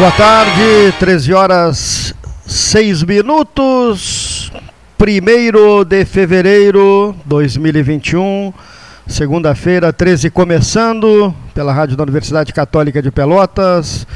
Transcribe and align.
Boa 0.00 0.12
tarde, 0.12 0.94
13 0.98 1.34
horas 1.34 2.14
6 2.46 3.02
minutos, 3.02 4.50
1 4.98 5.84
de 5.84 6.06
fevereiro 6.06 7.14
de 7.18 7.28
2021, 7.28 8.50
segunda-feira, 9.06 9.92
13, 9.92 10.30
começando 10.30 11.34
pela 11.52 11.70
Rádio 11.74 11.98
da 11.98 12.02
Universidade 12.02 12.50
Católica 12.50 13.02
de 13.02 13.10
Pelotas. 13.10 14.06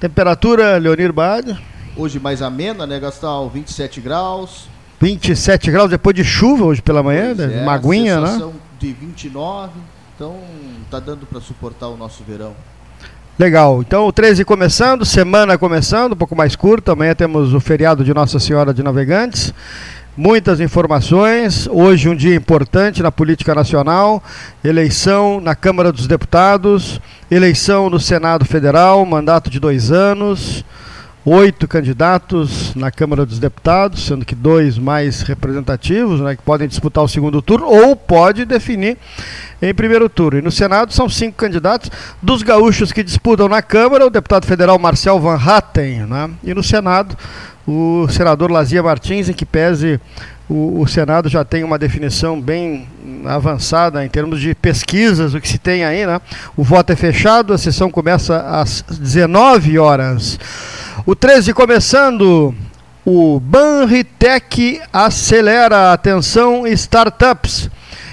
Temperatura, 0.00 0.78
Leonir 0.78 1.12
Bade? 1.12 1.62
Hoje 1.94 2.18
mais 2.18 2.40
amena, 2.40 2.86
né, 2.86 2.98
Gastão? 2.98 3.50
27 3.50 4.00
graus. 4.00 4.66
27 4.98 5.70
graus 5.70 5.90
depois 5.90 6.16
de 6.16 6.24
chuva 6.24 6.64
hoje 6.64 6.80
pela 6.80 7.02
manhã, 7.02 7.34
Pois 7.36 7.50
né? 7.50 7.60
é, 7.60 7.64
Maguinha, 7.66 8.18
né? 8.18 8.50
de 8.80 8.94
29, 8.94 9.72
então 10.16 10.38
tá 10.90 10.98
dando 10.98 11.26
para 11.26 11.38
suportar 11.38 11.88
o 11.88 11.98
nosso 11.98 12.24
verão. 12.24 12.56
Legal. 13.38 13.80
Então, 13.82 14.04
o 14.08 14.12
13 14.12 14.44
começando, 14.44 15.04
semana 15.04 15.56
começando, 15.56 16.14
um 16.14 16.16
pouco 16.16 16.34
mais 16.34 16.56
curta. 16.56 16.90
Amanhã 16.90 17.14
temos 17.14 17.54
o 17.54 17.60
feriado 17.60 18.02
de 18.02 18.12
Nossa 18.12 18.40
Senhora 18.40 18.74
de 18.74 18.82
Navegantes. 18.82 19.54
Muitas 20.16 20.58
informações. 20.58 21.68
Hoje, 21.70 22.08
um 22.08 22.16
dia 22.16 22.34
importante 22.34 23.00
na 23.00 23.12
política 23.12 23.54
nacional: 23.54 24.20
eleição 24.64 25.40
na 25.40 25.54
Câmara 25.54 25.92
dos 25.92 26.08
Deputados, 26.08 27.00
eleição 27.30 27.88
no 27.88 28.00
Senado 28.00 28.44
Federal, 28.44 29.06
mandato 29.06 29.48
de 29.48 29.60
dois 29.60 29.92
anos. 29.92 30.64
Oito 31.30 31.68
candidatos 31.68 32.74
na 32.74 32.90
Câmara 32.90 33.26
dos 33.26 33.38
Deputados, 33.38 34.06
sendo 34.06 34.24
que 34.24 34.34
dois 34.34 34.78
mais 34.78 35.20
representativos, 35.20 36.22
né, 36.22 36.34
que 36.34 36.42
podem 36.42 36.66
disputar 36.66 37.04
o 37.04 37.08
segundo 37.08 37.42
turno, 37.42 37.66
ou 37.66 37.94
pode 37.94 38.46
definir 38.46 38.96
em 39.60 39.74
primeiro 39.74 40.08
turno. 40.08 40.38
E 40.38 40.42
no 40.42 40.50
Senado 40.50 40.90
são 40.90 41.06
cinco 41.06 41.36
candidatos. 41.36 41.90
Dos 42.22 42.42
gaúchos 42.42 42.92
que 42.92 43.02
disputam 43.02 43.46
na 43.46 43.60
Câmara, 43.60 44.06
o 44.06 44.10
deputado 44.10 44.46
federal 44.46 44.78
Marcel 44.78 45.20
Van 45.20 45.36
Hatten. 45.36 46.06
Né? 46.06 46.30
E 46.42 46.54
no 46.54 46.62
Senado, 46.62 47.14
o 47.66 48.08
senador 48.08 48.50
Lazia 48.50 48.82
Martins, 48.82 49.28
em 49.28 49.34
que 49.34 49.44
pese 49.44 50.00
o, 50.48 50.80
o 50.80 50.88
Senado 50.88 51.28
já 51.28 51.44
tem 51.44 51.62
uma 51.62 51.78
definição 51.78 52.40
bem 52.40 52.88
avançada 53.24 54.04
em 54.04 54.08
termos 54.08 54.40
de 54.40 54.54
pesquisas, 54.54 55.34
o 55.34 55.40
que 55.40 55.48
se 55.48 55.58
tem 55.58 55.84
aí. 55.84 56.06
Né? 56.06 56.20
O 56.56 56.64
voto 56.64 56.92
é 56.92 56.96
fechado, 56.96 57.52
a 57.52 57.58
sessão 57.58 57.90
começa 57.90 58.40
às 58.40 58.82
19 58.82 59.78
horas. 59.78 60.38
O 61.04 61.14
13 61.14 61.52
começando. 61.52 62.54
O 63.04 63.40
Banritec 63.40 64.80
acelera. 64.92 65.92
Atenção, 65.92 66.66
startups. 66.66 67.70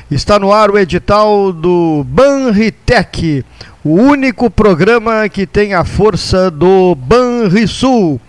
Está 0.09 0.37
no 0.37 0.53
ar 0.53 0.69
o 0.69 0.77
edital 0.77 1.51
do 1.51 2.05
Banritec, 2.07 3.43
o 3.83 3.95
único 3.95 4.51
programa 4.51 5.27
que 5.27 5.47
tem 5.47 5.73
a 5.73 5.83
força 5.83 6.51
do 6.51 6.95
Banrisul. 6.95 8.21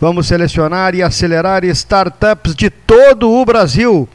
Vamos 0.00 0.28
selecionar 0.28 0.94
e 0.94 1.02
acelerar 1.02 1.62
startups 1.62 2.54
de 2.54 2.70
todo 2.70 3.30
o 3.30 3.44
Brasil, 3.44 4.08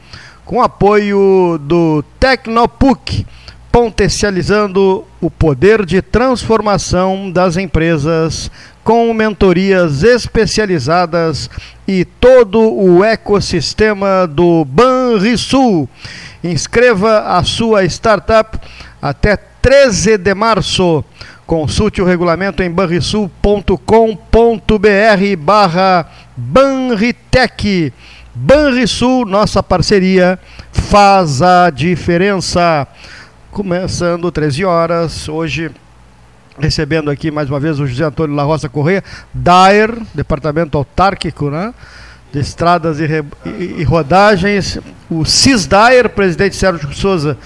com 0.44 0.60
apoio 0.60 1.60
do 1.62 2.02
Tecnopuc, 2.18 3.24
potencializando 3.70 5.04
o 5.20 5.30
poder 5.30 5.86
de 5.86 6.02
transformação 6.02 7.30
das 7.30 7.56
empresas 7.56 8.50
com 8.82 9.14
mentorias 9.14 10.02
especializadas 10.02 11.48
e 11.86 12.04
todo 12.04 12.60
o 12.60 13.04
ecossistema 13.04 14.26
do 14.26 14.64
Banrisul. 14.64 15.88
Inscreva 16.42 17.20
a 17.20 17.44
sua 17.44 17.84
startup 17.84 18.58
até 19.00 19.38
13 19.66 20.16
de 20.16 20.32
março. 20.32 21.04
Consulte 21.44 22.00
o 22.00 22.04
regulamento 22.04 22.62
em 22.62 22.70
banrisul.com.br 22.70 23.76
barra 25.36 26.08
Banritec. 26.36 27.92
Banrisul, 28.32 29.26
nossa 29.26 29.64
parceria, 29.64 30.38
faz 30.70 31.42
a 31.42 31.68
diferença. 31.70 32.86
Começando 33.50 34.30
13 34.30 34.64
horas, 34.64 35.28
hoje 35.28 35.72
recebendo 36.60 37.10
aqui 37.10 37.32
mais 37.32 37.50
uma 37.50 37.58
vez 37.58 37.80
o 37.80 37.88
José 37.88 38.04
Antônio 38.04 38.36
La 38.36 38.68
Correia, 38.68 39.02
DAER, 39.34 39.98
Departamento 40.14 40.78
Autárquico, 40.78 41.50
né? 41.50 41.74
de 42.32 42.38
Estradas 42.38 43.00
e, 43.00 43.06
re- 43.06 43.24
e- 43.46 43.82
Rodagens, 43.82 44.78
o 45.10 45.24
CISDAER, 45.24 46.08
presidente 46.10 46.54
Sérgio 46.54 46.92
Souza, 46.92 47.36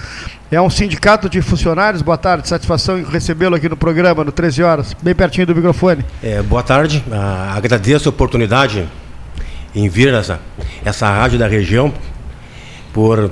é 0.51 0.61
um 0.61 0.69
sindicato 0.69 1.29
de 1.29 1.41
funcionários. 1.41 2.03
Boa 2.03 2.19
tarde, 2.19 2.49
satisfação 2.49 2.99
em 2.99 3.05
recebê-lo 3.05 3.55
aqui 3.55 3.69
no 3.69 3.77
programa, 3.77 4.25
no 4.25 4.33
13 4.33 4.63
horas, 4.63 4.97
bem 5.01 5.15
pertinho 5.15 5.47
do 5.47 5.55
microfone. 5.55 6.05
É, 6.23 6.43
boa 6.43 6.63
tarde, 6.63 7.05
Ah, 7.11 7.55
agradeço 7.57 8.09
a 8.09 8.11
oportunidade 8.11 8.87
em 9.75 9.89
vir 9.89 10.13
essa, 10.13 10.41
essa 10.85 11.09
rádio 11.09 11.39
da 11.39 11.47
região 11.47 11.93
por 12.93 13.31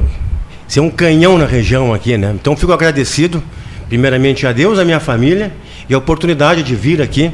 ser 0.69 0.79
um 0.81 0.91
canhão 0.91 1.37
na 1.37 1.47
região 1.47 1.93
aqui, 1.93 2.17
né? 2.17 2.33
Então 2.35 2.57
fico 2.57 2.73
agradecido, 2.73 3.43
primeiramente 3.89 4.47
a 4.47 4.53
Deus, 4.53 4.79
a 4.79 4.85
minha 4.85 5.01
família 5.01 5.53
e 5.89 5.95
a 5.95 5.99
oportunidade 5.99 6.63
de 6.63 6.77
vir 6.77 7.03
aqui, 7.03 7.33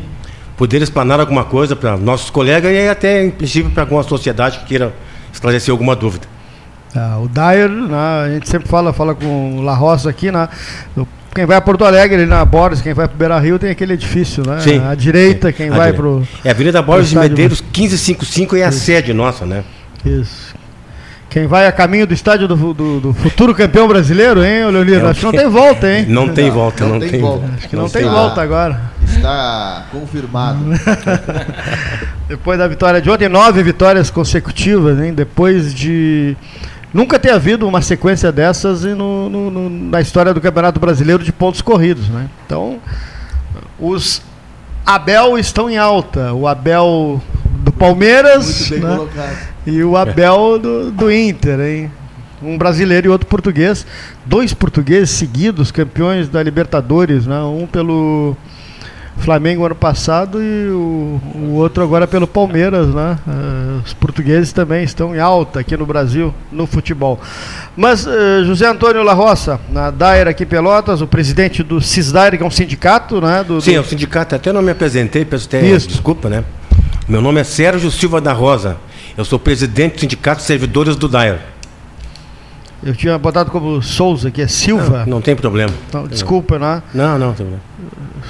poder 0.56 0.80
explanar 0.80 1.20
alguma 1.20 1.44
coisa 1.44 1.76
para 1.76 1.96
nossos 1.98 2.30
colegas 2.30 2.72
e 2.72 2.88
até, 2.88 3.22
em 3.22 3.30
princípio, 3.30 3.70
para 3.70 3.82
alguma 3.82 4.02
sociedade 4.02 4.60
que 4.60 4.64
queira 4.64 4.94
esclarecer 5.30 5.72
alguma 5.72 5.94
dúvida. 5.94 6.33
Ah, 6.96 7.18
o 7.20 7.28
Dyer, 7.28 7.68
né, 7.68 7.96
a 8.24 8.28
gente 8.34 8.48
sempre 8.48 8.68
fala, 8.68 8.92
fala 8.92 9.14
com 9.14 9.56
o 9.58 9.62
La 9.62 9.74
Roça 9.74 10.08
aqui, 10.08 10.30
né, 10.30 10.48
quem 11.34 11.44
vai 11.44 11.56
a 11.56 11.60
Porto 11.60 11.84
Alegre, 11.84 12.16
ali 12.18 12.26
na 12.26 12.44
Borges, 12.44 12.80
quem 12.80 12.94
vai 12.94 13.08
para 13.08 13.16
Beira 13.16 13.38
Rio 13.40 13.58
tem 13.58 13.70
aquele 13.70 13.94
edifício, 13.94 14.46
né? 14.46 14.60
Sim. 14.60 14.80
À 14.86 14.94
direita, 14.94 15.52
quem 15.52 15.68
A 15.68 15.74
vai 15.74 15.92
para 15.92 16.06
o. 16.06 16.24
É 16.44 16.50
a 16.50 16.52
Avenida 16.52 16.80
Borges 16.80 17.10
de 17.10 17.18
Medeiros 17.18 17.60
1555 17.60 18.54
é 18.54 18.62
a 18.62 18.70
sede 18.70 19.12
nossa, 19.12 19.44
né? 19.44 19.64
Isso. 20.04 20.54
Quem 21.28 21.48
vai 21.48 21.66
a 21.66 21.72
caminho 21.72 22.06
do 22.06 22.14
estádio 22.14 22.46
do, 22.46 22.54
do- 22.72 23.00
do 23.00 23.12
futuro 23.12 23.52
campeão 23.52 23.88
brasileiro, 23.88 24.44
hein, 24.44 24.66
ô 24.66 24.70
Leonino? 24.70 25.06
É, 25.08 25.10
Acho 25.10 25.18
que 25.18 25.26
não 25.26 25.32
tem 25.32 25.48
volta, 25.48 25.92
hein? 25.92 26.06
Não 26.08 26.28
tem 26.28 26.46
Não, 26.46 26.54
volta, 26.54 26.84
não 26.84 26.92
não, 26.92 27.00
tem 27.00 27.10
tem 27.10 27.20
volta. 27.20 27.46
Acho 27.58 27.68
que 27.68 27.74
não, 27.74 27.88
tem 27.88 28.02
sei. 28.02 28.10
volta 28.10 28.40
agora. 28.40 28.80
Está 29.04 29.86
confirmado. 29.90 30.60
Depois 32.28 32.56
da 32.58 32.68
vitória 32.68 33.00
de 33.02 33.10
ontem, 33.10 33.28
nove 33.28 33.62
vitórias 33.64 34.10
consecutivas, 34.10 35.00
hein? 35.00 35.12
Depois 35.12 35.74
de. 35.74 36.36
Nunca 36.94 37.18
ter 37.18 37.32
havido 37.32 37.66
uma 37.66 37.82
sequência 37.82 38.30
dessas 38.30 38.84
no- 38.84 39.28
no- 39.28 39.50
no- 39.50 39.68
na 39.68 40.00
história 40.00 40.32
do 40.32 40.40
Campeonato 40.40 40.78
Brasileiro 40.78 41.24
de 41.24 41.32
pontos 41.32 41.60
corridos, 41.60 42.08
né? 42.08 42.28
Então, 42.46 42.78
os 43.80 44.22
Abel 44.86 45.36
estão 45.36 45.68
em 45.68 45.76
alta. 45.76 46.32
O 46.32 46.46
Abel 46.46 47.20
do 47.64 47.72
Palmeiras 47.72 48.70
né? 48.70 49.08
e 49.66 49.82
o 49.82 49.96
Abel 49.96 50.58
do, 50.58 50.90
do 50.92 51.10
Inter, 51.12 51.58
hein? 51.60 51.90
Um 52.40 52.56
brasileiro 52.56 53.08
e 53.08 53.10
outro 53.10 53.26
português. 53.26 53.84
Dois 54.24 54.54
portugueses 54.54 55.10
seguidos, 55.10 55.72
campeões 55.72 56.28
da 56.28 56.42
Libertadores, 56.42 57.26
né? 57.26 57.40
Um 57.40 57.66
pelo 57.66 58.36
Flamengo 59.18 59.64
ano 59.64 59.74
passado 59.74 60.42
e 60.42 60.68
o, 60.68 61.20
o 61.34 61.52
outro 61.54 61.82
agora 61.82 62.06
pelo 62.06 62.26
Palmeiras, 62.26 62.88
né? 62.88 63.18
Eh, 63.26 63.80
os 63.84 63.92
portugueses 63.94 64.52
também 64.52 64.84
estão 64.84 65.14
em 65.14 65.18
alta 65.18 65.60
aqui 65.60 65.76
no 65.76 65.86
Brasil, 65.86 66.34
no 66.52 66.66
futebol. 66.66 67.18
Mas 67.76 68.06
eh, 68.06 68.42
José 68.44 68.66
Antônio 68.66 69.02
La 69.02 69.12
Roça, 69.14 69.58
na 69.70 69.90
Daira 69.90 70.30
aqui 70.30 70.42
em 70.42 70.46
Pelotas, 70.46 71.00
o 71.00 71.06
presidente 71.06 71.62
do 71.62 71.80
CISDAIR, 71.80 72.36
que 72.36 72.42
é 72.42 72.46
um 72.46 72.50
sindicato, 72.50 73.20
né? 73.20 73.42
Do, 73.46 73.60
Sim, 73.60 73.72
é 73.72 73.78
do- 73.78 73.82
o 73.82 73.84
sindicato, 73.88 74.34
até 74.34 74.52
não 74.52 74.60
me 74.62 74.72
apresentei, 74.72 75.24
peço 75.24 75.46
até 75.46 75.62
Isso. 75.64 75.88
desculpa, 75.88 76.28
né? 76.28 76.44
Meu 77.08 77.20
nome 77.22 77.40
é 77.40 77.44
Sérgio 77.44 77.90
Silva 77.90 78.20
da 78.20 78.32
Rosa. 78.32 78.76
Eu 79.16 79.24
sou 79.24 79.38
presidente 79.38 79.94
do 79.94 80.00
Sindicato 80.00 80.40
de 80.40 80.46
Servidores 80.46 80.96
do 80.96 81.08
DAIR. 81.08 81.38
Eu 82.84 82.94
tinha 82.94 83.16
botado 83.18 83.50
como 83.50 83.80
Souza, 83.82 84.30
que 84.30 84.42
é 84.42 84.46
Silva. 84.46 85.04
Não 85.06 85.20
tem 85.20 85.34
problema. 85.34 85.72
Não, 85.92 86.06
desculpa, 86.06 86.58
né? 86.58 86.82
Não, 86.94 87.18
não, 87.18 87.28
tem 87.32 87.46
problema. 87.46 87.62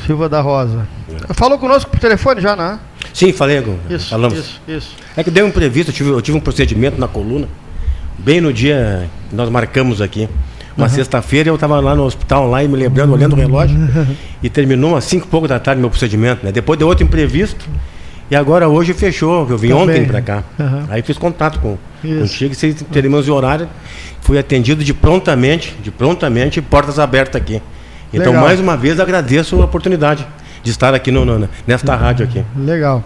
Silva 0.06 0.28
da 0.28 0.40
Rosa. 0.40 0.86
Falou 1.34 1.58
conosco 1.58 1.90
por 1.90 1.98
telefone 1.98 2.40
já, 2.40 2.54
né? 2.54 2.78
Sim, 3.12 3.32
falei, 3.32 3.60
com- 3.62 3.76
Isso, 3.90 4.10
falamos. 4.10 4.38
isso, 4.38 4.60
isso. 4.66 4.96
É 5.16 5.22
que 5.24 5.30
deu 5.30 5.44
um 5.44 5.48
imprevisto, 5.48 5.90
eu 5.90 5.94
tive, 5.94 6.10
eu 6.10 6.22
tive 6.22 6.36
um 6.36 6.40
procedimento 6.40 7.00
na 7.00 7.06
coluna, 7.08 7.48
bem 8.18 8.40
no 8.40 8.52
dia 8.52 9.08
que 9.28 9.34
nós 9.36 9.48
marcamos 9.48 10.00
aqui. 10.00 10.28
Uma 10.76 10.88
sexta-feira 10.88 11.48
eu 11.48 11.54
estava 11.54 11.78
lá 11.78 11.94
no 11.94 12.02
hospital, 12.04 12.48
lá 12.50 12.62
e 12.64 12.66
me 12.68 12.76
lembrando, 12.76 13.12
olhando 13.12 13.34
o 13.34 13.36
relógio, 13.36 13.78
e 14.42 14.48
terminou 14.50 14.96
às 14.96 15.04
cinco 15.04 15.26
e 15.26 15.30
pouco 15.30 15.46
da 15.46 15.58
tarde 15.60 15.80
meu 15.80 15.88
procedimento, 15.88 16.44
né? 16.44 16.50
Depois 16.50 16.76
deu 16.78 16.88
outro 16.88 17.04
imprevisto, 17.04 17.64
e 18.30 18.36
agora 18.36 18.68
hoje 18.68 18.92
fechou, 18.94 19.46
eu 19.48 19.58
vim 19.58 19.68
Também. 19.68 19.82
ontem 19.82 20.04
para 20.06 20.22
cá. 20.22 20.42
Aham. 20.58 20.86
Aí 20.90 21.02
fiz 21.02 21.18
contato 21.18 21.58
com, 21.60 21.76
contigo, 22.02 22.52
e 22.52 22.54
vocês 22.54 22.74
teremos 22.92 23.28
o 23.28 23.34
horário, 23.34 23.68
fui 24.22 24.38
atendido 24.38 24.82
de 24.82 24.94
prontamente, 24.94 25.74
de 25.82 25.90
prontamente, 25.90 26.60
portas 26.62 26.98
abertas 26.98 27.40
aqui. 27.40 27.60
Então, 28.12 28.32
Legal. 28.32 28.44
mais 28.44 28.60
uma 28.60 28.76
vez, 28.76 29.00
agradeço 29.00 29.60
a 29.60 29.64
oportunidade 29.64 30.26
de 30.62 30.70
estar 30.70 30.94
aqui 30.94 31.10
no, 31.10 31.24
no- 31.24 31.48
nesta 31.66 31.94
rádio 31.96 32.24
aqui. 32.24 32.44
Legal. 32.56 33.02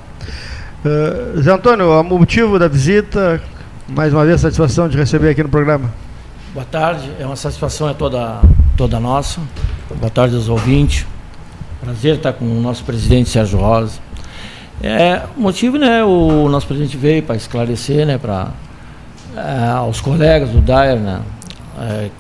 Uh, 0.85 1.41
Zé 1.43 1.51
Antônio, 1.53 1.91
o 1.91 2.05
motivo 2.05 2.59
da 2.59 2.69
visita, 2.69 3.41
mais 3.89 4.13
uma 4.13 4.25
vez, 4.25 4.41
satisfação 4.41 4.89
de 4.89 4.97
receber 4.97 5.31
aqui 5.31 5.43
no 5.43 5.49
programa. 5.49 5.91
Boa 6.55 6.65
tarde, 6.65 7.11
é 7.19 7.27
uma 7.27 7.37
satisfação 7.37 7.89
é 7.89 7.95
toda, 7.95 8.41
toda 8.77 9.01
nossa. 9.01 9.41
Boa 9.99 10.11
tarde 10.11 10.37
aos 10.37 10.49
ouvintes. 10.49 11.05
Prazer 11.81 12.17
estar 12.17 12.33
com 12.33 12.45
o 12.45 12.61
nosso 12.61 12.85
presidente 12.85 13.29
Sérgio 13.29 13.59
Rosa. 13.59 13.99
É, 14.83 15.23
o 15.37 15.41
motivo, 15.41 15.77
né, 15.77 16.05
o 16.05 16.49
nosso 16.49 16.67
presidente 16.67 16.97
veio 16.97 17.23
para 17.23 17.35
esclarecer, 17.35 18.07
né, 18.07 18.17
para 18.17 18.49
é, 19.37 19.71
aos 19.71 20.01
colegas 20.01 20.51
do 20.51 20.61
DAER, 20.61 21.01
né, 21.01 21.21
é, 21.81 22.11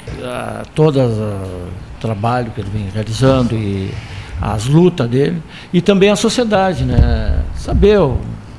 todo 0.74 1.00
o 1.00 2.00
trabalho 2.00 2.50
que 2.50 2.60
ele 2.60 2.70
vem 2.70 2.88
realizando 2.92 3.54
e 3.54 3.92
as 4.40 4.66
lutas 4.66 5.08
dele, 5.08 5.40
e 5.72 5.80
também 5.80 6.10
a 6.10 6.16
sociedade, 6.16 6.84
né, 6.84 7.42
saber 7.54 8.00
um 8.00 8.18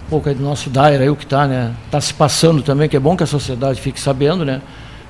pouco 0.10 0.30
aí 0.30 0.36
do 0.36 0.44
nosso 0.44 0.70
DAER 0.70 1.02
aí, 1.02 1.10
o 1.10 1.16
que 1.16 1.26
está, 1.26 1.46
né, 1.46 1.74
tá 1.92 2.00
se 2.00 2.14
passando 2.14 2.62
também, 2.62 2.88
que 2.88 2.96
é 2.96 3.00
bom 3.00 3.18
que 3.18 3.24
a 3.24 3.28
sociedade 3.28 3.82
fique 3.82 4.00
sabendo, 4.00 4.46
né, 4.46 4.62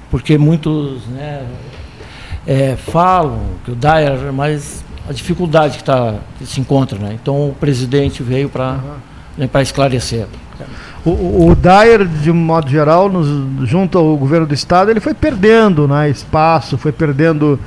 porque 0.10 0.36
muitos, 0.36 1.06
né, 1.08 1.44
é, 2.48 2.76
falam 2.76 3.40
que 3.64 3.70
o 3.70 3.76
DAER, 3.76 4.34
mas 4.34 4.84
a 5.10 5.14
dificuldade 5.14 5.80
que, 5.80 5.84
tá, 5.84 6.16
que 6.38 6.46
se 6.46 6.62
encontra. 6.62 7.00
Né? 7.00 7.18
Então 7.20 7.50
o 7.50 7.56
presidente 7.60 8.22
veio 8.22 8.48
para 8.48 8.74
uhum. 8.74 9.48
né, 9.52 9.62
esclarecer. 9.62 10.28
O, 11.04 11.50
o 11.50 11.56
Dyer, 11.56 12.06
de 12.06 12.30
um 12.30 12.36
modo 12.36 12.70
geral, 12.70 13.10
nos, 13.10 13.68
junto 13.68 13.98
ao 13.98 14.16
governo 14.16 14.46
do 14.46 14.54
Estado, 14.54 14.92
ele 14.92 15.00
foi 15.00 15.14
perdendo 15.14 15.88
né, 15.88 16.10
espaço, 16.10 16.78
foi 16.78 16.92
perdendo, 16.92 17.58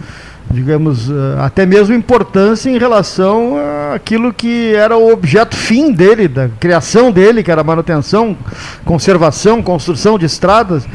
digamos, 0.50 1.11
eh, 1.11 1.15
até 1.41 1.65
mesmo 1.65 1.94
importância 1.94 2.69
em 2.69 2.79
relação 2.79 3.55
àquilo 3.95 4.35
que 4.35 4.75
era 4.75 4.99
o 4.99 5.11
objeto 5.11 5.56
fim 5.56 5.91
dele, 5.91 6.29
da 6.29 6.50
criação 6.61 7.11
dele, 7.11 7.43
que 7.43 7.50
era 7.50 7.65
manutenção, 7.65 8.37
conservação, 8.85 9.62
construção 9.62 10.19
de 10.19 10.27
estradas. 10.27 10.87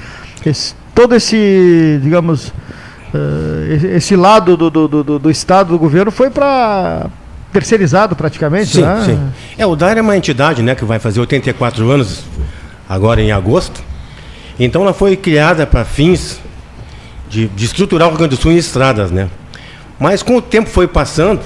Esse, 0.45 0.75
todo 0.93 1.15
esse, 1.15 1.99
digamos, 2.03 2.53
uh, 3.13 3.95
esse 3.95 4.15
lado 4.15 4.57
do, 4.57 4.69
do, 4.69 4.87
do, 4.87 5.19
do, 5.19 5.31
Estado, 5.31 5.69
do 5.69 5.79
governo, 5.79 6.11
foi 6.11 6.29
para 6.29 7.07
terceirizado 7.51 8.15
praticamente, 8.15 8.67
sim, 8.67 8.81
né? 8.81 9.03
Sim. 9.05 9.19
É, 9.57 9.65
o 9.65 9.75
DAIR 9.75 9.97
é 9.97 10.01
uma 10.01 10.17
entidade 10.17 10.61
né, 10.61 10.75
que 10.75 10.85
vai 10.85 10.99
fazer 10.99 11.19
84 11.19 11.89
anos 11.89 12.23
agora 12.87 13.21
em 13.21 13.31
agosto. 13.31 13.81
Então 14.59 14.81
ela 14.81 14.93
foi 14.93 15.15
criada 15.15 15.65
para 15.65 15.85
fins 15.85 16.39
de, 17.29 17.47
de 17.47 17.65
estruturar 17.65 18.07
o 18.07 18.11
Rio 18.11 18.19
Grande 18.19 18.35
do 18.35 18.41
Sul 18.41 18.51
em 18.51 18.57
estradas, 18.57 19.11
né? 19.11 19.29
Mas 19.99 20.21
com 20.21 20.37
o 20.37 20.41
tempo 20.41 20.69
foi 20.69 20.87
passando, 20.87 21.41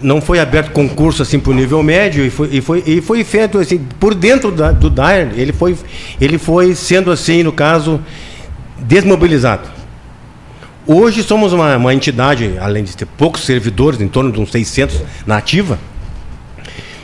não 0.00 0.20
foi 0.20 0.38
aberto 0.40 0.72
concurso 0.72 1.22
assim 1.22 1.38
para 1.38 1.50
o 1.50 1.54
nível 1.54 1.82
médio 1.82 2.24
e 2.24 2.30
foi, 2.30 2.48
e 2.52 2.60
foi, 2.60 2.82
e 2.86 3.00
foi 3.00 3.24
feito 3.24 3.58
assim 3.58 3.78
por 3.98 4.14
dentro 4.14 4.50
da, 4.50 4.72
do 4.72 4.88
DAIR 4.88 5.32
ele 5.36 5.52
foi 5.52 5.76
ele 6.20 6.38
foi 6.38 6.74
sendo 6.74 7.10
assim 7.10 7.42
no 7.42 7.52
caso 7.52 8.00
desmobilizado 8.78 9.77
Hoje 10.90 11.22
somos 11.22 11.52
uma, 11.52 11.76
uma 11.76 11.92
entidade, 11.92 12.54
além 12.58 12.82
de 12.82 12.96
ter 12.96 13.04
poucos 13.04 13.44
servidores, 13.44 14.00
em 14.00 14.08
torno 14.08 14.32
de 14.32 14.40
uns 14.40 14.50
600 14.50 15.02
na 15.26 15.36
ativa, 15.36 15.78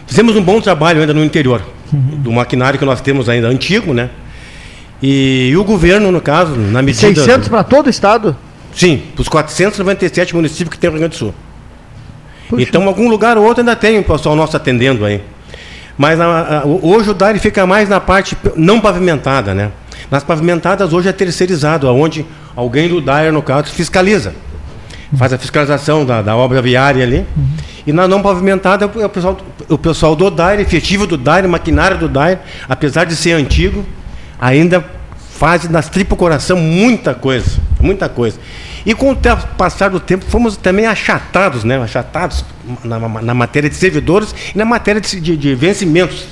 fizemos 0.07 0.35
um 0.37 0.43
bom 0.43 0.59
trabalho 0.59 1.03
ainda 1.03 1.13
no 1.13 1.23
interior, 1.23 1.63
uhum. 1.93 2.01
do 2.17 2.33
maquinário 2.33 2.79
que 2.79 2.85
nós 2.87 3.03
temos 3.03 3.29
ainda 3.29 3.47
antigo, 3.47 3.93
né? 3.93 4.09
E, 5.03 5.51
e 5.53 5.57
o 5.59 5.63
governo, 5.63 6.11
no 6.11 6.23
caso, 6.23 6.57
na 6.57 6.81
medida... 6.81 7.15
600 7.15 7.49
para 7.49 7.63
todo 7.63 7.89
o 7.89 7.91
estado? 7.91 8.35
Sim, 8.75 9.03
para 9.15 9.21
os 9.21 9.29
497 9.29 10.35
municípios 10.35 10.71
que 10.71 10.79
tem 10.79 10.89
no 10.89 10.95
Rio 10.95 11.01
Grande 11.01 11.17
do 11.17 11.19
Sul. 11.19 11.35
Puxa. 12.49 12.63
Então, 12.63 12.89
algum 12.89 13.11
lugar 13.11 13.37
ou 13.37 13.45
outro 13.45 13.61
ainda 13.61 13.77
tem 13.77 13.99
o 13.99 14.03
pessoal 14.03 14.35
nosso 14.35 14.57
atendendo 14.57 15.05
aí. 15.05 15.21
Mas 15.99 16.19
a, 16.19 16.61
a, 16.61 16.63
hoje 16.65 17.11
o 17.11 17.15
DARI 17.15 17.39
fica 17.39 17.67
mais 17.67 17.87
na 17.87 18.01
parte 18.01 18.35
não 18.57 18.81
pavimentada, 18.81 19.53
né? 19.53 19.73
Nas 20.11 20.23
pavimentadas 20.23 20.93
hoje 20.93 21.09
é 21.09 21.13
terceirizado, 21.13 21.89
onde 21.89 22.25
alguém 22.55 22.89
do 22.89 23.01
DAER, 23.01 23.33
no 23.33 23.43
caso, 23.43 23.73
fiscaliza. 23.73 24.35
Faz 25.17 25.33
a 25.33 25.39
fiscalização 25.39 26.05
da, 26.05 26.23
da 26.23 26.37
obra 26.37 26.61
viária 26.61 27.05
ali. 27.05 27.25
Uhum. 27.37 27.47
E 27.87 27.93
na 27.93 28.09
não 28.09 28.23
pavimentada, 28.23 28.87
o 28.87 29.09
pessoal, 29.09 29.39
o 29.69 29.79
pessoal 29.79 30.17
do 30.17 30.31
DAER, 30.31 30.61
efetivo 30.61 31.07
do 31.07 31.17
DAER, 31.17 31.49
maquinário 31.49 31.99
do 31.99 32.09
DAER, 32.09 32.41
apesar 32.69 33.05
de 33.05 33.15
ser 33.15 33.33
antigo, 33.33 33.85
ainda 34.41 34.85
faz 35.35 35.69
nas 35.69 35.89
tripo 35.89 36.17
coração 36.17 36.57
muita 36.57 37.15
coisa. 37.15 37.61
Muita 37.81 38.09
coisa. 38.09 38.39
E 38.87 38.95
com 38.95 39.13
o 39.13 39.17
passar 39.57 39.91
do 39.91 39.99
tempo, 39.99 40.25
fomos 40.29 40.57
também 40.57 40.87
achatados, 40.87 41.65
né? 41.65 41.79
achatados 41.79 42.45
na, 42.83 42.99
na 42.99 43.35
matéria 43.35 43.69
de 43.69 43.77
servidores 43.77 44.35
e 44.55 44.59
na 44.59 44.65
matéria 44.65 45.01
de, 45.01 45.21
de, 45.21 45.37
de 45.37 45.55
vencimentos, 45.55 46.27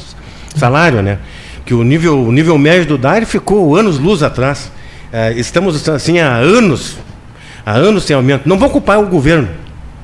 salário, 0.54 1.02
né? 1.02 1.18
Que 1.64 1.74
o 1.74 1.82
nível, 1.82 2.22
o 2.22 2.32
nível 2.32 2.58
médio 2.58 2.86
do 2.86 2.98
DAIR 2.98 3.26
ficou 3.26 3.76
anos 3.76 3.98
luz 3.98 4.22
atrás. 4.22 4.70
É, 5.12 5.32
estamos 5.34 5.88
assim 5.88 6.18
há 6.18 6.36
anos, 6.36 6.96
há 7.64 7.72
anos 7.72 8.04
sem 8.04 8.16
aumento. 8.16 8.48
Não 8.48 8.58
vou 8.58 8.68
ocupar 8.68 8.98
o 8.98 9.06
governo. 9.06 9.48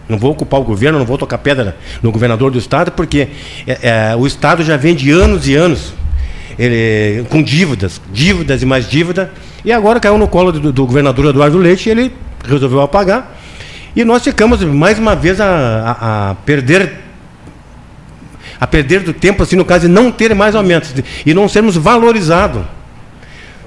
Não 0.08 0.16
vou 0.16 0.32
ocupar 0.32 0.60
o 0.60 0.64
governo, 0.64 0.98
não 0.98 1.04
vou 1.04 1.18
tocar 1.18 1.36
pedra 1.38 1.76
no 2.02 2.10
governador 2.10 2.50
do 2.50 2.58
estado, 2.58 2.92
porque 2.92 3.28
é, 3.66 4.12
é, 4.12 4.16
o 4.16 4.26
estado 4.26 4.62
já 4.62 4.76
vem 4.76 4.94
de 4.94 5.10
anos 5.10 5.46
e 5.46 5.54
anos 5.54 5.92
ele, 6.58 7.24
com 7.28 7.42
dívidas, 7.42 8.00
dívidas 8.10 8.62
e 8.62 8.66
mais 8.66 8.88
dívida, 8.88 9.30
e 9.64 9.70
agora 9.70 10.00
caiu 10.00 10.16
no 10.16 10.26
colo 10.26 10.50
do, 10.50 10.72
do 10.72 10.86
governador 10.86 11.26
Eduardo 11.26 11.58
Leite 11.58 11.88
e 11.88 11.92
ele 11.92 12.12
resolveu 12.42 12.80
apagar. 12.80 13.38
E 13.94 14.04
nós 14.04 14.22
ficamos 14.22 14.62
mais 14.62 14.98
uma 14.98 15.14
vez 15.14 15.40
a, 15.40 15.46
a, 15.46 16.30
a 16.30 16.34
perder 16.36 17.07
a 18.60 18.66
perder 18.66 19.00
do 19.00 19.12
tempo, 19.12 19.42
assim, 19.42 19.56
no 19.56 19.64
caso 19.64 19.86
de 19.86 19.92
não 19.92 20.10
ter 20.10 20.34
mais 20.34 20.54
aumentos 20.54 20.92
e 21.24 21.32
não 21.32 21.48
sermos 21.48 21.76
valorizados 21.76 22.62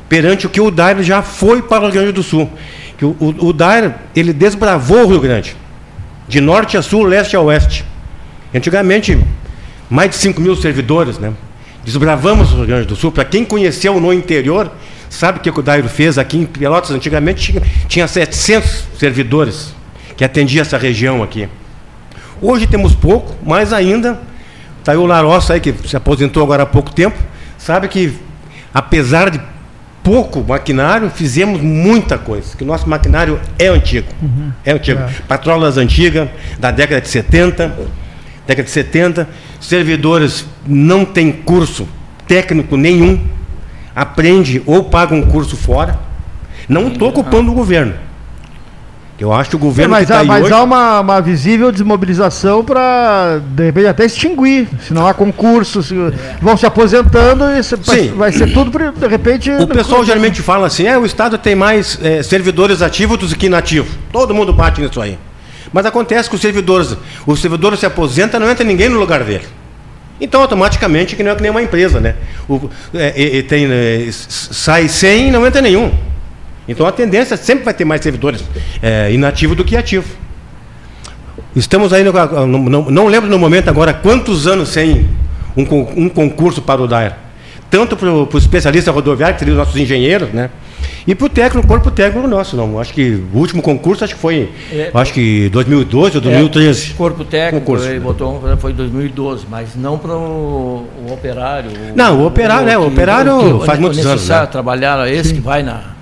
perante 0.10 0.46
o 0.46 0.50
que 0.50 0.60
o 0.60 0.70
DAIR 0.70 1.02
já 1.02 1.22
foi 1.22 1.62
para 1.62 1.86
o 1.86 1.86
Rio 1.86 1.94
Grande 1.94 2.12
do 2.12 2.22
Sul. 2.22 2.50
Que 2.98 3.06
o, 3.06 3.16
o, 3.20 3.48
o 3.48 3.54
DAIR, 3.54 3.94
ele 4.14 4.34
desbravou 4.34 5.06
o 5.06 5.08
Rio 5.08 5.22
Grande, 5.22 5.56
de 6.28 6.42
norte 6.42 6.76
a 6.76 6.82
sul, 6.82 7.04
leste 7.04 7.36
a 7.36 7.40
oeste. 7.40 7.86
Antigamente, 8.54 9.18
mais 9.90 10.10
de 10.10 10.18
5 10.18 10.42
mil 10.42 10.56
servidores, 10.56 11.18
né? 11.18 11.32
Desbravamos 11.86 12.52
o 12.52 12.58
Rio 12.58 12.66
Grande 12.66 12.88
do 12.88 12.96
Sul. 12.96 13.12
Para 13.12 13.24
quem 13.24 13.46
conheceu 13.46 14.00
no 14.02 14.12
interior, 14.12 14.70
sabe 15.10 15.40
o 15.40 15.42
que 15.42 15.50
o 15.50 15.64
DAIR 15.64 15.88
fez 15.88 16.18
aqui 16.18 16.38
em 16.38 16.46
Pelotas? 16.46 16.92
Antigamente 16.92 17.54
tinha, 17.54 17.64
tinha 17.88 18.08
700 18.08 18.84
servidores 19.00 19.74
que 20.18 20.26
atendiam 20.26 20.62
essa 20.62 20.78
região 20.78 21.24
aqui. 21.24 21.48
Hoje 22.42 22.68
temos 22.68 22.94
pouco, 22.94 23.34
mas 23.46 23.72
ainda 23.72 24.20
Está 24.82 24.94
aí 24.94 24.98
o 24.98 25.06
Larossa 25.06 25.54
aí, 25.54 25.60
que 25.60 25.74
se 25.88 25.96
aposentou 25.96 26.42
agora 26.42 26.64
há 26.64 26.66
pouco 26.66 26.92
tempo, 26.92 27.16
sabe 27.56 27.88
que, 27.88 28.18
apesar 28.74 29.30
de 29.30 29.40
pouco 30.04 30.44
maquinário, 30.44 31.12
fizemos 31.12 31.62
muita 31.62 32.18
coisa. 32.18 32.58
Que 32.58 32.64
o 32.64 32.68
nosso 32.68 32.90
maquinário 32.90 33.40
é 33.60 33.68
antigo. 33.68 34.08
Uhum. 34.20 34.52
É 34.66 34.72
antigo. 34.72 35.00
É. 35.00 35.10
Patrolas 35.28 35.78
antigas, 35.78 36.28
da 36.58 36.72
década 36.72 37.00
de 37.00 37.10
70, 37.10 37.78
década 38.48 38.64
de 38.64 38.72
70, 38.72 39.30
servidores 39.60 40.48
não 40.66 41.06
têm 41.06 41.32
curso 41.32 41.88
técnico 42.28 42.76
nenhum, 42.76 43.24
aprende 43.96 44.64
ou 44.66 44.86
paga 44.86 45.14
um 45.14 45.22
curso 45.22 45.56
fora. 45.56 46.00
Não 46.68 46.88
estou 46.88 47.10
ocupando 47.10 47.52
o 47.52 47.54
governo. 47.54 47.94
Eu 49.22 49.32
acho 49.32 49.52
que 49.52 49.56
o 49.56 49.60
governo. 49.60 49.94
É, 49.94 50.00
mas 50.00 50.08
tá 50.08 50.22
há, 50.22 50.24
mas 50.24 50.46
hoje... 50.46 50.52
há 50.52 50.64
uma, 50.64 51.00
uma, 51.00 51.22
visível 51.22 51.72
desmobilização 51.72 52.66
para, 52.66 53.40
de 53.40 53.66
repente, 53.66 53.86
até 53.86 54.04
extinguir. 54.04 54.68
Se 54.82 54.96
não 54.96 55.06
há 55.06 55.14
concursos, 55.14 55.92
é. 55.92 56.40
vão 56.42 56.58
se 56.58 56.66
aposentando 56.66 57.44
e 57.52 57.62
se, 57.62 57.76
vai 58.16 58.32
ser 58.32 58.52
tudo, 58.52 58.72
de 58.92 59.08
repente. 59.08 59.52
O 59.52 59.68
pessoal 59.68 60.04
geralmente 60.04 60.42
fala 60.42 60.66
assim: 60.66 60.88
é, 60.88 60.98
o 60.98 61.06
Estado 61.06 61.38
tem 61.38 61.54
mais 61.54 62.00
é, 62.02 62.24
servidores 62.24 62.82
ativos 62.82 63.20
do 63.20 63.36
que 63.36 63.46
inativos. 63.46 63.92
Todo 64.12 64.34
mundo 64.34 64.52
bate 64.52 64.82
nisso 64.82 65.00
aí. 65.00 65.20
Mas 65.72 65.86
acontece 65.86 66.28
que 66.28 66.34
os 66.34 66.42
servidores, 66.42 66.98
o 67.28 67.38
servidor 67.38 67.78
se 67.78 67.86
aposenta, 67.86 68.40
não 68.40 68.50
entra 68.50 68.66
ninguém 68.66 68.90
no 68.90 68.98
lugar 68.98 69.24
dele. 69.24 69.46
Então, 70.20 70.42
automaticamente, 70.42 71.16
que 71.16 71.22
não 71.22 71.32
é 71.32 71.36
que 71.36 71.44
nem 71.44 71.52
uma 71.52 71.62
empresa, 71.62 72.00
né? 72.00 72.16
O, 72.50 72.72
é, 72.96 73.44
tem, 73.44 73.68
é, 73.72 74.10
sai 74.12 74.88
100 74.88 75.28
e 75.28 75.32
não 75.32 75.46
entra 75.46 75.62
nenhum. 75.62 75.92
Então 76.68 76.86
a 76.86 76.92
tendência 76.92 77.36
sempre 77.38 77.66
vai 77.66 77.74
ter 77.74 77.86
mais 77.86 78.02
servidores 78.02 78.44
é, 78.82 79.12
inativos 79.12 79.58
do 79.58 79.64
que 79.64 79.76
ativos. 79.76 80.12
Estamos 81.56 81.92
aí, 81.92 82.04
no, 82.04 82.48
não, 82.48 82.90
não, 82.90 83.08
lembro 83.08 83.30
no 83.30 83.38
momento 83.38 83.70
agora 83.70 83.94
quantos 83.94 84.48
anos 84.48 84.70
sem 84.70 85.10
um, 85.56 85.64
um 85.98 86.10
concurso 86.10 86.62
para 86.62 86.82
o 86.82 86.88
DAER. 86.88 87.16
Tanto 87.70 87.96
para 87.96 88.10
o 88.12 88.38
especialista 88.38 88.92
rodoviário, 88.92 89.36
que 89.36 89.40
seriam 89.40 89.56
os 89.56 89.66
nossos 89.66 89.80
engenheiros, 89.80 90.30
né? 90.30 90.50
E 91.08 91.16
para 91.16 91.26
o 91.26 91.30
técnico, 91.30 91.68
corpo 91.68 91.90
técnico 91.90 92.28
nosso, 92.28 92.56
não. 92.56 92.80
Acho 92.80 92.94
que 92.94 93.24
o 93.34 93.38
último 93.38 93.62
concurso 93.62 94.04
acho 94.04 94.14
que 94.14 94.20
foi, 94.20 94.50
é, 94.72 94.92
acho 94.94 95.14
que 95.14 95.50
2012 95.50 96.18
ou 96.18 96.22
2013. 96.22 96.92
É, 96.92 96.94
corpo 96.96 97.26
técnico, 97.26 97.66
concurso. 97.66 97.88
ele 97.88 98.00
botou 98.00 98.42
foi 98.60 98.74
2012, 98.74 99.46
mas 99.50 99.76
não 99.76 99.98
para 99.98 100.14
o, 100.14 100.86
o, 101.08 101.14
operário. 101.14 101.72
Não, 101.96 102.22
o 102.22 102.28
operário, 102.28 102.64
o, 102.64 102.68
né? 102.68 102.78
O 102.78 102.88
operário 102.88 103.60
que, 103.60 103.66
faz 103.66 103.80
muitos 103.80 104.06
anos. 104.06 104.30
Né? 104.30 104.46
trabalhar 104.46 105.12
esse 105.12 105.30
Sim. 105.30 105.36
que 105.36 105.42
vai 105.42 105.64
na 105.64 106.01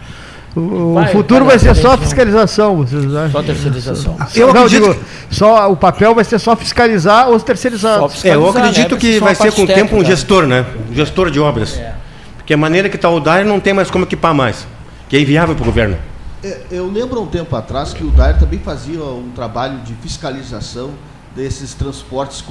o, 0.56 0.96
vai, 0.96 1.12
futuro 1.12 1.46
vai, 1.46 1.58
vai 1.58 1.60
ser 1.60 1.79
só 1.79 1.98
fiscalização, 1.98 2.77
vocês 2.77 3.06
acham? 3.15 3.32
Só 3.32 3.44
terceirização. 3.44 4.18
Eu 4.36 4.53
não, 4.53 4.68
digo, 4.68 4.96
só, 5.29 5.72
o 5.72 5.77
papel 5.77 6.15
vai 6.15 6.24
ser 6.24 6.39
só 6.39 6.56
fiscalizar 6.56 7.29
ou 7.29 7.39
terceirizar. 7.39 8.01
Fiscalizar, 8.10 8.32
é, 8.32 8.36
eu 8.36 8.50
acredito 8.50 8.96
né? 8.96 9.01
que 9.01 9.20
vai 9.20 9.36
ser 9.36 9.51
com 9.51 9.63
o 9.63 9.68
tempo 9.68 9.96
um 9.96 10.03
gestor, 10.03 10.48
né? 10.48 10.65
Um 10.89 10.96
gestor 10.96 11.29
de 11.29 11.39
obras. 11.39 11.77
É. 11.77 11.94
Porque 12.38 12.53
a 12.53 12.58
maneira 12.58 12.89
que 12.89 12.96
está 12.96 13.10
o 13.10 13.20
DAIR 13.20 13.46
não 13.46 13.60
tem 13.60 13.74
mais 13.74 13.91
como 13.91 14.06
equipar 14.06 14.34
mais. 14.34 14.65
Que 15.08 15.18
é 15.18 15.22
inviável 15.22 15.56
para 15.56 15.62
o 15.62 15.65
governo. 15.65 15.98
É, 16.44 16.62
eu 16.72 16.89
lembro 16.89 17.22
um 17.22 17.27
tempo 17.27 17.56
atrás 17.56 17.94
que 17.94 18.03
o 18.03 18.10
DAIR 18.10 18.39
também 18.39 18.60
fazia 18.60 19.03
um 19.03 19.29
trabalho 19.36 19.79
de 19.79 19.94
fiscalização 19.96 20.91
desses 21.39 21.74
transportes 21.74 22.43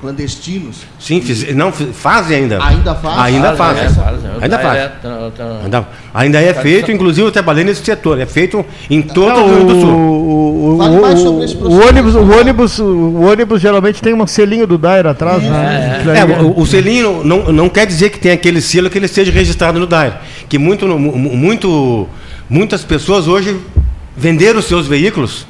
clandestinos. 0.00 0.78
Sim, 1.00 1.20
fiz, 1.22 1.54
não, 1.54 1.72
fazem 1.72 2.36
ainda. 2.42 2.62
Ainda 2.62 2.94
faz? 2.94 3.18
Ainda 3.18 3.56
Faz, 3.56 3.78
fazem. 3.78 3.84
é, 3.84 3.88
faz, 3.90 4.24
é. 4.24 4.44
Ainda 4.44 4.56
É, 4.56 4.62
faz. 4.62 4.78
é, 4.78 4.88
tá- 4.88 5.30
tá- 5.34 5.60
Ainda, 5.62 5.86
ainda 6.12 6.40
é 6.42 6.52
feito, 6.54 6.92
inclusive 6.92 7.26
eu 7.26 7.32
trabalhei 7.32 7.64
nesse 7.64 7.82
setor, 7.84 8.20
é 8.20 8.26
feito 8.26 8.64
em 8.90 9.00
todo 9.00 9.28
Não, 9.34 9.46
o 9.46 9.54
Rio 9.56 9.64
do 9.66 9.80
Sul. 9.80 9.90
o, 9.90 10.74
o, 10.74 10.78
Fale 10.78 10.96
o, 10.96 11.00
mais 11.02 11.18
o- 11.20 11.22
sobre 11.22 11.44
esse 11.46 11.54
o 11.54 11.58
procedimento. 11.58 11.88
ônibus, 11.88 12.14
o 12.14 12.38
ônibus, 12.38 12.78
o 12.78 13.20
ônibus 13.22 13.60
geralmente 13.62 14.02
tem 14.02 14.12
um 14.14 14.26
selinho 14.26 14.66
do 14.66 14.76
Dair 14.76 15.06
atrás, 15.06 15.42
né? 15.42 16.02
É, 16.16 16.42
o, 16.42 16.60
o 16.60 16.66
selinho 16.66 17.24
não, 17.24 17.50
não 17.52 17.68
quer 17.70 17.86
dizer 17.86 18.10
que 18.10 18.18
tem 18.18 18.32
aquele 18.32 18.60
selo 18.60 18.90
que 18.90 18.98
ele 18.98 19.08
seja 19.08 19.32
registrado 19.32 19.80
no 19.80 19.86
DAIR. 19.86 20.12
Que 20.48 20.58
muito, 20.58 20.86
mu- 20.86 21.16
muito, 21.16 22.06
muitas 22.48 22.84
pessoas 22.84 23.26
hoje 23.26 23.58
venderam 24.16 24.58
os 24.58 24.66
seus 24.66 24.86
veículos 24.86 25.46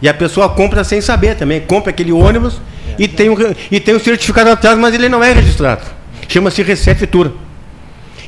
e 0.00 0.08
a 0.08 0.14
pessoa 0.14 0.48
compra 0.48 0.84
sem 0.84 1.00
saber 1.00 1.36
também. 1.36 1.60
Compra 1.60 1.90
aquele 1.90 2.12
ônibus 2.12 2.60
e, 2.98 3.08
tem 3.08 3.28
um, 3.30 3.36
e 3.70 3.80
tem 3.80 3.94
um 3.94 4.00
certificado 4.00 4.50
atrás, 4.50 4.78
mas 4.78 4.94
ele 4.94 5.08
não 5.08 5.22
é 5.22 5.32
registrado. 5.32 5.82
Chama-se 6.28 6.62
Receptura. 6.62 7.32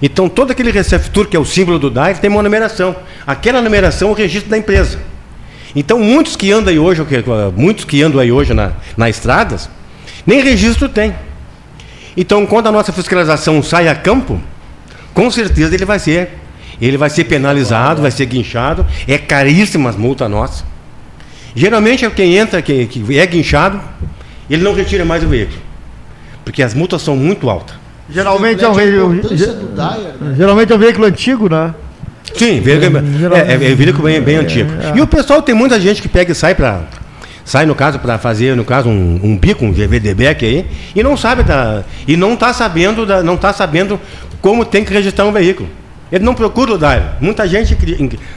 Então, 0.03 0.29
todo 0.29 0.51
aquele 0.51 0.71
Receptur, 0.71 1.29
que 1.29 1.37
é 1.37 1.41
o 1.41 1.45
símbolo 1.45 1.79
do 1.79 1.91
DAIR, 1.91 2.19
tem 2.19 2.31
uma 2.31 2.43
numeração. 2.43 2.97
Aquela 3.27 3.61
numeração 3.61 4.09
é 4.09 4.13
o 4.13 4.15
registro 4.15 4.51
da 4.51 4.57
empresa. 4.57 4.99
Então, 5.77 5.99
muitos 5.99 6.37
que 6.37 6.51
andam 6.51 6.73
aí 6.73 6.79
hoje, 6.79 7.03
muitos 7.57 7.85
que 7.85 8.03
andam 8.03 8.21
aí 8.21 8.33
hoje 8.33 8.55
na, 8.55 8.73
nas 8.97 9.11
estradas, 9.11 9.69
nem 10.27 10.43
registro 10.43 10.89
tem. 10.89 11.15
Então, 12.17 12.47
quando 12.47 12.69
a 12.69 12.73
nossa 12.73 12.93
fiscalização 12.93 13.63
sai 13.63 13.89
a 13.89 13.95
campo, 13.95 14.41
com 15.15 15.31
certeza 15.31 15.75
ele 15.75 15.85
vai 15.85 15.99
ser, 15.99 16.31
ele 16.81 16.97
vai 16.97 17.11
ser 17.11 17.25
penalizado, 17.25 18.03
vai 18.03 18.11
ser 18.11 18.27
guinchado. 18.27 18.87
É 19.07 19.19
caríssima 19.19 19.91
as 19.91 19.97
multas 19.97 20.31
nossas. 20.31 20.65
Geralmente 21.55 22.05
é 22.05 22.11
quem 22.11 22.37
entra, 22.37 22.63
que, 22.63 22.87
que 22.87 23.19
é 23.19 23.27
guinchado, 23.27 23.81
ele 24.49 24.63
não 24.63 24.73
retira 24.75 25.05
mais 25.05 25.23
o 25.25 25.29
veículo, 25.29 25.59
porque 26.45 26.63
as 26.63 26.75
multas 26.75 27.03
são 27.03 27.17
muito 27.17 27.49
altas. 27.51 27.75
Geralmente 28.13 28.65
é 28.65 28.69
um, 28.69 28.73
Reflete 28.73 28.97
a 28.99 29.07
ve- 29.07 29.15
importância 29.17 29.37
ge- 29.37 29.53
do 29.53 29.67
Dyer, 29.69 30.13
né? 30.21 30.35
geralmente 30.37 30.73
é 30.73 30.77
um 30.77 30.79
veículo 30.79 31.07
antigo, 31.07 31.49
né? 31.49 31.75
Sim, 32.35 32.61
veículo, 32.61 33.03
geralmente- 33.19 33.49
é, 33.51 33.53
é, 33.53 33.73
é 33.73 33.75
veículo 33.75 34.05
bem, 34.05 34.21
bem 34.21 34.37
antigo. 34.37 34.71
é. 34.83 34.97
E 34.97 35.01
o 35.01 35.07
pessoal 35.07 35.43
tem 35.43 35.55
muita 35.55 35.79
gente 35.81 36.01
que 36.03 36.09
pega 36.09 36.33
e 36.33 36.35
sai 36.35 36.55
para 36.55 36.83
sai 37.45 37.67
no 37.67 37.75
caso 37.75 37.99
para 37.99 38.17
fazer 38.19 38.55
no 38.55 38.65
caso 38.65 38.89
um, 38.89 39.19
um 39.25 39.37
bico, 39.37 39.65
um 39.65 39.73
GVDBEC 39.73 40.45
aí 40.45 40.67
e 40.95 41.03
não 41.03 41.17
sabe 41.17 41.43
da, 41.43 41.83
e 42.07 42.17
não 42.17 42.35
está 42.35 42.53
sabendo 42.53 43.05
da, 43.05 43.23
não 43.25 43.37
tá 43.37 43.53
sabendo 43.53 43.99
como 44.41 44.65
tem 44.65 44.85
que 44.85 44.93
registrar 44.93 45.25
um 45.27 45.33
veículo. 45.33 45.69
Ele 46.13 46.25
não 46.25 46.35
procura 46.35 46.73
o 46.75 46.79
DAIR. 46.79 47.03
Muita 47.21 47.47
gente, 47.47 47.77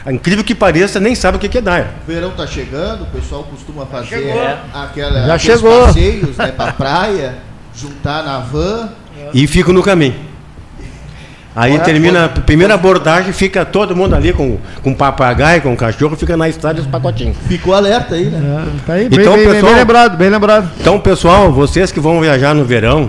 incrível 0.08 0.44
que 0.44 0.54
pareça, 0.54 1.00
nem 1.00 1.16
sabe 1.16 1.38
o 1.38 1.40
que 1.40 1.50
que 1.50 1.58
é 1.58 1.62
DAIR. 1.62 1.88
O 2.08 2.12
verão 2.12 2.32
tá 2.32 2.46
chegando, 2.46 3.04
o 3.04 3.08
pessoal 3.08 3.44
costuma 3.44 3.86
fazer 3.86 4.08
chegou. 4.08 4.42
aquela, 4.74 5.26
Já 5.26 5.34
aqueles 5.36 5.60
chegou. 5.60 5.86
passeios 5.86 6.38
né, 6.38 6.52
pra 6.56 6.72
praia, 6.74 7.36
juntar 7.76 8.24
na 8.24 8.40
van. 8.40 8.90
E 9.34 9.48
fica 9.48 9.72
no 9.74 9.82
caminho. 9.82 10.14
Aí 11.56 11.72
Correto. 11.74 11.86
termina 11.86 12.26
a 12.26 12.30
primeira 12.30 12.74
abordagem, 12.74 13.32
fica 13.32 13.64
todo 13.64 13.96
mundo 13.96 14.16
ali 14.16 14.34
com, 14.34 14.58
com 14.82 14.92
papagaio, 14.94 15.62
com 15.62 15.76
cachorro, 15.76 16.16
fica 16.16 16.36
na 16.36 16.50
estrada 16.50 16.82
os 16.82 16.88
pacotinhos. 16.88 17.38
Ficou 17.48 17.76
alerta 17.76 18.16
aí, 18.16 18.26
né? 18.26 18.66
É, 18.68 18.86
tá 18.88 18.94
aí, 18.94 19.08
bem, 19.08 19.20
Então, 19.20 19.34
bem- 19.36 19.44
bem- 19.46 19.54
pessoal- 19.54 19.72
bem 19.72 19.80
lembrado, 19.82 20.18
bem 20.18 20.30
lembrado. 20.30 20.72
Então, 20.80 21.00
pessoal, 21.00 21.52
vocês 21.52 21.92
que 21.92 22.00
vão 22.00 22.20
viajar 22.22 22.56
no 22.56 22.66
verão, 22.66 23.04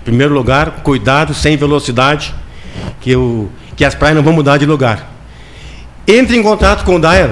em 0.00 0.04
primeiro 0.04 0.32
lugar, 0.32 0.80
cuidado, 0.82 1.34
sem 1.34 1.54
velocidade, 1.58 2.34
que, 2.98 3.14
o, 3.14 3.50
que 3.76 3.84
as 3.84 3.94
praias 3.94 4.16
não 4.16 4.22
vão 4.22 4.32
mudar 4.32 4.56
de 4.58 4.66
lugar. 4.66 5.10
Entre 6.06 6.36
em 6.36 6.42
contato 6.42 6.84
com 6.84 6.96
o 6.96 6.98
DAER, 7.00 7.30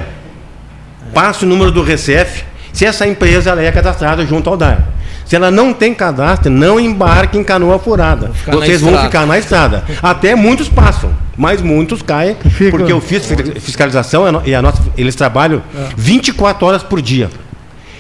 passe 1.13 1.45
o 1.45 1.49
número 1.49 1.71
do 1.73 1.83
Recef, 1.83 2.45
se 2.73 2.85
essa 2.87 3.07
empresa 3.07 3.51
ela 3.51 3.63
é 3.63 3.71
cadastrada 3.73 4.25
junto 4.25 4.49
ao 4.49 4.57
DAER. 4.57 4.79
Se 5.25 5.37
ela 5.37 5.51
não 5.51 5.73
tem 5.73 5.95
cadastro, 5.95 6.51
não 6.51 6.79
embarque 6.81 7.39
em 7.39 7.45
canoa 7.45 7.79
furada. 7.79 8.33
Vocês 8.59 8.81
vão 8.81 8.93
ficar 9.07 9.27
na 9.27 9.39
estrada. 9.39 9.85
Até 10.03 10.35
muitos 10.35 10.69
passam, 10.69 11.13
mas 11.37 11.61
muitos 11.63 12.03
caem, 12.03 12.37
porque 12.79 12.93
eu 12.93 13.01
fiz 13.01 13.27
fiscalização 13.61 14.25
e 14.25 14.29
a 14.29 14.33
no- 14.33 14.43
e 14.47 14.55
a 14.57 14.61
nossa, 14.63 14.83
eles 14.97 15.15
trabalham 15.15 15.63
24 15.97 16.67
horas 16.67 16.83
por 16.83 17.01
dia. 17.01 17.31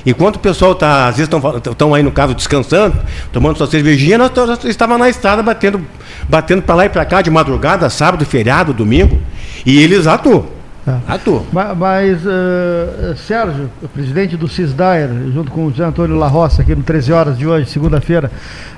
Enquanto 0.04 0.36
o 0.36 0.38
pessoal 0.38 0.74
tá, 0.74 1.08
às 1.08 1.16
vezes 1.18 1.30
estão 1.70 1.92
aí 1.94 2.02
no 2.02 2.10
caso 2.10 2.34
descansando, 2.34 2.96
tomando 3.32 3.56
sua 3.58 3.66
cervejinha, 3.66 4.16
nós 4.18 4.30
estávamos 4.64 5.00
na 5.00 5.08
estrada 5.10 5.42
batendo, 5.42 5.80
batendo 6.28 6.62
para 6.62 6.74
lá 6.74 6.86
e 6.86 6.88
para 6.88 7.04
cá 7.04 7.20
de 7.20 7.30
madrugada, 7.30 7.88
sábado, 7.90 8.24
feriado, 8.24 8.72
domingo, 8.72 9.20
e 9.66 9.78
eles 9.82 10.06
atuam. 10.06 10.46
Tá. 10.82 10.98
Atuam. 11.06 11.44
Ma- 11.52 11.74
Mas, 11.74 12.20
eh, 12.24 13.14
Sérgio, 13.26 13.70
o 13.82 13.88
presidente 13.88 14.34
do 14.38 14.48
CISDAIR, 14.48 15.10
junto 15.34 15.50
com 15.52 15.66
o 15.66 15.70
José 15.70 15.84
Antônio 15.84 16.16
La 16.16 16.26
Roça, 16.26 16.62
aqui 16.62 16.74
no 16.74 16.82
13 16.82 17.12
horas 17.12 17.36
de 17.36 17.46
hoje, 17.46 17.68
segunda-feira, 17.68 18.30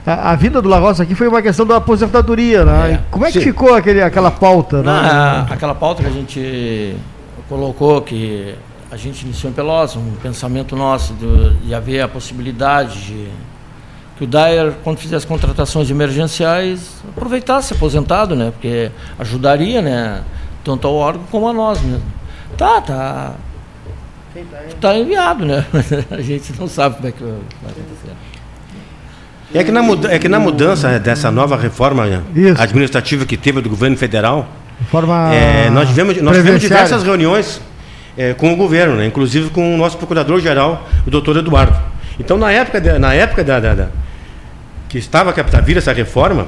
a, 0.04 0.32
a 0.32 0.34
vinda 0.34 0.60
do 0.60 0.68
La 0.68 0.80
Roça 0.80 1.04
aqui 1.04 1.14
foi 1.14 1.28
uma 1.28 1.40
questão 1.40 1.64
da 1.64 1.76
aposentadoria, 1.76 2.64
né? 2.64 2.92
É. 2.94 3.00
Como 3.08 3.24
é 3.24 3.30
que 3.30 3.38
Sim. 3.38 3.44
ficou 3.44 3.72
aquele, 3.76 4.02
aquela 4.02 4.32
pauta? 4.32 4.82
Na- 4.82 5.02
né? 5.44 5.46
aquela 5.48 5.76
pauta 5.76 6.02
que 6.02 6.08
a 6.08 6.12
gente 6.12 6.96
colocou, 7.48 8.02
que 8.02 8.56
a 8.92 8.96
gente 8.98 9.24
iniciou 9.24 9.50
em 9.50 9.54
Pelotas, 9.54 9.96
um 9.96 10.12
pensamento 10.22 10.76
nosso 10.76 11.14
de, 11.14 11.66
de 11.66 11.74
haver 11.74 12.02
a 12.02 12.08
possibilidade 12.08 13.02
de 13.06 13.28
que 14.18 14.24
o 14.24 14.26
Dyer, 14.26 14.74
quando 14.84 14.98
fizesse 14.98 15.26
contratações 15.26 15.90
emergenciais, 15.90 17.02
aproveitasse 17.08 17.72
aposentado, 17.72 18.36
né? 18.36 18.50
Porque 18.52 18.90
ajudaria, 19.18 19.80
né? 19.80 20.22
Tanto 20.62 20.86
ao 20.86 20.94
órgão 20.94 21.24
como 21.30 21.48
a 21.48 21.54
nós 21.54 21.80
mesmo. 21.80 22.02
Tá, 22.58 22.82
tá. 22.82 23.32
Tá 24.78 24.94
enviado, 24.94 25.46
né? 25.46 25.64
a 26.10 26.20
gente 26.20 26.52
não 26.60 26.68
sabe 26.68 26.96
como 26.96 27.08
é 27.08 27.12
que 27.12 27.22
vai 27.22 27.32
acontecer. 27.70 28.12
É 29.54 29.64
que, 29.64 29.72
na 29.72 29.82
muda- 29.82 30.12
é 30.12 30.18
que 30.18 30.28
na 30.28 30.38
mudança 30.38 30.98
dessa 31.00 31.30
nova 31.30 31.56
reforma 31.56 32.06
Isso. 32.36 32.60
administrativa 32.60 33.24
que 33.24 33.38
teve 33.38 33.62
do 33.62 33.70
governo 33.70 33.96
federal, 33.96 34.48
De 34.78 34.86
forma 34.86 35.32
É, 35.34 35.70
nós 35.70 35.88
tivemos, 35.88 36.20
nós 36.20 36.36
tivemos 36.36 36.60
diversas 36.60 37.02
reuniões 37.02 37.60
é, 38.16 38.34
com 38.34 38.52
o 38.52 38.56
governo, 38.56 38.96
né? 38.96 39.06
inclusive 39.06 39.50
com 39.50 39.74
o 39.74 39.78
nosso 39.78 39.96
procurador-geral, 39.98 40.88
o 41.06 41.10
doutor 41.10 41.36
Eduardo. 41.36 41.76
Então, 42.20 42.36
na 42.36 42.50
época, 42.52 42.80
da- 42.80 42.98
na 42.98 43.14
época 43.14 43.42
da, 43.42 43.58
da- 43.60 43.74
da- 43.74 43.88
que 44.88 44.98
estava 44.98 45.32
para 45.32 45.60
vir 45.60 45.76
essa 45.78 45.92
reforma, 45.92 46.46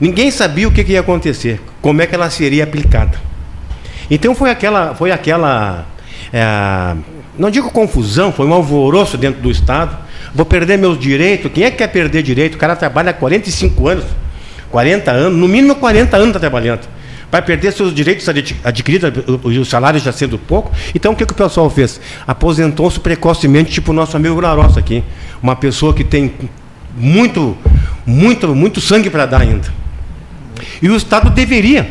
ninguém 0.00 0.30
sabia 0.30 0.66
o 0.66 0.72
que, 0.72 0.82
que 0.82 0.92
ia 0.92 1.00
acontecer, 1.00 1.60
como 1.80 2.02
é 2.02 2.06
que 2.06 2.14
ela 2.14 2.28
seria 2.30 2.64
aplicada. 2.64 3.18
Então, 4.10 4.34
foi 4.34 4.50
aquela, 4.50 4.94
foi 4.94 5.10
aquela 5.10 5.86
é, 6.32 6.96
não 7.38 7.50
digo 7.50 7.70
confusão, 7.70 8.32
foi 8.32 8.46
um 8.46 8.52
alvoroço 8.52 9.16
dentro 9.16 9.40
do 9.40 9.50
Estado. 9.50 9.96
Vou 10.34 10.44
perder 10.44 10.76
meus 10.76 10.98
direitos. 10.98 11.50
Quem 11.52 11.64
é 11.64 11.70
que 11.70 11.78
quer 11.78 11.86
perder 11.88 12.22
direito? 12.22 12.56
O 12.56 12.58
cara 12.58 12.74
trabalha 12.76 13.10
há 13.10 13.14
45 13.14 13.88
anos, 13.88 14.04
40 14.70 15.10
anos, 15.10 15.38
no 15.38 15.48
mínimo 15.48 15.74
40 15.76 16.16
anos 16.16 16.28
está 16.28 16.40
trabalhando. 16.40 16.80
Vai 17.30 17.42
perder 17.42 17.72
seus 17.72 17.92
direitos 17.92 18.28
adqui- 18.28 18.56
adquiridos, 18.62 19.10
o- 19.26 19.48
o- 19.48 19.60
o 19.60 19.64
salário 19.64 19.98
já 19.98 20.12
sendo 20.12 20.38
pouco. 20.38 20.70
Então 20.94 21.12
o 21.12 21.16
que, 21.16 21.26
que 21.26 21.32
o 21.32 21.36
pessoal 21.36 21.68
fez? 21.68 22.00
Aposentou-se 22.26 23.00
precocemente, 23.00 23.70
tipo 23.72 23.90
o 23.90 23.94
nosso 23.94 24.16
amigo 24.16 24.40
Larossa 24.40 24.78
aqui. 24.78 25.02
Uma 25.42 25.56
pessoa 25.56 25.92
que 25.92 26.04
tem 26.04 26.32
muito, 26.96 27.56
muito, 28.06 28.54
muito 28.54 28.80
sangue 28.80 29.10
para 29.10 29.26
dar 29.26 29.40
ainda. 29.42 29.68
E 30.80 30.88
o 30.88 30.96
Estado 30.96 31.28
deveria 31.30 31.90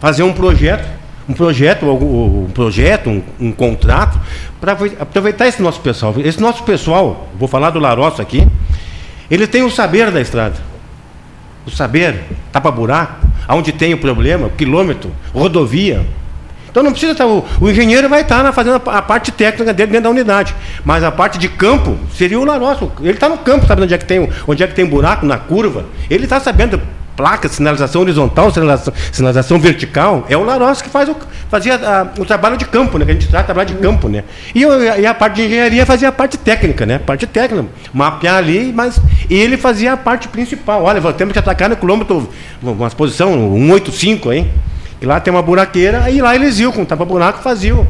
fazer 0.00 0.22
um 0.22 0.32
projeto, 0.32 0.86
um 1.28 1.34
projeto, 1.34 1.84
um 1.86 2.48
projeto, 2.54 3.10
um, 3.10 3.22
um 3.40 3.52
contrato, 3.52 4.18
para 4.60 4.72
aproveitar 4.72 5.48
esse 5.48 5.60
nosso 5.60 5.80
pessoal. 5.80 6.14
Esse 6.18 6.40
nosso 6.40 6.62
pessoal, 6.62 7.28
vou 7.38 7.48
falar 7.48 7.70
do 7.70 7.78
Larossa 7.80 8.22
aqui, 8.22 8.46
ele 9.30 9.46
tem 9.46 9.62
o 9.64 9.70
saber 9.70 10.10
da 10.12 10.20
estrada. 10.20 10.54
O 11.66 11.70
saber, 11.70 12.22
tapa-buraco, 12.52 13.26
aonde 13.48 13.72
tem 13.72 13.92
o 13.92 13.98
problema, 13.98 14.48
quilômetro, 14.56 15.10
rodovia. 15.34 16.06
Então 16.70 16.82
não 16.82 16.90
precisa 16.92 17.12
estar. 17.12 17.26
O, 17.26 17.44
o 17.60 17.68
engenheiro 17.70 18.08
vai 18.08 18.20
estar 18.20 18.42
na- 18.42 18.52
fazendo 18.52 18.80
a, 18.86 18.98
a 18.98 19.02
parte 19.02 19.32
técnica 19.32 19.72
dele 19.72 19.90
dentro 19.92 20.04
da 20.04 20.10
unidade. 20.10 20.54
Mas 20.84 21.02
a 21.02 21.10
parte 21.10 21.38
de 21.38 21.48
campo 21.48 21.96
seria 22.14 22.38
o 22.38 22.44
Larossa. 22.44 22.86
Ele 23.00 23.12
está 23.12 23.28
no 23.28 23.38
campo, 23.38 23.66
sabe 23.66 23.82
onde 23.82 23.94
é 23.94 23.98
que 23.98 24.04
tem, 24.04 24.18
o- 24.20 24.28
onde 24.46 24.62
é 24.62 24.66
que 24.66 24.74
tem 24.74 24.84
buraco, 24.86 25.24
na 25.26 25.38
curva. 25.38 25.86
Ele 26.10 26.24
está 26.24 26.38
sabendo 26.38 26.80
placa, 27.16 27.48
sinalização 27.48 28.02
horizontal, 28.02 28.52
sinalização, 28.52 28.92
sinalização 29.10 29.58
vertical. 29.58 30.26
É 30.28 30.36
o 30.36 30.44
Larossa 30.44 30.84
que 30.84 30.90
faz 30.90 31.08
o, 31.08 31.16
fazia 31.48 31.74
a- 31.76 32.08
o 32.20 32.24
trabalho 32.24 32.56
de 32.56 32.64
campo, 32.66 32.98
né? 32.98 33.04
Que 33.04 33.10
a 33.12 33.14
gente 33.14 33.28
trata 33.28 33.46
trabalho 33.46 33.68
de 33.68 33.74
campo, 33.76 34.08
né? 34.08 34.22
E, 34.54 34.62
eu- 34.62 34.82
e 35.00 35.06
a 35.06 35.14
parte 35.14 35.36
de 35.36 35.42
engenharia 35.46 35.86
fazia 35.86 36.08
a 36.08 36.12
parte 36.12 36.36
técnica, 36.36 36.84
né? 36.84 36.98
Parte 36.98 37.26
técnica, 37.26 37.64
mapear 37.92 38.36
ali, 38.36 38.72
mas 38.74 39.00
ele 39.30 39.56
fazia 39.56 39.94
a 39.94 39.96
parte 39.96 40.28
principal. 40.28 40.82
Olha, 40.84 41.00
temos 41.14 41.32
que 41.32 41.38
atacar 41.38 41.68
no 41.70 41.76
quilômetro, 41.76 42.28
uma 42.62 42.90
posição 42.90 43.32
185, 43.56 44.32
hein? 44.32 44.50
E 45.00 45.06
lá 45.06 45.18
tem 45.20 45.32
uma 45.32 45.42
buraqueira, 45.42 46.10
e 46.10 46.20
lá 46.20 46.34
eles 46.34 46.58
iam 46.58 46.70
com 46.72 46.84
tapa-buraco, 46.84 47.42
faziam. 47.42 47.86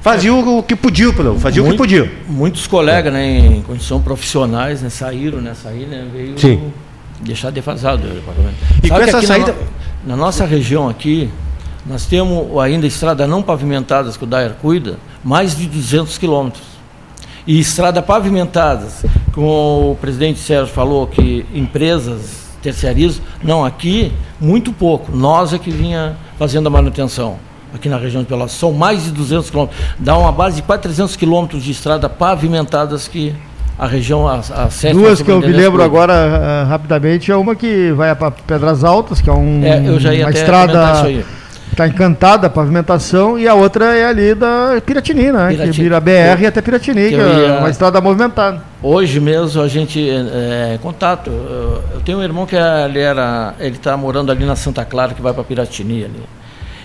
Faziam 0.00 0.58
o 0.58 0.62
que 0.62 0.76
podiam, 0.76 1.14
pelo- 1.14 1.38
faziam 1.40 1.62
o 1.62 1.64
que 1.64 1.68
Muito- 1.70 1.78
podiam. 1.78 2.06
Muitos 2.28 2.66
colegas, 2.66 3.10
né, 3.10 3.24
em 3.38 3.62
condição 3.62 4.02
profissionais, 4.02 4.82
né, 4.82 4.90
saíram, 4.90 5.40
né, 5.40 5.54
sair, 5.54 5.86
né, 5.86 6.04
veio 6.12 6.38
Sim. 6.38 6.70
Deixar 7.24 7.50
defasado 7.50 8.06
o 8.06 8.10
departamento. 8.10 8.54
E 8.82 8.88
com 8.88 8.96
que 8.96 9.02
essa 9.02 9.22
saída- 9.22 9.54
na, 10.04 10.14
na 10.14 10.16
nossa 10.16 10.44
região 10.44 10.88
aqui, 10.88 11.30
nós 11.86 12.06
temos 12.06 12.58
ainda 12.58 12.86
estradas 12.86 13.28
não 13.28 13.42
pavimentadas 13.42 14.16
que 14.16 14.24
o 14.24 14.26
DAER 14.26 14.52
cuida, 14.60 14.98
mais 15.22 15.56
de 15.56 15.66
200 15.66 16.16
quilômetros. 16.18 16.62
e 17.46 17.60
estrada 17.60 18.00
pavimentadas, 18.00 19.04
como 19.32 19.92
o 19.92 19.96
presidente 20.00 20.38
Sérgio 20.38 20.72
falou, 20.72 21.06
que 21.06 21.44
empresas 21.54 22.42
terceirizam, 22.62 23.22
não, 23.42 23.62
aqui 23.62 24.10
muito 24.40 24.72
pouco. 24.72 25.14
Nós 25.14 25.52
é 25.52 25.58
que 25.58 25.70
vinha 25.70 26.16
fazendo 26.38 26.66
a 26.68 26.70
manutenção 26.70 27.36
aqui 27.74 27.86
na 27.86 27.98
região 27.98 28.22
de 28.22 28.28
Pelotas. 28.30 28.52
São 28.52 28.72
mais 28.72 29.04
de 29.04 29.10
200 29.10 29.50
quilômetros. 29.50 29.78
Dá 29.98 30.16
uma 30.16 30.32
base 30.32 30.56
de 30.56 30.62
quase 30.62 30.80
300 30.82 31.16
quilômetros 31.16 31.62
de 31.62 31.70
estrada 31.72 32.08
pavimentadas 32.08 33.06
que 33.08 33.34
a 33.78 33.86
região 33.86 34.26
a, 34.28 34.36
a 34.36 34.92
Duas 34.92 35.20
que 35.20 35.30
eu 35.30 35.40
me 35.40 35.48
lembro 35.48 35.82
agora 35.82 36.12
uh, 36.12 36.68
rapidamente 36.68 37.30
é 37.30 37.36
uma 37.36 37.56
que 37.56 37.90
vai 37.92 38.14
para 38.14 38.30
Pedras 38.30 38.84
Altas, 38.84 39.20
que 39.20 39.28
é, 39.28 39.32
um, 39.32 39.62
é 39.64 40.22
uma 40.22 40.30
estrada 40.30 41.04
está 41.74 41.88
encantada 41.88 42.46
a 42.46 42.50
pavimentação 42.50 43.38
e 43.38 43.46
a 43.46 43.54
outra 43.54 43.96
é 43.96 44.06
ali 44.06 44.34
da 44.34 44.80
Piratini, 44.84 45.32
né? 45.32 45.48
Piratini. 45.48 45.72
Que 45.72 45.82
vira 45.82 46.00
BR 46.00 46.42
eu, 46.42 46.48
até 46.48 46.62
Piratini, 46.62 47.10
que, 47.10 47.16
que 47.16 47.20
é 47.20 47.58
uma 47.58 47.68
estrada 47.68 48.00
movimentada. 48.00 48.62
Hoje 48.82 49.20
mesmo 49.20 49.60
a 49.60 49.68
gente 49.68 50.08
é, 50.08 50.74
é 50.74 50.78
contato. 50.80 51.30
Eu, 51.30 51.82
eu, 51.94 52.00
tenho 52.04 52.18
um 52.18 52.22
irmão 52.22 52.46
que 52.46 52.56
ele 52.56 53.00
era, 53.00 53.54
ele 53.58 53.76
está 53.76 53.96
morando 53.96 54.30
ali 54.30 54.44
na 54.44 54.56
Santa 54.56 54.84
Clara 54.84 55.14
que 55.14 55.20
vai 55.20 55.34
para 55.34 55.44
Piratini 55.44 56.04
ali. 56.04 56.22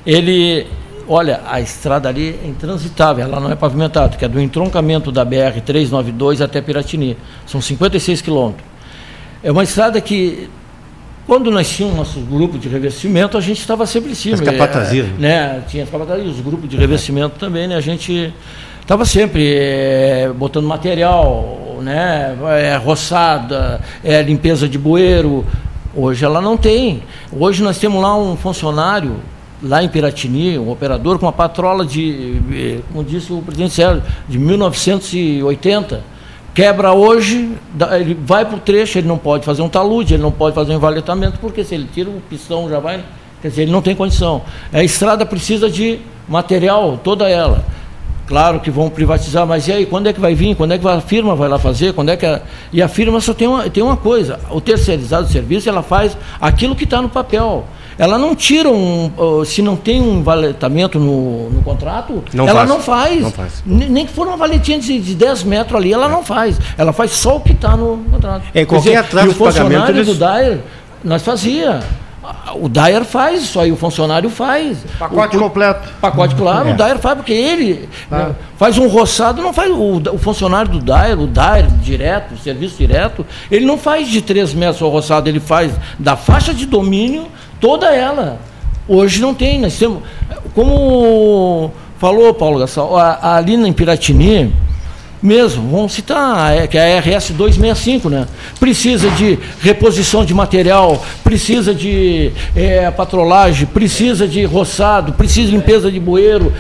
Ele 0.06 0.66
Olha, 1.12 1.42
a 1.48 1.60
estrada 1.60 2.08
ali 2.08 2.40
é 2.44 2.48
intransitável, 2.48 3.26
ela 3.26 3.40
não 3.40 3.52
é 3.52 3.56
pavimentada, 3.56 4.16
que 4.16 4.24
é 4.24 4.28
do 4.28 4.40
entroncamento 4.40 5.12
da 5.12 5.26
BR 5.26 5.60
392 5.66 6.40
até 6.40 6.62
Piratini. 6.62 7.18
São 7.48 7.60
56 7.60 8.22
quilômetros. 8.22 8.64
É 9.44 9.52
uma 9.52 9.64
estrada 9.64 10.00
que, 10.00 10.48
quando 11.26 11.50
nós 11.50 11.68
tínhamos 11.68 11.98
nosso 11.98 12.20
grupo 12.20 12.60
de 12.60 12.70
revestimento, 12.70 13.40
a 13.40 13.42
gente 13.42 13.60
estava 13.60 13.88
sempre 13.88 14.12
em 14.12 14.14
cima. 14.14 14.36
As 14.36 14.42
capatazias. 14.42 15.08
É, 15.08 15.20
né? 15.20 15.64
Tinha 15.68 15.84
as 15.84 15.90
capatazias, 15.90 16.28
os 16.28 16.42
grupos 16.42 16.70
de 16.70 16.78
revestimento 16.78 17.40
também, 17.40 17.68
né? 17.68 17.76
A 17.76 17.82
gente 17.82 18.32
estava 18.80 19.04
sempre 19.04 19.56
é, 19.58 20.32
botando 20.38 20.68
material, 20.68 21.80
né? 21.82 22.38
É, 22.62 22.76
roçada, 22.76 23.82
é, 24.04 24.22
limpeza 24.22 24.70
de 24.70 24.78
bueiro. 24.78 25.44
Hoje 25.96 26.24
ela 26.24 26.40
não 26.40 26.56
tem. 26.56 27.02
Hoje 27.32 27.64
nós 27.64 27.80
temos 27.80 28.00
lá 28.00 28.16
um 28.16 28.38
funcionário 28.38 29.16
lá 29.62 29.84
em 29.84 29.90
Piratini, 29.90 30.58
um 30.58 30.70
operador 30.70 31.20
com 31.20 31.26
uma 31.26 31.32
patrola 31.32 31.86
de, 31.86 32.40
eh, 32.52 32.80
como 32.92 33.04
disse 33.04 33.32
o 33.32 33.42
presidente 33.42 33.74
Sérgio, 33.74 34.04
de 34.28 34.38
1980. 34.38 36.02
Quebra 36.54 36.94
hoje, 36.94 37.52
ele 37.92 38.18
vai 38.26 38.44
para 38.46 38.58
o 38.58 38.60
trecho, 38.60 38.98
ele 38.98 39.08
não 39.08 39.18
pode 39.18 39.46
fazer 39.46 39.62
um 39.62 39.70
talude, 39.70 40.16
ele 40.16 40.24
não 40.24 40.32
pode 40.32 40.56
fazer 40.56 40.74
um 40.74 40.76
envaletamento, 40.76 41.40
porque 41.40 41.64
se 41.64 41.76
ele 41.76 41.88
tira 41.94 42.10
o 42.10 42.22
pistão 42.30 42.70
já 42.70 42.80
vai. 42.80 43.04
Quer 43.42 43.50
dizer, 43.50 43.62
ele 43.64 43.72
não 43.72 43.82
tem 43.82 43.96
condição. 43.96 44.42
A 44.74 44.84
estrada 44.84 45.26
precisa 45.26 45.70
de 45.70 46.00
material, 46.28 47.00
toda 47.02 47.30
ela. 47.30 47.64
Claro 48.28 48.60
que 48.60 48.70
vão 48.70 48.90
privatizar, 48.90 49.48
mas 49.48 49.68
e 49.68 49.72
aí, 49.72 49.86
quando 49.86 50.08
é 50.08 50.14
que 50.14 50.20
vai 50.20 50.36
vir? 50.36 50.56
Quando 50.56 50.74
é 50.74 50.78
que 50.78 50.88
a 50.88 51.02
firma 51.02 51.36
vai 51.36 51.50
lá 51.50 51.58
fazer? 51.58 51.94
Quando 51.94 52.10
é 52.10 52.18
que 52.18 52.26
a... 52.26 52.42
E 52.72 52.82
a 52.82 52.88
firma 52.88 53.20
só 53.22 53.34
tem 53.34 53.48
uma, 53.48 53.70
tem 53.70 53.82
uma 53.82 53.98
coisa, 53.98 54.40
o 54.52 54.62
terceirizado 54.62 55.28
de 55.28 55.32
serviço, 55.32 55.68
ela 55.68 55.82
faz 55.82 56.16
aquilo 56.40 56.76
que 56.76 56.84
está 56.84 57.02
no 57.02 57.10
papel. 57.10 57.66
Ela 58.00 58.18
não 58.18 58.34
tira 58.34 58.70
um. 58.70 59.12
Se 59.46 59.62
não 59.62 59.76
tem 59.76 60.02
um 60.02 60.24
valetamento 60.24 60.98
no, 60.98 61.50
no 61.50 61.62
contrato, 61.62 62.24
não 62.34 62.48
ela 62.48 62.62
faz. 62.62 62.70
Não, 62.70 62.80
faz. 62.80 63.22
não 63.22 63.32
faz. 63.32 63.64
Nem 63.66 64.06
que 64.06 64.14
for 64.14 64.26
uma 64.26 64.38
valetinha 64.38 64.80
de, 64.80 64.98
de 65.00 65.14
10 65.14 65.44
metros 65.44 65.76
ali, 65.76 65.92
ela 65.92 66.06
é. 66.06 66.10
não 66.10 66.24
faz. 66.24 66.58
Ela 66.78 66.94
faz 66.94 67.12
só 67.12 67.36
o 67.36 67.42
que 67.42 67.52
está 67.52 67.76
no 67.76 67.98
contrato. 68.10 68.44
É, 68.54 68.66
qualquer 68.66 68.90
dizer, 68.90 68.96
atraso 68.96 69.28
e 69.28 69.30
o 69.32 69.34
funcionário 69.34 69.96
eles... 69.98 70.08
do 70.08 70.16
DAIR, 70.16 70.60
nós 71.04 71.22
fazia. 71.22 71.82
O 72.56 72.70
Dyer 72.70 73.04
faz 73.06 73.44
isso 73.44 73.60
aí, 73.60 73.72
o 73.72 73.76
funcionário 73.76 74.30
faz. 74.30 74.78
Pacote 74.98 75.36
o, 75.36 75.40
completo. 75.40 75.90
Pacote, 76.00 76.36
claro, 76.36 76.70
é. 76.70 76.74
o 76.74 76.78
Dyer 76.78 77.00
faz, 77.00 77.16
porque 77.16 77.34
ele 77.34 77.90
né, 78.10 78.36
faz 78.58 78.78
um 78.78 78.88
roçado, 78.88 79.42
não 79.42 79.52
faz. 79.52 79.72
O, 79.72 80.02
o, 80.14 80.18
funcionário 80.18 80.72
do 80.72 80.80
Dyer, 80.80 81.20
o 81.20 81.28
Dyer 81.28 81.68
direto, 81.82 82.34
o 82.36 82.38
serviço 82.38 82.78
direto, 82.78 83.26
ele 83.50 83.66
não 83.66 83.78
faz 83.78 84.08
de 84.08 84.22
3 84.22 84.54
metros 84.54 84.82
o 84.82 84.90
roçado, 84.90 85.28
ele 85.28 85.40
faz 85.40 85.72
da 85.98 86.16
faixa 86.16 86.54
de 86.54 86.66
domínio 86.66 87.28
toda 87.60 87.94
ela. 87.94 88.40
Hoje 88.88 89.22
não 89.22 89.34
tem, 89.34 89.60
nós 89.60 89.78
temos. 89.78 90.02
Como 90.56 91.72
falou 92.00 92.34
Paulo 92.34 92.60
Gassal, 92.60 92.96
ali 93.22 93.54
em 93.54 93.74
Piratini, 93.74 94.54
mesmo, 95.22 95.70
vamos 95.70 95.92
citar, 95.92 96.56
é, 96.56 96.66
que 96.66 96.78
é 96.78 96.98
a 96.98 97.00
RS 97.02 97.32
265, 97.32 98.10
né? 98.10 98.26
Precisa 98.60 99.10
de 99.12 99.38
reposição 99.62 100.24
de 100.24 100.34
material, 100.34 101.04
precisa 101.24 101.76
de 101.76 102.32
é, 102.56 102.90
patrolagem, 102.90 103.68
precisa 103.68 104.26
de 104.26 104.46
roçado, 104.46 105.14
precisa 105.14 105.48
de 105.48 105.58
limpeza 105.58 105.92
de 105.92 106.00
bueiro, 106.00 106.54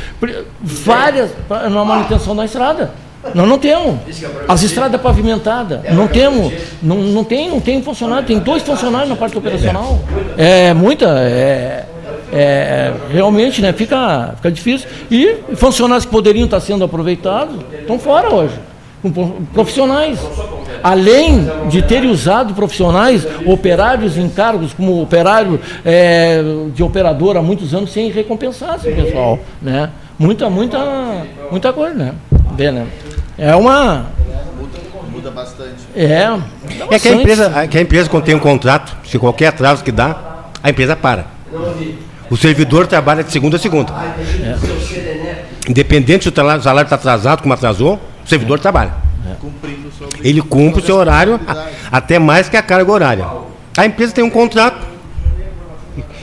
várias 0.61 1.31
na 1.49 1.85
manutenção 1.85 2.35
da 2.35 2.43
estrada. 2.43 2.91
Nós 3.33 3.47
não 3.47 3.57
temos. 3.57 3.99
As 4.47 4.63
estradas 4.63 4.99
pavimentadas, 5.01 5.81
não 5.93 6.07
temos. 6.07 6.53
Não, 6.81 6.97
não 6.97 7.23
tem, 7.23 7.49
não 7.49 7.59
tem 7.59 7.81
funcionário, 7.81 8.25
tem 8.25 8.39
dois 8.39 8.63
funcionários 8.63 9.09
na 9.09 9.15
parte 9.15 9.37
operacional. 9.37 9.99
É 10.37 10.73
muita. 10.73 11.05
É, 11.19 11.85
é, 12.31 12.93
realmente 13.11 13.61
né, 13.61 13.73
fica, 13.73 14.33
fica 14.37 14.51
difícil. 14.51 14.87
E 15.09 15.37
funcionários 15.55 16.05
que 16.05 16.11
poderiam 16.11 16.45
estar 16.45 16.59
sendo 16.59 16.83
aproveitados 16.83 17.57
estão 17.79 17.99
fora 17.99 18.33
hoje. 18.33 18.55
Profissionais. 19.53 20.19
Além 20.83 21.49
de 21.69 21.81
terem 21.81 22.09
usado 22.09 22.53
profissionais, 22.53 23.27
operários 23.45 24.17
em 24.17 24.29
cargos, 24.29 24.73
como 24.73 25.01
operário 25.01 25.59
é, 25.83 26.41
de 26.73 26.83
operador 26.83 27.35
há 27.35 27.41
muitos 27.41 27.73
anos, 27.73 27.91
sem 27.91 28.11
recompensar 28.11 28.75
esse 28.75 28.91
pessoal. 28.91 29.39
Né? 29.61 29.89
Muita, 30.17 30.49
muita, 30.49 30.79
muita 31.49 31.73
coisa, 31.73 31.95
né? 31.95 32.13
Vê, 32.55 32.71
né? 32.71 32.87
É 33.39 33.55
uma. 33.55 34.07
Muda, 35.09 35.31
bastante. 35.31 35.77
É. 35.95 36.27
É 36.91 36.99
que 36.99 37.07
a 37.07 37.13
empresa, 37.13 37.67
que 37.67 37.77
a 37.77 37.81
empresa 37.81 38.09
quando 38.09 38.25
tem 38.25 38.35
um 38.35 38.39
contrato, 38.39 38.95
se 39.05 39.17
qualquer 39.17 39.47
atraso 39.47 39.83
que 39.83 39.91
dá, 39.91 40.49
a 40.61 40.69
empresa 40.69 40.95
para. 40.95 41.25
O 42.29 42.37
servidor 42.37 42.85
trabalha 42.85 43.23
de 43.23 43.31
segunda 43.31 43.55
a 43.55 43.59
segunda. 43.59 43.93
É. 43.93 45.45
Independente 45.69 46.23
se 46.23 46.29
o 46.29 46.33
salário 46.35 46.83
está 46.83 46.95
atrasado, 46.95 47.41
como 47.41 47.53
atrasou, 47.53 47.99
o 48.25 48.27
servidor 48.27 48.59
é. 48.59 48.61
trabalha. 48.61 48.93
É. 49.25 50.27
Ele 50.27 50.41
cumpre 50.41 50.81
o 50.81 50.85
seu 50.85 50.97
horário, 50.97 51.39
até 51.91 52.19
mais 52.19 52.49
que 52.49 52.57
a 52.57 52.61
carga 52.61 52.91
horária. 52.91 53.25
A 53.77 53.85
empresa 53.85 54.13
tem 54.13 54.23
um 54.23 54.29
contrato 54.29 54.85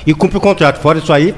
e 0.07 0.13
cumpre 0.15 0.37
o 0.37 0.41
contrato. 0.41 0.81
Fora 0.81 0.99
isso 0.99 1.13
aí, 1.13 1.35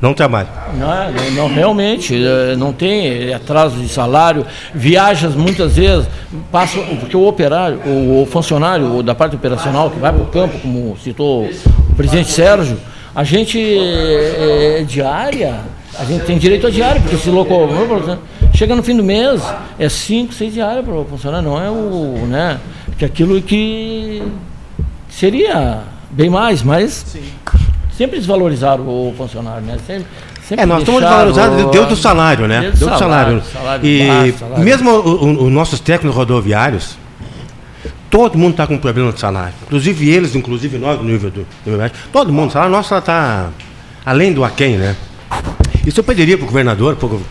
não 0.00 0.12
trabalha. 0.12 0.48
Não, 0.74 1.32
não, 1.32 1.48
realmente, 1.48 2.14
é, 2.14 2.54
não 2.56 2.72
tem 2.72 3.32
atraso 3.32 3.76
de 3.76 3.88
salário, 3.88 4.44
viajas 4.74 5.34
muitas 5.34 5.76
vezes, 5.76 6.06
passa, 6.52 6.78
porque 7.00 7.16
o 7.16 7.26
operário, 7.26 7.80
o, 7.86 8.26
funcionário 8.26 9.02
da 9.02 9.14
parte 9.14 9.36
operacional 9.36 9.90
que 9.90 9.98
vai 9.98 10.12
para 10.12 10.22
o 10.22 10.26
campo, 10.26 10.58
como 10.58 10.96
citou 11.02 11.44
o 11.44 11.94
presidente 11.96 12.30
Sérgio, 12.30 12.78
a 13.14 13.24
gente 13.24 13.58
é, 13.58 14.80
é, 14.80 14.84
diária, 14.84 15.60
a 15.98 16.04
gente 16.04 16.24
tem 16.26 16.36
direito 16.36 16.66
a 16.66 16.70
diária, 16.70 17.00
porque 17.00 17.16
se 17.16 17.30
locomover, 17.30 18.18
chega 18.54 18.76
no 18.76 18.82
fim 18.82 18.96
do 18.96 19.04
mês, 19.04 19.42
é 19.78 19.88
5, 19.88 20.34
6 20.34 20.52
diárias 20.52 20.84
para 20.84 20.94
o 20.94 21.04
funcionário, 21.06 21.48
não 21.48 21.62
é 21.62 21.70
o. 21.70 22.26
Né, 22.26 22.60
que 22.98 23.04
aquilo 23.04 23.40
que 23.40 24.22
seria 25.08 25.80
bem 26.10 26.28
mais, 26.28 26.62
mas. 26.62 26.92
Sim 26.92 27.22
sempre 27.96 28.18
desvalorizaram 28.18 28.84
o 28.86 29.14
funcionário, 29.16 29.62
né? 29.62 29.78
Sempre, 29.86 30.06
sempre 30.42 30.62
é, 30.62 30.66
nós 30.66 30.80
estamos 30.80 31.00
desvalorizados 31.00 31.70
dentro 31.70 31.88
do 31.88 31.96
salário, 31.96 32.46
né? 32.46 32.60
Dentro 32.60 32.78
do 32.78 32.98
salário. 32.98 33.42
salário 33.52 33.86
e 33.86 34.06
baixo, 34.06 34.38
salário. 34.38 34.64
mesmo 34.64 34.90
os 34.90 35.52
nossos 35.52 35.80
técnicos 35.80 36.16
rodoviários, 36.16 36.98
todo 38.10 38.38
mundo 38.38 38.52
está 38.52 38.66
com 38.66 38.78
problema 38.78 39.12
de 39.12 39.20
salário. 39.20 39.54
Inclusive 39.64 40.08
eles, 40.08 40.34
inclusive 40.34 40.78
nós, 40.78 40.98
no 40.98 41.04
nível 41.04 41.30
do, 41.30 41.46
do 41.64 41.92
todo 42.12 42.32
mundo, 42.32 42.50
o 42.50 42.52
salário 42.52 42.72
nosso 42.72 42.94
está 42.94 43.50
além 44.04 44.32
do 44.32 44.44
aquém, 44.44 44.76
né? 44.76 44.94
Isso 45.86 46.00
eu 46.00 46.04
pediria 46.04 46.36
para 46.36 46.44
o 46.44 46.46
governador, 46.46 46.96
pro, 46.96 47.22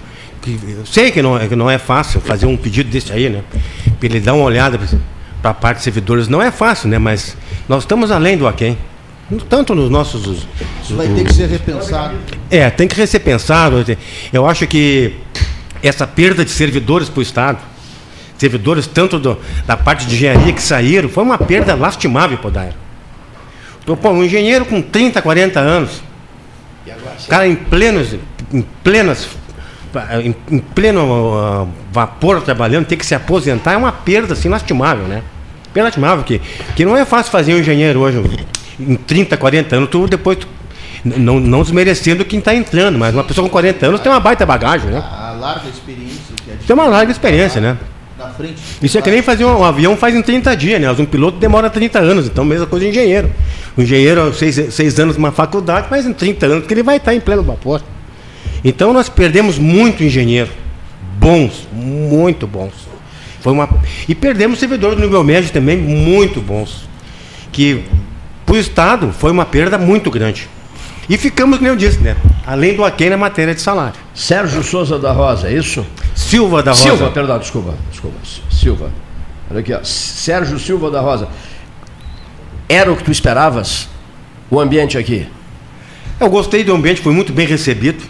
que, 0.41 0.59
eu 0.67 0.85
sei 0.85 1.11
que 1.11 1.21
não, 1.21 1.37
é, 1.37 1.47
que 1.47 1.55
não 1.55 1.69
é 1.69 1.77
fácil 1.77 2.21
fazer 2.21 2.45
um 2.45 2.55
pedido 2.55 2.89
desse 2.89 3.11
aí, 3.11 3.29
né? 3.29 3.43
Para 3.99 4.07
ele 4.07 4.19
dar 4.19 4.33
uma 4.33 4.43
olhada 4.43 4.79
para 5.41 5.51
a 5.51 5.53
parte 5.53 5.77
de 5.77 5.83
servidores, 5.83 6.27
não 6.27 6.41
é 6.41 6.51
fácil, 6.51 6.89
né? 6.89 6.97
Mas 6.97 7.35
nós 7.67 7.83
estamos 7.83 8.11
além 8.11 8.37
do 8.37 8.47
aquém. 8.47 8.77
Tanto 9.49 9.73
nos 9.73 9.89
nossos. 9.89 10.45
Isso 10.83 10.95
vai 10.95 11.07
ter 11.07 11.23
que 11.23 11.33
ser 11.33 11.49
repensado. 11.49 12.15
É, 12.49 12.69
tem 12.69 12.87
que 12.87 13.07
ser 13.07 13.19
pensado. 13.19 13.83
Eu 14.31 14.45
acho 14.47 14.67
que 14.67 15.15
essa 15.81 16.05
perda 16.05 16.45
de 16.45 16.51
servidores 16.51 17.09
para 17.09 17.19
o 17.19 17.23
Estado, 17.23 17.57
servidores 18.37 18.85
tanto 18.85 19.17
do, 19.17 19.37
da 19.65 19.75
parte 19.75 20.05
de 20.05 20.15
engenharia 20.15 20.53
que 20.53 20.61
saíram, 20.61 21.09
foi 21.09 21.23
uma 21.23 21.39
perda 21.39 21.73
lastimável 21.73 22.37
para 22.37 22.47
o 22.47 22.51
Dairo. 22.51 22.75
Pô, 24.01 24.09
um 24.09 24.23
engenheiro 24.23 24.65
com 24.65 24.81
30, 24.81 25.21
40 25.21 25.59
anos, 25.59 26.01
cara 27.27 27.47
em 27.47 27.55
plenos, 27.55 28.15
em 28.51 28.61
plenas, 28.83 29.27
em, 30.23 30.35
em 30.55 30.59
pleno 30.59 31.63
uh, 31.63 31.69
vapor 31.91 32.41
trabalhando, 32.41 32.85
ter 32.85 32.95
que 32.95 33.05
se 33.05 33.13
aposentar 33.13 33.73
é 33.73 33.77
uma 33.77 33.91
perda 33.91 34.33
assim 34.33 34.49
lastimável, 34.49 35.05
né? 35.05 35.21
Perda 35.71 35.87
lastimável 35.87 36.23
que, 36.23 36.41
que 36.75 36.83
não 36.83 36.97
é 36.97 37.05
fácil 37.05 37.31
fazer 37.31 37.53
um 37.53 37.59
engenheiro 37.59 37.99
hoje 37.99 38.23
em 38.79 38.95
30, 38.95 39.37
40 39.37 39.75
anos, 39.75 39.89
tu 39.89 40.07
depois. 40.07 40.37
Tu, 40.37 40.47
não, 41.03 41.39
não 41.39 41.61
desmerecendo 41.61 42.25
quem 42.25 42.39
está 42.39 42.55
entrando, 42.55 42.97
mas 42.97 43.13
uma 43.13 43.23
pessoa 43.23 43.47
com 43.47 43.51
40 43.51 43.85
anos 43.85 44.01
tem 44.01 44.11
uma 44.11 44.19
baita 44.19 44.45
bagagem, 44.45 44.89
né? 44.89 44.97
A 44.97 45.35
larga 45.39 45.69
experiência. 45.69 46.33
É 46.49 46.55
tem 46.65 46.73
uma 46.73 46.87
larga 46.87 47.11
experiência, 47.11 47.61
né? 47.61 47.77
Na 48.17 48.29
frente. 48.29 48.55
Isso 48.81 48.97
é 48.97 49.01
que 49.01 49.11
nem 49.11 49.21
fazer 49.21 49.45
um, 49.45 49.59
um 49.59 49.63
avião 49.63 49.95
faz 49.95 50.15
em 50.15 50.21
30 50.21 50.55
dias, 50.55 50.81
né? 50.81 50.89
Um 50.91 51.05
piloto 51.05 51.37
demora 51.37 51.69
30 51.69 51.99
anos, 51.99 52.25
então 52.25 52.43
mesma 52.43 52.65
coisa 52.65 52.87
engenheiro. 52.87 53.29
O 53.77 53.81
engenheiro, 53.81 54.33
seis, 54.33 54.73
seis 54.73 54.99
anos 54.99 55.15
numa 55.15 55.31
faculdade, 55.31 55.87
mas 55.91 56.05
em 56.05 56.13
30 56.13 56.45
anos 56.45 56.67
que 56.67 56.73
ele 56.73 56.81
vai 56.81 56.97
estar 56.97 57.13
em 57.13 57.19
pleno 57.19 57.43
vapor. 57.43 57.81
Então 58.63 58.91
nós 58.91 59.07
perdemos 59.07 59.59
muito 59.59 60.03
engenheiro. 60.03 60.49
Bons, 61.19 61.67
muito 61.71 62.47
bons. 62.47 62.73
Foi 63.41 63.53
uma... 63.53 63.69
E 64.09 64.15
perdemos 64.15 64.57
servidores 64.57 64.97
do 64.97 65.03
nível 65.03 65.23
médio 65.23 65.51
também, 65.51 65.77
muito 65.77 66.41
bons. 66.41 66.87
Que 67.51 67.83
para 68.55 68.57
o 68.57 68.61
Estado 68.61 69.11
foi 69.11 69.31
uma 69.31 69.45
perda 69.45 69.77
muito 69.77 70.09
grande. 70.09 70.47
E 71.09 71.17
ficamos, 71.17 71.57
como 71.57 71.67
eu 71.67 71.75
disse, 71.75 71.99
né? 71.99 72.15
Além 72.47 72.73
do 72.75 72.83
aquém 72.83 73.09
na 73.09 73.17
matéria 73.17 73.53
de 73.53 73.61
salário. 73.61 73.95
Sérgio 74.13 74.63
Souza 74.63 74.97
da 74.97 75.11
Rosa, 75.11 75.49
é 75.49 75.53
isso? 75.53 75.85
Silva 76.15 76.63
da 76.63 76.71
Rosa. 76.71 76.83
Silva, 76.83 77.11
perdão, 77.11 77.37
desculpa, 77.37 77.73
desculpa. 77.91 78.17
Silva. 78.49 78.91
Olha 79.51 79.59
aqui, 79.59 79.73
ó. 79.73 79.83
Sérgio 79.83 80.57
Silva 80.57 80.89
da 80.89 81.01
Rosa. 81.01 81.27
Era 82.67 82.91
o 82.91 82.95
que 82.95 83.03
tu 83.03 83.11
esperavas? 83.11 83.87
O 84.49 84.59
ambiente 84.59 84.97
aqui? 84.97 85.27
Eu 86.19 86.29
gostei 86.29 86.63
do 86.63 86.73
ambiente, 86.73 87.01
foi 87.01 87.13
muito 87.13 87.33
bem 87.33 87.45
recebido. 87.45 88.03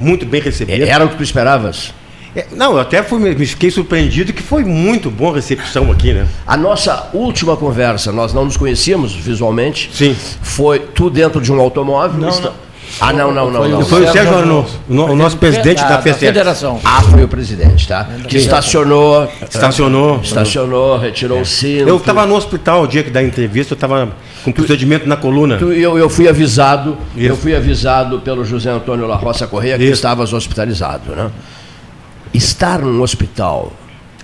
Muito 0.00 0.26
bem 0.26 0.40
recebido. 0.40 0.84
Era 0.84 1.04
o 1.04 1.08
que 1.08 1.16
tu 1.16 1.22
esperavas? 1.22 1.94
É, 2.36 2.46
não, 2.54 2.72
eu 2.72 2.80
até 2.80 3.02
fui, 3.02 3.18
me 3.18 3.34
fiquei 3.46 3.70
surpreendido 3.70 4.32
que 4.32 4.42
foi 4.42 4.64
muito 4.64 5.10
boa 5.10 5.32
a 5.32 5.34
recepção 5.36 5.90
aqui, 5.90 6.12
né? 6.12 6.26
A 6.46 6.56
nossa 6.56 7.08
última 7.12 7.56
conversa, 7.56 8.12
nós 8.12 8.32
não 8.34 8.44
nos 8.44 8.56
conhecíamos 8.56 9.14
visualmente. 9.14 9.90
Sim. 9.92 10.14
Foi 10.42 10.78
tu 10.78 11.08
dentro 11.10 11.40
de 11.40 11.52
um 11.52 11.60
automóvel. 11.60 12.20
Não, 12.20 12.28
está- 12.28 12.48
não. 12.50 12.68
Ah, 13.00 13.12
não, 13.12 13.30
não, 13.32 13.50
não. 13.50 13.60
Foi 13.60 13.68
não. 13.68 13.80
o 13.80 13.84
Foi 13.84 14.04
o 14.04 14.10
Sérgio 14.12 14.34
Arnaud, 14.38 14.68
o 14.88 14.94
no- 14.94 15.04
o 15.12 15.16
nosso 15.16 15.36
presidente 15.36 15.82
da 15.82 16.00
FECEP. 16.00 16.20
Federação. 16.26 16.80
Ah, 16.82 17.02
foi 17.02 17.22
o 17.22 17.28
presidente, 17.28 17.86
tá? 17.86 18.08
Que 18.26 18.38
estacionou. 18.38 19.28
Estacionou. 19.42 20.20
Estacionou, 20.22 20.98
retirou 20.98 21.40
o 21.40 21.44
cinto. 21.44 21.86
Eu 21.88 21.98
estava 21.98 22.24
no 22.26 22.34
hospital 22.34 22.82
o 22.84 22.86
dia 22.86 23.02
que 23.02 23.10
da 23.10 23.22
entrevista, 23.22 23.74
eu 23.74 23.76
estava 23.76 24.08
com 24.42 24.50
procedimento 24.52 25.06
na 25.06 25.16
coluna. 25.18 25.58
Tu- 25.58 25.72
Eu, 25.72 25.98
eu 25.98 26.08
fui 26.08 26.28
avisado, 26.28 26.96
Isso. 27.14 27.26
eu 27.28 27.36
fui 27.36 27.54
avisado 27.54 28.20
pelo 28.20 28.42
José 28.44 28.70
Antônio 28.70 29.06
La 29.06 29.16
Roça 29.16 29.46
Correia 29.46 29.76
que 29.76 29.84
Isso. 29.84 29.92
estavas 29.92 30.32
hospitalizado, 30.32 31.14
né? 31.14 31.30
Estar 32.32 32.80
num 32.80 33.00
hospital, 33.00 33.72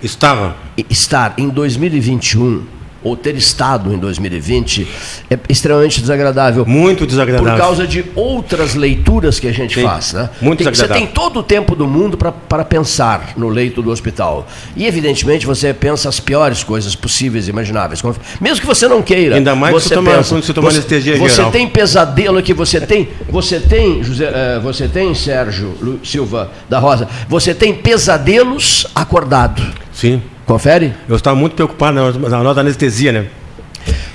Estava. 0.01 0.55
e 0.77 0.85
estar 0.89 1.33
em 1.37 1.49
2021 1.49 2.65
ou 3.05 3.15
ter 3.15 3.35
estado 3.35 3.93
em 3.93 3.97
2020 3.97 4.85
é 5.29 5.37
extremamente 5.47 6.01
desagradável. 6.01 6.65
Muito 6.65 7.05
desagradável. 7.07 7.51
Por 7.53 7.57
causa 7.57 7.87
de 7.87 8.03
outras 8.15 8.75
leituras 8.75 9.39
que 9.39 9.47
a 9.47 9.53
gente 9.53 9.81
faz. 9.81 10.11
Né? 10.11 10.29
muito 10.41 10.57
Tem- 10.59 10.65
Você 10.65 10.71
desagradável. 10.71 11.05
tem 11.07 11.13
todo 11.15 11.39
o 11.39 11.43
tempo 11.43 11.75
do 11.75 11.87
mundo 11.87 12.17
para 12.17 12.65
pensar 12.65 13.33
no 13.37 13.47
leito 13.47 13.81
do 13.81 13.91
hospital. 13.91 14.47
E, 14.75 14.85
evidentemente, 14.85 15.45
você 15.45 15.73
pensa 15.73 16.09
as 16.09 16.19
piores 16.19 16.63
coisas 16.63 16.95
possíveis 16.95 17.47
e 17.47 17.51
imagináveis. 17.51 18.01
Mesmo 18.41 18.59
que 18.61 18.65
você 18.67 18.87
não 18.87 19.01
queira. 19.01 19.35
Ainda 19.35 19.55
mais 19.55 19.73
que 19.75 19.79
você 19.81 19.89
você 19.89 19.95
toma- 19.95 20.11
pensa. 20.11 20.29
quando 20.29 20.43
você 20.43 20.53
toma 20.53 20.71
você, 20.71 20.77
anestesia 20.79 21.17
Você 21.17 21.35
geral. 21.35 21.51
tem 21.51 21.67
pesadelo 21.69 22.37
aqui, 22.39 22.53
você 22.53 22.81
tem. 22.81 23.07
Você 23.29 23.59
tem, 23.59 24.03
José, 24.03 24.25
eh, 24.33 24.59
você 24.63 24.87
tem, 24.87 25.13
Sérgio 25.13 25.75
Lu- 25.79 25.99
Silva 26.03 26.49
da 26.67 26.79
Rosa, 26.79 27.07
você 27.29 27.53
tem 27.53 27.71
pesadelos 27.73 28.87
acordado. 28.95 29.61
Sim. 29.93 30.21
Confere? 30.45 30.93
Eu 31.09 31.15
estava 31.15 31.35
muito 31.35 31.55
preocupado 31.55 31.95
na, 31.95 32.29
na 32.29 32.43
nota 32.43 32.55
da 32.55 32.61
anestesia, 32.61 33.11
né? 33.11 33.25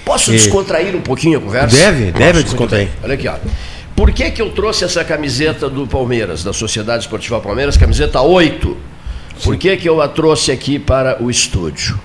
Posso 0.05 0.31
E- 0.31 0.37
descontrair 0.37 0.95
um 0.95 1.01
pouquinho 1.01 1.39
a 1.39 1.43
conversa? 1.43 1.77
Deve, 1.77 2.13
deve 2.13 2.43
descontrair. 2.43 2.89
Olha 3.03 3.15
aqui, 3.15 3.29
ó. 3.29 3.35
Por 3.97 4.13
que, 4.13 4.31
que 4.31 4.41
eu 4.41 4.51
trouxe 4.51 4.85
essa 4.85 5.05
camiseta 5.05 5.69
do 5.69 5.87
Palmeiras, 5.87 6.43
da 6.43 6.53
Sociedade 6.53 7.03
Esportiva 7.03 7.41
Palmeiras, 7.41 7.77
camiseta 7.77 8.21
8? 8.21 8.77
Por 9.45 9.57
que, 9.57 9.77
que 9.77 9.89
eu 9.89 10.01
a 10.01 10.09
trouxe 10.09 10.53
aqui 10.53 10.79
para 10.79 11.23
o 11.23 11.31
estúdio? 11.31 11.99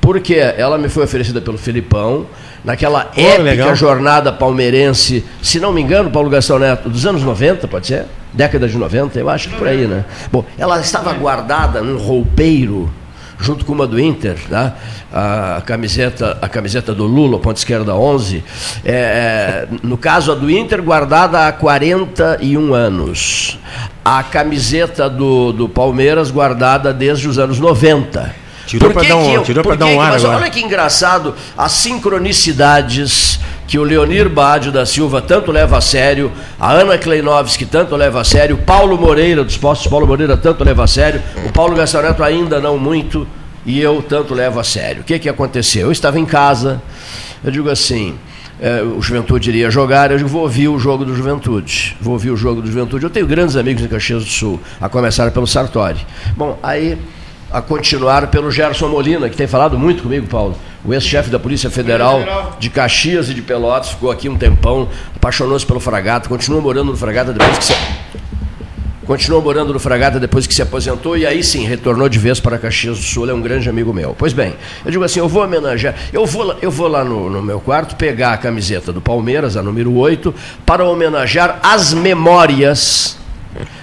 Porque 0.00 0.34
ela 0.34 0.76
me 0.78 0.88
foi 0.88 1.04
oferecida 1.04 1.40
pelo 1.40 1.56
Felipão, 1.58 2.26
naquela 2.64 3.10
épica 3.16 3.42
legal. 3.42 3.74
jornada 3.76 4.32
palmeirense, 4.32 5.24
se 5.42 5.60
não 5.60 5.72
me 5.72 5.80
engano, 5.80 6.10
Paulo 6.10 6.28
Gastão 6.30 6.58
Neto, 6.58 6.88
dos 6.88 7.06
anos 7.06 7.22
90, 7.22 7.68
pode 7.68 7.86
ser? 7.86 8.06
Década 8.32 8.66
de 8.68 8.76
90, 8.76 9.18
eu 9.18 9.28
acho 9.28 9.48
que 9.50 9.56
por 9.56 9.68
aí, 9.68 9.86
né? 9.86 10.04
Bom, 10.32 10.44
ela 10.58 10.80
estava 10.80 11.12
guardada 11.12 11.80
num 11.82 11.98
roupeiro 11.98 12.90
junto 13.40 13.64
com 13.64 13.72
uma 13.72 13.86
do 13.86 13.98
Inter, 13.98 14.36
né? 14.48 14.72
a, 15.12 15.62
camiseta, 15.64 16.38
a 16.42 16.48
camiseta 16.48 16.94
do 16.94 17.04
Lula, 17.06 17.38
ponta 17.38 17.58
esquerda 17.58 17.94
11, 17.94 18.44
é, 18.84 18.92
é, 18.92 19.68
no 19.82 19.96
caso 19.96 20.30
a 20.32 20.34
do 20.34 20.50
Inter, 20.50 20.82
guardada 20.82 21.46
há 21.48 21.52
41 21.52 22.74
anos. 22.74 23.58
A 24.04 24.22
camiseta 24.22 25.08
do, 25.08 25.52
do 25.52 25.68
Palmeiras, 25.68 26.30
guardada 26.30 26.92
desde 26.92 27.28
os 27.28 27.38
anos 27.38 27.58
90. 27.58 28.34
Tirou 28.66 28.90
que 28.92 29.08
dar 29.08 29.16
um- 29.16 29.28
que 29.28 29.34
eu- 29.34 29.42
tirou 29.42 29.64
dar 29.76 29.86
um 29.86 30.00
ar 30.00 30.12
mas. 30.12 30.24
Olha 30.24 30.50
que 30.50 30.60
engraçado 30.60 31.34
as 31.58 31.72
sincronicidades 31.72 33.40
que 33.70 33.78
o 33.78 33.84
Leonir 33.84 34.28
Bádio 34.28 34.72
da 34.72 34.84
Silva 34.84 35.22
tanto 35.22 35.52
leva 35.52 35.78
a 35.78 35.80
sério, 35.80 36.32
a 36.58 36.72
Ana 36.72 36.98
Kleinovski 36.98 37.64
tanto 37.64 37.94
leva 37.94 38.20
a 38.20 38.24
sério, 38.24 38.56
o 38.56 38.58
Paulo 38.58 38.98
Moreira 38.98 39.44
dos 39.44 39.56
Postos 39.56 39.86
Paulo 39.86 40.08
Moreira 40.08 40.36
tanto 40.36 40.64
leva 40.64 40.82
a 40.82 40.88
sério, 40.88 41.22
o 41.46 41.52
Paulo 41.52 41.76
Gastão 41.76 42.02
Neto 42.02 42.20
ainda 42.24 42.58
não 42.58 42.76
muito 42.76 43.28
e 43.64 43.80
eu 43.80 44.02
tanto 44.02 44.34
levo 44.34 44.58
a 44.58 44.64
sério. 44.64 45.02
O 45.02 45.04
que 45.04 45.20
que 45.20 45.28
aconteceu? 45.28 45.82
Eu 45.82 45.92
estava 45.92 46.18
em 46.18 46.26
casa, 46.26 46.82
eu 47.44 47.52
digo 47.52 47.70
assim, 47.70 48.16
eh, 48.60 48.82
o 48.82 49.00
Juventude 49.00 49.50
iria 49.50 49.70
jogar, 49.70 50.10
eu 50.10 50.16
digo, 50.16 50.28
vou 50.28 50.42
ouvir 50.42 50.66
o 50.66 50.76
jogo 50.76 51.04
do 51.04 51.14
Juventude. 51.14 51.96
Vou 52.00 52.14
ouvir 52.14 52.32
o 52.32 52.36
jogo 52.36 52.60
do 52.60 52.66
Juventude. 52.66 53.04
Eu 53.04 53.10
tenho 53.10 53.26
grandes 53.28 53.54
amigos 53.54 53.84
em 53.84 53.86
Caxias 53.86 54.24
do 54.24 54.30
Sul, 54.30 54.58
a 54.80 54.88
começar 54.88 55.30
pelo 55.30 55.46
Sartori. 55.46 56.04
Bom, 56.36 56.58
aí 56.60 56.98
a 57.52 57.62
continuar 57.62 58.26
pelo 58.28 58.50
Gerson 58.50 58.88
Molina, 58.88 59.28
que 59.28 59.36
tem 59.36 59.46
falado 59.46 59.78
muito 59.78 60.02
comigo, 60.02 60.26
Paulo. 60.26 60.56
O 60.84 60.94
ex-chefe 60.94 61.28
da 61.30 61.38
Polícia 61.38 61.68
Federal 61.70 62.56
de 62.58 62.70
Caxias 62.70 63.28
e 63.28 63.34
de 63.34 63.42
Pelotas, 63.42 63.90
ficou 63.90 64.10
aqui 64.10 64.28
um 64.28 64.36
tempão, 64.36 64.88
apaixonou-se 65.14 65.66
pelo 65.66 65.78
Fragata, 65.80 66.28
continua 66.28 66.60
morando 66.60 66.90
no 66.92 66.96
Fragata 66.96 67.32
depois 67.32 67.58
que 67.58 67.64
se 67.64 67.74
Continuou 69.06 69.42
morando 69.42 69.72
no 69.72 69.80
Fragata 69.80 70.20
depois 70.20 70.46
que 70.46 70.54
se 70.54 70.62
aposentou 70.62 71.16
e 71.18 71.26
aí 71.26 71.42
sim 71.42 71.64
retornou 71.66 72.08
de 72.08 72.16
vez 72.16 72.38
para 72.38 72.56
Caxias 72.58 72.96
do 72.96 73.02
Sul. 73.02 73.28
É 73.28 73.34
um 73.34 73.40
grande 73.40 73.68
amigo 73.68 73.92
meu. 73.92 74.14
Pois 74.16 74.32
bem, 74.32 74.54
eu 74.84 74.90
digo 74.92 75.02
assim: 75.02 75.18
eu 75.18 75.28
vou 75.28 75.42
homenagear. 75.42 75.96
Eu 76.12 76.24
vou, 76.26 76.44
lá- 76.44 76.56
eu 76.62 76.70
vou 76.70 76.86
lá 76.86 77.02
no, 77.02 77.28
no 77.28 77.42
meu 77.42 77.58
quarto 77.60 77.96
pegar 77.96 78.34
a 78.34 78.36
camiseta 78.36 78.92
do 78.92 79.00
Palmeiras, 79.00 79.56
a 79.56 79.62
número 79.64 79.92
8, 79.96 80.32
para 80.64 80.84
homenagear 80.84 81.58
as 81.60 81.92
memórias 81.92 83.18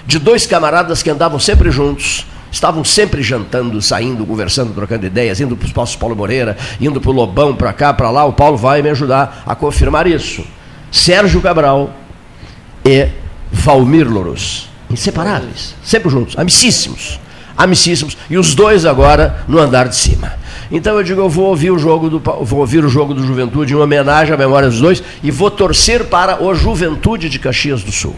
de 0.06 0.18
dois 0.18 0.46
camaradas 0.46 1.02
que 1.02 1.10
andavam 1.10 1.38
sempre 1.38 1.70
juntos. 1.70 2.24
Estavam 2.50 2.82
sempre 2.84 3.22
jantando, 3.22 3.80
saindo, 3.82 4.24
conversando, 4.24 4.72
trocando 4.72 5.06
ideias, 5.06 5.40
indo 5.40 5.56
para 5.56 5.66
os 5.66 5.72
Passos 5.72 5.96
Paulo 5.96 6.16
Moreira, 6.16 6.56
indo 6.80 7.00
para 7.00 7.10
o 7.10 7.14
Lobão, 7.14 7.54
para 7.54 7.72
cá, 7.72 7.92
para 7.92 8.10
lá. 8.10 8.24
O 8.24 8.32
Paulo 8.32 8.56
vai 8.56 8.82
me 8.82 8.90
ajudar 8.90 9.42
a 9.46 9.54
confirmar 9.54 10.06
isso. 10.06 10.44
Sérgio 10.90 11.40
Cabral 11.40 11.94
e 12.84 13.08
Valmir 13.52 14.10
Louros. 14.10 14.68
Inseparáveis, 14.90 15.74
sempre 15.82 16.08
juntos, 16.10 16.38
amicíssimos. 16.38 17.20
Amicíssimos. 17.56 18.16
E 18.30 18.38
os 18.38 18.54
dois 18.54 18.86
agora 18.86 19.44
no 19.48 19.58
andar 19.58 19.88
de 19.88 19.96
cima. 19.96 20.32
Então 20.70 20.96
eu 20.96 21.02
digo, 21.02 21.20
eu 21.20 21.28
vou 21.28 21.46
ouvir 21.46 21.70
o 21.70 21.78
jogo 21.78 22.08
do, 22.08 22.20
vou 22.20 22.60
ouvir 22.60 22.84
o 22.84 22.88
jogo 22.88 23.12
do 23.12 23.26
Juventude 23.26 23.72
em 23.72 23.76
homenagem 23.76 24.32
à 24.32 24.36
memória 24.36 24.68
dos 24.68 24.80
dois 24.80 25.02
e 25.22 25.30
vou 25.30 25.50
torcer 25.50 26.04
para 26.04 26.42
o 26.42 26.54
Juventude 26.54 27.28
de 27.28 27.38
Caxias 27.38 27.82
do 27.82 27.90
Sul. 27.90 28.14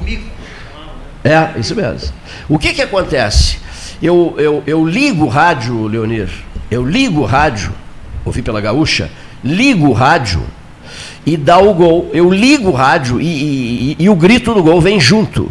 É, 1.24 1.58
isso 1.58 1.74
mesmo. 1.74 2.12
O 2.48 2.58
que 2.58 2.74
que 2.74 2.82
acontece? 2.82 3.58
Eu, 4.02 4.34
eu, 4.38 4.62
eu 4.66 4.86
ligo 4.86 5.24
o 5.26 5.28
rádio, 5.28 5.86
Leonir, 5.86 6.28
eu 6.70 6.84
ligo 6.84 7.20
o 7.20 7.26
rádio, 7.26 7.70
ouvi 8.24 8.40
pela 8.42 8.60
gaúcha, 8.60 9.10
ligo 9.44 9.88
o 9.88 9.92
rádio 9.92 10.42
e 11.26 11.36
dá 11.36 11.58
o 11.58 11.74
gol. 11.74 12.10
Eu 12.12 12.30
ligo 12.32 12.70
o 12.70 12.72
rádio 12.72 13.20
e, 13.20 13.26
e- 13.26 13.92
e- 13.92 14.04
e 14.04 14.08
o 14.08 14.14
grito 14.14 14.54
do 14.54 14.62
gol 14.62 14.80
vem 14.80 14.98
junto. 14.98 15.50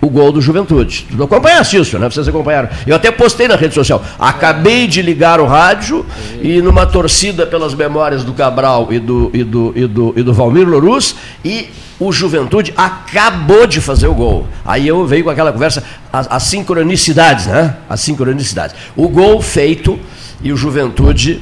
O 0.00 0.08
gol 0.08 0.32
do 0.32 0.40
Juventude. 0.40 1.06
Tu 1.14 1.22
acompanhaste 1.22 1.76
isso, 1.76 1.98
né? 1.98 2.08
Vocês 2.08 2.28
acompanharam. 2.28 2.68
Eu 2.86 2.96
até 2.96 3.10
postei 3.10 3.48
na 3.48 3.56
rede 3.56 3.74
social. 3.74 4.02
Acabei 4.18 4.86
de 4.86 5.02
ligar 5.02 5.40
o 5.40 5.46
rádio 5.46 6.04
e 6.40 6.62
numa 6.62 6.86
torcida 6.86 7.46
pelas 7.46 7.74
memórias 7.74 8.24
do 8.24 8.32
Cabral 8.32 8.88
e 8.90 8.98
do, 8.98 9.30
e 9.34 9.44
do, 9.44 9.72
e 9.74 9.86
do, 9.86 10.14
e 10.16 10.22
do 10.22 10.32
Valmir 10.32 10.68
Lorus 10.68 11.16
e 11.44 11.68
o 11.98 12.12
Juventude 12.12 12.74
acabou 12.76 13.66
de 13.66 13.80
fazer 13.80 14.06
o 14.06 14.14
gol. 14.14 14.46
Aí 14.64 14.86
eu 14.86 15.06
veio 15.06 15.24
com 15.24 15.30
aquela 15.30 15.52
conversa, 15.52 15.82
as, 16.12 16.26
as 16.30 16.42
sincronicidades, 16.44 17.46
né? 17.46 17.76
As 17.88 18.00
sincronicidades. 18.00 18.76
O 18.94 19.08
gol 19.08 19.40
feito 19.40 19.98
e 20.42 20.52
o 20.52 20.56
Juventude 20.56 21.40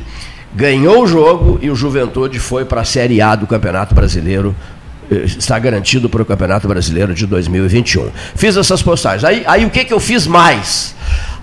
ganhou 0.54 1.02
o 1.02 1.06
jogo 1.06 1.58
e 1.60 1.68
o 1.68 1.74
Juventude 1.74 2.38
foi 2.38 2.64
para 2.64 2.82
a 2.82 2.84
Série 2.84 3.20
A 3.20 3.34
do 3.34 3.46
Campeonato 3.46 3.94
Brasileiro. 3.94 4.54
Eh, 5.10 5.24
Está 5.24 5.58
garantido 5.58 6.08
para 6.08 6.22
o 6.22 6.24
Campeonato 6.24 6.66
Brasileiro 6.68 7.14
de 7.14 7.26
2021. 7.26 8.10
Fiz 8.34 8.56
essas 8.56 8.82
postagens. 8.82 9.24
Aí, 9.24 9.42
aí 9.46 9.64
o 9.64 9.70
que, 9.70 9.84
que 9.84 9.92
eu 9.92 10.00
fiz 10.00 10.26
mais? 10.26 10.94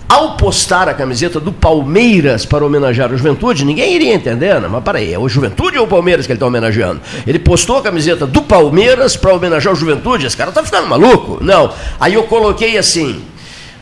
Ao 0.08 0.36
postar 0.36 0.90
a 0.90 0.94
camiseta 0.94 1.40
do 1.40 1.50
Palmeiras 1.50 2.44
para 2.44 2.64
homenagear 2.64 3.10
o 3.10 3.16
Juventude, 3.16 3.64
ninguém 3.64 3.94
iria 3.94 4.12
entender, 4.12 4.60
né? 4.60 4.68
mas 4.70 4.84
peraí, 4.84 5.10
é 5.10 5.18
o 5.18 5.26
Juventude 5.26 5.78
ou 5.78 5.86
o 5.86 5.88
Palmeiras 5.88 6.26
que 6.26 6.32
ele 6.32 6.36
está 6.36 6.46
homenageando? 6.46 7.00
Ele 7.26 7.38
postou 7.38 7.78
a 7.78 7.82
camiseta 7.82 8.26
do 8.26 8.42
Palmeiras 8.42 9.16
para 9.16 9.32
homenagear 9.32 9.72
o 9.72 9.76
Juventude, 9.76 10.26
esse 10.26 10.36
cara 10.36 10.50
está 10.50 10.62
ficando 10.62 10.86
maluco? 10.86 11.42
Não. 11.42 11.72
Aí 11.98 12.12
eu 12.12 12.24
coloquei 12.24 12.76
assim, 12.76 13.22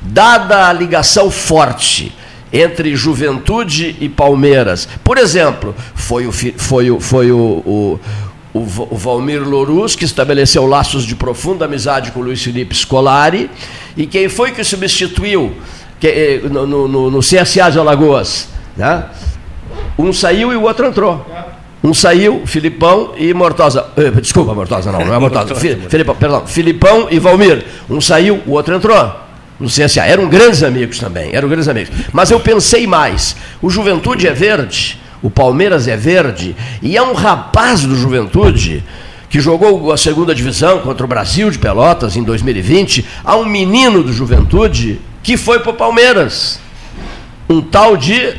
dada 0.03 0.69
a 0.69 0.73
ligação 0.73 1.33
forte 1.33 2.15
entre 2.53 2.95
Juventude 2.95 3.97
e 4.01 4.09
Palmeiras. 4.09 4.89
Por 5.03 5.19
exemplo, 5.19 5.75
foi 5.95 6.27
o, 6.27 6.33
foi 6.33 6.91
o, 6.91 7.01
foi 7.01 7.33
o, 7.33 7.39
o, 7.39 8.01
o, 8.53 8.65
Valmir 8.65 9.43
Louruz 9.47 9.95
que 9.95 10.05
estabeleceu 10.05 10.67
laços 10.67 11.05
de 11.05 11.15
profunda 11.15 11.65
amizade 11.65 12.11
com 12.11 12.21
o 12.21 12.23
Luiz 12.23 12.43
Felipe 12.43 12.75
Scolari. 12.75 13.51
E 13.97 14.07
quem 14.07 14.29
foi 14.29 14.51
que 14.53 14.65
substituiu 14.65 15.55
que, 15.99 16.09
eh, 16.09 16.41
no, 16.49 16.67
no, 16.67 17.11
no 17.11 17.19
CSA 17.21 17.71
de 17.71 17.79
Alagoas? 17.79 18.49
Né? 18.77 19.05
Um 19.99 20.13
saiu 20.13 20.53
e 20.53 20.57
o 20.57 20.63
outro 20.63 20.87
entrou. 20.87 21.25
Um 21.83 21.95
saiu, 21.95 22.43
Filipão 22.45 23.15
e 23.17 23.33
Mortosa. 23.33 23.87
Eh, 23.97 24.11
desculpa, 24.21 24.53
Mortosa 24.55 24.91
não, 24.91 25.05
não 25.05 25.15
é 25.15 25.19
Mortosa. 25.19 25.55
Filipão, 25.55 26.15
perdão, 26.15 26.47
Filipão 26.47 27.09
e 27.11 27.19
Valmir. 27.19 27.65
Um 27.89 28.01
saiu, 28.01 28.43
o 28.47 28.53
outro 28.53 28.75
entrou. 28.75 29.31
No 29.59 29.69
CSA. 29.69 30.07
Eram 30.07 30.27
grandes 30.27 30.63
amigos 30.63 30.99
também, 30.99 31.35
eram 31.35 31.47
grandes 31.47 31.69
amigos. 31.69 31.95
Mas 32.13 32.31
eu 32.31 32.41
pensei 32.41 32.87
mais. 32.87 33.37
O 33.61 33.69
Juventude 33.69 34.27
é 34.27 34.33
verde, 34.33 34.99
o 35.23 35.31
Palmeiras 35.31 35.87
é 35.89 35.97
verde, 35.97 36.57
e 36.83 36.97
é 36.97 37.03
um 37.03 37.13
rapaz 37.13 37.83
do 37.83 37.97
Juventude 37.97 38.85
que 39.29 39.41
jogou 39.41 39.93
a 39.93 39.97
segunda 39.97 40.35
divisão 40.35 40.81
contra 40.81 41.05
o 41.05 41.09
Brasil 41.09 41.51
de 41.51 41.59
Pelotas 41.59 42.17
em 42.17 42.23
2020, 42.25 43.07
há 43.25 43.37
um 43.37 43.47
menino 43.47 44.03
do 44.03 44.13
Juventude 44.13 45.01
que 45.23 45.37
foi 45.37 45.61
para 45.61 45.71
o 45.71 45.75
Palmeiras. 45.75 46.59
Um 47.49 47.61
tal 47.61 47.97
de 47.97 48.35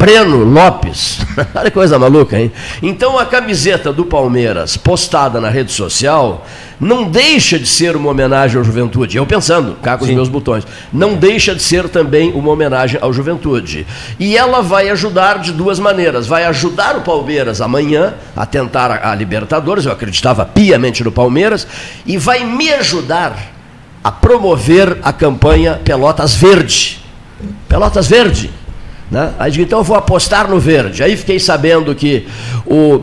Breno 0.00 0.44
Lopes. 0.44 1.18
Olha 1.54 1.64
que 1.64 1.72
coisa 1.72 1.98
maluca, 1.98 2.40
hein? 2.40 2.50
Então 2.82 3.18
a 3.18 3.26
camiseta 3.26 3.92
do 3.92 4.06
Palmeiras 4.06 4.74
postada 4.74 5.38
na 5.42 5.50
rede 5.50 5.72
social 5.72 6.46
não 6.80 7.04
deixa 7.04 7.58
de 7.58 7.66
ser 7.66 7.96
uma 7.96 8.08
homenagem 8.08 8.58
à 8.58 8.64
juventude. 8.64 9.18
Eu 9.18 9.26
pensando, 9.26 9.76
cá 9.82 9.98
com 9.98 10.06
os 10.06 10.10
meus 10.10 10.30
botões. 10.30 10.66
Não 10.90 11.16
deixa 11.16 11.54
de 11.54 11.62
ser 11.62 11.86
também 11.90 12.32
uma 12.32 12.50
homenagem 12.50 12.98
à 13.02 13.12
juventude. 13.12 13.86
E 14.18 14.38
ela 14.38 14.62
vai 14.62 14.88
ajudar 14.88 15.38
de 15.38 15.52
duas 15.52 15.78
maneiras. 15.78 16.26
Vai 16.26 16.46
ajudar 16.46 16.96
o 16.96 17.02
Palmeiras 17.02 17.60
amanhã 17.60 18.14
a 18.34 18.46
tentar 18.46 19.06
a 19.06 19.14
Libertadores. 19.14 19.84
Eu 19.84 19.92
acreditava 19.92 20.46
piamente 20.46 21.04
no 21.04 21.12
Palmeiras. 21.12 21.66
E 22.06 22.16
vai 22.16 22.42
me 22.42 22.72
ajudar 22.72 23.36
a 24.02 24.10
promover 24.10 24.96
a 25.02 25.12
campanha 25.12 25.78
Pelotas 25.84 26.34
Verde. 26.34 27.04
Pelotas 27.68 28.06
Verde 28.06 28.59
né? 29.10 29.32
Aí 29.38 29.50
digo, 29.50 29.64
então 29.64 29.80
eu 29.80 29.84
vou 29.84 29.96
apostar 29.96 30.48
no 30.48 30.60
verde. 30.60 31.02
Aí 31.02 31.16
fiquei 31.16 31.40
sabendo 31.40 31.94
que, 31.94 32.26
o, 32.64 33.02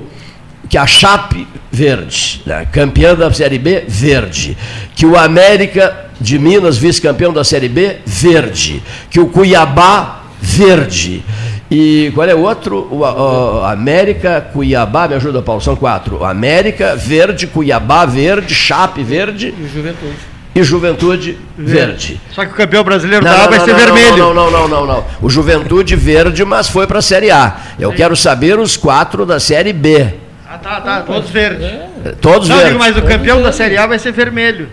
que 0.70 0.78
a 0.78 0.88
Chape 0.88 1.48
verde, 1.72 2.42
né? 2.46 2.66
campeã 2.72 3.14
da 3.14 3.32
Série 3.32 3.60
B, 3.60 3.84
verde. 3.88 4.58
Que 4.96 5.06
o 5.06 5.18
América 5.18 6.06
de 6.20 6.40
Minas, 6.40 6.78
vice-campeão 6.78 7.34
da 7.34 7.44
Série 7.44 7.68
B, 7.68 7.98
verde. 8.06 8.82
Que 9.10 9.20
o 9.20 9.28
Cuiabá, 9.28 10.24
verde. 10.42 11.24
E 11.70 12.12
qual 12.16 12.28
é 12.28 12.34
o 12.34 12.40
outro? 12.40 12.88
O, 12.90 13.00
o, 13.00 13.64
América, 13.66 14.40
Cuiabá, 14.54 15.10
me 15.10 15.16
ajuda, 15.16 15.42
Paulo, 15.42 15.62
são 15.62 15.76
quatro. 15.76 16.24
América, 16.24 16.96
verde, 16.96 17.48
Cuiabá, 17.48 18.06
verde, 18.06 18.56
Chape, 18.56 19.04
verde. 19.04 19.54
E 19.60 19.68
Juventude 19.68 20.37
e 20.60 20.64
Juventude 20.64 21.38
Verde. 21.58 22.20
Só 22.32 22.46
que 22.46 22.52
o 22.52 22.56
campeão 22.56 22.84
brasileiro 22.84 23.24
não, 23.24 23.32
da 23.32 23.38
não, 23.38 23.50
vai 23.50 23.60
não, 23.60 23.66
ser 23.66 23.76
vermelho. 23.76 24.18
Não, 24.18 24.34
não, 24.34 24.52
não, 24.52 24.68
não, 24.68 24.86
não, 24.86 25.06
O 25.22 25.30
Juventude 25.30 25.96
Verde, 25.96 26.44
mas 26.44 26.68
foi 26.68 26.88
para 26.88 27.00
a 27.00 27.02
Série 27.02 27.30
A. 27.30 27.58
Eu 27.80 27.94
quero 27.94 28.16
saber 28.16 28.60
os 28.60 28.76
quatro 28.76 29.26
da 29.26 29.40
Série 29.40 29.74
B. 29.74 30.14
Ah, 30.50 30.58
tá, 30.58 30.82
tá. 30.82 31.02
Todos 31.02 31.30
verdes. 31.30 31.64
É. 31.64 31.88
Todos 32.20 32.48
verdes. 32.48 32.78
Mas 32.78 32.98
o 32.98 33.02
campeão 33.02 33.42
da 33.42 33.52
Série 33.52 33.78
A 33.78 33.86
vai 33.86 34.00
ser 34.00 34.12
vermelho. 34.12 34.70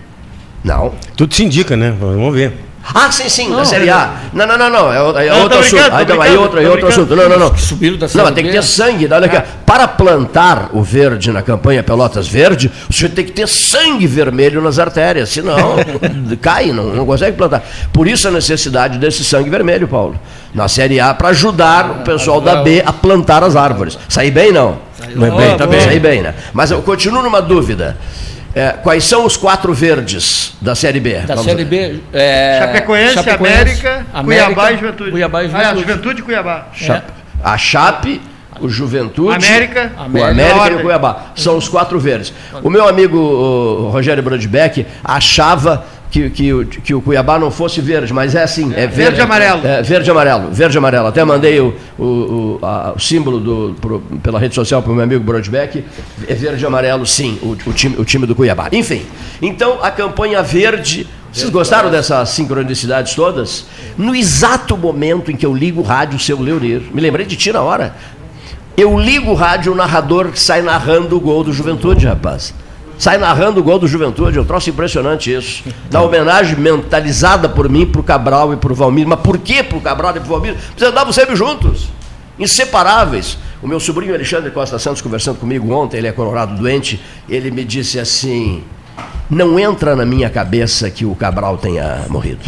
Não. 0.63 0.95
Tudo 1.17 1.35
se 1.35 1.45
indica, 1.45 1.77
né? 1.77 1.95
Vamos 1.99 2.35
ver. 2.35 2.53
Ah, 2.93 3.11
sim, 3.11 3.29
sim, 3.29 3.49
não, 3.49 3.59
da 3.59 3.65
Série 3.65 3.89
A. 3.89 4.15
Não, 4.33 4.47
não, 4.47 4.59
não, 4.59 4.69
não. 4.69 4.93
É, 4.93 5.27
é 5.27 5.31
não, 5.31 5.43
outro 5.43 5.59
assunto. 5.59 5.83
Aí, 5.93 6.07
não, 6.07 6.21
aí 6.21 6.37
outro, 6.37 6.61
é 6.61 6.69
outro 6.69 6.89
assunto. 6.89 7.17
Não, 7.17 7.29
não, 7.29 7.39
não. 7.39 7.57
Subiram 7.57 7.97
da 7.97 8.07
série 8.07 8.25
Não, 8.25 8.33
tem 8.33 8.45
que 8.45 8.51
ter 8.51 8.63
sangue. 8.63 9.09
Olha 9.11 9.27
aqui. 9.27 9.43
Para 9.65 9.89
plantar 9.89 10.69
o 10.73 10.83
verde 10.83 11.33
na 11.33 11.41
campanha 11.41 11.83
Pelotas 11.83 12.29
Verde, 12.29 12.71
o 12.89 12.93
senhor 12.93 13.11
tem 13.13 13.25
que 13.25 13.33
ter 13.33 13.49
sangue 13.49 14.07
vermelho 14.07 14.61
nas 14.61 14.79
artérias, 14.79 15.31
senão 15.31 15.77
cai, 16.41 16.73
não, 16.73 16.85
não 16.95 17.07
consegue 17.07 17.37
plantar. 17.37 17.65
Por 17.93 18.07
isso 18.07 18.29
a 18.29 18.31
necessidade 18.31 18.99
desse 18.99 19.25
sangue 19.25 19.49
vermelho, 19.49 19.89
Paulo. 19.89 20.19
Na 20.55 20.69
Série 20.69 21.01
A, 21.01 21.15
para 21.15 21.29
ajudar 21.29 21.91
o 21.91 21.95
pessoal 22.05 22.41
da 22.41 22.57
B 22.57 22.83
a 22.85 22.93
plantar 22.93 23.43
as 23.43 23.57
árvores. 23.57 23.99
Saí 24.09 24.31
bem, 24.31 24.53
não? 24.53 24.79
Saiu 24.99 25.37
bem, 25.37 25.57
tá 25.57 25.67
bem. 25.67 25.81
Saí 25.81 25.99
bem, 25.99 26.23
né? 26.23 26.35
Mas 26.53 26.71
eu 26.71 26.83
continuo 26.83 27.23
numa 27.23 27.41
dúvida. 27.41 27.97
É, 28.55 28.71
quais 28.71 29.05
são 29.05 29.27
os 29.27 29.37
quatro 29.37 29.75
verdes 29.75 30.53
da 30.61 30.75
Série 30.77 31.01
B? 31.01 31.15
Da 31.21 31.35
Vamos 31.35 31.51
Série 31.51 31.65
B, 31.65 32.01
é... 32.13 32.59
Chapecoense, 32.61 33.15
Chapecoense 33.15 33.55
América, 33.57 34.07
América, 34.15 34.45
Cuiabá 34.47 34.73
e 34.73 34.77
Juventude. 34.77 35.11
Cuiabá 35.11 35.43
e 35.43 35.47
Juventude. 35.49 35.71
Ah, 35.71 35.75
Juventude 35.75 36.21
e 36.21 36.23
Cuiabá. 36.23 36.67
É. 36.81 37.03
A 37.43 37.59
Chape, 37.59 38.21
o 38.61 38.69
Juventude, 38.69 39.35
América, 39.35 39.93
o 39.99 40.23
América 40.25 40.71
e 40.71 40.75
o 40.77 40.83
Cuiabá. 40.83 41.27
São 41.35 41.57
os 41.57 41.69
quatro 41.69 41.99
verdes. 41.99 42.33
O 42.63 42.71
meu 42.71 42.87
amigo 42.87 43.19
o 43.19 43.91
Rogério 43.91 44.23
Brandbeck 44.23 44.87
achava 45.03 45.85
que, 46.15 46.31
que, 46.31 46.65
que 46.81 46.95
o 46.95 47.03
Cuiabá 47.03 47.41
não 47.41 47.51
fosse 47.51 47.81
verde, 47.81 48.13
mas 48.13 48.37
é 48.37 48.45
assim, 48.45 48.73
é 48.73 48.87
verde. 48.87 48.95
Verde 48.95 49.19
e 49.19 49.23
amarelo. 49.23 49.67
É, 49.67 49.83
verde 49.83 50.11
amarelo, 50.11 50.51
verde 50.53 50.79
amarelo. 50.79 51.07
Até 51.09 51.25
mandei 51.25 51.59
o, 51.59 51.75
o, 51.99 52.59
a, 52.63 52.93
o 52.95 53.01
símbolo 53.01 53.41
do, 53.41 53.75
pro, 53.81 54.01
pela 54.23 54.39
rede 54.39 54.55
social 54.55 54.81
para 54.81 54.93
o 54.93 54.95
meu 54.95 55.03
amigo 55.03 55.25
Brodbeck. 55.25 55.85
É 56.29 56.35
verde 56.35 56.65
amarelo, 56.65 57.05
sim, 57.05 57.37
o, 57.43 57.57
o, 57.69 57.73
time, 57.73 57.97
o 57.99 58.05
time 58.05 58.27
do 58.27 58.35
Cuiabá. 58.37 58.69
Enfim, 58.71 59.05
então 59.43 59.81
a 59.83 59.91
campanha 59.91 60.41
verde. 60.41 61.09
Vocês 61.33 61.51
gostaram 61.51 61.91
dessas 61.91 62.29
sincronicidades 62.29 63.13
todas? 63.17 63.67
No 63.99 64.15
exato 64.15 64.77
momento 64.77 65.33
em 65.33 65.37
que 65.37 65.45
eu 65.45 65.53
ligo 65.53 65.81
o 65.81 65.85
rádio, 65.85 66.17
seu 66.21 66.41
Leonir, 66.41 66.83
me 66.93 67.01
lembrei 67.01 67.27
de 67.27 67.35
ti 67.35 67.53
na 67.53 67.61
hora. 67.61 67.93
Eu 68.77 68.97
ligo 68.97 69.33
o 69.33 69.35
rádio, 69.35 69.73
o 69.73 69.75
narrador 69.75 70.31
sai 70.37 70.63
narrando 70.63 71.17
o 71.17 71.21
gol 71.21 71.43
do 71.43 71.53
Juventude, 71.53 72.07
rapaz 72.07 72.55
sai 72.99 73.19
narrando 73.19 73.61
o 73.61 73.63
gol 73.63 73.79
do 73.79 73.87
Juventude. 73.87 74.37
Eu 74.37 74.45
trouxe 74.45 74.71
impressionante 74.71 75.33
isso. 75.33 75.65
Da 75.91 76.03
homenagem 76.03 76.57
mentalizada 76.57 77.49
por 77.49 77.69
mim, 77.69 77.87
para 77.87 78.01
o 78.01 78.05
Cabral 78.05 78.53
e 78.53 78.57
para 78.57 78.73
o 78.73 78.75
Valmir. 78.75 79.07
Mas 79.07 79.21
por 79.21 79.39
que 79.39 79.63
para 79.63 79.79
o 79.79 79.81
Cabral 79.81 80.11
e 80.13 80.21
para 80.21 80.27
o 80.27 80.29
Valmir? 80.29 80.57
Porque 80.69 80.85
andavam 80.85 81.13
sempre 81.13 81.37
juntos, 81.37 81.89
inseparáveis. 82.39 83.39
O 83.63 83.67
meu 83.67 83.81
sobrinho 83.81 84.15
Alexandre 84.15 84.51
Costa 84.51 84.79
Santos, 84.79 85.01
conversando 85.01 85.39
comigo 85.39 85.73
ontem, 85.73 85.99
ele 85.99 86.09
é 86.09 86.13
colorado 86.13 86.55
doente, 86.55 87.01
ele 87.29 87.51
me 87.51 87.65
disse 87.65 87.99
assim: 87.99 88.63
não 89.31 89.59
entra 89.59 89.97
na 89.97 90.05
minha 90.05 90.29
cabeça 90.29 90.91
que 90.91 91.05
o 91.05 91.15
Cabral 91.15 91.57
tenha 91.57 92.05
morrido. 92.09 92.45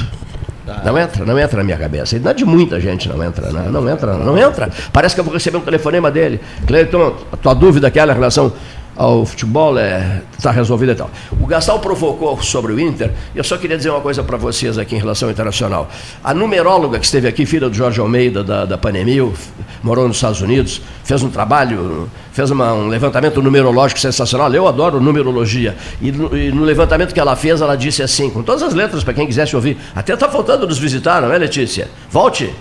Não 0.84 0.98
entra, 0.98 1.24
não 1.24 1.38
entra 1.38 1.58
na 1.58 1.64
minha 1.64 1.76
cabeça. 1.76 2.16
E 2.16 2.18
não 2.18 2.30
é 2.30 2.34
de 2.34 2.44
muita 2.44 2.80
gente, 2.80 3.08
não 3.08 3.22
entra, 3.22 3.52
não, 3.52 3.70
não 3.70 3.88
entra, 3.88 4.14
não 4.14 4.36
entra. 4.36 4.68
Parece 4.92 5.14
que 5.14 5.20
eu 5.20 5.24
vou 5.24 5.32
receber 5.32 5.58
um 5.58 5.60
telefonema 5.60 6.10
dele. 6.10 6.40
Cleiton, 6.66 7.14
a 7.30 7.36
tua 7.36 7.54
dúvida 7.54 7.86
aquela 7.86 8.12
em 8.12 8.16
relação 8.16 8.52
ao 8.96 9.26
futebol 9.26 9.78
é 9.78 10.22
está 10.36 10.50
resolvido 10.50 10.92
e 10.92 10.94
tal. 10.94 11.10
O 11.40 11.46
Gastal 11.46 11.78
provocou 11.80 12.40
sobre 12.42 12.72
o 12.72 12.80
Inter, 12.80 13.10
e 13.34 13.38
eu 13.38 13.44
só 13.44 13.56
queria 13.56 13.76
dizer 13.76 13.90
uma 13.90 14.00
coisa 14.00 14.22
para 14.22 14.36
vocês 14.36 14.78
aqui 14.78 14.96
em 14.96 14.98
relação 14.98 15.28
ao 15.28 15.32
internacional. 15.32 15.88
A 16.22 16.32
numeróloga 16.32 16.98
que 16.98 17.04
esteve 17.04 17.28
aqui, 17.28 17.44
filha 17.44 17.68
do 17.68 17.74
Jorge 17.74 18.00
Almeida 18.00 18.42
da, 18.42 18.64
da 18.64 18.78
Panemil, 18.78 19.34
morou 19.82 20.06
nos 20.06 20.16
Estados 20.16 20.40
Unidos, 20.40 20.80
fez 21.04 21.22
um 21.22 21.30
trabalho, 21.30 22.08
fez 22.32 22.50
uma, 22.50 22.72
um 22.72 22.88
levantamento 22.88 23.42
numerológico 23.42 24.00
sensacional. 24.00 24.52
Eu 24.52 24.66
adoro 24.66 25.00
numerologia. 25.00 25.76
E 26.00 26.12
no, 26.12 26.36
e 26.36 26.50
no, 26.50 26.64
levantamento 26.64 27.12
que 27.12 27.20
ela 27.20 27.36
fez, 27.36 27.60
ela 27.60 27.76
disse 27.76 28.02
assim, 28.02 28.30
com 28.30 28.42
todas 28.42 28.62
as 28.62 28.74
letras 28.74 29.04
para 29.04 29.14
quem 29.14 29.26
quisesse 29.26 29.54
ouvir. 29.56 29.76
Até 29.94 30.14
está 30.14 30.28
faltando 30.28 30.66
nos 30.66 30.78
visitar, 30.78 31.20
não 31.22 31.32
é, 31.32 31.38
Letícia? 31.38 31.88
Volte. 32.10 32.52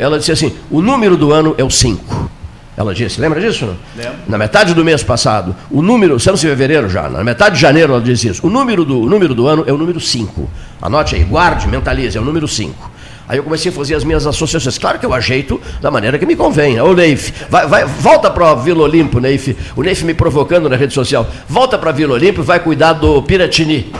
Ela 0.00 0.18
disse 0.18 0.32
assim: 0.32 0.54
o 0.70 0.80
número 0.80 1.16
do 1.16 1.32
ano 1.32 1.54
é 1.58 1.64
o 1.64 1.70
5. 1.70 2.35
Ela 2.76 2.94
disse, 2.94 3.20
lembra 3.20 3.40
disso? 3.40 3.74
Lembro. 3.96 4.12
Na 4.28 4.36
metade 4.36 4.74
do 4.74 4.84
mês 4.84 5.02
passado, 5.02 5.56
o 5.70 5.80
número, 5.80 6.16
estamos 6.16 6.44
em 6.44 6.48
fevereiro 6.48 6.88
já, 6.88 7.08
na 7.08 7.24
metade 7.24 7.54
de 7.54 7.60
janeiro 7.62 7.94
ela 7.94 8.02
disse 8.02 8.28
isso. 8.28 8.46
O 8.46 8.50
número 8.50 8.84
do, 8.84 9.00
o 9.00 9.08
número 9.08 9.34
do 9.34 9.46
ano 9.46 9.64
é 9.66 9.72
o 9.72 9.78
número 9.78 9.98
5. 9.98 10.50
Anote 10.82 11.14
aí, 11.14 11.24
guarde, 11.24 11.66
mentalize, 11.68 12.18
é 12.18 12.20
o 12.20 12.24
número 12.24 12.46
5. 12.46 12.96
Aí 13.28 13.38
eu 13.38 13.42
comecei 13.42 13.72
a 13.72 13.74
fazer 13.74 13.94
as 13.94 14.04
minhas 14.04 14.26
associações. 14.26 14.78
Claro 14.78 14.98
que 14.98 15.06
eu 15.06 15.12
ajeito 15.12 15.60
da 15.80 15.90
maneira 15.90 16.16
que 16.18 16.24
me 16.24 16.36
convém. 16.36 16.80
Ô 16.80 16.92
Neif, 16.92 17.32
vai, 17.50 17.66
vai, 17.66 17.84
volta 17.84 18.30
para 18.30 18.54
Vila 18.54 18.84
Olimpo, 18.84 19.18
Neif. 19.18 19.56
O 19.74 19.82
Neif 19.82 20.04
me 20.04 20.14
provocando 20.14 20.68
na 20.68 20.76
rede 20.76 20.94
social. 20.94 21.26
Volta 21.48 21.76
para 21.76 21.90
Vila 21.90 22.14
Olimpo 22.14 22.40
e 22.40 22.44
vai 22.44 22.60
cuidar 22.60 22.92
do 22.92 23.20
Piratini. 23.22 23.92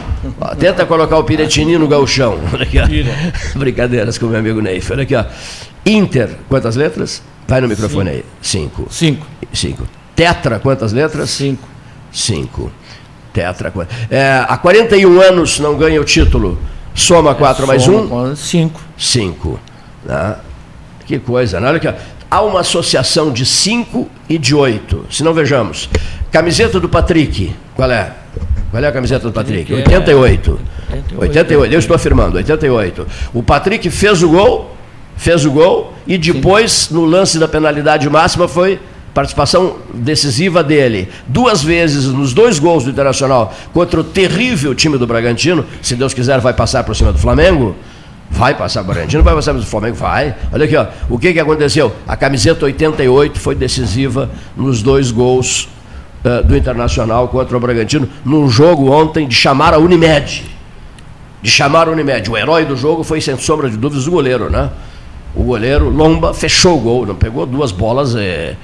Tenta 0.60 0.86
colocar 0.86 1.18
o 1.18 1.24
Piratini 1.24 1.76
no 1.76 1.88
galchão. 1.88 2.38
Brincadeiras 3.56 4.16
com 4.16 4.26
o 4.26 4.28
meu 4.28 4.38
amigo 4.38 4.60
Neif. 4.60 4.92
Olha 4.92 5.02
aqui, 5.02 5.16
ó. 5.16 5.24
Inter, 5.84 6.30
quantas 6.48 6.76
letras? 6.76 7.20
Vai 7.46 7.60
no 7.60 7.68
microfone 7.68 8.10
aí. 8.10 8.24
Cinco. 8.42 8.86
Cinco. 8.90 9.26
Cinco. 9.52 9.86
Tetra, 10.14 10.58
quantas 10.58 10.92
letras? 10.92 11.30
Cinco. 11.30 11.68
Cinco. 12.10 12.70
Tetra, 13.32 13.72
é, 14.10 14.44
há 14.48 14.56
41 14.56 15.20
anos 15.20 15.60
não 15.60 15.76
ganha 15.76 16.00
o 16.00 16.04
título. 16.04 16.58
Soma 16.94 17.34
4 17.34 17.64
é, 17.64 17.66
mais 17.66 17.86
1? 17.86 17.94
Um. 17.94 18.34
Cinco. 18.34 18.80
Cinco. 18.96 19.60
Né? 20.04 20.36
Que 21.04 21.18
coisa, 21.18 21.60
né? 21.60 21.68
Olha 21.68 21.76
aqui. 21.76 21.92
Há 22.30 22.42
uma 22.42 22.60
associação 22.60 23.30
de 23.30 23.44
5 23.44 24.08
e 24.28 24.38
de 24.38 24.54
8. 24.54 25.06
Se 25.10 25.22
não 25.22 25.34
vejamos. 25.34 25.88
Camiseta 26.32 26.80
do 26.80 26.88
Patrick. 26.88 27.54
Qual 27.74 27.90
é? 27.90 28.12
Qual 28.70 28.82
é 28.82 28.88
a 28.88 28.92
camiseta 28.92 29.26
do 29.26 29.32
Patrick? 29.32 29.72
88. 29.72 30.60
88. 30.90 31.20
88. 31.20 31.72
Eu 31.72 31.78
estou 31.78 31.94
afirmando, 31.94 32.36
88. 32.36 33.06
O 33.32 33.42
Patrick 33.42 33.88
fez 33.90 34.22
o 34.22 34.28
gol 34.28 34.75
fez 35.16 35.44
o 35.44 35.50
gol 35.50 35.94
e 36.06 36.16
depois, 36.18 36.90
no 36.90 37.04
lance 37.04 37.38
da 37.38 37.48
penalidade 37.48 38.08
máxima, 38.08 38.46
foi 38.46 38.78
participação 39.16 39.76
decisiva 39.94 40.62
dele. 40.62 41.08
Duas 41.26 41.62
vezes 41.62 42.04
nos 42.04 42.34
dois 42.34 42.58
gols 42.58 42.84
do 42.84 42.90
Internacional 42.90 43.54
contra 43.72 43.98
o 43.98 44.04
terrível 44.04 44.74
time 44.74 44.98
do 44.98 45.06
Bragantino. 45.06 45.64
Se 45.80 45.96
Deus 45.96 46.12
quiser, 46.12 46.38
vai 46.38 46.52
passar 46.52 46.84
por 46.84 46.94
cima 46.94 47.12
do 47.12 47.18
Flamengo. 47.18 47.74
Vai 48.30 48.54
passar 48.54 48.84
por 48.84 48.92
Bragantino, 48.92 49.22
vai 49.22 49.34
passar 49.34 49.52
por 49.52 49.60
cima 49.60 49.64
do 49.64 49.70
Flamengo? 49.70 49.96
Vai. 49.96 50.34
Olha 50.52 50.66
aqui, 50.66 50.76
ó. 50.76 50.86
o 51.08 51.18
que, 51.18 51.32
que 51.32 51.40
aconteceu? 51.40 51.92
A 52.06 52.14
camiseta 52.14 52.66
88 52.66 53.40
foi 53.40 53.54
decisiva 53.54 54.28
nos 54.54 54.82
dois 54.82 55.10
gols 55.10 55.66
uh, 56.22 56.46
do 56.46 56.54
Internacional 56.54 57.28
contra 57.28 57.56
o 57.56 57.60
Bragantino, 57.60 58.06
num 58.22 58.50
jogo 58.50 58.90
ontem 58.90 59.26
de 59.26 59.34
chamar 59.34 59.72
a 59.72 59.78
Unimed. 59.78 60.44
De 61.40 61.50
chamar 61.50 61.88
a 61.88 61.90
Unimed. 61.90 62.30
O 62.30 62.36
herói 62.36 62.66
do 62.66 62.76
jogo 62.76 63.02
foi, 63.02 63.22
sem 63.22 63.38
sombra 63.38 63.70
de 63.70 63.78
dúvidas, 63.78 64.06
o 64.06 64.10
goleiro, 64.10 64.50
né? 64.50 64.68
O 65.36 65.42
goleiro 65.42 65.90
Lomba 65.90 66.32
fechou 66.32 66.78
o 66.78 66.80
gol, 66.80 67.06
não 67.06 67.14
pegou 67.14 67.44
duas 67.44 67.70
bolas 67.70 68.16
é, 68.16 68.56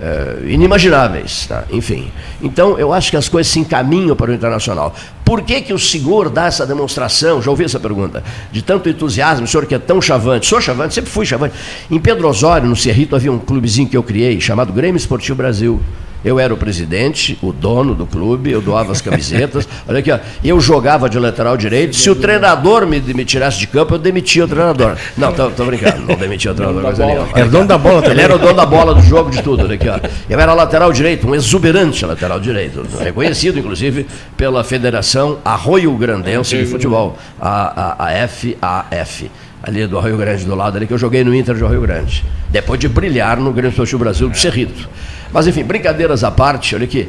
é, 0.00 0.38
inimagináveis, 0.46 1.46
tá? 1.46 1.64
enfim. 1.70 2.10
Então, 2.40 2.78
eu 2.78 2.92
acho 2.92 3.10
que 3.10 3.16
as 3.16 3.28
coisas 3.28 3.52
se 3.52 3.58
encaminham 3.58 4.14
para 4.14 4.30
o 4.30 4.34
internacional. 4.34 4.94
Por 5.24 5.42
que, 5.42 5.60
que 5.60 5.72
o 5.72 5.78
senhor 5.78 6.30
dá 6.30 6.46
essa 6.46 6.64
demonstração? 6.64 7.42
Já 7.42 7.50
ouvi 7.50 7.64
essa 7.64 7.80
pergunta. 7.80 8.22
De 8.52 8.62
tanto 8.62 8.88
entusiasmo, 8.88 9.44
o 9.44 9.48
senhor 9.48 9.66
que 9.66 9.74
é 9.74 9.78
tão 9.78 10.00
chavante. 10.00 10.46
Sou 10.46 10.60
chavante, 10.60 10.94
sempre 10.94 11.10
fui 11.10 11.26
chavante. 11.26 11.54
Em 11.90 11.98
Pedro 11.98 12.28
Osório, 12.28 12.68
no 12.68 12.76
Cerrito, 12.76 13.16
havia 13.16 13.32
um 13.32 13.38
clubezinho 13.38 13.88
que 13.88 13.96
eu 13.96 14.02
criei, 14.02 14.40
chamado 14.40 14.72
Grêmio 14.72 14.96
Esportivo 14.96 15.36
Brasil. 15.36 15.80
Eu 16.24 16.38
era 16.38 16.52
o 16.52 16.56
presidente, 16.56 17.38
o 17.42 17.52
dono 17.52 17.94
do 17.94 18.06
clube, 18.06 18.50
eu 18.50 18.60
doava 18.60 18.92
as 18.92 19.00
camisetas. 19.00 19.68
Olha 19.88 19.98
aqui, 19.98 20.10
ó, 20.10 20.18
eu 20.44 20.60
jogava 20.60 21.08
de 21.08 21.18
lateral 21.18 21.56
direito. 21.56 21.96
Se 21.96 22.08
o 22.08 22.14
treinador 22.14 22.86
me, 22.86 23.00
me 23.00 23.24
tirasse 23.24 23.58
de 23.58 23.66
campo, 23.66 23.94
eu 23.94 23.98
demitia 23.98 24.44
o 24.44 24.48
treinador. 24.48 24.96
Não, 25.16 25.32
tô, 25.32 25.50
tô 25.50 25.64
brincando, 25.64 26.06
não 26.06 26.14
demitia 26.14 26.52
o 26.52 26.54
treinador. 26.54 26.82
Mas 26.82 26.98
ele, 26.98 27.12
era 27.34 27.46
o 27.46 27.50
dono 27.50 27.66
da 27.66 27.78
bola 27.78 28.02
também. 28.02 28.12
Ele 28.12 28.22
era 28.22 28.36
o 28.36 28.38
dono 28.38 28.54
da 28.54 28.66
bola 28.66 28.94
do 28.94 29.02
jogo, 29.02 29.30
de 29.30 29.42
tudo. 29.42 29.64
Olha 29.64 29.74
aqui, 29.74 29.88
ó. 29.88 29.98
Eu 30.28 30.38
era 30.38 30.54
lateral 30.54 30.92
direito, 30.92 31.26
um 31.26 31.34
exuberante 31.34 32.04
lateral 32.06 32.38
direito. 32.38 32.86
Reconhecido, 33.00 33.58
inclusive, 33.58 34.06
pela 34.36 34.62
Federação 34.62 35.38
Arroio 35.44 35.92
Grandense 35.96 36.56
de 36.56 36.66
Futebol, 36.66 37.18
a, 37.40 38.04
a, 38.04 38.22
a 38.22 38.28
FAF 38.28 39.30
ali 39.62 39.86
do 39.86 39.96
Arroio 39.96 40.16
Grande 40.16 40.44
do 40.44 40.54
lado 40.54 40.76
ali, 40.76 40.86
que 40.86 40.92
eu 40.92 40.98
joguei 40.98 41.22
no 41.22 41.34
Inter 41.34 41.54
de 41.54 41.64
Arroio 41.64 41.80
Grande. 41.80 42.24
Depois 42.50 42.80
de 42.80 42.88
brilhar 42.88 43.38
no 43.38 43.52
Grande 43.52 43.70
Esportivo 43.70 44.00
Brasil 44.00 44.28
do 44.28 44.36
Cerrito. 44.36 44.88
Mas 45.32 45.46
enfim, 45.46 45.64
brincadeiras 45.64 46.22
à 46.22 46.30
parte, 46.30 46.74
olha 46.74 46.84
aqui. 46.84 47.08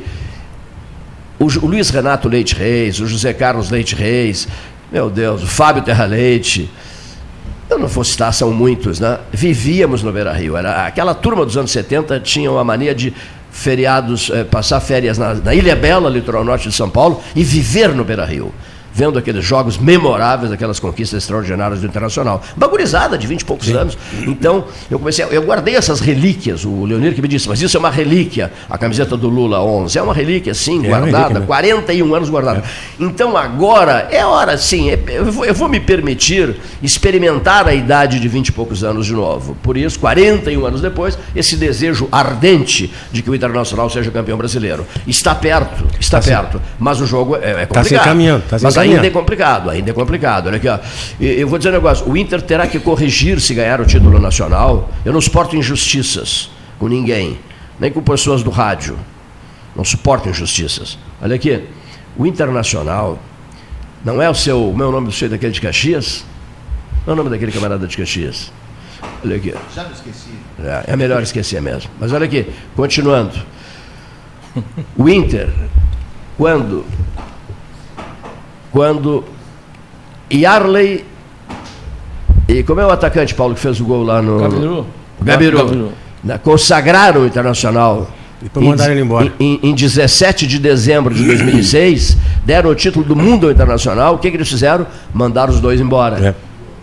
O, 1.40 1.46
o 1.46 1.68
Luiz 1.68 1.90
Renato 1.90 2.30
Leite 2.30 2.56
Reis, 2.56 3.00
o 3.00 3.08
José 3.08 3.34
Carlos 3.34 3.70
Leite 3.70 3.96
Reis, 3.96 4.48
meu 4.92 5.10
Deus, 5.10 5.44
o 5.44 5.48
Fábio 5.48 5.84
Terra 5.84 6.06
Leite, 6.06 6.70
eu 7.70 7.80
não 7.80 7.88
vou 7.88 8.04
citar, 8.04 8.34
são 8.34 8.52
muitos, 8.52 9.00
né? 9.00 9.20
Vivíamos 9.32 10.04
no 10.04 10.12
Beira 10.12 10.32
Rio. 10.32 10.56
Era, 10.56 10.86
aquela 10.86 11.16
turma 11.16 11.46
dos 11.46 11.58
anos 11.58 11.72
70 11.72 12.20
tinha 12.20 12.52
uma 12.52 12.64
mania 12.64 12.94
de 12.94 13.14
feriados, 13.52 14.30
eh, 14.32 14.44
passar 14.44 14.80
férias 14.80 15.18
na, 15.18 15.34
na 15.34 15.56
Ilha 15.56 15.76
Bela, 15.76 16.10
litoral 16.10 16.44
norte 16.44 16.70
de 16.70 16.76
São 16.76 16.90
Paulo, 16.90 17.22
e 17.36 17.44
viver 17.44 17.90
no 17.90 18.04
Beira 18.04 18.26
Rio 18.26 18.54
vendo 18.94 19.18
aqueles 19.18 19.44
jogos 19.44 19.78
memoráveis, 19.78 20.52
aquelas 20.52 20.80
conquistas 20.80 21.24
extraordinárias 21.24 21.82
do 21.82 21.88
Internacional. 21.88 22.42
Bagurizada 22.56 23.18
de 23.18 23.26
20 23.26 23.42
e 23.42 23.46
poucos 23.46 23.68
Sim. 23.68 23.76
anos. 23.76 23.98
Então, 24.28 24.66
eu 24.90 25.00
comecei, 25.00 25.26
eu 25.30 25.42
guardei 25.42 25.76
essas 25.76 26.00
relíquias. 26.00 26.64
O 26.64 26.86
Leonir 26.86 27.14
que 27.16 27.22
me 27.22 27.28
disse, 27.28 27.50
mas 27.50 27.62
isso 27.62 27.76
é 27.76 27.80
uma 27.80 27.90
relíquia. 27.90 28.52
A 28.70 28.78
camiseta 28.78 29.18
do 29.18 29.30
Lula 29.30 29.64
11 29.64 29.98
é 29.98 30.02
uma 30.02 30.14
relíquia, 30.14 30.54
sim, 30.54 30.86
é 30.86 30.90
guardada, 30.90 31.28
relíquia, 31.30 31.42
41 31.48 32.16
anos 32.16 32.30
guardada. 32.30 32.60
É. 32.60 33.04
Então, 33.04 33.36
agora 33.36 34.08
é 34.12 34.26
hora, 34.26 34.58
sim, 34.58 34.90
é, 34.90 35.00
eu 35.08 35.26
vou, 35.32 35.46
eu 35.46 35.54
vou 35.54 35.68
me 35.68 35.80
permitir 35.80 36.56
experimentar 36.82 37.68
a 37.68 37.74
idade 37.74 38.20
de 38.20 38.28
20 38.28 38.50
e 38.50 38.52
poucos 38.52 38.84
anos 38.84 39.06
de 39.06 39.14
novo. 39.14 39.56
Por 39.64 39.78
isso, 39.78 40.00
41 40.00 40.66
anos 40.66 40.82
depois, 40.82 41.18
esse 41.36 41.56
desejo 41.56 42.08
ardente 42.12 42.94
de 43.12 43.22
que 43.22 43.30
o 43.30 43.36
Internacional 43.36 43.90
seja 43.90 44.12
campeão 44.12 44.38
brasileiro. 44.38 44.86
Está 45.08 45.34
perto, 45.34 45.86
está 46.00 46.20
tá 46.20 46.26
perto. 46.26 46.62
Mas 46.80 47.02
o 47.02 47.06
jogo 47.06 47.36
é, 47.36 47.40
é 47.40 47.66
complicado. 47.66 47.68
Está 47.68 47.84
se 47.84 47.96
encaminhando, 47.96 48.44
está 48.44 48.60
se 48.60 48.66
ainda 48.84 49.08
é 49.08 49.10
complicado, 49.10 49.70
ainda 49.70 49.90
é 49.90 49.94
complicado. 49.94 50.48
Olha 50.48 50.58
aqui, 50.58 50.68
ó. 50.68 50.80
Eu 51.20 51.48
vou 51.48 51.58
dizer 51.58 51.70
um 51.70 51.74
negócio: 51.74 52.10
o 52.10 52.18
Inter 52.18 52.42
terá 52.42 52.68
que 52.68 52.80
corrigir 52.80 53.40
se 53.40 53.54
ganhar 53.54 53.82
o 53.82 53.86
título 53.86 54.20
nacional. 54.20 54.90
Eu 55.06 55.14
não 55.14 55.22
suporto 55.22 55.56
injustiças 55.56 56.50
com 56.80 56.88
ninguém, 56.88 57.40
nem 57.80 57.92
com 57.92 58.02
pessoas 58.02 58.44
do 58.44 58.50
rádio. 58.50 58.98
Não 59.76 59.84
suporto 59.84 60.30
injustiças. 60.30 60.98
Olha 61.22 61.36
aqui, 61.36 61.64
o 62.18 62.26
Internacional 62.26 63.20
não 64.04 64.22
é 64.22 64.30
o 64.30 64.36
seu, 64.36 64.70
o 64.70 64.76
meu 64.76 64.92
nome 64.92 65.08
do 65.08 65.14
seu 65.14 65.30
daquele 65.30 65.54
de 65.54 65.62
Caxias? 65.62 66.26
Não 67.06 67.12
é 67.12 67.14
o 67.14 67.16
nome 67.18 67.30
daquele 67.30 67.52
camarada 67.52 67.88
de 67.88 67.96
Caxias. 67.96 68.52
Olha 69.24 69.38
aqui. 69.38 69.54
Já 69.74 69.84
me 69.84 69.94
esqueci. 69.94 70.30
É, 70.60 70.94
é 70.94 70.96
melhor 70.96 71.22
esquecer 71.24 71.62
mesmo. 71.62 71.90
Mas 72.00 72.12
olha 72.12 72.26
aqui, 72.26 72.46
continuando. 72.76 73.34
O 74.96 75.10
Inter, 75.10 75.50
quando 76.38 76.86
quando 78.74 79.24
Yarley 80.32 81.06
e 82.48 82.62
como 82.64 82.82
é 82.82 82.86
o 82.86 82.90
atacante, 82.90 83.34
Paulo, 83.34 83.56
que 83.56 83.62
fez 83.62 83.80
o 83.80 83.86
gol 83.86 84.04
lá 84.04 84.22
no. 84.22 84.40
Gabiru. 84.40 84.88
Gabiru. 85.22 85.58
Gabiru. 85.58 85.92
Consagraram 86.44 87.22
o 87.22 87.26
Internacional. 87.26 88.10
E 88.42 88.50
para 88.50 88.62
mandar 88.62 88.92
ele 88.92 89.02
embora. 89.02 89.32
Em, 89.40 89.60
em, 89.64 89.74
17 89.74 90.46
de 90.46 90.60
dezembro 90.60 91.14
de 91.14 91.24
2006, 91.24 92.18
deram 92.46 92.72
o 92.72 92.76
título 92.76 93.06
do 93.06 93.16
mundo 93.16 93.46
ao 93.46 93.52
Internacional. 93.52 94.16
O 94.16 94.18
que, 94.18 94.30
que 94.30 94.36
eles 94.36 94.50
fizeram? 94.50 94.86
Mandaram 95.14 95.54
os 95.54 95.62
dois 95.62 95.80
embora. 95.80 96.28
É. 96.30 96.36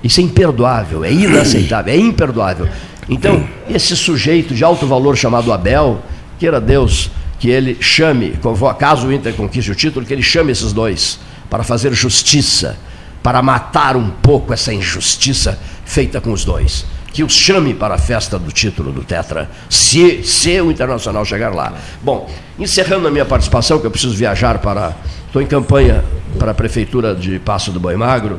Isso 0.02 0.20
é 0.20 0.22
imperdoável, 0.22 1.04
é 1.04 1.12
inaceitável, 1.12 1.92
é 1.92 1.96
imperdoável. 1.98 2.66
Então, 3.08 3.44
esse 3.68 3.94
sujeito 3.94 4.54
de 4.54 4.64
alto 4.64 4.86
valor 4.86 5.16
chamado 5.16 5.52
Abel, 5.52 6.00
queira 6.38 6.58
Deus 6.58 7.10
que 7.40 7.48
ele 7.48 7.78
chame, 7.80 8.38
caso 8.78 9.08
o 9.08 9.12
Inter 9.12 9.34
conquiste 9.34 9.70
o 9.70 9.74
título, 9.74 10.04
que 10.04 10.12
ele 10.12 10.22
chame 10.22 10.52
esses 10.52 10.74
dois 10.74 11.18
para 11.48 11.64
fazer 11.64 11.92
justiça, 11.94 12.76
para 13.22 13.42
matar 13.42 13.96
um 13.96 14.10
pouco 14.10 14.52
essa 14.52 14.72
injustiça 14.74 15.58
feita 15.86 16.20
com 16.20 16.32
os 16.32 16.44
dois. 16.44 16.84
Que 17.12 17.24
os 17.24 17.32
chame 17.32 17.74
para 17.74 17.94
a 17.94 17.98
festa 17.98 18.38
do 18.38 18.52
título 18.52 18.92
do 18.92 19.02
Tetra, 19.02 19.50
se, 19.70 20.22
se 20.22 20.60
o 20.60 20.70
Internacional 20.70 21.24
chegar 21.24 21.52
lá. 21.52 21.72
Bom, 22.02 22.30
encerrando 22.58 23.08
a 23.08 23.10
minha 23.10 23.24
participação, 23.24 23.80
que 23.80 23.86
eu 23.86 23.90
preciso 23.90 24.14
viajar 24.14 24.58
para. 24.58 24.94
Estou 25.26 25.40
em 25.40 25.46
campanha 25.46 26.04
para 26.38 26.50
a 26.50 26.54
Prefeitura 26.54 27.14
de 27.14 27.38
Passo 27.38 27.72
do 27.72 27.80
Boi 27.80 27.96
Magro, 27.96 28.38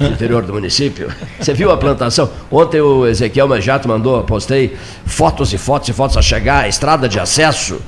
interior 0.00 0.42
do 0.42 0.52
município. 0.52 1.08
Você 1.40 1.54
viu 1.54 1.70
a 1.70 1.76
plantação? 1.76 2.30
Ontem 2.50 2.80
o 2.80 3.06
Ezequiel 3.06 3.48
Manjato 3.48 3.88
mandou, 3.88 4.22
postei 4.24 4.76
fotos 5.06 5.52
e 5.52 5.58
fotos 5.58 5.88
e 5.88 5.92
fotos 5.92 6.16
a 6.16 6.22
chegar, 6.22 6.64
a 6.64 6.68
estrada 6.68 7.08
de 7.08 7.18
acesso, 7.18 7.80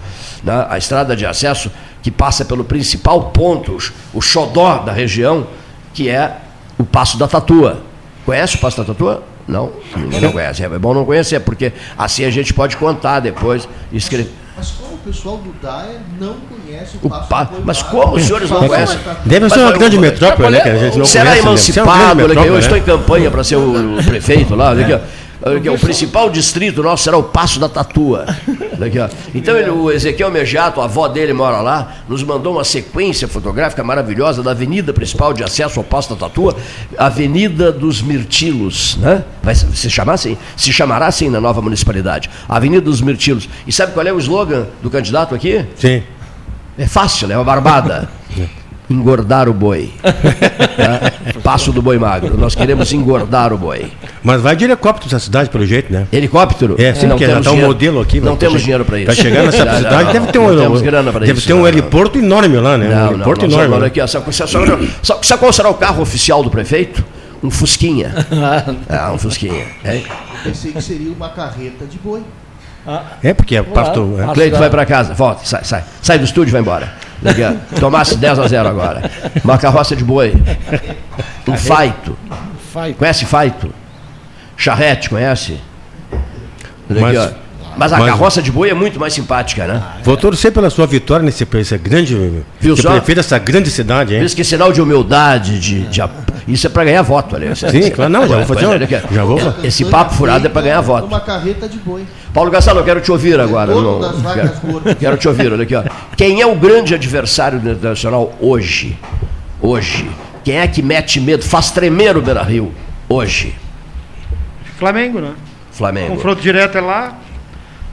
né? 0.45 0.67
a 0.69 0.79
estrada 0.79 1.17
de 1.17 1.25
acesso 1.25 1.71
que 2.03 2.11
passa 2.11 2.45
pelo 2.45 2.65
principal 2.65 3.31
ponto, 3.31 3.79
o 4.13 4.21
xodó 4.21 4.79
da 4.79 4.93
região, 4.93 5.47
que 5.95 6.09
é 6.09 6.37
o 6.79 6.85
Passo 6.85 7.17
da 7.17 7.27
Tatua. 7.27 7.83
Conhece 8.27 8.57
o 8.57 8.59
Passo 8.59 8.77
da 8.77 8.85
Tatua? 8.85 9.23
Não, 9.49 9.73
ninguém 9.97 10.21
não 10.21 10.33
conhece. 10.33 10.63
É 10.63 10.69
bom 10.79 10.95
não 10.95 11.05
conhecer, 11.05 11.41
porque 11.41 11.73
assim 11.97 12.25
a 12.25 12.31
gente 12.31 12.53
pode 12.53 12.77
contar 12.77 13.21
depois 13.21 13.69
escrever. 13.93 14.31
Mas 14.57 14.71
como 14.71 14.95
o 14.95 14.99
pessoal 14.99 15.37
do 15.39 15.53
DAE 15.61 15.97
não 16.21 16.35
conhece 16.35 16.97
o 17.03 17.09
Passo 17.09 17.29
pa... 17.29 17.51
Mas 17.65 17.83
como 17.83 18.17
os 18.17 18.23
senhores 18.23 18.51
não 18.51 18.69
conhecem? 18.69 18.99
Deve 19.25 19.51
ser 19.51 19.61
uma 19.61 19.73
grande 19.73 19.99
metrópole, 19.99 20.51
né? 20.51 20.61
Que 20.61 20.69
a 20.69 20.79
gente 20.79 20.99
não 20.99 21.05
será 21.05 21.31
conhece, 21.31 21.47
emancipado, 21.47 22.21
eu 22.21 22.53
né? 22.53 22.59
estou 22.59 22.77
em 22.77 22.83
campanha 22.83 23.31
para 23.31 23.43
ser 23.43 23.57
o 23.57 23.97
prefeito 24.05 24.55
lá, 24.55 24.71
olha 24.71 25.03
aqui, 25.45 25.69
o 25.69 25.79
principal 25.79 26.31
distrito 26.31 26.83
nosso 26.83 27.05
será 27.05 27.17
o 27.17 27.23
Passo 27.23 27.61
da 27.61 27.69
Tatua. 27.69 28.27
Então 29.35 29.57
ele, 29.57 29.71
o 29.71 29.91
Ezequiel 29.91 30.31
Mejato, 30.31 30.81
a 30.81 30.85
avó 30.85 31.07
dele 31.07 31.33
mora 31.33 31.61
lá, 31.61 31.97
nos 32.09 32.23
mandou 32.23 32.55
uma 32.55 32.65
sequência 32.65 33.29
fotográfica 33.29 33.85
maravilhosa 33.85 34.43
da 34.43 34.53
avenida 34.53 34.93
principal 34.93 35.33
de 35.33 35.45
acesso 35.45 35.79
ao 35.79 35.85
Passo 35.85 36.11
da 36.11 36.17
Tatua, 36.17 36.57
Avenida 36.97 37.71
dos 37.71 38.01
Mirtilos. 38.01 38.97
Né? 38.97 39.23
Vai 39.43 39.55
se 39.55 39.91
chamar 39.91 40.15
assim? 40.15 40.37
Se 40.57 40.73
chamará 40.73 41.07
assim 41.07 41.29
na 41.29 41.41
nova 41.41 41.61
municipalidade. 41.61 42.31
Avenida 42.49 42.81
dos 42.81 43.01
Mirtilos. 43.01 43.49
E 43.67 43.73
sabe 43.73 43.93
qual 43.93 44.07
é 44.07 44.13
o 44.13 44.19
slogan 44.19 44.67
do 44.83 44.91
candidato 44.91 45.35
aqui? 45.35 45.65
Sim. 45.77 46.03
É 46.77 46.87
fácil, 46.87 47.31
é 47.31 47.37
uma 47.37 47.45
barbada. 47.45 48.09
Engordar 48.89 49.49
o 49.49 49.53
boi. 49.53 49.93
Tá? 50.03 51.13
Passo 51.43 51.73
do 51.73 51.81
boi 51.81 51.99
magro. 51.99 52.37
Nós 52.37 52.55
queremos 52.55 52.93
engordar 52.93 53.53
o 53.53 53.59
boi. 53.59 53.91
Mas 54.23 54.41
vai 54.41 54.55
de 54.57 54.65
helicóptero 54.65 55.15
essa 55.15 55.25
cidade, 55.25 55.51
pelo 55.51 55.67
jeito, 55.67 55.93
né? 55.93 56.07
Helicóptero? 56.13 56.77
É, 56.79 56.95
sim, 56.95 57.09
porque 57.09 57.27
já 57.27 57.39
está 57.39 57.53
um 57.53 57.61
modelo 57.61 58.01
aqui. 58.01 58.21
Não 58.21 58.37
temos 58.37 58.63
dinheiro 58.63 58.85
para 58.85 58.99
isso. 58.99 59.07
Para 59.07 59.15
chegar 59.15 59.43
nessa 59.45 59.65
não, 59.65 59.77
cidade 59.77 60.05
não, 60.05 60.13
deve 60.13 60.27
ter 60.33 60.39
um, 60.39 60.53
não 60.53 60.63
temos 60.63 60.83
grana 60.83 61.13
deve 61.13 61.33
isso, 61.33 61.47
ter 61.47 61.55
um 61.55 61.67
heliporto 61.67 62.19
enorme 62.19 62.57
lá, 62.59 62.79
né? 62.79 62.89
Não, 62.89 63.11
um 63.11 63.15
heliporto 63.15 63.47
não, 63.47 63.59
enorme. 63.59 63.79
Né? 63.79 63.87
Aqui, 63.87 64.07
sabe, 64.07 64.33
sabe, 64.35 64.91
sabe 65.23 65.41
qual 65.41 65.53
será 65.53 65.69
o 65.69 65.75
carro 65.75 66.03
oficial 66.03 66.43
do 66.43 66.51
prefeito? 66.51 67.05
Um 67.43 67.51
Fusquinha. 67.51 68.15
ah, 68.89 69.13
um 69.13 69.19
Fusquinha. 69.19 69.67
É. 69.85 70.03
Pensei 70.43 70.73
que 70.73 70.81
seria 70.81 71.13
uma 71.13 71.29
carreta 71.29 71.85
de 71.85 71.99
boi. 71.99 72.23
É, 73.23 73.33
porque 73.33 73.57
é 73.57 73.63
pastor. 73.63 74.21
É. 74.21 74.35
Cleito 74.35 74.59
vai 74.59 74.71
para 74.71 74.85
casa, 74.85 75.15
volta, 75.15 75.45
sai, 75.45 75.65
sai. 75.65 75.85
Sai 76.03 76.19
do 76.19 76.25
estúdio 76.25 76.51
e 76.51 76.53
vai 76.53 76.61
embora. 76.61 76.93
Tomasse 77.81 78.17
10 78.17 78.39
a 78.39 78.47
0 78.49 78.69
agora. 78.69 79.11
Uma 79.43 79.57
carroça 79.59 79.95
de 79.97 80.05
boi. 80.05 80.33
Um 81.47 81.57
faito. 81.57 82.17
Conhece 82.95 83.25
faito? 83.27 83.73
Charrete, 84.57 85.11
conhece? 85.11 85.61
Mas- 87.01 87.17
aqui, 87.19 87.35
ó. 87.41 87.44
Mas 87.77 87.93
a 87.93 87.99
mas- 87.99 88.11
carroça 88.11 88.41
de 88.43 88.51
boi 88.53 88.71
é 88.71 88.75
muito 88.75 88.99
mais 89.01 89.13
simpática, 89.13 89.67
né? 89.67 89.83
Vou 90.03 90.17
torcer 90.17 90.53
pela 90.53 90.71
sua 90.71 90.87
vitória 90.87 91.25
nesse 91.25 91.47
esse 91.55 91.79
grande. 91.79 92.43
Viu 92.61 92.77
só? 92.77 92.91
prefeito 92.93 93.21
essa 93.21 93.39
grande 93.39 93.71
cidade, 93.71 94.15
hein? 94.15 94.21
Por 94.21 94.27
isso 94.27 94.37
que 94.37 94.43
é 94.43 94.45
sinal 94.45 94.73
de 94.73 94.81
humildade, 94.81 95.59
de, 95.59 95.81
de 95.87 96.01
ap- 96.01 96.13
isso 96.47 96.67
é 96.67 96.71
para 96.71 96.85
ganhar 96.85 97.03
voto, 97.03 97.37
ali. 97.37 97.55
Sim, 97.57 97.91
claro, 97.91 98.11
não, 98.13 98.29
já 98.29 98.37
vou 98.37 98.47
fazer 98.47 98.65
é, 98.65 98.69
um- 98.69 98.73
ó. 99.11 99.15
já 99.15 99.25
vou- 99.25 99.55
Esse 99.63 99.85
papo 99.87 100.15
furado 100.15 100.47
é 100.47 100.51
para 100.51 100.63
ganhar 100.63 100.81
voto. 100.81 101.07
Uma 101.07 101.21
carreta 101.21 101.69
de 101.69 101.79
boi. 101.79 102.05
Paulo 102.33 102.51
Gastalo, 102.51 102.81
eu 102.81 102.85
quero 102.85 103.01
te 103.01 103.11
ouvir 103.11 103.39
agora. 103.41 103.75
Não- 103.75 104.01
quero, 104.35 104.97
quero 104.97 105.17
te 105.17 105.29
ouvir, 105.29 105.53
olha 105.53 105.63
aqui, 105.63 105.75
ó. 105.75 105.83
Quem 106.17 106.41
é 106.41 106.47
o 106.47 106.55
grande 106.55 106.95
adversário 106.95 107.59
do 107.59 107.71
Internacional 107.71 108.33
hoje? 108.41 108.99
Hoje. 109.61 110.09
Quem 110.45 110.59
é 110.59 110.67
que 110.69 110.83
mete 110.83 111.19
medo, 111.21 111.43
faz 111.43 111.71
tremer 111.71 112.17
o 112.17 112.23
Beira 112.23 112.43
Rio 112.43 112.73
hoje? 113.09 113.55
Flamengo, 114.79 115.21
né? 115.21 115.31
Flamengo. 115.73 116.15
Confronto 116.15 116.41
direto 116.43 116.77
é 116.77 116.81
lá. 116.81 117.15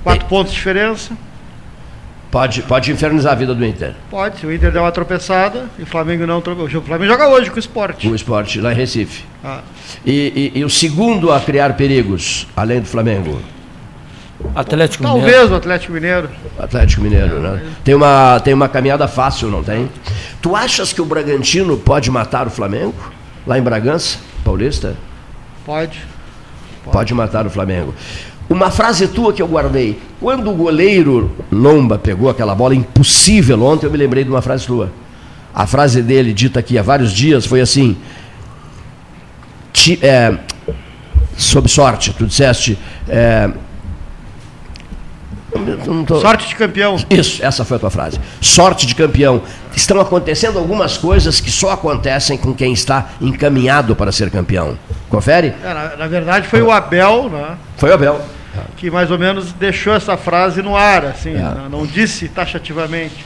Quatro 0.03 0.25
pontos 0.27 0.51
de 0.51 0.57
diferença. 0.57 1.11
Pode, 2.31 2.61
pode 2.61 2.91
infernizar 2.91 3.33
a 3.33 3.35
vida 3.35 3.53
do 3.53 3.65
Inter. 3.65 3.93
Pode, 4.09 4.39
se 4.39 4.45
o 4.45 4.53
Inter 4.53 4.71
der 4.71 4.79
uma 4.79 4.91
tropeçada 4.91 5.65
e 5.77 5.83
o 5.83 5.85
Flamengo 5.85 6.25
não 6.25 6.39
tropeçou. 6.39 6.79
O 6.79 6.83
Flamengo 6.83 7.11
joga 7.11 7.27
hoje 7.27 7.49
com 7.49 7.57
o 7.57 7.59
esporte. 7.59 8.07
O 8.07 8.15
esporte 8.15 8.61
lá 8.61 8.71
em 8.71 8.75
Recife. 8.75 9.25
Ah, 9.43 9.59
E, 10.05 10.51
e- 10.55 10.59
e 10.59 10.63
o 10.63 10.69
segundo 10.69 11.31
a 11.31 11.39
criar 11.41 11.73
perigos, 11.75 12.47
além 12.55 12.79
do 12.79 12.87
Flamengo? 12.87 13.41
Atlético 14.55 15.03
Mineiro. 15.03 15.25
talvez 15.29 15.51
o 15.51 15.55
Atlético 15.55 15.93
Mineiro. 15.93 16.29
Atlético 16.57 17.01
Mineiro, 17.01 17.39
né? 17.41 17.61
Tem 17.83 17.93
uma, 17.93 18.39
tem 18.39 18.53
uma 18.53 18.69
caminhada 18.69 19.07
fácil, 19.09 19.49
não 19.49 19.61
tem? 19.61 19.89
Tu 20.41 20.55
achas 20.55 20.93
que 20.93 21.01
o 21.01 21.05
Bragantino 21.05 21.77
pode 21.77 22.09
matar 22.09 22.47
o 22.47 22.49
Flamengo? 22.49 22.95
Lá 23.45 23.59
em 23.59 23.61
Bragança, 23.61 24.17
Paulista? 24.43 24.95
Pode. 25.65 25.99
Pode 26.91 27.13
matar 27.13 27.45
o 27.45 27.49
Flamengo. 27.49 27.93
Uma 28.51 28.69
frase 28.69 29.07
tua 29.07 29.31
que 29.31 29.41
eu 29.41 29.47
guardei. 29.47 29.97
Quando 30.19 30.51
o 30.51 30.53
goleiro 30.53 31.31
Lomba 31.49 31.97
pegou 31.97 32.29
aquela 32.29 32.53
bola 32.53 32.75
impossível 32.75 33.63
ontem, 33.63 33.85
eu 33.85 33.91
me 33.91 33.97
lembrei 33.97 34.25
de 34.25 34.29
uma 34.29 34.41
frase 34.41 34.67
tua. 34.67 34.91
A 35.55 35.65
frase 35.65 36.01
dele, 36.01 36.33
dita 36.33 36.59
aqui 36.59 36.77
há 36.77 36.81
vários 36.81 37.13
dias, 37.13 37.45
foi 37.45 37.61
assim: 37.61 37.95
ti- 39.71 39.97
é, 40.01 40.37
sob 41.37 41.69
sorte, 41.69 42.13
tu 42.13 42.25
disseste. 42.25 42.77
é, 43.07 43.49
tô- 46.05 46.19
Sorte 46.19 46.47
de 46.49 46.55
campeão. 46.55 46.97
isso, 47.09 47.43
essa 47.43 47.63
foi 47.63 47.77
a 47.77 47.79
tua 47.79 47.89
frase. 47.89 48.19
Sorte 48.41 48.85
de 48.85 48.95
campeão. 48.95 49.41
Estão 49.75 49.99
acontecendo 50.01 50.59
algumas 50.59 50.97
coisas 50.97 51.39
que 51.39 51.49
só 51.51 51.71
acontecem 51.71 52.37
com 52.37 52.53
quem 52.53 52.73
está 52.73 53.11
encaminhado 53.21 53.95
para 53.95 54.11
ser 54.11 54.29
campeão. 54.29 54.77
Confere? 55.09 55.53
É, 55.63 55.73
na, 55.73 55.95
na 55.95 56.07
verdade 56.07 56.47
foi 56.47 56.61
o 56.61 56.69
Abel, 56.71 57.29
né? 57.29 57.55
Foi 57.77 57.89
o 57.89 57.93
Abel. 57.93 58.21
Que 58.75 58.89
mais 58.91 59.09
ou 59.11 59.17
menos 59.17 59.53
deixou 59.53 59.93
essa 59.93 60.17
frase 60.17 60.61
no 60.61 60.75
ar, 60.75 61.05
assim, 61.05 61.35
É. 61.35 61.69
não, 61.69 61.85
disse 61.85 62.27
taxativamente. 62.27 63.25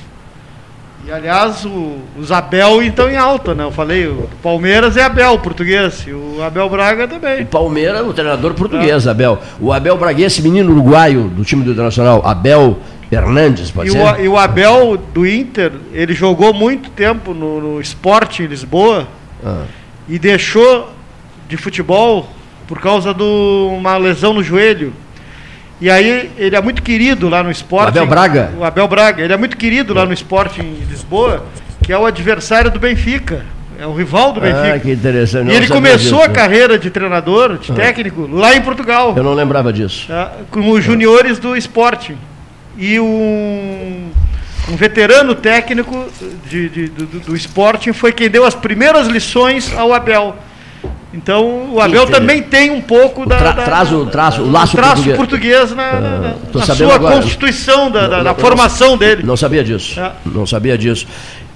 E 1.07 1.11
aliás, 1.11 1.63
o, 1.65 1.97
os 2.17 2.31
Abel 2.31 2.81
então 2.81 3.07
em 3.09 3.15
alta, 3.15 3.53
né? 3.53 3.63
Eu 3.63 3.71
falei, 3.71 4.07
o 4.07 4.27
Palmeiras 4.41 4.97
é 4.97 5.03
Abel, 5.03 5.37
português, 5.37 6.03
e 6.07 6.11
o 6.11 6.41
Abel 6.43 6.67
Braga 6.67 7.05
O 7.05 7.07
também. 7.07 7.45
Palmeiras, 7.45 8.07
o 8.07 8.11
treinador 8.13 8.53
português, 8.55 9.07
Abel. 9.07 9.39
O 9.59 9.71
Abel 9.71 9.95
Braga, 9.97 10.23
esse 10.23 10.41
menino 10.41 10.71
uruguaio 10.71 11.25
do 11.29 11.43
time 11.45 11.63
do 11.63 11.71
Internacional, 11.71 12.21
Abel 12.25 12.79
Hernandes, 13.11 13.69
pode 13.69 13.89
E 13.89 13.91
ser? 13.91 13.99
o, 13.99 14.19
e 14.19 14.27
o 14.27 14.35
Abel 14.35 14.97
do 15.13 15.27
Inter, 15.27 15.73
ele 15.93 16.15
jogou 16.15 16.51
muito 16.55 16.89
tempo 16.89 17.35
no, 17.35 17.61
no 17.61 17.79
esporte 17.81 18.41
em 18.41 18.47
Lisboa 18.47 19.07
Ah. 19.45 19.63
e 20.09 20.17
deixou 20.17 20.91
de 21.47 21.55
futebol 21.55 22.27
por 22.67 22.79
causa 22.79 23.13
de 23.13 23.21
uma 23.21 23.95
lesão 23.97 24.33
no 24.33 24.41
joelho. 24.43 24.91
E 25.81 25.89
aí 25.89 26.31
ele 26.37 26.55
é 26.55 26.61
muito 26.61 26.81
querido 26.81 27.27
lá 27.27 27.43
no 27.43 27.51
esporte. 27.51 27.87
O 27.87 28.01
Abel 28.01 28.07
Braga? 28.07 28.51
O 28.57 28.63
Abel 28.63 28.87
Braga, 28.87 29.23
ele 29.23 29.33
é 29.33 29.37
muito 29.37 29.57
querido 29.57 29.93
lá 29.93 30.05
no 30.05 30.13
esporte 30.13 30.61
em 30.61 30.73
Lisboa, 30.89 31.45
que 31.83 31.91
é 31.91 31.97
o 31.97 32.05
adversário 32.05 32.71
do 32.71 32.79
Benfica. 32.79 33.45
É 33.77 33.85
o 33.85 33.93
rival 33.93 34.31
do 34.31 34.39
Ah, 34.39 34.43
Benfica. 34.43 34.79
que 34.79 34.91
interessante. 34.93 35.51
E 35.51 35.53
ele 35.53 35.67
começou 35.67 36.19
disso. 36.19 36.29
a 36.31 36.33
carreira 36.33 36.79
de 36.79 36.89
treinador, 36.89 37.57
de 37.57 37.73
técnico, 37.73 38.25
lá 38.31 38.55
em 38.55 38.61
Portugal. 38.61 39.13
Eu 39.17 39.23
não 39.23 39.33
lembrava 39.33 39.73
disso. 39.73 40.07
tá? 40.07 40.31
com 40.49 40.69
os 40.71 40.81
juniores 40.83 41.39
do 41.39 41.57
esporte. 41.57 42.15
E 42.77 42.97
um, 42.99 44.09
um 44.69 44.75
veterano 44.77 45.35
técnico 45.35 46.07
de, 46.49 46.69
de- 46.69 46.87
do, 46.87 47.05
do, 47.19 47.35
Sporting 47.35 47.91
foi 47.91 48.13
quem 48.13 48.29
deu 48.29 48.45
as 48.45 48.55
primeiras 48.55 49.07
lições 49.07 49.73
ao 49.77 49.93
Abel. 49.93 50.37
Então 51.15 51.73
o 51.73 51.79
Abel 51.79 52.03
Entendi. 52.03 52.11
também 52.19 52.41
tem 52.43 52.69
um 52.71 52.81
pouco 52.81 53.25
da, 53.25 53.37
tra- 53.37 53.51
da- 53.53 53.63
traz 53.63 53.91
o- 53.91 54.05
traz 54.07 54.37
o 54.37 54.43
do 54.43 54.51
laço 54.51 54.75
traço 54.75 54.95
português. 55.15 55.17
português, 55.17 55.71
na, 55.75 55.91
na- 55.93 55.99
na- 56.19 56.35
na 56.53 56.75
sua 56.75 56.95
agora. 56.95 57.15
constituição, 57.15 57.89
da, 57.89 58.01
da- 58.01 58.17
Não, 58.17 58.23
da 58.25 58.33
não, 58.33 58.35
formação 58.39 58.97
dele. 58.97 59.23
Não 59.23 59.37
sabia 59.37 59.63
disso. 59.63 59.97
É. 59.99 60.11
Não 60.25 60.45
sabia 60.45 60.77
disso. 60.77 61.07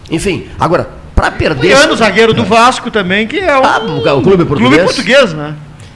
Enfim, 0.09 0.45
agora, 0.57 0.87
para 1.13 1.29
perder. 1.31 1.67
E 1.67 1.71
ano 1.73 1.95
zagueiro 1.95 2.33
do 2.33 2.45
Vasco 2.45 2.89
também, 2.89 3.27
que 3.27 3.37
é 3.37 3.57
um 3.57 3.63
Ah, 3.65 3.79
o 4.15 4.21
clube 4.21 4.45
português? 4.45 4.69
clube 4.69 4.79
português, 4.79 5.33
né? 5.33 5.53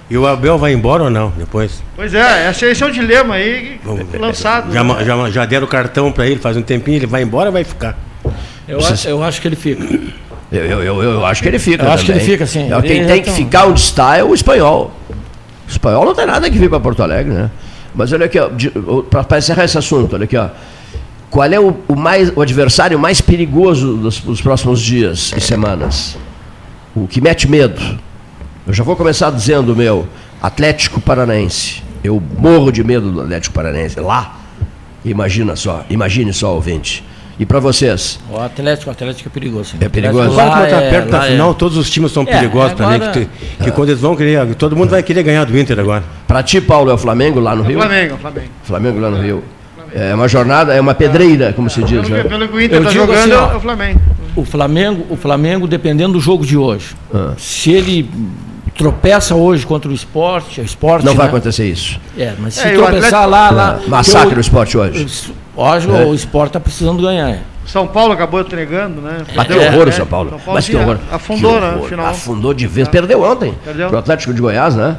E 0.10 0.18
o 0.18 0.28
Abel 0.28 0.58
vai 0.58 0.74
embora 0.74 1.04
ou 1.04 1.10
não 1.10 1.32
depois? 1.38 1.82
Pois 1.96 2.14
é, 2.14 2.50
esse, 2.50 2.66
esse 2.66 2.84
é 2.84 2.86
o 2.86 2.92
dilema 2.92 3.36
aí 3.36 3.80
lançado. 4.20 4.72
Já, 4.74 4.84
né? 4.84 5.06
já, 5.06 5.30
já 5.30 5.46
deram 5.46 5.66
o 5.66 5.70
cartão 5.70 6.12
para 6.12 6.28
ele 6.28 6.40
faz 6.40 6.58
um 6.58 6.62
tempinho, 6.62 6.98
ele 6.98 7.08
vai 7.08 7.24
embora 7.24 7.48
ou 7.48 7.54
vai 7.54 7.64
ficar? 7.64 7.98
Eu, 8.68 8.80
acho, 8.86 9.08
eu 9.08 9.24
acho 9.24 9.42
que 9.42 9.48
ele 9.48 9.56
fica. 9.56 9.84
Eu, 10.54 10.66
eu, 10.66 10.84
eu, 10.84 11.02
eu 11.04 11.26
acho 11.26 11.42
que 11.42 11.48
ele 11.48 11.58
fica. 11.60 11.84
Eu 11.84 11.92
acho 11.92 12.06
que 12.06 12.12
também. 12.12 12.24
ele 12.24 12.32
fica, 12.32 12.46
sim. 12.46 12.72
É, 12.72 12.82
Quem 12.82 12.98
Ele 13.00 13.08
tem 13.08 13.22
que 13.24 13.30
tá- 13.30 13.36
ficar 13.36 13.66
onde 13.66 13.80
está 13.80 14.18
é 14.18 14.24
o 14.24 14.34
espanhol. 14.34 14.92
O 15.68 15.72
espanhol 15.72 16.06
não 16.06 16.14
tem 16.14 16.28
nada 16.28 16.50
que 16.50 16.58
vir 16.58 16.70
para 16.70 16.80
Porto 16.80 17.02
Alegre, 17.02 17.34
né? 17.34 17.50
Mas 17.96 18.14
olha 18.14 18.26
aqui, 18.28 18.38
para 19.10 19.38
encerrar 19.40 19.64
esse 19.66 19.78
assunto, 19.78 20.14
olha 20.16 20.26
aqui, 20.26 20.38
ó. 20.38 20.50
Qual 21.30 21.52
é 21.52 21.60
o, 21.60 21.76
o 21.88 21.96
mais, 21.96 22.32
o 22.36 22.42
adversário 22.42 23.00
mais 23.00 23.20
perigoso 23.20 23.98
dos, 23.98 24.20
dos 24.20 24.42
próximos 24.42 24.80
dias 24.80 25.34
e 25.36 25.42
semanas? 25.42 26.16
O 26.96 27.08
que 27.08 27.20
mete 27.20 27.50
medo? 27.50 27.82
Eu 28.68 28.74
já 28.74 28.84
vou 28.84 28.96
começar 28.96 29.32
dizendo 29.32 29.74
o 29.74 29.76
meu 29.76 30.08
Atlético 30.42 31.02
Paranaense. 31.02 31.82
Eu 32.04 32.22
morro 32.38 32.72
de 32.72 32.84
medo 32.84 33.12
do 33.12 33.22
Atlético 33.22 33.56
Paranaense. 33.56 34.00
Lá, 34.00 34.38
imagina 35.04 35.56
só, 35.56 35.84
imagine 35.90 36.32
só, 36.32 36.54
ouvinte. 36.54 37.04
E 37.40 37.46
para 37.46 37.60
vocês? 37.60 38.20
O 38.30 38.40
Atlético, 38.40 38.90
o 38.90 38.94
Atlético 38.94 39.28
é 39.28 39.32
perigoso. 39.32 39.72
sim. 39.72 39.78
É 39.82 39.90
perigoso? 39.90 40.30
O 40.30 40.40
Atlético 40.40 40.42
Agora 40.52 40.68
que 40.68 40.74
está 40.76 40.82
é- 40.86 40.90
perto 40.92 41.10
da 41.10 41.26
é- 41.26 41.30
final, 41.32 41.54
todos 41.56 41.78
os 41.78 41.90
times 41.90 42.12
são 42.12 42.24
É, 42.24 42.26
perigosos 42.28 42.74
também. 42.78 42.96
agora- 42.96 43.12
Que, 43.12 43.26
tu- 43.26 43.64
que 43.64 43.72
quando 43.72 43.90
eles 43.90 44.02
vão 44.02 44.16
querer, 44.16 44.54
todo 44.56 44.76
mundo 44.76 44.90
vai 44.92 45.02
querer 45.02 45.24
ganhar 45.24 45.44
do 45.46 45.58
Inter 45.58 45.80
agora. 45.80 46.04
Para 46.28 46.44
ti, 46.44 46.62
Paulo, 46.62 46.92
é 46.92 46.94
o 46.94 46.98
Flamengo 46.98 47.40
lá 47.40 47.56
no 47.56 47.64
Rio? 47.64 47.80
Flamengo, 47.80 48.18
Flamengo. 48.18 48.48
Flamengo 48.64 49.00
lá 49.00 49.10
no 49.10 49.22
Rio. 49.22 49.44
É 49.96 50.14
uma 50.16 50.28
jornada, 50.28 50.74
é 50.74 50.82
uma 50.82 50.94
pedreira, 50.96 51.54
como 51.54 51.70
se 51.70 51.82
diz, 51.84 52.02
Pelo, 52.02 52.10
né? 52.16 52.24
que- 52.24 52.30
pelo 52.30 52.48
que 52.48 52.56
o 52.56 52.62
Inter 52.62 52.78
Eu 52.78 52.82
está 52.82 52.92
digo 52.92 53.06
jogando, 53.06 53.34
assim, 53.34 53.44
ó, 53.50 53.54
é 53.54 53.58
o 53.58 53.60
Flamengo. 53.60 54.02
O 54.36 54.46
Flamengo, 54.46 55.06
o 55.10 55.16
Flamengo, 55.16 55.68
dependendo 55.68 56.14
do 56.14 56.20
jogo 56.20 56.46
de 56.46 56.58
hoje, 56.58 56.96
Ah. 57.14 57.34
se 57.38 57.72
ele 57.72 58.10
tropeça 58.76 59.36
hoje 59.36 59.66
contra 59.68 59.90
o 59.90 59.94
esporte, 59.94 60.62
o 60.62 60.64
esporte. 60.64 61.06
Não 61.06 61.14
vai 61.14 61.26
né? 61.26 61.30
acontecer 61.30 61.68
isso. 61.68 62.00
É, 62.18 62.34
mas 62.40 62.56
se 62.56 62.62
É, 62.68 62.72
tropeçar 62.74 63.24
Atlético- 63.24 63.30
lá, 63.30 63.50
lá. 63.52 63.80
Ah, 63.86 63.90
massacre 63.90 64.32
que 64.32 64.38
o 64.38 64.42
esporte 64.42 64.78
hoje. 64.78 65.06
Hoje 65.56 65.90
É. 65.90 66.06
o 66.06 66.14
esporte 66.14 66.50
está 66.50 66.60
precisando 66.60 67.02
ganhar. 67.02 67.30
é. 67.30 67.40
São 67.66 67.88
Paulo 67.88 68.12
acabou 68.12 68.42
entregando, 68.42 69.00
né? 69.00 69.20
Mas 69.36 69.48
que 69.48 69.54
Perdeu, 69.54 69.68
horror 69.72 69.84
o 69.84 69.86
né? 69.86 69.92
São 69.94 70.06
Paulo. 70.06 70.30
São 70.32 70.40
Paulo 70.40 70.54
Mas 70.56 70.66
que 70.68 70.76
horror. 70.76 70.98
Afundou, 71.12 71.54
Que 71.54 71.60
né? 71.62 71.68
horror. 71.68 71.82
No 71.82 71.88
final. 71.88 72.06
Afundou 72.08 72.54
de 72.54 72.68
vez. 72.68 72.88
Perdeu 72.90 73.24
ontem. 73.24 73.54
Perdeu. 73.64 73.88
Pro 73.88 73.98
Atlético 74.00 74.34
de 74.34 74.42
Goiás, 74.42 74.76
né? 74.76 74.98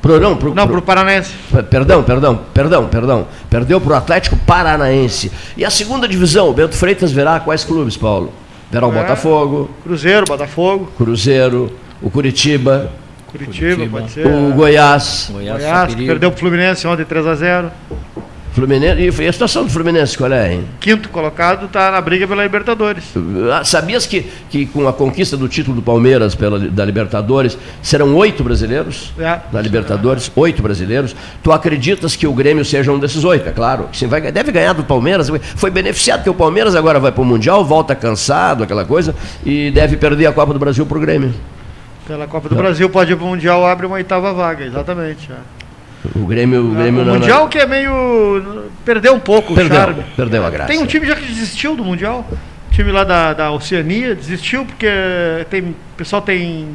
Pro, 0.00 0.20
não, 0.20 0.36
pro, 0.36 0.54
Não, 0.54 0.64
pro- 0.64 0.74
pro 0.76 0.82
Paranense. 0.82 1.32
Perdão, 1.70 2.02
perdão, 2.04 2.38
perdão, 2.52 2.86
perdão. 2.86 3.26
Perdeu 3.50 3.80
para 3.80 3.92
o 3.94 3.96
Atlético 3.96 4.36
Paranaense. 4.36 5.32
E 5.56 5.64
a 5.64 5.70
segunda 5.70 6.06
divisão, 6.06 6.48
o 6.50 6.52
Bento 6.52 6.76
Freitas 6.76 7.10
verá 7.10 7.40
quais 7.40 7.64
clubes, 7.64 7.96
Paulo? 7.96 8.30
Verá 8.70 8.86
o 8.86 8.92
É. 8.94 9.00
Botafogo, 9.00 9.70
Cruzeiro, 9.82 10.24
Botafogo, 10.26 10.92
Cruzeiro, 10.96 11.72
o 12.02 12.10
Curitiba, 12.10 12.90
Curitiba, 13.32 13.74
Curitiba. 13.76 13.98
pode 14.00 14.12
ser. 14.12 14.26
o 14.26 14.52
Goiás, 14.52 15.30
Goiás, 15.32 15.58
Goiás, 15.62 15.94
que 15.94 16.06
perdeu 16.06 16.30
pro 16.30 16.38
Fluminense 16.40 16.86
ontem 16.86 17.04
3x0. 17.04 17.70
Fluminense. 18.54 19.02
E 19.22 19.28
a 19.28 19.32
situação 19.32 19.64
do 19.64 19.70
Fluminense 19.70 20.16
qual 20.16 20.32
é, 20.32 20.54
hein? 20.54 20.64
Quinto 20.80 21.08
colocado 21.08 21.66
tá 21.68 21.90
na 21.90 22.00
briga 22.00 22.26
pela 22.26 22.42
Libertadores. 22.42 23.04
Ah, 23.52 23.64
Sabias 23.64 24.06
que, 24.06 24.26
que 24.48 24.64
com 24.66 24.86
a 24.86 24.92
conquista 24.92 25.36
do 25.36 25.48
título 25.48 25.74
do 25.76 25.82
Palmeiras 25.82 26.36
pela, 26.36 26.58
da 26.58 26.84
Libertadores 26.84 27.58
serão 27.82 28.14
oito 28.14 28.44
brasileiros? 28.44 29.12
É. 29.18 29.40
Na 29.52 29.60
Libertadores, 29.60 30.30
oito 30.36 30.62
brasileiros. 30.62 31.16
Tu 31.42 31.50
acreditas 31.50 32.14
que 32.14 32.26
o 32.26 32.32
Grêmio 32.32 32.64
seja 32.64 32.92
um 32.92 32.98
desses 32.98 33.24
oito? 33.24 33.48
É 33.48 33.52
claro. 33.52 33.88
Sim, 33.92 34.06
vai, 34.06 34.20
deve 34.20 34.52
ganhar 34.52 34.72
do 34.72 34.84
Palmeiras. 34.84 35.28
Foi 35.56 35.70
beneficiado 35.70 36.18
porque 36.18 36.30
o 36.30 36.34
Palmeiras 36.34 36.76
agora 36.76 37.00
vai 37.00 37.10
para 37.10 37.22
o 37.22 37.24
Mundial, 37.24 37.64
volta 37.64 37.94
cansado, 37.96 38.62
aquela 38.62 38.84
coisa, 38.84 39.14
e 39.44 39.72
deve 39.72 39.96
perder 39.96 40.26
a 40.26 40.32
Copa 40.32 40.52
do 40.52 40.60
Brasil 40.60 40.86
para 40.86 40.96
o 40.96 41.00
Grêmio. 41.00 41.34
Pela 42.06 42.28
Copa 42.28 42.48
do 42.48 42.54
Brasil 42.54 42.88
pode 42.88 43.12
ir 43.12 43.16
pro 43.16 43.26
Mundial, 43.26 43.66
abre 43.66 43.86
uma 43.86 43.96
oitava 43.96 44.32
vaga, 44.32 44.64
exatamente. 44.64 45.32
é. 45.32 45.63
O 46.14 46.26
Grêmio. 46.26 46.62
O, 46.62 46.72
O, 46.72 46.74
Grêmio 46.74 47.04
na- 47.04 47.12
na- 47.12 47.18
Mundial 47.18 47.48
que 47.48 47.58
é 47.58 47.66
meio. 47.66 48.64
Perdeu 48.84 49.14
um 49.14 49.18
pouco 49.20 49.54
Perdeu, 49.54 49.76
o 49.76 49.80
charme. 49.80 50.04
perdeu 50.16 50.44
a 50.44 50.50
graça. 50.50 50.68
Tem 50.68 50.78
um 50.78 50.86
time 50.86 51.06
já 51.06 51.14
que 51.16 51.24
desistiu 51.26 51.74
do 51.74 51.84
Mundial. 51.84 52.26
O 52.30 52.74
time 52.74 52.90
lá 52.92 53.04
da, 53.04 53.32
da 53.32 53.50
Oceania 53.52 54.14
desistiu 54.14 54.64
porque 54.66 54.86
tem, 55.48 55.62
o 55.62 55.74
pessoal 55.96 56.20
tem 56.20 56.68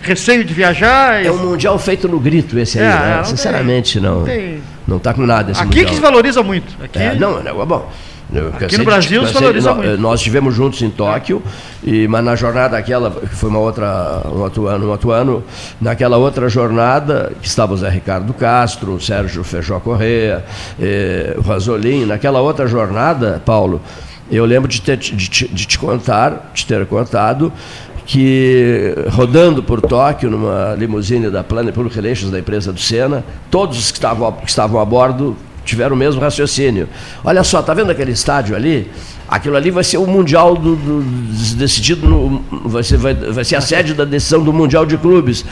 receio 0.00 0.44
de 0.44 0.54
viajar. 0.54 1.24
É 1.24 1.30
um 1.30 1.36
mundial 1.50 1.78
feito 1.78 2.06
no 2.08 2.18
grito 2.20 2.58
esse 2.58 2.78
aí, 2.78 2.84
É, 2.84 2.88
né? 2.88 3.14
não 3.18 3.24
Sinceramente, 3.24 3.94
tem- 3.94 4.02
não. 4.02 4.18
não 4.20 4.24
tem. 4.24 4.62
Não 4.86 4.98
tá 5.00 5.12
com 5.12 5.26
nada 5.26 5.50
esse 5.50 5.60
Aqui 5.60 5.68
mundial. 5.68 5.86
que 5.86 5.94
se 5.96 6.00
valoriza 6.00 6.42
muito. 6.42 6.76
Aqui, 6.82 6.98
É, 6.98 7.14
não, 7.14 7.42
não, 7.42 7.60
é 7.62 7.66
bom. 7.66 7.90
Eu 8.32 8.50
cansei 8.50 8.78
no 8.78 8.84
de- 8.84 8.90
Brasil 8.90 9.20
se 9.20 9.26
cansei- 9.26 9.40
valoriza 9.40 9.70
nó- 9.70 9.76
muito. 9.76 9.98
Nós 10.00 10.18
estivemos 10.20 10.54
juntos 10.54 10.82
em 10.82 10.90
Tóquio, 10.90 11.40
e, 11.84 12.08
mas 12.08 12.24
na 12.24 12.34
jornada 12.34 12.76
aquela, 12.76 13.10
que 13.10 13.26
foi 13.36 13.48
uma 13.48 13.60
outra, 13.60 14.22
um 14.26 14.40
outro 14.40 14.66
ano, 14.66 14.86
um 14.86 14.90
outro 14.90 15.10
ano, 15.12 15.44
naquela 15.80 16.16
outra 16.16 16.48
jornada, 16.48 17.32
que 17.40 17.46
estava 17.46 17.72
o 17.72 17.76
Zé 17.76 17.88
Ricardo 17.88 18.34
Castro, 18.34 18.94
o 18.94 19.00
Sérgio 19.00 19.44
Feijó 19.44 19.78
Correia, 19.78 20.44
eh, 20.80 21.34
o 21.38 21.42
Rasolim, 21.42 22.04
naquela 22.04 22.40
outra 22.40 22.66
jornada, 22.66 23.40
Paulo, 23.44 23.80
eu 24.28 24.44
lembro 24.44 24.68
de, 24.68 24.82
ter, 24.82 24.96
de, 24.96 25.30
te- 25.30 25.46
de 25.48 25.64
te 25.66 25.78
contar, 25.78 26.50
de 26.52 26.66
ter 26.66 26.84
contado, 26.86 27.52
que 28.04 28.94
rodando 29.10 29.62
por 29.62 29.80
Tóquio, 29.80 30.30
numa 30.30 30.74
limusine 30.76 31.28
da 31.30 31.42
Planet 31.42 31.74
Public 31.74 31.94
Relations 31.96 32.30
da 32.30 32.38
empresa 32.38 32.72
do 32.72 32.80
Senna, 32.80 33.24
todos 33.50 33.78
os 33.78 33.90
que 33.90 33.98
estavam, 33.98 34.32
que 34.32 34.48
estavam 34.48 34.80
a 34.80 34.84
bordo 34.84 35.36
tiveram 35.66 35.94
o 35.94 35.98
mesmo 35.98 36.20
raciocínio. 36.20 36.88
Olha 37.22 37.44
só, 37.44 37.60
tá 37.60 37.74
vendo 37.74 37.90
aquele 37.90 38.12
estádio 38.12 38.56
ali? 38.56 38.90
Aquilo 39.28 39.56
ali 39.56 39.72
vai 39.72 39.82
ser 39.82 39.98
o 39.98 40.06
mundial 40.06 40.54
do, 40.54 40.76
do- 40.76 41.02
decidido 41.56 42.06
no, 42.08 42.44
vai 42.68 42.84
ser 42.84 42.96
vai, 42.96 43.12
vai 43.12 43.44
ser 43.44 43.56
a 43.56 43.60
sede 43.60 43.92
da 43.92 44.04
decisão 44.04 44.40
do 44.40 44.52
mundial 44.52 44.86
de 44.86 44.96
clubes. 44.96 45.44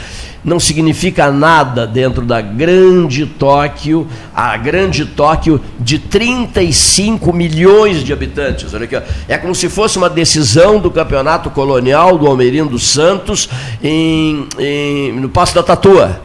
Não 0.45 0.61
significa 0.61 1.29
nada 1.29 1.85
dentro 1.85 2.23
da 2.25 2.39
grande 2.39 3.25
Tóquio, 3.25 4.07
a 4.33 4.55
grande 4.55 5.05
Tóquio 5.05 5.59
de 5.77 5.99
35 5.99 7.33
milhões 7.33 8.01
de 8.01 8.13
habitantes. 8.13 8.73
Olha 8.73 8.85
aqui, 8.85 8.95
ó. 8.95 9.01
é 9.27 9.37
como 9.37 9.53
se 9.53 9.67
fosse 9.67 9.97
uma 9.97 10.09
decisão 10.09 10.79
do 10.79 10.89
campeonato 10.89 11.49
colonial 11.49 12.17
do 12.17 12.27
Almeirinho 12.27 12.67
dos 12.67 12.87
Santos 12.87 13.49
em, 13.83 14.47
em- 14.57 15.11
no 15.19 15.27
Passo 15.27 15.53
da 15.53 15.61
Tatua. 15.63 16.21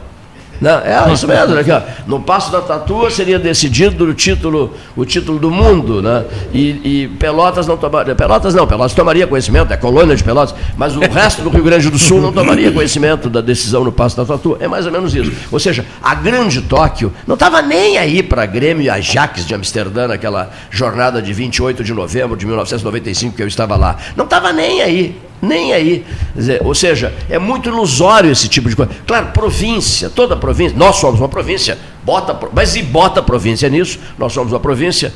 Não, 0.61 0.79
é 0.79 1.11
isso 1.11 1.27
mesmo, 1.27 1.55
né? 1.55 1.83
No 2.05 2.19
passo 2.19 2.51
da 2.51 2.61
Tatua 2.61 3.09
seria 3.09 3.39
decidido 3.39 4.05
o 4.05 4.13
título, 4.13 4.75
o 4.95 5.03
título 5.03 5.39
do 5.39 5.49
mundo, 5.49 6.03
né? 6.03 6.23
E, 6.53 6.69
e 6.83 7.07
Pelotas 7.17 7.65
não 7.65 7.75
tomaria. 7.75 8.13
Pelotas 8.13 8.53
não, 8.53 8.67
Pelotas 8.67 8.93
tomaria 8.93 9.25
conhecimento, 9.25 9.73
é 9.73 9.77
colônia 9.77 10.15
de 10.15 10.23
Pelotas, 10.23 10.53
mas 10.77 10.95
o 10.95 10.99
resto 10.99 11.41
do 11.41 11.49
Rio 11.49 11.63
Grande 11.63 11.89
do 11.89 11.97
Sul 11.97 12.21
não 12.21 12.31
tomaria 12.31 12.71
conhecimento 12.71 13.27
da 13.27 13.41
decisão 13.41 13.83
no 13.83 13.91
passo 13.91 14.15
da 14.15 14.23
Tatua. 14.23 14.57
É 14.59 14.67
mais 14.67 14.85
ou 14.85 14.91
menos 14.91 15.15
isso. 15.15 15.31
Ou 15.51 15.59
seja, 15.59 15.83
a 16.01 16.13
grande 16.13 16.61
Tóquio 16.61 17.11
não 17.25 17.33
estava 17.33 17.59
nem 17.63 17.97
aí 17.97 18.21
para 18.21 18.45
Grêmio 18.45 18.83
e 18.83 18.89
Ajax 18.89 19.47
de 19.47 19.55
Amsterdã, 19.55 20.07
naquela 20.07 20.51
jornada 20.69 21.23
de 21.23 21.33
28 21.33 21.83
de 21.83 21.91
novembro 21.91 22.37
de 22.37 22.45
1995 22.45 23.35
que 23.35 23.41
eu 23.41 23.47
estava 23.47 23.75
lá. 23.75 23.97
Não 24.15 24.25
estava 24.25 24.53
nem 24.53 24.81
aí. 24.83 25.30
Nem 25.41 25.73
aí. 25.73 26.05
Dizer, 26.35 26.61
ou 26.63 26.75
seja, 26.75 27.11
é 27.29 27.39
muito 27.39 27.67
ilusório 27.69 28.31
esse 28.31 28.47
tipo 28.47 28.69
de 28.69 28.75
coisa. 28.75 28.91
Claro, 29.07 29.27
província, 29.27 30.09
toda 30.09 30.35
província, 30.37 30.77
nós 30.77 30.97
somos 30.97 31.19
uma 31.19 31.29
província, 31.29 31.77
bota, 32.03 32.37
mas 32.53 32.75
e 32.75 32.83
bota 32.83 33.19
a 33.21 33.23
província 33.23 33.67
nisso? 33.69 33.97
Nós 34.19 34.31
somos 34.33 34.53
uma 34.53 34.59
província, 34.59 35.11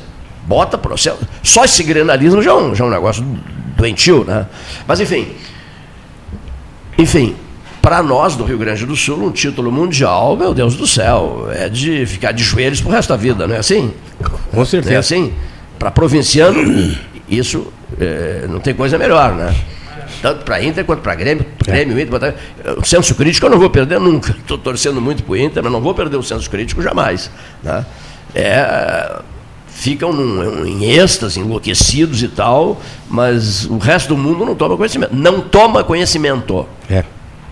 bota. 0.46 0.76
pro- 0.76 0.96
Só 1.42 1.64
esse 1.64 1.82
grenalismo 1.84 2.42
já 2.42 2.50
é 2.50 2.54
um, 2.54 2.74
já 2.74 2.84
é 2.84 2.88
um 2.88 2.90
negócio 2.90 3.24
doentio, 3.76 4.24
né? 4.24 4.46
Mas 4.86 4.98
enfim. 5.00 5.28
Enfim, 6.98 7.36
para 7.82 8.02
nós 8.02 8.34
do 8.36 8.44
Rio 8.44 8.58
Grande 8.58 8.84
do 8.86 8.96
Sul, 8.96 9.22
um 9.22 9.30
título 9.30 9.70
mundial, 9.70 10.36
meu 10.36 10.54
Deus 10.54 10.74
do 10.74 10.86
céu, 10.86 11.48
é 11.52 11.68
de 11.68 12.04
ficar 12.06 12.32
de 12.32 12.42
joelhos 12.42 12.80
pro 12.80 12.90
resto 12.90 13.10
da 13.10 13.16
vida, 13.16 13.46
não 13.46 13.54
é 13.54 13.58
assim? 13.58 13.92
Com 14.22 14.56
Não 14.56 14.62
é 14.62 14.66
certeza. 14.66 14.98
assim? 14.98 15.32
Para 15.78 15.90
provinciano, 15.90 16.58
isso 17.28 17.70
é, 18.00 18.46
não 18.48 18.58
tem 18.60 18.74
coisa 18.74 18.96
melhor, 18.98 19.34
né? 19.34 19.54
Tanto 20.26 20.44
para 20.44 20.60
Inter 20.60 20.84
quanto 20.84 21.02
para 21.02 21.14
Grêmio, 21.14 21.46
Grêmio, 21.64 22.00
Inter, 22.00 22.34
o 22.76 22.84
senso 22.84 23.14
crítico 23.14 23.46
eu 23.46 23.50
não 23.50 23.60
vou 23.60 23.70
perder 23.70 24.00
nunca. 24.00 24.32
Estou 24.36 24.58
torcendo 24.58 25.00
muito 25.00 25.22
para 25.22 25.32
o 25.32 25.36
Inter, 25.36 25.62
mas 25.62 25.70
não 25.70 25.80
vou 25.80 25.94
perder 25.94 26.16
o 26.16 26.22
senso 26.22 26.50
crítico 26.50 26.82
jamais. 26.82 27.30
Né? 27.62 27.86
É, 28.34 29.20
ficam 29.68 30.12
num- 30.12 30.66
em 30.66 30.84
êxtase, 30.90 31.38
enlouquecidos 31.38 32.24
e 32.24 32.26
tal, 32.28 32.82
mas 33.08 33.66
o 33.66 33.78
resto 33.78 34.08
do 34.08 34.16
mundo 34.16 34.44
não 34.44 34.56
toma 34.56 34.76
conhecimento. 34.76 35.14
Não 35.14 35.40
toma 35.40 35.84
conhecimento. 35.84 36.66
É. 36.90 37.04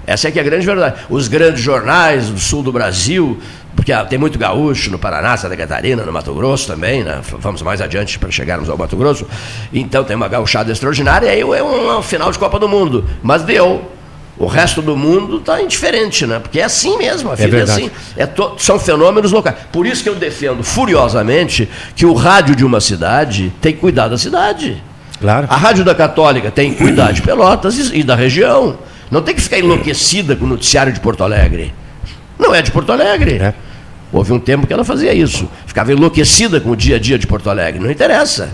Essa 0.06 0.28
é 0.28 0.30
que 0.30 0.38
é 0.38 0.42
a 0.42 0.44
grande 0.44 0.66
verdade. 0.66 0.96
Os 1.08 1.28
grandes 1.28 1.62
jornais 1.62 2.28
do 2.28 2.38
sul 2.38 2.62
do 2.62 2.70
Brasil, 2.72 3.38
porque 3.74 3.92
ah, 3.92 4.04
tem 4.04 4.18
muito 4.18 4.38
gaúcho 4.38 4.90
no 4.90 4.98
Paraná, 4.98 5.36
Santa 5.36 5.56
Catarina, 5.56 6.02
no 6.04 6.12
Mato 6.12 6.32
Grosso 6.34 6.66
também, 6.66 7.02
né? 7.02 7.20
Vamos 7.38 7.62
mais 7.62 7.80
adiante 7.80 8.18
para 8.18 8.30
chegarmos 8.30 8.68
ao 8.68 8.76
Mato 8.76 8.96
Grosso. 8.96 9.26
Então 9.72 10.04
tem 10.04 10.14
uma 10.14 10.28
gauchada 10.28 10.70
extraordinária, 10.70 11.26
e 11.26 11.30
aí 11.30 11.40
é 11.40 11.62
um, 11.62 11.98
um 11.98 12.02
final 12.02 12.30
de 12.30 12.38
Copa 12.38 12.58
do 12.58 12.68
Mundo. 12.68 13.04
Mas 13.22 13.42
deu. 13.42 13.90
O 14.36 14.46
resto 14.46 14.82
do 14.82 14.96
mundo 14.96 15.36
está 15.36 15.62
indiferente, 15.62 16.26
né? 16.26 16.40
Porque 16.40 16.58
é 16.58 16.64
assim 16.64 16.98
mesmo, 16.98 17.30
a 17.30 17.36
vida 17.36 17.46
é, 17.46 17.50
verdade. 17.50 17.82
assim. 17.84 17.90
É 18.16 18.26
to- 18.26 18.56
são 18.58 18.80
fenômenos 18.80 19.30
locais. 19.30 19.54
Por 19.70 19.86
isso 19.86 20.02
que 20.02 20.08
eu 20.08 20.16
defendo 20.16 20.64
furiosamente 20.64 21.68
que 21.94 22.04
o 22.04 22.14
rádio 22.14 22.56
de 22.56 22.64
uma 22.64 22.80
cidade 22.80 23.52
tem 23.60 23.72
que 23.72 23.78
cuidar 23.78 24.08
da 24.08 24.18
cidade. 24.18 24.82
Claro. 25.20 25.46
A 25.48 25.56
Rádio 25.56 25.84
da 25.84 25.94
Católica 25.94 26.50
tem 26.50 26.72
que 26.72 26.78
cuidar 26.82 27.12
de 27.12 27.22
Pelotas 27.22 27.78
e 27.92 28.02
da 28.02 28.16
região. 28.16 28.76
Não 29.14 29.22
tem 29.22 29.32
que 29.32 29.40
ficar 29.40 29.60
enlouquecida 29.60 30.34
com 30.34 30.44
o 30.44 30.48
noticiário 30.48 30.92
de 30.92 30.98
Porto 30.98 31.22
Alegre. 31.22 31.72
Não 32.36 32.52
é 32.52 32.60
de 32.60 32.72
Porto 32.72 32.90
Alegre. 32.90 33.36
É. 33.36 33.54
Houve 34.12 34.32
um 34.32 34.40
tempo 34.40 34.66
que 34.66 34.72
ela 34.72 34.84
fazia 34.84 35.14
isso. 35.14 35.48
Ficava 35.66 35.92
enlouquecida 35.92 36.60
com 36.60 36.70
o 36.70 36.76
dia 36.76 36.96
a 36.96 36.98
dia 36.98 37.16
de 37.16 37.24
Porto 37.24 37.48
Alegre. 37.48 37.80
Não 37.80 37.92
interessa. 37.92 38.50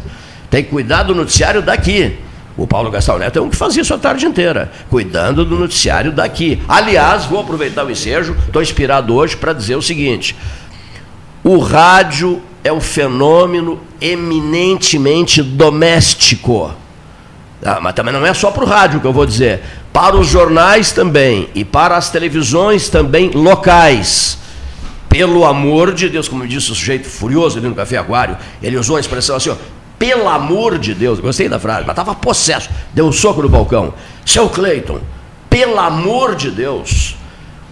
Tem 0.51 0.63
que 0.63 0.69
cuidar 0.69 1.05
do 1.05 1.15
noticiário 1.15 1.63
daqui. 1.63 2.15
O 2.59 2.67
Paulo 2.67 2.91
Gastão 2.91 3.17
Neto 3.17 3.39
é 3.39 3.43
um 3.43 3.49
que 3.49 3.57
fazia 3.57 3.81
isso 3.81 3.95
a 3.95 3.97
tarde 3.97 4.27
inteira, 4.27 4.71
cuidando 4.91 5.47
do 5.47 5.57
noticiário 5.57 6.13
daqui. 6.13 6.61
Aliás, 6.69 7.25
vou 7.25 7.41
aproveitar 7.41 7.87
o 7.87 7.91
ensejo, 7.91 8.37
estou 8.45 8.61
inspirado 8.61 9.15
hoje 9.15 9.39
para 9.39 9.55
dizer 9.55 9.77
o 9.77 9.83
seguinte: 9.83 10.37
o 11.43 11.57
rádio 11.57 12.43
é 12.63 12.71
um 12.71 12.83
fenômeno 12.83 13.81
eminentemente 13.99 15.43
doméstico. 15.43 16.71
Ah, 17.65 17.79
mas 17.81 17.95
também 17.95 18.13
não 18.13 18.25
é 18.25 18.33
só 18.35 18.51
para 18.51 18.65
o 18.65 18.67
rádio 18.67 19.01
que 19.01 19.07
eu 19.07 19.13
vou 19.13 19.25
dizer. 19.27 19.63
Para 19.93 20.17
os 20.17 20.29
jornais 20.29 20.93
também 20.93 21.49
e 21.55 21.65
para 21.65 21.97
as 21.97 22.11
televisões 22.11 22.89
também 22.89 23.31
locais. 23.31 24.39
Pelo 25.09 25.45
amor 25.45 25.93
de 25.93 26.09
Deus, 26.09 26.29
como 26.29 26.47
disse 26.47 26.71
o 26.71 26.75
sujeito 26.75 27.09
furioso 27.09 27.59
ali 27.59 27.69
no 27.69 27.75
Café 27.75 27.97
Aquário, 27.97 28.37
ele 28.63 28.77
usou 28.77 28.97
a 28.97 29.01
expressão 29.01 29.35
assim, 29.35 29.51
ó, 29.51 29.57
pelo 29.99 30.29
amor 30.29 30.79
de 30.79 30.95
Deus, 30.95 31.19
gostei 31.21 31.49
da 31.49 31.59
frase, 31.59 31.83
mas 31.83 31.91
estava 31.91 32.15
possesso, 32.15 32.71
deu 32.95 33.07
um 33.07 33.13
soco 33.13 33.43
no 33.43 33.49
balcão. 33.49 33.93
Seu 34.25 34.49
Cleiton, 34.49 35.01
pelo 35.51 35.79
amor 35.79 36.37
de 36.37 36.51
Deus, 36.51 37.17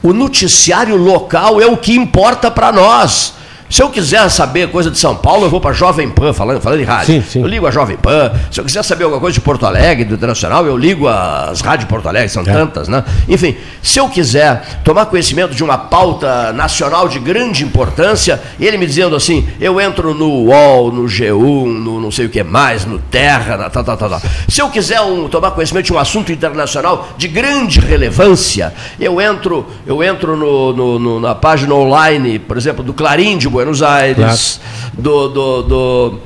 o 0.02 0.12
noticiário 0.12 0.96
local 0.96 1.60
é 1.60 1.66
o 1.66 1.76
que 1.76 1.94
importa 1.94 2.50
para 2.50 2.72
nós. 2.72 3.34
Se 3.70 3.82
eu 3.82 3.90
quiser 3.90 4.28
saber 4.30 4.70
coisa 4.70 4.90
de 4.90 4.98
São 4.98 5.14
Paulo, 5.14 5.44
eu 5.44 5.50
vou 5.50 5.60
para 5.60 5.72
Jovem 5.74 6.08
Pan, 6.08 6.32
falando, 6.32 6.60
falando 6.60 6.80
em 6.80 6.84
rádio. 6.84 7.14
Sim, 7.16 7.22
sim. 7.22 7.40
Eu 7.42 7.46
ligo 7.46 7.66
a 7.66 7.70
Jovem 7.70 7.96
Pan. 7.98 8.32
Se 8.50 8.58
eu 8.58 8.64
quiser 8.64 8.82
saber 8.82 9.04
alguma 9.04 9.20
coisa 9.20 9.34
de 9.34 9.40
Porto 9.40 9.66
Alegre, 9.66 10.04
do 10.06 10.14
Internacional, 10.14 10.64
eu 10.66 10.76
ligo 10.76 11.06
as 11.06 11.60
rádios 11.60 11.84
de 11.84 11.90
Porto 11.90 12.08
Alegre, 12.08 12.28
são 12.30 12.42
tantas, 12.42 12.88
né? 12.88 13.04
Enfim, 13.28 13.56
se 13.82 13.98
eu 14.00 14.08
quiser 14.08 14.80
tomar 14.82 15.04
conhecimento 15.06 15.54
de 15.54 15.62
uma 15.62 15.76
pauta 15.76 16.52
nacional 16.54 17.08
de 17.08 17.18
grande 17.18 17.62
importância, 17.62 18.40
ele 18.58 18.78
me 18.78 18.86
dizendo 18.86 19.14
assim, 19.14 19.46
eu 19.60 19.78
entro 19.80 20.14
no 20.14 20.28
UOL, 20.44 20.90
no 20.90 21.04
G1, 21.04 21.66
no 21.66 22.00
não 22.00 22.10
sei 22.10 22.24
o 22.24 22.30
que 22.30 22.42
mais, 22.42 22.86
no 22.86 22.98
Terra, 22.98 23.56
na 23.58 23.68
tal, 23.68 23.84
tal, 23.84 23.96
tal, 23.98 24.08
tal. 24.10 24.22
Se 24.48 24.62
eu 24.62 24.70
quiser 24.70 25.00
um- 25.02 25.28
tomar 25.28 25.50
conhecimento 25.50 25.84
de 25.84 25.92
um 25.92 25.98
assunto 25.98 26.32
internacional 26.32 27.08
de 27.18 27.28
grande 27.28 27.80
relevância, 27.80 28.72
eu 28.98 29.20
entro, 29.20 29.66
eu 29.86 30.02
entro 30.02 30.36
no- 30.36 30.72
no- 30.72 30.98
no- 30.98 31.20
na 31.20 31.34
página 31.34 31.74
online, 31.74 32.38
por 32.38 32.56
exemplo, 32.56 32.82
do 32.82 32.94
Clarim 32.94 33.36
de 33.36 33.46
Buenos 33.58 33.82
Aires, 33.82 34.60
do, 34.92 35.28
do, 35.30 35.62
do, 35.62 36.18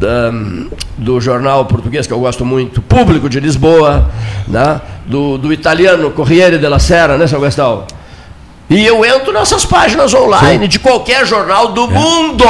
da- 0.00 0.32
do 0.98 1.20
jornal 1.20 1.64
português 1.66 2.04
que 2.04 2.12
eu 2.12 2.18
gosto 2.18 2.44
muito, 2.44 2.82
Público 2.82 3.28
de 3.28 3.38
Lisboa, 3.38 4.10
né? 4.48 4.80
do, 5.06 5.38
do 5.38 5.52
italiano 5.52 6.10
Corriere 6.10 6.58
della 6.58 6.80
Sera, 6.80 7.16
né, 7.16 7.28
São 7.28 7.40
Gastão? 7.40 7.84
E 8.68 8.84
eu 8.84 9.04
entro 9.04 9.32
nessas 9.32 9.64
páginas 9.64 10.12
online 10.14 10.66
de 10.66 10.80
qualquer 10.80 11.24
jornal 11.24 11.68
do 11.72 11.86
mundo. 11.86 12.44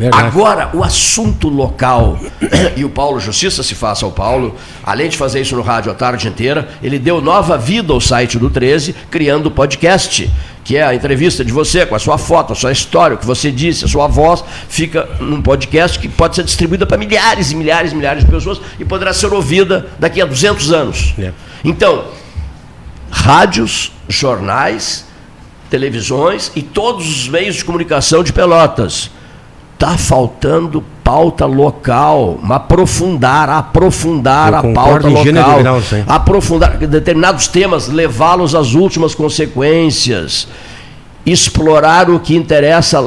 Verdade. 0.00 0.28
Agora, 0.28 0.70
o 0.72 0.82
assunto 0.82 1.46
local, 1.46 2.18
e 2.74 2.86
o 2.86 2.88
Paulo 2.88 3.20
Justiça 3.20 3.62
se 3.62 3.74
faça 3.74 4.06
ao 4.06 4.10
Paulo, 4.10 4.56
além 4.82 5.10
de 5.10 5.16
fazer 5.18 5.42
isso 5.42 5.54
no 5.54 5.60
rádio 5.60 5.92
a 5.92 5.94
tarde 5.94 6.26
inteira, 6.26 6.70
ele 6.82 6.98
deu 6.98 7.20
nova 7.20 7.58
vida 7.58 7.92
ao 7.92 8.00
site 8.00 8.38
do 8.38 8.48
13, 8.48 8.94
criando 9.10 9.48
o 9.48 9.50
podcast, 9.50 10.30
que 10.64 10.74
é 10.74 10.82
a 10.82 10.94
entrevista 10.94 11.44
de 11.44 11.52
você 11.52 11.84
com 11.84 11.94
a 11.94 11.98
sua 11.98 12.16
foto, 12.16 12.54
a 12.54 12.56
sua 12.56 12.72
história, 12.72 13.14
o 13.14 13.18
que 13.18 13.26
você 13.26 13.50
disse, 13.50 13.84
a 13.84 13.88
sua 13.88 14.06
voz, 14.06 14.42
fica 14.70 15.06
num 15.20 15.42
podcast 15.42 15.98
que 15.98 16.08
pode 16.08 16.34
ser 16.34 16.44
distribuída 16.44 16.86
para 16.86 16.96
milhares 16.96 17.52
e 17.52 17.54
milhares 17.54 17.92
e 17.92 17.94
milhares 17.94 18.24
de 18.24 18.30
pessoas 18.30 18.58
e 18.78 18.86
poderá 18.86 19.12
ser 19.12 19.30
ouvida 19.34 19.86
daqui 19.98 20.22
a 20.22 20.24
200 20.24 20.72
anos. 20.72 21.14
É. 21.18 21.30
Então, 21.62 22.06
rádios, 23.10 23.92
jornais, 24.08 25.04
televisões 25.68 26.50
e 26.56 26.62
todos 26.62 27.06
os 27.06 27.28
meios 27.28 27.56
de 27.56 27.66
comunicação 27.66 28.24
de 28.24 28.32
Pelotas. 28.32 29.10
Está 29.80 29.96
faltando 29.96 30.84
pauta 31.02 31.46
local, 31.46 32.38
aprofundar, 32.50 33.48
aprofundar 33.48 34.52
Eu 34.52 34.58
a 34.58 34.74
pauta 34.74 35.08
local, 35.08 35.62
grau, 35.62 35.80
aprofundar 36.06 36.76
determinados 36.76 37.48
temas, 37.48 37.88
levá-los 37.88 38.54
às 38.54 38.74
últimas 38.74 39.14
consequências, 39.14 40.46
explorar 41.24 42.10
o 42.10 42.20
que 42.20 42.36
interessa 42.36 42.98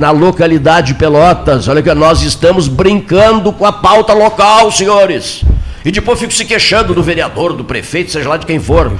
na 0.00 0.10
localidade 0.10 0.94
de 0.94 0.98
Pelotas. 0.98 1.68
Olha 1.68 1.80
que 1.80 1.94
nós 1.94 2.22
estamos 2.22 2.66
brincando 2.66 3.52
com 3.52 3.64
a 3.64 3.72
pauta 3.72 4.12
local, 4.12 4.72
senhores. 4.72 5.44
E 5.84 5.92
depois 5.92 6.18
fico 6.18 6.32
se 6.32 6.44
queixando 6.44 6.92
do 6.92 7.04
vereador, 7.04 7.52
do 7.52 7.62
prefeito, 7.62 8.10
seja 8.10 8.28
lá 8.28 8.36
de 8.36 8.46
quem 8.46 8.58
for. 8.58 8.90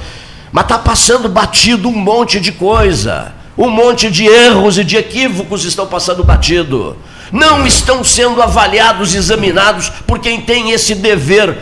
Mas 0.49 0.63
está 0.63 0.79
passando 0.79 1.27
batido 1.27 1.89
um 1.89 1.97
monte 1.97 2.39
de 2.39 2.53
coisa. 2.53 3.37
Um 3.59 3.69
monte 3.69 4.09
de 4.09 4.25
erros 4.25 4.77
e 4.77 4.85
de 4.85 4.95
equívocos 4.95 5.65
estão 5.65 5.85
passando 5.85 6.23
batido. 6.23 6.95
Não 7.29 7.67
estão 7.67 8.05
sendo 8.05 8.41
avaliados, 8.41 9.13
examinados 9.13 9.89
por 10.07 10.19
quem 10.19 10.39
tem 10.39 10.71
esse 10.71 10.95
dever 10.95 11.57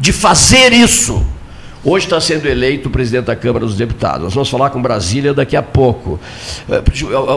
de 0.00 0.14
fazer 0.14 0.72
isso. 0.72 1.22
Hoje 1.88 2.04
está 2.06 2.20
sendo 2.20 2.48
eleito 2.48 2.90
presidente 2.90 3.26
da 3.26 3.36
Câmara 3.36 3.64
dos 3.64 3.76
Deputados. 3.76 4.24
Nós 4.24 4.34
vamos 4.34 4.50
falar 4.50 4.70
com 4.70 4.82
Brasília 4.82 5.32
daqui 5.32 5.56
a 5.56 5.62
pouco. 5.62 6.18
Eh, 6.68 6.82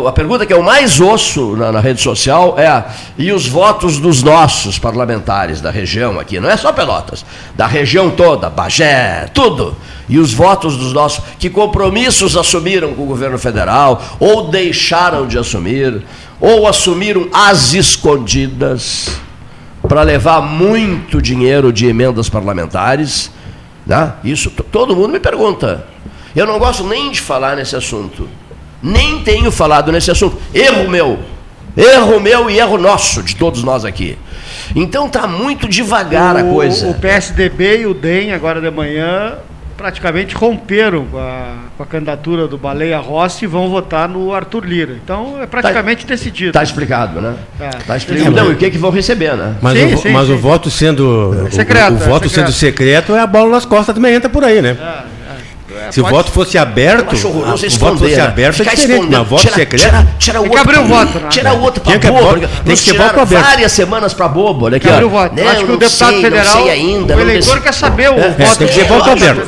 A 0.08 0.12
pergunta 0.12 0.44
que 0.44 0.52
eu 0.52 0.64
mais 0.64 1.00
ouço 1.00 1.56
na, 1.56 1.72
na 1.72 1.80
rede 1.80 2.02
social 2.02 2.56
é: 2.58 2.84
e 3.16 3.32
os 3.32 3.46
votos 3.46 4.00
dos 4.00 4.24
nossos 4.24 4.80
parlamentares 4.80 5.62
da 5.62 5.70
região 5.70 6.20
aqui? 6.20 6.40
Não 6.40 6.50
é 6.50 6.58
só 6.58 6.74
Pelotas, 6.74 7.24
da 7.56 7.68
região 7.68 8.10
toda, 8.10 8.50
Bagé, 8.50 9.30
tudo. 9.36 9.76
E 10.10 10.18
os 10.18 10.34
votos 10.34 10.76
dos 10.76 10.94
nossos, 10.94 11.24
que 11.38 11.52
compromissos 11.52 12.36
assumiram 12.36 12.96
com 12.96 13.04
o 13.04 13.06
governo 13.06 13.38
federal, 13.38 14.02
ou 14.20 14.50
deixaram 14.50 15.28
de 15.28 15.38
assumir, 15.38 16.02
ou 16.42 16.68
assumiram 16.68 17.28
às 17.32 17.76
escondidas 17.76 19.12
para 19.88 20.02
levar 20.02 20.42
muito 20.42 21.22
dinheiro 21.22 21.72
de 21.72 21.86
emendas 21.86 22.30
parlamentares. 22.30 23.30
Né? 23.90 24.14
Isso 24.24 24.50
todo 24.72 24.96
mundo 24.96 25.10
me 25.10 25.20
pergunta. 25.20 25.86
Eu 26.36 26.46
não 26.46 26.60
gosto 26.60 26.84
nem 26.84 27.10
de 27.12 27.20
falar 27.20 27.56
nesse 27.58 27.76
assunto. 27.76 28.30
Nem 28.82 29.24
tenho 29.24 29.52
falado 29.52 29.92
nesse 29.92 30.12
assunto. 30.12 30.38
Erro 30.54 30.88
meu. 30.88 31.20
Erro 31.76 32.20
meu 32.20 32.50
e 32.50 32.60
erro 32.60 32.78
nosso, 32.78 33.24
de 33.24 33.36
todos 33.36 33.64
nós 33.64 33.84
aqui. 33.84 34.18
Então 34.76 35.08
está 35.08 35.26
muito 35.28 35.68
devagar 35.68 36.38
a 36.38 36.44
O- 36.44 36.54
coisa. 36.54 36.88
O 36.88 36.94
PSDB 36.94 37.82
e 37.82 37.86
o 37.88 37.94
DEM, 37.96 38.32
agora 38.32 38.62
de 38.62 38.70
manhã, 38.70 39.38
praticamente 39.80 40.36
romperam 40.36 41.06
com 41.06 41.18
a, 41.18 41.54
com 41.78 41.84
a 41.84 41.86
candidatura 41.86 42.48
do 42.50 42.58
Baleia 42.58 42.98
Rossi 43.00 43.46
e 43.46 43.48
vão 43.48 43.70
votar 43.70 44.10
no 44.10 44.34
Arthur 44.34 44.66
Lira. 44.66 44.98
Então 45.02 45.42
é 45.42 45.48
praticamente 45.48 46.06
decidido. 46.06 46.50
Está 46.50 46.62
explicado, 46.62 47.22
né? 47.22 47.36
Tá. 47.58 47.70
Está 47.80 47.96
explicado. 47.98 48.32
Não, 48.36 48.50
e 48.50 48.54
o 48.54 48.58
que, 48.58 48.70
que 48.70 48.78
vão 48.78 48.92
receber, 48.92 49.38
né? 49.38 49.56
Mas, 49.62 49.78
Sim, 49.78 49.94
o, 49.94 49.98
sim, 49.98 50.10
mas 50.12 50.28
sim. 50.28 50.34
o 50.34 50.38
voto 50.38 50.70
sendo. 50.70 51.00
o- 51.48 51.52
Secreto, 51.52 51.94
o, 51.94 51.96
é 51.96 52.08
voto 52.08 52.28
secreto. 52.28 52.30
sendo 52.52 52.52
secreto 52.52 53.16
é 53.16 53.20
a 53.22 53.28
bola 53.28 53.52
nas 53.52 53.64
costas 53.66 53.96
também 53.96 54.14
entra 54.14 54.30
por 54.30 54.44
aí, 54.44 54.62
né? 54.62 54.76
É, 54.78 55.19
Se 55.92 56.00
o 56.00 56.04
pode- 56.04 56.16
voto 56.16 56.32
fosse 56.32 56.58
aberto, 56.58 57.14
Acho 57.16 57.28
horroroso 57.28 57.64
o 57.64 57.68
esconder. 57.68 57.90
voto 57.92 58.04
fosse 58.04 58.16
né? 58.16 58.22
aberto 58.28 58.56
é 58.56 58.58
Ficar 58.64 58.76
diferente, 58.76 58.96
escondendo. 59.00 59.20
mas 59.20 59.28
voto 59.30 59.42
Tira- 59.42 59.56
secreto. 59.56 59.82
Tira, 59.84 60.08
tira 60.20 60.40
o 60.40 60.44
Tem 60.44 60.52
que 60.52 60.58
outro. 60.58 60.72
abrir 60.74 60.86
o 60.86 60.88
voto, 60.88 61.20
né? 61.20 61.28
Tira 61.30 61.54
o 61.54 61.62
outro 61.62 61.82
que- 61.84 61.98
bobo. 62.10 62.40
tem 62.66 62.76
que 62.76 62.82
tiraram 62.84 63.10
voto 63.10 63.20
aberto. 63.22 63.44
várias 63.46 63.72
semanas 63.72 64.14
pra 64.14 64.28
bobo. 64.28 64.66
Olha 64.66 64.78
aqui, 64.78 64.88
ó. 64.90 65.06
o 65.06 65.10
voto. 65.10 65.36
Né, 65.36 65.44
acho 65.48 65.60
que 65.62 65.66
não 65.68 65.74
o 65.76 65.78
deputado 65.78 66.10
sei, 66.12 66.22
federal, 66.22 66.46
Não 66.56 66.62
sei 66.64 66.70
ainda. 66.72 67.16
o 67.16 67.20
eleitor 67.22 67.62
quer 67.62 67.74
saber 67.74 68.10
o 68.10 68.14
É, 68.20 68.30
voto 68.30 68.58
tem 68.58 68.68
que 68.68 68.74
ser 68.74 68.84
do 68.86 68.94
voto 68.94 69.10
aberto. 69.10 69.48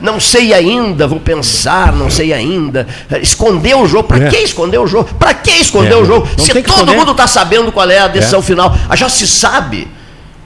Não 0.00 0.20
sei 0.20 0.52
ainda, 0.54 1.06
vou 1.06 1.20
pensar, 1.20 1.92
não 1.92 2.10
sei 2.10 2.32
ainda. 2.32 2.86
Esconder 3.22 3.74
o 3.76 3.86
jogo. 3.86 4.04
Pra 4.08 4.18
É. 4.18 4.28
que 4.28 4.36
esconder 4.38 4.78
o 4.78 4.86
jogo? 4.86 5.08
Pra 5.18 5.32
que 5.34 5.50
esconder 5.52 5.92
É, 5.92 5.96
o 5.96 6.04
jogo? 6.04 6.28
Se 6.38 6.52
todo 6.62 6.92
mundo 6.94 7.12
está 7.12 7.26
sabendo 7.26 7.70
qual 7.72 7.88
é 7.90 7.98
a 7.98 8.08
decisão 8.08 8.40
É. 8.40 8.42
final. 8.42 8.74
Ah, 8.88 8.96
Já 8.96 9.08
se 9.08 9.26
sabe. 9.26 9.88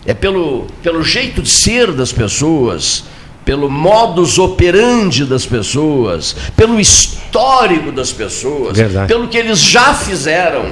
É 0.07 0.13
pelo, 0.13 0.67
pelo 0.83 1.03
jeito 1.03 1.41
de 1.41 1.49
ser 1.49 1.91
das 1.91 2.13
pessoas, 2.13 3.05
pelo 3.45 3.69
modus 3.71 4.39
operandi 4.39 5.25
das 5.25 5.45
pessoas, 5.45 6.35
pelo 6.57 6.81
histórico 6.81 7.93
das 7.93 8.11
pessoas, 8.13 8.77
Verdade. 8.77 9.07
pelo 9.09 9.29
que 9.29 9.37
eles 9.37 9.59
já 9.59 9.93
fizeram, 9.95 10.65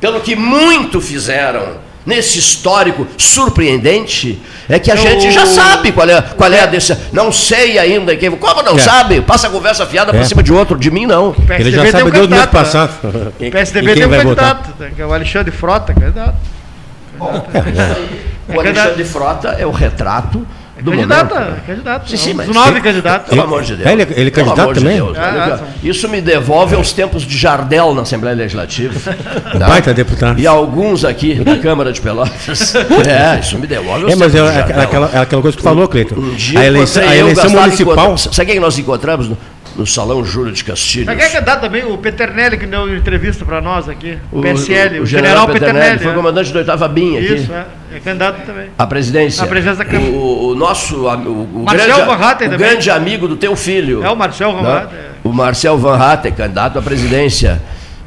pelo 0.00 0.20
que 0.20 0.36
muito 0.36 1.00
fizeram. 1.00 1.88
Nesse 2.06 2.38
histórico 2.38 3.06
surpreendente, 3.18 4.40
é 4.70 4.78
que 4.78 4.90
a 4.90 4.96
gente 4.96 5.30
já 5.30 5.44
sabe 5.44 5.92
qual 5.92 6.08
é, 6.08 6.20
qual 6.22 6.50
é 6.50 6.60
a 6.62 6.66
decisão. 6.66 6.96
Não 7.12 7.30
sei 7.30 7.78
ainda 7.78 8.16
quem. 8.16 8.30
Como 8.30 8.62
não 8.62 8.76
É. 8.76 8.78
sabe? 8.78 9.20
Passa 9.20 9.48
a 9.48 9.50
conversa 9.50 9.84
fiada 9.84 10.10
pra 10.10 10.22
É. 10.22 10.24
cima 10.24 10.42
de 10.42 10.50
outro, 10.50 10.78
de 10.78 10.90
mim 10.90 11.04
não. 11.04 11.28
O 11.28 11.34
Ele 11.36 11.70
já 11.70 11.82
PSDB 11.82 11.82
tem 11.82 11.90
sabe 11.92 12.04
um 12.04 12.10
desde 12.10 12.26
o 12.26 12.30
mês 12.30 12.46
candidato, 12.46 12.54
né? 12.54 12.60
passado. 12.62 13.28
O 13.28 13.32
Quem- 13.38 13.50
PSDB 13.50 13.94
tem 13.94 14.06
um 14.06 14.10
candidato, 14.10 14.70
né, 14.80 14.92
que 14.96 15.02
é 15.02 15.06
o 15.06 15.12
Alexandre 15.12 15.50
Frota, 15.52 15.92
candidato. 15.92 16.36
O 18.48 18.58
Alexandre 18.60 19.04
Frota 19.04 19.48
é 19.58 19.66
o 19.66 19.70
retrato 19.70 20.46
do 20.82 20.90
candidato, 20.92 21.34
momento. 21.34 21.50
né? 21.50 21.56
é 21.62 21.66
candidato. 21.66 22.10
Sim, 22.10 22.16
sim, 22.16 22.32
um 22.32 22.36
mas- 22.36 22.46
dos 22.46 22.56
nove 22.56 22.74
Sim. 22.76 22.80
candidatos. 22.80 23.28
Pelo 23.30 23.42
amor 23.42 23.62
de 23.62 23.76
Deus. 23.76 23.88
É, 23.88 23.92
ele- 23.92 24.06
ele 24.16 24.28
é 24.28 24.30
candidato 24.30 24.72
de 24.74 24.80
também? 24.80 24.96
Deus. 24.96 25.18
Ah, 25.18 25.58
ah, 25.62 25.64
Isso 25.82 26.08
me 26.08 26.20
devolve 26.20 26.74
aos 26.74 26.92
tempos 26.92 27.22
de 27.22 27.36
Jardel 27.36 27.94
na 27.94 28.02
Assembleia 28.02 28.36
Legislativa. 28.36 29.14
tá? 29.58 29.66
Baita 29.68 29.92
deputado. 29.94 30.38
E 30.40 30.46
alguns 30.46 31.04
aqui 31.04 31.42
na 31.44 31.58
Câmara 31.58 31.92
de 31.92 32.00
Pelotas. 32.00 32.74
É, 33.10 33.40
isso 33.40 33.58
me 33.58 33.66
devolve 33.66 34.04
aos 34.04 34.12
É, 34.12 34.16
mas 34.16 34.32
tempos 34.32 34.50
é 34.50 34.82
aquela, 34.82 35.10
é 35.12 35.18
aquela 35.18 35.42
coisa 35.42 35.56
que 35.56 35.62
tu 35.62 35.66
falou, 35.66 35.88
Cleiton. 35.88 36.14
Um 36.16 36.34
dia 36.34 36.60
A 36.60 36.66
eleição, 36.66 37.02
a 37.02 37.16
eleição 37.16 37.50
municipal. 37.50 38.16
Sabe 38.18 38.46
quem 38.46 38.54
que 38.56 38.60
nós 38.60 38.78
encontramos 38.78 39.30
no, 39.80 39.86
Salão 39.86 40.24
Júlio 40.24 40.52
de 40.52 40.62
Castilhos? 40.62 41.06
Mas 41.06 41.16
quem 41.16 41.26
é 41.26 41.30
candidato 41.30 41.60
também? 41.62 41.84
O 41.84 41.98
Peternelli, 41.98 42.58
que 42.58 42.66
deu 42.66 42.94
entrevista 42.96 43.44
para 43.44 43.60
nós 43.60 43.88
aqui. 43.88 44.18
O, 44.30 44.38
O- 44.38 44.42
PSL, 44.42 45.00
o, 45.00 45.02
o 45.02 45.06
general, 45.06 45.46
Peternelli, 45.46 45.74
Peternelli. 45.74 46.02
Foi 46.02 46.12
é. 46.12 46.14
comandante 46.14 46.52
do 46.52 46.58
8 46.58 46.88
BIM 46.88 47.16
aqui. 47.18 47.34
Isso, 47.34 47.52
é. 47.52 47.66
É 47.92 47.98
candidato 47.98 48.46
também. 48.46 48.68
A 48.78 48.86
presidência. 48.86 49.42
A 49.42 49.46
presidência 49.46 49.84
da 49.84 49.90
Câmara. 49.90 50.12
O, 50.12 50.50
o 50.50 50.54
nosso 50.54 51.06
o, 51.06 51.08
o 51.08 51.64
Marcel 51.64 51.86
grande, 51.86 52.04
Van 52.04 52.24
Hatten 52.24 52.48
o 52.48 52.50
também. 52.52 52.68
grande 52.68 52.90
amigo 52.90 53.26
do 53.26 53.36
teu 53.36 53.56
filho. 53.56 54.04
É 54.04 54.10
o 54.10 54.16
Marcel 54.16 54.52
Van 54.52 54.62
né? 54.62 54.78
Hatten, 54.78 54.98
é. 54.98 55.10
O 55.24 55.32
Marcel 55.32 55.76
Van 55.76 55.96
Hatten, 55.96 56.32
candidato 56.32 56.78
à 56.78 56.82
presidência. 56.82 57.60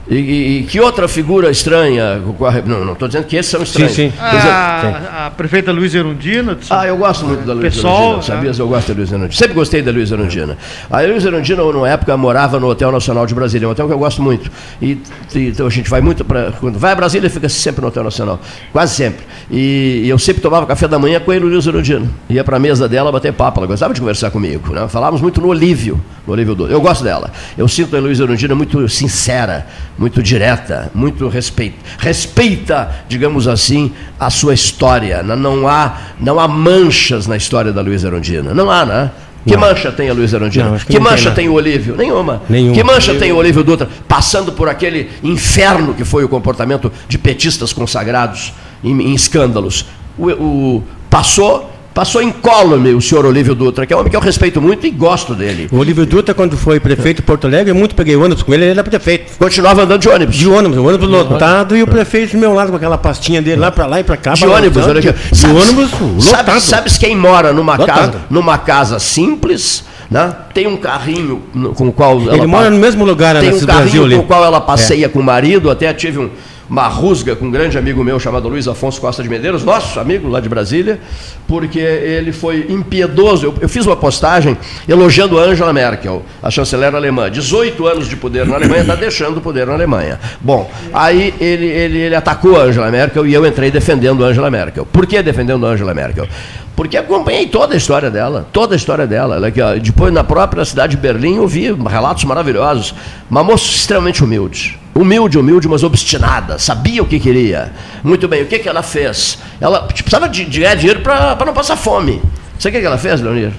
E, 0.09 0.15
e- 0.15 0.59
e 0.59 0.63
que 0.63 0.81
outra 0.81 1.07
figura 1.07 1.49
estranha? 1.49 2.15
a- 2.15 2.61
Não, 2.67 2.83
não 2.83 2.91
estou 2.93 3.07
dizendo 3.07 3.23
que 3.25 3.37
esses 3.37 3.49
são 3.49 3.63
estranhos. 3.63 3.93
sim. 3.93 4.11
Tô 4.11 4.35
dizendo- 4.35 4.51
A, 4.53 5.27
a 5.27 5.31
prefeita 5.31 5.71
Luiz 5.71 5.95
Erundina. 5.95 6.57
ah, 6.69 6.85
eu 6.85 6.97
gosto 6.97 7.25
muito 7.25 7.45
da 7.45 7.53
Luiz 7.53 7.73
Pessoal, 7.73 7.93
Erundina, 7.95 8.17
né? 8.17 8.21
sabias? 8.23 8.59
Eu 8.59 8.67
gosto 8.67 8.87
da 8.89 8.93
Luiz 8.95 9.09
Erundina. 9.11 9.31
Sempre 9.31 9.53
gostei 9.53 9.81
da 9.81 9.91
Luiz 9.91 10.11
Erundina. 10.11 10.57
A 10.91 10.99
Luiz 11.01 11.23
Erundina, 11.23 11.63
numa 11.63 11.89
época, 11.89 12.17
morava 12.17 12.59
no 12.59 12.67
Hotel 12.67 12.91
Nacional 12.91 13.25
de 13.25 13.33
Brasília, 13.33 13.65
um 13.65 13.71
hotel 13.71 13.87
que 13.87 13.93
eu 13.93 13.97
gosto 13.97 14.21
muito. 14.21 14.51
E, 14.81 14.97
e- 15.33 15.47
então 15.47 15.65
a 15.67 15.69
gente 15.69 15.89
vai 15.89 16.01
muito 16.01 16.25
para. 16.25 16.51
Quando 16.59 16.77
vai 16.77 16.91
a 16.91 16.95
Brasília, 16.95 17.29
fica 17.29 17.47
sempre 17.47 17.81
no 17.81 17.87
Hotel 17.87 18.03
Nacional. 18.03 18.41
Quase 18.73 18.95
sempre. 18.95 19.23
E, 19.49 20.01
e 20.03 20.09
eu 20.09 20.19
sempre 20.19 20.41
tomava 20.41 20.65
café 20.65 20.85
da 20.85 20.99
manhã 20.99 21.21
com 21.21 21.31
a 21.31 21.35
Luiz 21.35 21.65
Erundina. 21.65 22.05
Ia 22.29 22.43
para 22.43 22.57
a 22.57 22.59
mesa 22.59 22.89
dela 22.89 23.09
bater 23.09 23.31
papo. 23.31 23.61
Ela 23.61 23.67
gostava 23.67 23.93
de 23.93 24.01
conversar 24.01 24.31
comigo. 24.31 24.73
Né? 24.73 24.85
Falávamos 24.89 25.21
muito 25.21 25.39
no 25.39 25.47
Olívio. 25.47 26.03
No 26.27 26.33
Olívio 26.33 26.55
do. 26.55 26.67
Eu 26.67 26.81
gosto 26.81 27.05
dela. 27.05 27.31
Eu 27.57 27.67
sinto 27.69 27.95
a 27.95 27.99
Luiz 28.01 28.19
Erundina 28.19 28.53
muito 28.53 28.87
sincera, 28.89 29.65
muito 29.97 30.23
direta, 30.23 30.91
muito 30.93 31.27
respeita, 31.27 31.77
respeita, 31.99 32.89
digamos 33.07 33.47
assim, 33.47 33.91
a 34.19 34.29
sua 34.29 34.53
história. 34.53 35.21
Não, 35.23 35.35
não 35.35 35.67
há, 35.67 35.97
não 36.19 36.39
há 36.39 36.47
manchas 36.47 37.27
na 37.27 37.37
história 37.37 37.71
da 37.71 37.81
Luiz 37.81 38.03
Erundina. 38.03 38.53
Não 38.53 38.69
há, 38.71 38.85
né? 38.85 39.11
Que 39.45 39.53
Não. 39.55 39.59
mancha 39.59 39.91
tem 39.91 40.09
a 40.09 40.13
Luiz 40.13 40.31
Erundina? 40.31 40.69
Não, 40.69 40.77
que 40.79 40.85
que 40.85 40.93
não 40.93 41.01
tem 41.03 41.11
mancha 41.11 41.23
nada. 41.25 41.35
tem 41.35 41.49
o 41.49 41.53
Olívio? 41.53 41.97
Nenhuma. 41.97 42.41
Nenhuma. 42.47 42.73
Que 42.73 42.81
mancha 42.83 43.13
tem 43.15 43.31
o 43.33 43.35
Olívio 43.35 43.61
Dutra? 43.61 43.89
Passando 44.07 44.53
por 44.53 44.69
aquele 44.69 45.09
inferno 45.21 45.93
que 45.93 46.05
foi 46.05 46.23
o 46.23 46.29
comportamento 46.29 46.89
de 47.09 47.17
petistas 47.17 47.73
consagrados 47.73 48.53
em, 48.81 48.91
em 49.01 49.13
escândalos. 49.13 49.85
O, 50.17 50.29
o- 50.31 50.83
passou, 51.09 51.72
passou 51.93 52.21
incólume 52.21 52.93
o 52.93 53.01
senhor 53.01 53.25
Olívio 53.25 53.53
Dutra, 53.55 53.85
que 53.85 53.93
é 53.93 53.95
um 53.95 53.99
homem 53.99 54.09
que 54.09 54.15
eu 54.17 54.21
respeito 54.21 54.61
muito 54.61 54.85
e 54.87 54.89
gosto 54.89 55.35
dele. 55.35 55.67
O 55.71 55.77
Olívio 55.77 56.05
Dutra, 56.05 56.33
quando 56.33 56.57
foi 56.57 56.79
prefeito 56.79 57.17
de 57.17 57.21
Porto 57.23 57.45
Alegre, 57.47 57.71
eu 57.71 57.75
muito 57.75 57.93
peguei 57.95 58.15
ônibus 58.15 58.41
com 58.43 58.53
ele, 58.53 58.63
ele 58.63 58.71
era 58.71 58.83
prefeito. 58.83 59.37
Continuava 59.37 59.83
andando 59.83 60.01
de 60.01 60.09
ônibus. 60.09 60.35
De 60.35 60.47
ônibus, 60.47 60.77
o 60.77 60.85
ônibus 60.85 61.07
lotado 61.07 61.77
e 61.77 61.83
o 61.83 61.87
prefeito 61.87 62.31
do 62.33 62.37
meu 62.39 62.53
lado 62.53 62.71
com 62.71 62.77
aquela 62.77 62.97
pastinha 62.97 63.41
dele 63.41 63.57
lá 63.61 63.71
pra 63.71 63.85
lá 63.85 63.99
e 63.99 64.03
pra 64.03 64.17
cá. 64.17 64.33
de 64.33 64.45
ônibus, 64.45 64.85
olha 64.87 64.99
aqui. 64.99 65.13
De 65.31 65.45
ônibus 65.45 65.91
lotado. 65.99 66.21
Sabes, 66.45 66.63
sabes 66.63 66.97
quem 66.97 67.15
mora 67.15 67.53
numa 67.53 67.75
Lotado. 67.75 67.97
casa, 67.97 68.21
numa 68.29 68.57
casa 68.57 68.99
simples, 68.99 69.83
né? 70.09 70.33
Tem 70.53 70.67
um 70.67 70.77
carrinho 70.77 71.41
com 71.75 71.87
o 71.87 71.91
qual 71.93 72.19
ela 72.21 72.35
Ele 72.35 72.47
mora 72.47 72.65
pa- 72.65 72.69
no 72.71 72.77
mesmo 72.77 73.05
lugar 73.05 73.35
Tem 73.39 73.49
um 73.49 73.53
nesse 73.53 73.65
carrinho 73.65 73.83
Brasil 73.85 74.03
ali. 74.05 74.15
com 74.15 74.21
o 74.21 74.25
qual 74.25 74.43
ela 74.43 74.59
passeia 74.61 75.07
com 75.09 75.19
o 75.19 75.23
marido, 75.23 75.69
até 75.69 75.91
tive 75.93 76.19
um- 76.19 76.29
uma 76.69 76.87
rusga 76.87 77.35
com 77.35 77.45
um 77.45 77.51
grande 77.51 77.77
amigo 77.77 78.03
meu 78.03 78.19
chamado 78.19 78.47
Luiz 78.47 78.67
Afonso 78.67 78.99
Costa 78.99 79.21
de 79.21 79.29
Medeiros, 79.29 79.63
nosso 79.63 79.99
amigo 79.99 80.27
lá 80.27 80.39
de 80.39 80.49
Brasília, 80.49 80.99
porque 81.47 81.79
ele 81.79 82.31
foi 82.31 82.65
impiedoso. 82.69 83.45
Eu, 83.45 83.55
eu 83.61 83.69
fiz 83.69 83.85
uma 83.85 83.95
postagem 83.95 84.57
elogiando 84.87 85.37
Angela 85.37 85.73
Merkel, 85.73 86.23
a 86.41 86.49
chanceler 86.49 86.93
alemã. 86.95 87.29
18 87.29 87.85
anos 87.87 88.07
de 88.07 88.15
poder 88.15 88.45
na 88.45 88.55
Alemanha, 88.55 88.81
está 88.81 88.95
deixando 88.95 89.37
o 89.37 89.41
poder 89.41 89.67
na 89.67 89.73
Alemanha. 89.73 90.19
Bom, 90.39 90.69
aí 90.93 91.33
ele, 91.39 91.65
ele, 91.65 91.97
ele 91.99 92.15
atacou 92.15 92.59
Angela 92.59 92.89
Merkel 92.89 93.25
e 93.27 93.33
eu 93.33 93.45
entrei 93.45 93.69
defendendo 93.69 94.23
Angela 94.23 94.49
Merkel. 94.49 94.85
Por 94.85 95.05
que 95.05 95.21
defendendo 95.21 95.65
Angela 95.65 95.93
Merkel? 95.93 96.27
Porque 96.75 96.97
acompanhei 96.97 97.47
toda 97.47 97.75
a 97.75 97.77
história 97.77 98.09
dela, 98.09 98.47
toda 98.51 98.73
a 98.73 98.77
história 98.77 99.05
dela. 99.05 99.39
Ó, 99.39 99.79
depois, 99.79 100.11
na 100.11 100.23
própria 100.23 100.65
cidade 100.65 100.95
de 100.95 101.01
Berlim, 101.01 101.35
eu 101.35 101.47
vi 101.47 101.71
relatos 101.71 102.23
maravilhosos. 102.23 102.95
Uma 103.29 103.43
moça 103.43 103.65
extremamente 103.65 104.23
humilde. 104.23 104.79
Humilde, 104.95 105.37
humilde, 105.37 105.67
mas 105.67 105.83
obstinada. 105.83 106.57
Sabia 106.57 107.03
o 107.03 107.05
que 107.05 107.19
queria. 107.19 107.71
Muito 108.03 108.27
bem, 108.27 108.41
o 108.41 108.47
que, 108.47 108.59
que 108.59 108.67
ela 108.67 108.81
fez? 108.81 109.37
Ela 109.61 109.81
tipo, 109.81 110.03
precisava 110.03 110.27
de, 110.27 110.45
de 110.45 110.59
ganhar 110.61 110.75
dinheiro 110.75 111.01
para 111.01 111.45
não 111.45 111.53
passar 111.53 111.75
fome. 111.75 112.21
Sabe 112.57 112.69
o 112.69 112.71
que, 112.73 112.81
que 112.81 112.87
ela 112.87 112.97
fez, 112.97 113.21
Leonir? 113.21 113.51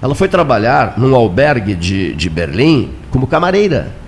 Ela 0.00 0.14
foi 0.14 0.28
trabalhar 0.28 0.94
num 0.96 1.14
albergue 1.14 1.74
de, 1.74 2.14
de 2.14 2.30
Berlim 2.30 2.90
como 3.10 3.26
camareira. 3.26 3.99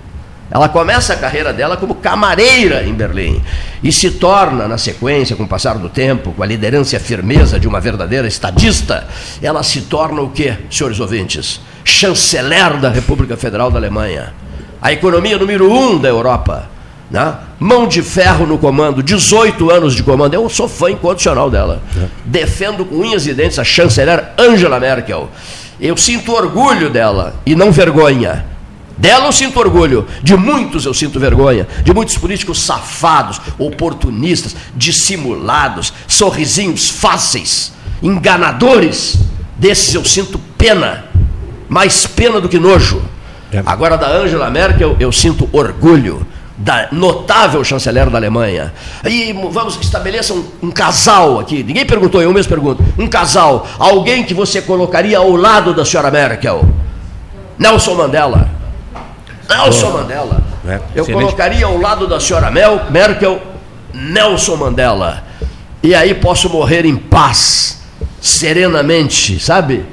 Ela 0.53 0.69
começa 0.69 1.13
a 1.13 1.15
carreira 1.15 1.51
dela 1.51 1.75
como 1.75 1.95
camareira 1.95 2.83
em 2.83 2.93
Berlim 2.93 3.41
e 3.83 3.91
se 3.91 4.11
torna, 4.11 4.67
na 4.67 4.77
sequência, 4.77 5.35
com 5.35 5.45
o 5.45 5.47
passar 5.47 5.79
do 5.79 5.89
tempo, 5.89 6.31
com 6.31 6.43
a 6.43 6.45
liderança 6.45 6.93
e 6.93 6.97
a 6.97 6.99
firmeza 6.99 7.59
de 7.59 7.67
uma 7.67 7.81
verdadeira 7.81 8.27
estadista, 8.27 9.07
ela 9.41 9.63
se 9.63 9.81
torna 9.81 10.21
o 10.21 10.29
quê, 10.29 10.55
senhores 10.69 10.99
ouvintes? 10.99 11.59
Chanceler 11.83 12.77
da 12.77 12.89
República 12.89 13.35
Federal 13.35 13.71
da 13.71 13.79
Alemanha. 13.79 14.31
A 14.79 14.93
economia 14.93 15.39
número 15.39 15.73
um 15.73 15.97
da 15.97 16.09
Europa. 16.09 16.69
Né? 17.09 17.33
Mão 17.59 17.87
de 17.87 18.03
ferro 18.03 18.45
no 18.45 18.59
comando, 18.59 19.01
18 19.01 19.71
anos 19.71 19.95
de 19.95 20.03
comando. 20.03 20.35
Eu 20.35 20.47
sou 20.49 20.67
fã 20.67 20.91
incondicional 20.91 21.49
dela. 21.49 21.81
É. 21.97 22.05
Defendo 22.25 22.85
com 22.85 22.97
unhas 22.97 23.25
e 23.25 23.33
dentes 23.33 23.57
a 23.57 23.63
chanceler 23.63 24.23
Angela 24.37 24.79
Merkel. 24.79 25.31
Eu 25.81 25.97
sinto 25.97 26.31
orgulho 26.31 26.91
dela 26.91 27.33
e 27.43 27.55
não 27.55 27.71
vergonha. 27.71 28.52
Dela 28.97 29.25
eu 29.25 29.31
sinto 29.31 29.59
orgulho, 29.59 30.07
de 30.21 30.35
muitos 30.35 30.85
eu 30.85 30.93
sinto 30.93 31.19
vergonha, 31.19 31.67
de 31.83 31.93
muitos 31.93 32.17
políticos 32.17 32.61
safados, 32.61 33.41
oportunistas, 33.57 34.55
dissimulados, 34.75 35.91
sorrisinhos 36.07 36.89
fáceis, 36.89 37.73
enganadores. 38.01 39.17
Desses 39.57 39.93
eu 39.93 40.03
sinto 40.05 40.39
pena, 40.57 41.05
mais 41.67 42.05
pena 42.05 42.39
do 42.39 42.49
que 42.49 42.59
nojo. 42.59 43.01
É. 43.51 43.61
Agora, 43.65 43.97
da 43.97 44.09
Angela 44.09 44.49
Merkel, 44.49 44.95
eu 44.99 45.11
sinto 45.11 45.47
orgulho, 45.51 46.25
da 46.57 46.87
notável 46.91 47.63
chanceler 47.63 48.09
da 48.09 48.17
Alemanha. 48.17 48.73
E 49.05 49.33
vamos 49.51 49.77
estabelecer 49.81 50.35
um, 50.35 50.45
um, 50.63 50.71
casal 50.71 51.39
aqui. 51.39 51.63
Ninguém 51.63 51.85
perguntou, 51.85 52.21
eu 52.21 52.31
mesmo 52.31 52.49
pergunto. 52.49 52.83
Um 52.97 53.07
casal, 53.07 53.67
alguém 53.79 54.23
que 54.23 54.33
você 54.33 54.61
colocaria 54.61 55.17
ao 55.17 55.35
lado 55.35 55.73
da 55.73 55.83
senhora 55.83 56.11
Merkel? 56.11 56.67
Nelson 57.57 57.95
Mandela. 57.95 58.62
Nelson 59.47 59.91
Mandela. 59.91 60.43
É, 60.67 60.79
eu 60.95 61.05
colocaria 61.05 61.65
ao 61.65 61.77
lado 61.77 62.07
da 62.07 62.19
senhora 62.19 62.49
Mel, 62.49 62.87
Merkel 62.89 63.41
Nelson 63.93 64.55
Mandela. 64.55 65.23
E 65.81 65.93
aí 65.93 66.13
posso 66.13 66.49
morrer 66.49 66.85
em 66.85 66.95
paz, 66.95 67.81
serenamente, 68.21 69.39
sabe? 69.39 69.85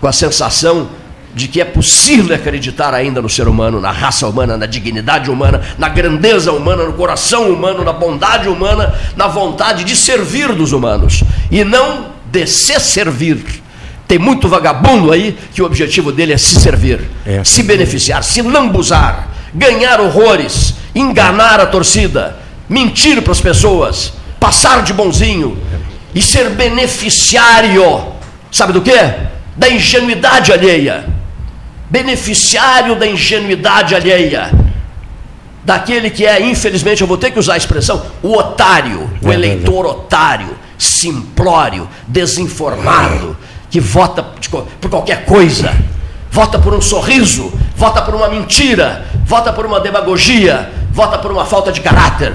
Com 0.00 0.06
a 0.06 0.12
sensação 0.12 0.88
de 1.34 1.48
que 1.48 1.60
é 1.60 1.64
possível 1.64 2.34
acreditar 2.34 2.94
ainda 2.94 3.20
no 3.20 3.28
ser 3.28 3.46
humano, 3.46 3.80
na 3.80 3.90
raça 3.90 4.26
humana, 4.26 4.56
na 4.56 4.64
dignidade 4.64 5.30
humana, 5.30 5.60
na 5.76 5.88
grandeza 5.88 6.50
humana, 6.52 6.84
no 6.84 6.94
coração 6.94 7.50
humano, 7.50 7.84
na 7.84 7.92
bondade 7.92 8.48
humana, 8.48 8.94
na 9.16 9.26
vontade 9.26 9.84
de 9.84 9.94
servir 9.94 10.54
dos 10.54 10.72
humanos 10.72 11.22
e 11.50 11.62
não 11.62 12.06
de 12.30 12.46
se 12.46 12.80
servir 12.80 13.62
tem 14.06 14.18
muito 14.18 14.48
vagabundo 14.48 15.12
aí 15.12 15.36
que 15.52 15.60
o 15.60 15.66
objetivo 15.66 16.12
dele 16.12 16.32
é 16.32 16.38
se 16.38 16.60
servir, 16.60 17.00
é. 17.24 17.42
se 17.42 17.62
beneficiar, 17.62 18.22
se 18.22 18.40
lambuzar, 18.40 19.28
ganhar 19.52 20.00
horrores, 20.00 20.74
enganar 20.94 21.60
a 21.60 21.66
torcida, 21.66 22.36
mentir 22.68 23.20
para 23.22 23.32
as 23.32 23.40
pessoas, 23.40 24.12
passar 24.38 24.82
de 24.82 24.92
bonzinho 24.92 25.58
e 26.14 26.22
ser 26.22 26.50
beneficiário, 26.50 28.06
sabe 28.50 28.72
do 28.72 28.80
que? 28.80 28.96
Da 29.56 29.68
ingenuidade 29.68 30.52
alheia. 30.52 31.04
Beneficiário 31.90 32.96
da 32.96 33.06
ingenuidade 33.06 33.94
alheia. 33.94 34.50
Daquele 35.64 36.10
que 36.10 36.24
é, 36.24 36.40
infelizmente, 36.40 37.00
eu 37.00 37.08
vou 37.08 37.16
ter 37.16 37.32
que 37.32 37.38
usar 37.40 37.54
a 37.54 37.56
expressão, 37.56 38.06
o 38.22 38.34
otário, 38.36 39.10
o 39.20 39.32
é 39.32 39.34
eleitor 39.34 39.84
otário, 39.84 40.56
simplório, 40.78 41.88
desinformado 42.06 43.36
que 43.70 43.80
vota 43.80 44.22
por 44.80 44.90
qualquer 44.90 45.24
coisa, 45.24 45.74
vota 46.30 46.58
por 46.58 46.74
um 46.74 46.80
sorriso, 46.80 47.52
vota 47.76 48.02
por 48.02 48.14
uma 48.14 48.28
mentira, 48.28 49.04
vota 49.24 49.52
por 49.52 49.66
uma 49.66 49.80
demagogia, 49.80 50.70
vota 50.92 51.18
por 51.18 51.30
uma 51.30 51.44
falta 51.44 51.72
de 51.72 51.80
caráter. 51.80 52.32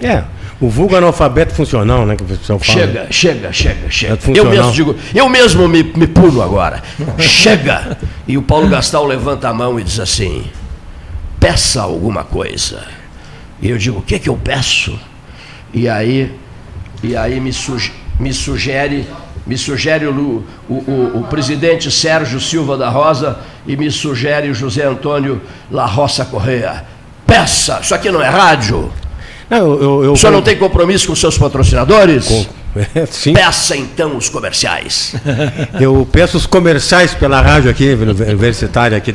É. 0.00 0.24
O 0.60 0.68
vulgo 0.68 0.96
analfabeto 0.96 1.52
funcional, 1.52 2.06
né? 2.06 2.16
Que 2.16 2.22
o 2.22 2.26
pessoal 2.26 2.58
fala. 2.58 2.78
Chega, 2.78 3.06
chega, 3.10 3.52
chega, 3.52 3.90
chega. 3.90 4.14
É 4.14 4.38
eu 4.38 4.44
mesmo 4.44 4.72
digo, 4.72 4.96
eu 5.14 5.28
mesmo 5.28 5.68
me, 5.68 5.82
me 5.82 6.06
pulo 6.06 6.40
agora. 6.40 6.82
chega! 7.18 7.98
E 8.26 8.38
o 8.38 8.42
Paulo 8.42 8.68
Gastal 8.68 9.04
levanta 9.04 9.48
a 9.48 9.52
mão 9.52 9.78
e 9.78 9.84
diz 9.84 9.98
assim: 9.98 10.44
peça 11.40 11.82
alguma 11.82 12.24
coisa. 12.24 12.82
E 13.60 13.68
eu 13.68 13.76
digo, 13.76 13.98
o 13.98 14.02
que, 14.02 14.18
que 14.18 14.28
eu 14.28 14.36
peço? 14.36 14.98
E 15.72 15.88
aí, 15.88 16.34
e 17.02 17.16
aí 17.16 17.40
me, 17.40 17.52
suge, 17.52 17.92
me 18.18 18.32
sugere 18.32 19.06
me 19.46 19.58
sugere 19.58 20.06
o, 20.06 20.44
o, 20.68 20.72
o, 20.72 21.20
o, 21.20 21.24
presidente 21.24 21.90
Sérgio 21.90 22.40
Silva 22.40 22.76
da 22.76 22.88
Rosa 22.88 23.38
e 23.66 23.76
me 23.76 23.90
sugere 23.90 24.48
o 24.48 24.54
José 24.54 24.84
Antônio 24.84 25.40
La 25.70 25.86
Roça 25.86 26.24
Correia. 26.24 26.84
Peça, 27.26 27.80
isso 27.82 27.94
aqui 27.94 28.10
não 28.10 28.22
é 28.22 28.28
rádio. 28.28 28.90
Não, 29.50 29.58
eu, 29.58 29.82
eu, 29.82 30.04
eu, 30.04 30.12
o 30.12 30.16
senhor 30.16 30.32
não 30.32 30.42
tem 30.42 30.56
compromisso 30.56 31.06
com 31.06 31.14
seus 31.14 31.36
patrocinadores? 31.36 32.26
Com, 32.26 32.46
sim. 33.10 33.34
Peça 33.34 33.76
então 33.76 34.16
os 34.16 34.28
comerciais. 34.28 35.14
Eu 35.78 36.08
peço 36.10 36.36
os 36.36 36.46
comerciais 36.46 37.14
pela 37.14 37.40
rádio 37.40 37.70
aqui, 37.70 37.92
universitária 37.92 38.96
aqui. 38.96 39.14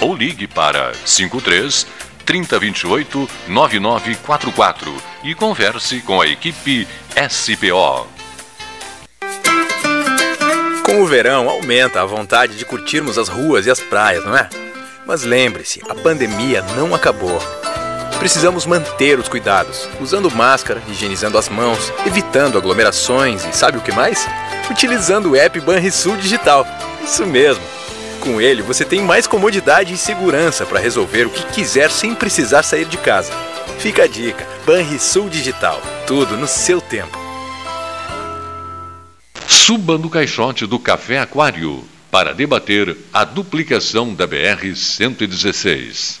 ou 0.00 0.14
ligue 0.14 0.46
para 0.46 0.92
53 1.04 1.86
3028 2.24 3.28
9944 3.48 4.94
e 5.24 5.34
converse 5.34 6.00
com 6.00 6.20
a 6.20 6.26
equipe 6.26 6.86
SPO. 7.28 8.06
Com 10.84 11.02
o 11.02 11.06
verão 11.06 11.48
aumenta 11.48 12.00
a 12.00 12.04
vontade 12.04 12.56
de 12.56 12.64
curtirmos 12.64 13.18
as 13.18 13.28
ruas 13.28 13.66
e 13.66 13.70
as 13.70 13.80
praias, 13.80 14.24
não 14.24 14.36
é? 14.36 14.48
Mas 15.06 15.22
lembre-se, 15.22 15.82
a 15.88 15.94
pandemia 15.94 16.62
não 16.76 16.94
acabou. 16.94 17.40
Precisamos 18.18 18.66
manter 18.66 19.18
os 19.18 19.28
cuidados, 19.28 19.88
usando 20.00 20.30
máscara, 20.30 20.82
higienizando 20.88 21.38
as 21.38 21.48
mãos, 21.48 21.92
evitando 22.06 22.58
aglomerações 22.58 23.44
e 23.44 23.52
sabe 23.52 23.78
o 23.78 23.80
que 23.80 23.92
mais? 23.92 24.28
Utilizando 24.70 25.30
o 25.30 25.36
app 25.36 25.58
Banrisul 25.60 26.16
Digital. 26.16 26.66
Isso 27.02 27.26
mesmo 27.26 27.79
com 28.20 28.40
ele, 28.40 28.62
você 28.62 28.84
tem 28.84 29.02
mais 29.02 29.26
comodidade 29.26 29.94
e 29.94 29.98
segurança 29.98 30.64
para 30.64 30.78
resolver 30.78 31.26
o 31.26 31.30
que 31.30 31.44
quiser 31.46 31.90
sem 31.90 32.14
precisar 32.14 32.62
sair 32.62 32.84
de 32.84 32.98
casa. 32.98 33.32
Fica 33.78 34.04
a 34.04 34.06
dica: 34.06 34.46
Banrisul 34.64 35.28
Digital. 35.28 35.82
Tudo 36.06 36.36
no 36.36 36.46
seu 36.46 36.80
tempo. 36.80 37.18
Suba 39.48 39.98
no 39.98 40.08
caixote 40.08 40.66
do 40.66 40.78
Café 40.78 41.18
Aquário 41.18 41.82
para 42.10 42.34
debater 42.34 42.96
a 43.12 43.24
duplicação 43.24 44.14
da 44.14 44.28
BR-116. 44.28 46.20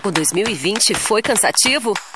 O 0.03 0.11
2020 0.11 0.95
foi 0.95 1.21
cansativo? 1.21 1.93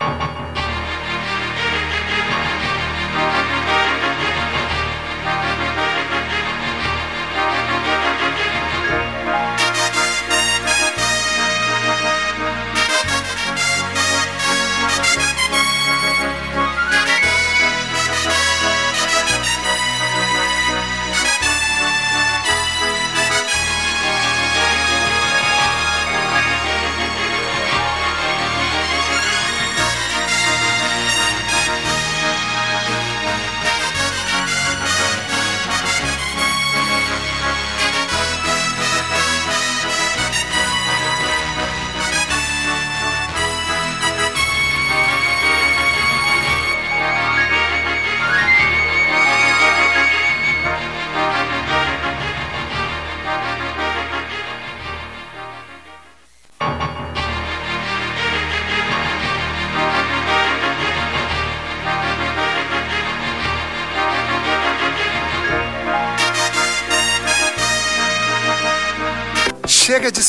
Chega 0.00 0.16
de 0.16 0.49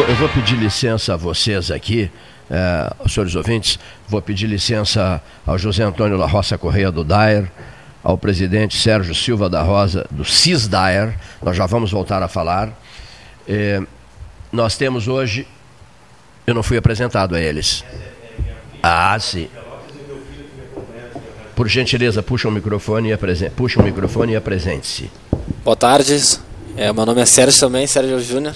Vou, 0.00 0.08
eu 0.08 0.16
vou 0.16 0.28
pedir 0.30 0.56
licença 0.56 1.14
a 1.14 1.16
vocês 1.16 1.70
aqui, 1.70 2.10
eh, 2.50 2.92
senhores 3.06 3.34
ouvintes, 3.34 3.78
vou 4.08 4.22
pedir 4.22 4.46
licença 4.46 5.22
ao 5.46 5.58
José 5.58 5.82
Antônio 5.82 6.16
La 6.16 6.26
Roça 6.26 6.56
Correia 6.56 6.90
do 6.90 7.04
Daer, 7.04 7.50
ao 8.02 8.16
presidente 8.16 8.78
Sérgio 8.78 9.14
Silva 9.14 9.50
da 9.50 9.62
Rosa, 9.62 10.06
do 10.10 10.24
CIS 10.24 10.68
Daer, 10.68 11.18
nós 11.42 11.54
já 11.54 11.66
vamos 11.66 11.90
voltar 11.90 12.22
a 12.22 12.28
falar. 12.28 12.70
Eh, 13.46 13.82
nós 14.50 14.76
temos 14.76 15.06
hoje, 15.06 15.46
eu 16.46 16.54
não 16.54 16.62
fui 16.62 16.78
apresentado 16.78 17.34
a 17.34 17.40
eles. 17.40 17.84
Ah, 18.82 19.18
sim. 19.20 19.48
Por 21.54 21.68
gentileza, 21.68 22.22
puxa 22.22 22.48
o 22.48 22.50
microfone 22.50 23.10
e 23.10 23.12
apresente, 23.12 23.52
puxa 23.52 23.78
o 23.78 23.82
microfone 23.82 24.32
e 24.32 24.36
apresente-se. 24.36 25.10
Boa 25.62 25.76
tarde, 25.76 26.18
é, 26.74 26.90
meu 26.90 27.04
nome 27.04 27.20
é 27.20 27.26
Sérgio 27.26 27.60
também, 27.60 27.86
Sérgio 27.86 28.18
Júnior. 28.20 28.54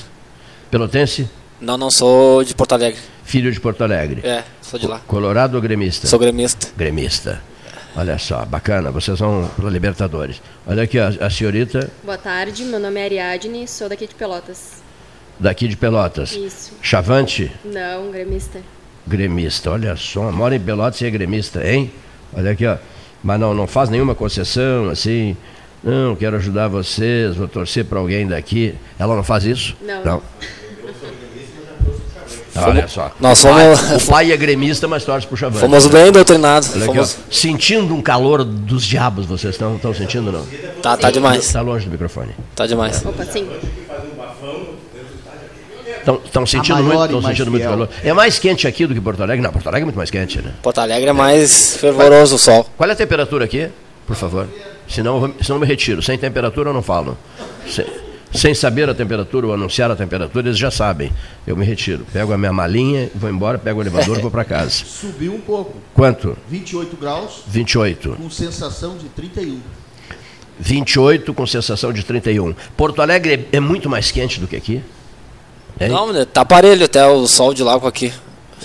Pelotense? 0.74 1.30
Não, 1.60 1.78
não 1.78 1.88
sou 1.88 2.42
de 2.42 2.52
Porto 2.52 2.72
Alegre. 2.72 3.00
Filho 3.22 3.52
de 3.52 3.60
Porto 3.60 3.84
Alegre? 3.84 4.22
É, 4.26 4.42
sou 4.60 4.76
de 4.76 4.88
lá. 4.88 5.00
Colorado 5.06 5.54
ou 5.54 5.62
gremista? 5.62 6.08
Sou 6.08 6.18
gremista. 6.18 6.66
Gremista. 6.76 7.40
Olha 7.94 8.18
só, 8.18 8.44
bacana, 8.44 8.90
vocês 8.90 9.20
vão 9.20 9.48
para 9.54 9.70
Libertadores. 9.70 10.42
Olha 10.66 10.82
aqui, 10.82 10.98
a, 10.98 11.10
a 11.20 11.30
senhorita 11.30 11.88
Boa 12.02 12.18
tarde, 12.18 12.64
meu 12.64 12.80
nome 12.80 12.98
é 12.98 13.04
Ariadne, 13.04 13.68
sou 13.68 13.88
daqui 13.88 14.08
de 14.08 14.16
Pelotas. 14.16 14.82
daqui 15.38 15.68
de 15.68 15.76
Pelotas. 15.76 16.32
Isso. 16.32 16.72
Chavante? 16.82 17.52
Não, 17.64 18.10
gremista. 18.10 18.60
Gremista, 19.06 19.70
olha 19.70 19.94
só, 19.94 20.32
mora 20.32 20.56
em 20.56 20.60
Pelotas 20.60 21.00
e 21.02 21.06
é 21.06 21.10
gremista, 21.10 21.64
hein? 21.64 21.88
Olha 22.36 22.50
aqui, 22.50 22.66
ó. 22.66 22.78
Mas 23.22 23.38
não, 23.38 23.54
não 23.54 23.68
faz 23.68 23.90
nenhuma 23.90 24.16
concessão, 24.16 24.90
assim. 24.90 25.36
Não, 25.84 26.16
quero 26.16 26.34
ajudar 26.34 26.66
vocês, 26.66 27.36
vou 27.36 27.46
torcer 27.46 27.84
para 27.84 28.00
alguém 28.00 28.26
daqui. 28.26 28.74
Ela 28.98 29.14
não 29.14 29.22
faz 29.22 29.44
isso? 29.44 29.76
Não. 29.80 30.04
Não. 30.04 30.22
Olha 32.56 32.86
só. 32.88 33.10
Nós 33.20 33.38
o, 33.38 33.42
somos- 33.42 33.80
pai, 33.80 33.96
o 33.96 34.06
pai 34.06 34.32
é 34.32 34.36
gremista, 34.36 34.86
mas 34.86 35.04
torce 35.04 35.26
pro 35.26 35.36
Chavante. 35.36 35.60
Fomos 35.60 35.86
bem 35.88 36.12
doutrinados. 36.12 36.68
Fomos-. 36.84 37.18
Sentindo 37.30 37.94
um 37.94 38.00
calor 38.00 38.44
dos 38.44 38.84
diabos, 38.84 39.26
vocês 39.26 39.54
estão 39.54 39.78
sentindo 39.94 40.30
não? 40.30 40.46
Tá, 40.80 40.96
tá 40.96 41.10
demais. 41.10 41.52
Tá 41.52 41.60
longe 41.60 41.86
do 41.86 41.90
microfone. 41.90 42.32
Tá 42.54 42.66
demais. 42.66 43.04
Opa, 43.04 43.24
sim. 43.24 43.48
Estão 46.24 46.44
sentindo, 46.44 46.80
A 46.80 46.82
muito, 46.82 47.08
tão 47.08 47.22
sentindo 47.22 47.50
muito 47.50 47.64
calor. 47.64 47.88
É 48.02 48.12
mais 48.12 48.38
quente 48.38 48.68
aqui 48.68 48.86
do 48.86 48.92
que 48.94 49.00
Porto 49.00 49.22
Alegre? 49.22 49.42
Não, 49.42 49.50
Porto 49.50 49.66
Alegre 49.66 49.82
é 49.82 49.86
muito 49.86 49.96
mais 49.96 50.10
quente, 50.10 50.40
né? 50.40 50.52
Porto 50.62 50.78
Alegre 50.78 51.08
é 51.08 51.12
mais 51.14 51.76
fervoroso 51.78 52.36
o 52.36 52.38
sol. 52.38 52.68
Qual 52.76 52.88
é 52.88 52.92
a 52.92 52.96
temperatura 52.96 53.46
aqui, 53.46 53.68
por 54.06 54.14
favor? 54.14 54.46
Senão, 54.86 55.32
senão 55.40 55.56
eu 55.56 55.60
me 55.60 55.66
retiro. 55.66 56.02
Sem 56.02 56.18
temperatura 56.18 56.68
eu 56.68 56.74
não 56.74 56.82
falo. 56.82 57.16
Sem, 57.66 57.86
sem 58.34 58.52
saber 58.54 58.88
a 58.90 58.94
temperatura 58.94 59.46
ou 59.46 59.54
anunciar 59.54 59.90
a 59.90 59.96
temperatura, 59.96 60.48
eles 60.48 60.58
já 60.58 60.70
sabem. 60.70 61.12
Eu 61.46 61.56
me 61.56 61.64
retiro. 61.64 62.04
Pego 62.12 62.32
a 62.32 62.38
minha 62.38 62.52
malinha, 62.52 63.08
vou 63.14 63.30
embora, 63.30 63.58
pego 63.58 63.78
o 63.78 63.82
elevador 63.82 64.18
e 64.18 64.20
vou 64.20 64.30
para 64.30 64.44
casa. 64.44 64.84
Subiu 64.84 65.34
um 65.34 65.40
pouco. 65.40 65.78
Quanto? 65.94 66.36
28 66.48 66.96
graus 66.96 67.42
28. 67.46 68.16
com 68.20 68.28
sensação 68.30 68.96
de 68.98 69.08
31. 69.08 69.60
28 70.58 71.32
com 71.32 71.46
sensação 71.46 71.92
de 71.92 72.04
31. 72.04 72.54
Porto 72.76 73.00
Alegre 73.00 73.48
é 73.52 73.56
é 73.56 73.60
muito 73.60 73.88
mais 73.88 74.10
quente 74.10 74.40
do 74.40 74.46
que 74.46 74.56
aqui? 74.56 74.82
Hein? 75.80 75.88
Não, 75.88 76.12
né, 76.12 76.24
tá 76.24 76.44
parelho 76.44 76.84
até 76.84 77.06
o 77.06 77.26
sol 77.26 77.52
de 77.54 77.62
lá 77.62 77.78
com 77.78 77.86
aqui. 77.86 78.12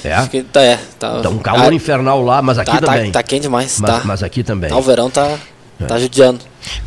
É? 0.04 0.14
Acho 0.14 0.30
que 0.30 0.44
tá, 0.44 0.62
é. 0.62 0.80
Tá, 0.98 1.22
Tá 1.22 1.30
um 1.30 1.40
calor 1.40 1.72
ah, 1.72 1.74
infernal 1.74 2.24
lá, 2.24 2.42
mas 2.42 2.58
aqui 2.58 2.72
tá, 2.72 2.80
tá- 2.80 2.94
também. 2.94 3.12
Tá, 3.12 3.24
quente 3.24 3.44
demais. 3.44 3.80
Mas, 3.80 3.92
tá. 3.92 4.02
mas 4.06 4.24
aqui 4.24 4.44
também. 4.44 4.70
Tá, 4.70 4.78
o 4.78 4.82
verão 4.82 5.10
tá, 5.10 5.38
tá 5.88 5.96
É. 5.96 6.00
judiando. 6.00 6.40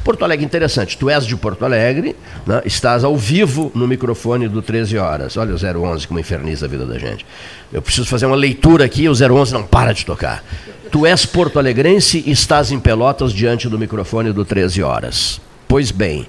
Porto 0.05 0.25
Alegre, 0.25 0.45
interessante. 0.45 0.99
Tu 0.99 1.09
és 1.09 1.25
de 1.27 1.37
Porto 1.37 1.65
Alegre, 1.65 2.17
né? 2.47 2.63
estás 2.65 3.05
ao 3.05 3.17
vivo 3.17 3.71
no 3.75 3.87
microfone 3.87 4.49
do 4.49 4.61
13 4.61 4.99
Horas. 4.99 5.37
Olha 5.37 5.55
o 5.55 5.57
011 5.57 6.07
como 6.07 6.21
inferniza 6.21 6.67
a 6.67 6.69
vida 6.69 6.85
da 6.85 6.99
gente. 6.99 7.25
Eu 7.73 7.81
preciso 7.81 8.07
fazer 8.07 8.27
uma 8.27 8.37
leitura 8.37 8.85
aqui, 8.85 9.09
o 9.09 9.13
011 9.13 9.53
não 9.53 9.63
para 9.63 9.93
de 9.93 10.05
tocar. 10.05 10.45
Tu 10.91 11.07
és 11.07 11.25
porto-alegrense 11.25 12.23
e 12.27 12.33
estás 12.33 12.71
em 12.71 12.79
Pelotas 12.79 13.33
diante 13.33 13.69
do 13.69 13.79
microfone 13.79 14.33
do 14.33 14.45
13 14.45 14.83
Horas. 14.83 15.41
Pois 15.67 15.91
bem, 15.91 16.27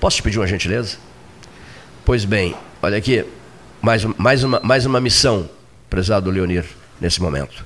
posso 0.00 0.16
te 0.16 0.22
pedir 0.22 0.38
uma 0.38 0.46
gentileza? 0.46 0.96
Pois 2.04 2.24
bem, 2.24 2.54
olha 2.82 2.98
aqui, 2.98 3.24
mais, 3.80 4.04
mais, 4.04 4.42
uma, 4.42 4.60
mais 4.60 4.84
uma 4.84 5.00
missão, 5.00 5.48
prezado 5.88 6.30
Leonir, 6.30 6.64
nesse 7.00 7.22
momento. 7.22 7.64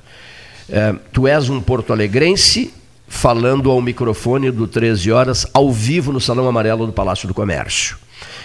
É, 0.69 0.93
tu 1.11 1.27
és 1.27 1.49
um 1.49 1.59
porto-alegrense 1.59 2.73
falando 3.07 3.71
ao 3.71 3.81
microfone 3.81 4.51
do 4.51 4.67
13 4.67 5.11
horas, 5.11 5.47
ao 5.53 5.71
vivo 5.71 6.11
no 6.11 6.19
Salão 6.19 6.47
Amarelo 6.47 6.85
do 6.85 6.93
Palácio 6.93 7.27
do 7.27 7.33
Comércio. 7.33 7.97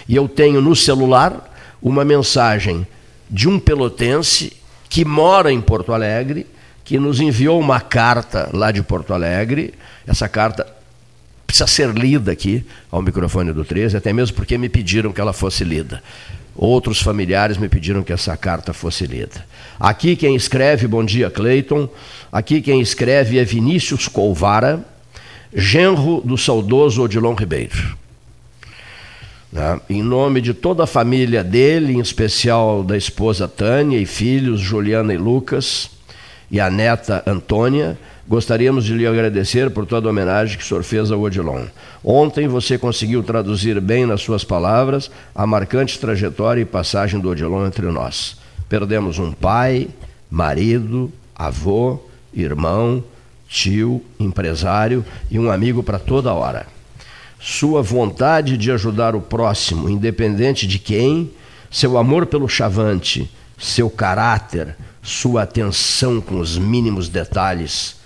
E 0.07 0.15
eu 0.15 0.27
tenho 0.27 0.61
no 0.61 0.75
celular 0.75 1.53
uma 1.81 2.05
mensagem 2.05 2.87
de 3.29 3.49
um 3.49 3.59
pelotense 3.59 4.53
que 4.89 5.03
mora 5.03 5.51
em 5.51 5.59
Porto 5.59 5.91
Alegre, 5.91 6.47
que 6.83 6.97
nos 6.99 7.19
enviou 7.19 7.59
uma 7.59 7.81
carta 7.81 8.49
lá 8.53 8.71
de 8.71 8.81
Porto 8.83 9.13
Alegre. 9.13 9.73
Essa 10.05 10.29
carta 10.29 10.67
precisa 11.45 11.67
ser 11.67 11.89
lida 11.89 12.31
aqui 12.31 12.65
ao 12.91 13.01
microfone 13.01 13.51
do 13.51 13.65
13, 13.65 13.97
até 13.97 14.13
mesmo 14.13 14.35
porque 14.35 14.57
me 14.57 14.69
pediram 14.69 15.11
que 15.11 15.19
ela 15.19 15.33
fosse 15.33 15.63
lida. 15.63 16.01
Outros 16.55 17.01
familiares 17.01 17.57
me 17.57 17.67
pediram 17.67 18.03
que 18.03 18.13
essa 18.13 18.37
carta 18.37 18.73
fosse 18.73 19.05
lida. 19.05 19.45
Aqui 19.79 20.15
quem 20.15 20.35
escreve, 20.35 20.87
bom 20.87 21.03
dia 21.03 21.29
Cleiton. 21.29 21.89
Aqui 22.31 22.61
quem 22.61 22.79
escreve 22.81 23.39
é 23.39 23.43
Vinícius 23.43 24.07
Colvara, 24.07 24.83
genro 25.53 26.21
do 26.23 26.37
saudoso 26.37 27.03
Odilon 27.03 27.33
Ribeiro. 27.33 27.97
Né? 29.51 29.79
Em 29.89 30.01
nome 30.01 30.41
de 30.41 30.53
toda 30.53 30.83
a 30.83 30.87
família 30.87 31.43
dele, 31.43 31.93
em 31.93 31.99
especial 31.99 32.83
da 32.83 32.97
esposa 32.97 33.47
Tânia 33.47 33.99
e 33.99 34.05
filhos 34.05 34.59
Juliana 34.59 35.13
e 35.13 35.17
Lucas, 35.17 35.91
e 36.49 36.59
a 36.59 36.69
neta 36.69 37.23
Antônia, 37.25 37.97
gostaríamos 38.27 38.85
de 38.85 38.93
lhe 38.93 39.07
agradecer 39.07 39.71
por 39.71 39.85
toda 39.85 40.07
a 40.07 40.11
homenagem 40.11 40.57
que 40.57 40.63
o 40.63 40.67
senhor 40.67 40.83
fez 40.83 41.11
ao 41.11 41.21
Odilon. 41.21 41.65
Ontem 42.03 42.47
você 42.47 42.77
conseguiu 42.77 43.23
traduzir 43.23 43.79
bem 43.81 44.05
nas 44.05 44.21
suas 44.21 44.43
palavras 44.43 45.09
a 45.33 45.47
marcante 45.47 45.99
trajetória 45.99 46.61
e 46.61 46.65
passagem 46.65 47.19
do 47.19 47.29
Odilon 47.29 47.65
entre 47.65 47.85
nós. 47.87 48.42
Perdemos 48.73 49.19
um 49.19 49.31
pai, 49.31 49.87
marido, 50.31 51.13
avô, 51.35 51.99
irmão, 52.33 53.03
tio, 53.47 54.03
empresário 54.19 55.05
e 55.29 55.37
um 55.37 55.51
amigo 55.51 55.83
para 55.83 55.99
toda 55.99 56.33
hora. 56.33 56.65
Sua 57.39 57.83
vontade 57.83 58.57
de 58.57 58.71
ajudar 58.71 59.15
o 59.15 59.21
próximo, 59.21 59.87
independente 59.87 60.65
de 60.65 60.79
quem, 60.79 61.31
seu 61.69 61.99
amor 61.99 62.25
pelo 62.25 62.49
chavante, 62.49 63.31
seu 63.59 63.91
caráter, 63.91 64.75
sua 65.03 65.43
atenção 65.43 66.19
com 66.19 66.39
os 66.39 66.57
mínimos 66.57 67.07
detalhes, 67.07 67.97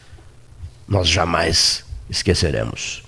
nós 0.85 1.07
jamais 1.07 1.85
esqueceremos. 2.09 3.03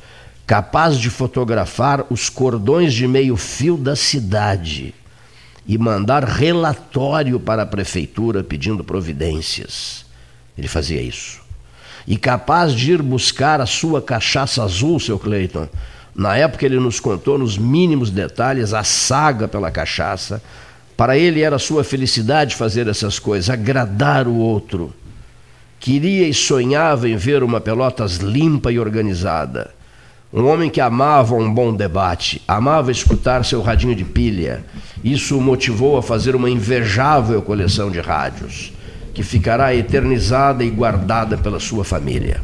Capaz 0.48 0.98
de 0.98 1.10
fotografar 1.10 2.06
os 2.10 2.30
cordões 2.30 2.94
de 2.94 3.06
meio-fio 3.06 3.76
da 3.76 3.98
cidade 3.98 4.96
e 5.70 5.78
mandar 5.78 6.24
relatório 6.24 7.40
para 7.40 7.62
a 7.62 7.66
prefeitura 7.66 8.44
pedindo 8.44 8.84
providências. 8.84 10.04
Ele 10.58 10.68
fazia 10.68 11.00
isso. 11.00 11.42
E 12.08 12.18
capaz 12.18 12.74
de 12.74 12.94
ir 12.94 13.04
buscar 13.04 13.62
a 13.62 13.68
sua 13.68 14.02
cachaça 14.02 14.64
azul, 14.64 15.00
seu 15.00 15.20
Cleiton. 15.20 15.70
Na 16.16 16.36
época 16.36 16.66
ele 16.66 16.80
nos 16.80 17.00
contou 17.00 17.38
nos 17.38 17.56
mínimos 17.56 18.10
detalhes 18.10 18.74
a 18.74 18.84
saga 18.84 19.48
pela 19.48 19.70
cachaça, 19.70 20.42
Para 20.98 21.18
ele 21.18 21.44
era 21.44 21.60
sua 21.60 21.84
felicidade 21.84 22.56
fazer 22.56 22.88
essas 22.88 23.20
coisas, 23.20 23.50
agradar 23.50 24.28
o 24.28 24.36
outro. 24.36 24.92
Queria 25.80 26.28
e 26.28 26.34
sonhava 26.34 27.08
em 27.08 27.16
ver 27.16 27.44
uma 27.44 27.62
Pelotas 27.62 28.18
limpa 28.18 28.72
e 28.72 28.80
organizada. 28.80 29.72
Um 30.34 30.46
homem 30.46 30.70
que 30.70 30.82
amava 30.82 31.36
um 31.36 31.54
bom 31.54 31.74
debate, 31.74 32.42
amava 32.48 32.92
escutar 32.92 33.46
seu 33.46 33.62
radinho 33.62 33.96
de 33.96 34.04
pilha. 34.04 34.66
Isso 35.04 35.38
o 35.38 35.42
motivou 35.42 35.98
a 35.98 36.04
fazer 36.04 36.36
uma 36.36 36.50
invejável 36.50 37.42
coleção 37.42 37.90
de 37.90 38.00
rádios, 38.00 38.74
que 39.14 39.24
ficará 39.24 39.74
eternizada 39.74 40.64
e 40.64 40.70
guardada 40.70 41.38
pela 41.38 41.60
sua 41.60 41.84
família. 41.84 42.42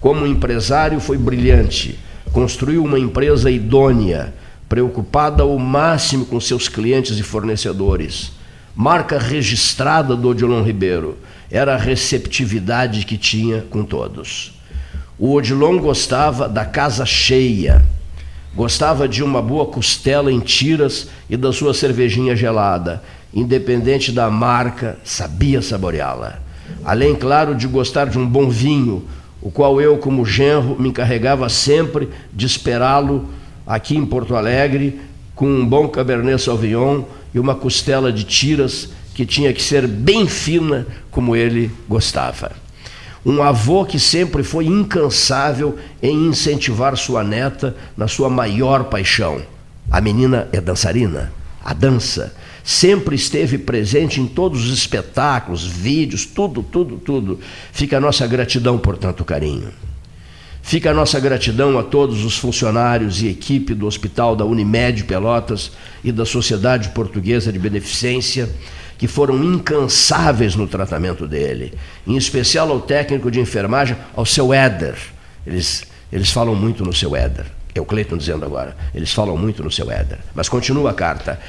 Como 0.00 0.26
empresário, 0.26 0.98
foi 1.00 1.16
brilhante. 1.16 1.98
Construiu 2.32 2.82
uma 2.84 2.98
empresa 2.98 3.50
idônea, 3.50 4.34
preocupada 4.68 5.42
ao 5.42 5.58
máximo 5.58 6.24
com 6.24 6.40
seus 6.40 6.68
clientes 6.68 7.18
e 7.18 7.22
fornecedores. 7.22 8.32
Marca 8.74 9.18
registrada 9.18 10.16
do 10.16 10.30
Odilon 10.30 10.62
Ribeiro 10.62 11.18
era 11.50 11.74
a 11.74 11.78
receptividade 11.78 13.04
que 13.04 13.18
tinha 13.18 13.60
com 13.68 13.84
todos. 13.84 14.58
O 15.18 15.34
Odilon 15.34 15.78
gostava 15.78 16.48
da 16.48 16.64
casa 16.64 17.04
cheia, 17.04 17.84
gostava 18.54 19.08
de 19.08 19.22
uma 19.22 19.40
boa 19.40 19.66
costela 19.66 20.30
em 20.30 20.40
tiras 20.40 21.08
e 21.28 21.36
da 21.36 21.52
sua 21.52 21.72
cervejinha 21.72 22.36
gelada, 22.36 23.02
independente 23.32 24.12
da 24.12 24.30
marca, 24.30 24.98
sabia 25.02 25.62
saboreá-la. 25.62 26.38
Além, 26.84 27.14
claro, 27.14 27.54
de 27.54 27.66
gostar 27.66 28.06
de 28.06 28.18
um 28.18 28.26
bom 28.26 28.48
vinho, 28.48 29.04
o 29.40 29.50
qual 29.50 29.80
eu, 29.80 29.98
como 29.98 30.24
genro, 30.24 30.76
me 30.78 30.88
encarregava 30.88 31.48
sempre 31.48 32.08
de 32.32 32.46
esperá-lo 32.46 33.28
aqui 33.66 33.96
em 33.96 34.04
Porto 34.04 34.36
Alegre, 34.36 35.00
com 35.34 35.46
um 35.46 35.66
bom 35.66 35.88
Cabernet 35.88 36.40
Sauvignon 36.40 37.02
e 37.34 37.38
uma 37.38 37.54
costela 37.54 38.12
de 38.12 38.24
tiras 38.24 38.90
que 39.14 39.26
tinha 39.26 39.52
que 39.52 39.62
ser 39.62 39.86
bem 39.86 40.26
fina, 40.26 40.86
como 41.10 41.34
ele 41.34 41.70
gostava. 41.88 42.61
Um 43.24 43.42
avô 43.42 43.84
que 43.84 44.00
sempre 44.00 44.42
foi 44.42 44.66
incansável 44.66 45.78
em 46.02 46.26
incentivar 46.26 46.96
sua 46.96 47.22
neta 47.22 47.76
na 47.96 48.08
sua 48.08 48.28
maior 48.28 48.84
paixão. 48.84 49.42
A 49.90 50.00
menina 50.00 50.48
é 50.52 50.60
dançarina, 50.60 51.32
a 51.64 51.72
dança. 51.72 52.34
Sempre 52.64 53.14
esteve 53.14 53.58
presente 53.58 54.20
em 54.20 54.26
todos 54.26 54.66
os 54.66 54.76
espetáculos, 54.76 55.66
vídeos, 55.66 56.26
tudo, 56.26 56.62
tudo, 56.62 56.96
tudo. 56.96 57.38
Fica 57.72 57.96
a 57.96 58.00
nossa 58.00 58.26
gratidão 58.26 58.78
por 58.78 58.96
tanto 58.96 59.24
carinho. 59.24 59.72
Fica 60.62 60.92
a 60.92 60.94
nossa 60.94 61.18
gratidão 61.18 61.76
a 61.76 61.82
todos 61.82 62.24
os 62.24 62.38
funcionários 62.38 63.20
e 63.20 63.28
equipe 63.28 63.74
do 63.74 63.86
Hospital 63.86 64.36
da 64.36 64.44
Unimed 64.44 65.04
Pelotas 65.04 65.72
e 66.04 66.12
da 66.12 66.24
Sociedade 66.24 66.90
Portuguesa 66.90 67.52
de 67.52 67.58
Beneficência, 67.58 68.48
que 69.02 69.08
foram 69.08 69.42
incansáveis 69.42 70.54
no 70.54 70.68
tratamento 70.68 71.26
dele, 71.26 71.74
em 72.06 72.16
especial 72.16 72.70
ao 72.70 72.80
técnico 72.80 73.32
de 73.32 73.40
enfermagem, 73.40 73.96
ao 74.14 74.24
seu 74.24 74.54
Éder. 74.54 74.94
Eles, 75.44 75.82
eles 76.12 76.30
falam 76.30 76.54
muito 76.54 76.84
no 76.84 76.92
seu 76.92 77.16
Éder. 77.16 77.46
É 77.74 77.80
o 77.80 77.84
Cleiton 77.84 78.16
dizendo 78.16 78.44
agora. 78.44 78.76
Eles 78.94 79.12
falam 79.12 79.36
muito 79.36 79.60
no 79.60 79.72
seu 79.72 79.90
Éder. 79.90 80.18
Mas 80.36 80.48
continua 80.48 80.92
a 80.92 80.94
carta. 80.94 81.40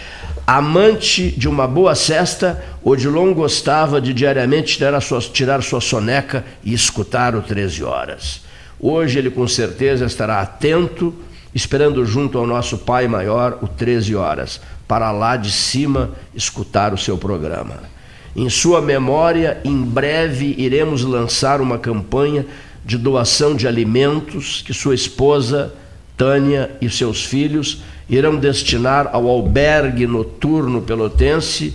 Amante 0.48 1.30
de 1.30 1.48
uma 1.48 1.68
boa 1.68 1.94
cesta, 1.94 2.60
Odilon 2.84 3.36
gostava 3.36 4.02
de 4.02 4.16
diariamente 4.16 4.76
tirar, 4.76 5.00
sua, 5.00 5.20
tirar 5.22 5.62
sua 5.62 5.80
soneca 5.80 6.44
e 6.64 6.74
escutar 6.74 7.36
o 7.36 7.44
13 7.44 7.84
horas. 7.84 8.42
Hoje 8.80 9.20
ele 9.20 9.30
com 9.30 9.48
certeza 9.48 10.06
estará 10.06 10.42
atento, 10.42 11.14
esperando 11.54 12.04
junto 12.04 12.40
ao 12.40 12.48
nosso 12.48 12.80
Pai 12.80 13.08
Maior 13.08 13.60
o 13.62 13.68
13 13.68 14.16
horas, 14.16 14.60
para 14.94 15.12
lá 15.12 15.36
de 15.36 15.52
cima 15.52 16.12
escutar 16.36 16.94
o 16.94 16.98
seu 17.00 17.18
programa. 17.18 17.80
Em 18.36 18.48
sua 18.48 18.80
memória, 18.80 19.60
em 19.66 19.76
breve 19.76 20.54
iremos 20.56 21.02
lançar 21.04 21.62
uma 21.62 21.80
campanha 21.80 22.46
de 22.86 22.96
doação 22.96 23.56
de 23.56 23.68
alimentos 23.68 24.62
que 24.62 24.72
sua 24.72 24.94
esposa, 24.94 25.74
Tânia, 26.16 26.70
e 26.80 26.92
seus 26.92 27.26
filhos 27.26 27.82
irão 28.08 28.36
destinar 28.36 29.10
ao 29.12 29.28
albergue 29.28 30.06
noturno 30.06 30.80
pelotense, 30.80 31.74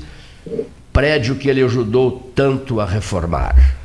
prédio 0.93 1.35
que 1.35 1.49
ele 1.49 1.65
ajudou 1.65 2.31
tanto 2.37 2.81
a 2.81 2.87
reformar. 2.87 3.77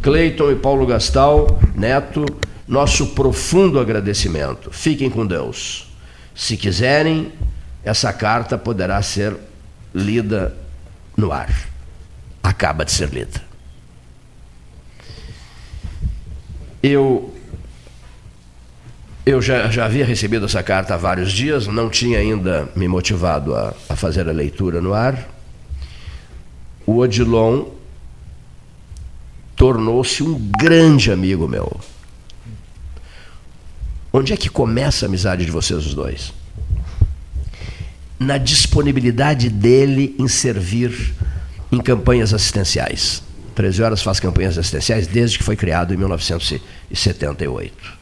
Cleiton 0.00 0.52
e 0.52 0.54
Paulo 0.54 0.86
Gastal, 0.86 1.58
neto, 1.74 2.24
nosso 2.68 3.08
profundo 3.08 3.80
agradecimento. 3.80 4.70
Fiquem 4.70 5.10
com 5.10 5.26
Deus. 5.26 5.88
Se 6.36 6.56
quiserem, 6.56 7.32
essa 7.86 8.12
carta 8.12 8.58
poderá 8.58 9.00
ser 9.00 9.36
lida 9.94 10.56
no 11.16 11.32
ar. 11.32 11.48
Acaba 12.42 12.84
de 12.84 12.90
ser 12.90 13.08
lida. 13.10 13.40
Eu 16.82 17.32
eu 19.24 19.40
já, 19.40 19.68
já 19.70 19.84
havia 19.84 20.04
recebido 20.04 20.46
essa 20.46 20.62
carta 20.62 20.94
há 20.94 20.96
vários 20.96 21.32
dias, 21.32 21.66
não 21.66 21.88
tinha 21.88 22.18
ainda 22.18 22.68
me 22.76 22.86
motivado 22.86 23.54
a, 23.54 23.74
a 23.88 23.96
fazer 23.96 24.28
a 24.28 24.32
leitura 24.32 24.80
no 24.80 24.92
ar. 24.92 25.28
O 26.84 26.98
Odilon 26.98 27.66
tornou-se 29.54 30.22
um 30.22 30.38
grande 30.58 31.10
amigo 31.10 31.48
meu. 31.48 31.80
Onde 34.12 34.32
é 34.32 34.36
que 34.36 34.48
começa 34.48 35.06
a 35.06 35.08
amizade 35.08 35.44
de 35.44 35.50
vocês 35.52 35.86
os 35.86 35.94
dois? 35.94 36.32
Na 38.18 38.38
disponibilidade 38.38 39.50
dele 39.50 40.16
em 40.18 40.26
servir 40.26 41.14
em 41.70 41.78
campanhas 41.78 42.32
assistenciais. 42.32 43.22
13 43.54 43.82
Horas 43.82 44.02
faz 44.02 44.20
campanhas 44.20 44.58
assistenciais 44.58 45.06
desde 45.06 45.38
que 45.38 45.44
foi 45.44 45.56
criado 45.56 45.94
em 45.94 45.96
1978. 45.96 47.96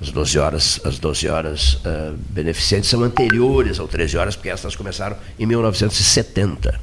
As 0.00 0.10
12 0.10 0.38
horas, 0.38 0.80
as 0.84 0.98
12 0.98 1.28
horas 1.28 1.74
uh, 1.74 2.16
beneficentes 2.28 2.90
são 2.90 3.02
anteriores 3.02 3.78
ao 3.78 3.88
13 3.88 4.16
Horas, 4.16 4.36
porque 4.36 4.50
essas 4.50 4.76
começaram 4.76 5.16
em 5.38 5.46
1970. 5.46 6.80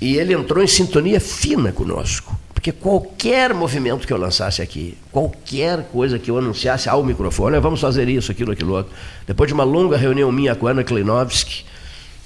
E 0.00 0.16
ele 0.16 0.32
entrou 0.32 0.62
em 0.62 0.66
sintonia 0.66 1.20
fina 1.20 1.72
conosco. 1.72 2.38
Porque 2.60 2.72
qualquer 2.72 3.54
movimento 3.54 4.06
que 4.06 4.12
eu 4.12 4.18
lançasse 4.18 4.60
aqui, 4.60 4.96
qualquer 5.10 5.84
coisa 5.84 6.18
que 6.18 6.30
eu 6.30 6.36
anunciasse 6.36 6.90
ao 6.90 7.02
microfone, 7.02 7.58
vamos 7.58 7.80
fazer 7.80 8.06
isso, 8.06 8.30
aquilo, 8.30 8.52
aquilo 8.52 8.74
outro. 8.74 8.92
Depois 9.26 9.48
de 9.48 9.54
uma 9.54 9.64
longa 9.64 9.96
reunião 9.96 10.30
minha 10.30 10.54
com 10.54 10.66
a 10.66 10.72
Ana 10.72 10.84
Kleinovski, 10.84 11.64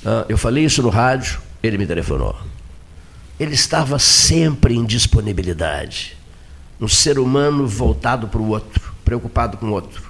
ah, 0.05 0.25
eu 0.29 0.37
falei 0.37 0.64
isso 0.64 0.83
no 0.83 0.89
rádio, 0.89 1.41
ele 1.62 1.79
me 1.79 1.87
telefonou. 1.87 2.37
Ele 3.38 3.55
estava 3.55 3.96
sempre 3.99 4.75
em 4.75 4.84
disponibilidade. 4.84 6.17
Um 6.80 6.88
ser 6.88 7.21
humano 7.21 7.64
voltado 7.67 8.26
para 8.26 8.41
o 8.41 8.49
outro, 8.49 8.92
preocupado 9.05 9.57
com 9.57 9.67
o 9.67 9.71
outro, 9.71 10.03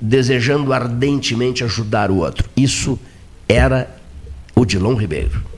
desejando 0.00 0.72
ardentemente 0.72 1.62
ajudar 1.62 2.10
o 2.10 2.16
outro. 2.16 2.48
Isso 2.56 2.98
era 3.46 3.94
o 4.56 4.64
Dilon 4.64 4.94
Ribeiro. 4.94 5.49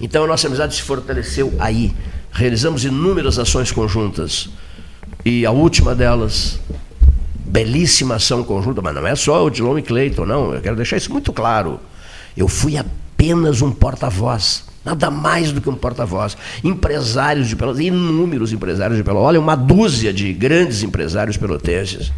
Então 0.00 0.24
a 0.24 0.26
nossa 0.26 0.46
amizade 0.46 0.74
se 0.74 0.82
fortaleceu 0.82 1.52
aí 1.58 1.94
realizamos 2.38 2.84
inúmeras 2.84 3.38
ações 3.38 3.72
conjuntas. 3.72 4.48
E 5.24 5.44
a 5.44 5.50
última 5.50 5.94
delas, 5.94 6.60
belíssima 7.44 8.16
ação 8.16 8.44
conjunta, 8.44 8.80
mas 8.80 8.94
não 8.94 9.06
é 9.06 9.14
só 9.16 9.44
o 9.44 9.50
Dilon 9.50 9.78
e 9.78 9.82
Clayton, 9.82 10.24
não, 10.24 10.54
eu 10.54 10.60
quero 10.60 10.76
deixar 10.76 10.96
isso 10.96 11.12
muito 11.12 11.32
claro. 11.32 11.80
Eu 12.36 12.46
fui 12.46 12.76
apenas 12.76 13.60
um 13.60 13.72
porta-voz, 13.72 14.64
nada 14.84 15.10
mais 15.10 15.50
do 15.50 15.60
que 15.60 15.68
um 15.68 15.74
porta-voz. 15.74 16.36
Empresários 16.62 17.48
de 17.48 17.56
Pelotas, 17.56 17.80
inúmeros 17.80 18.52
empresários 18.52 18.96
de 18.96 19.02
Pelotas, 19.02 19.26
olha, 19.26 19.40
uma 19.40 19.56
dúzia 19.56 20.12
de 20.12 20.32
grandes 20.32 20.82
empresários 20.82 21.36
pelotenses. 21.36 22.12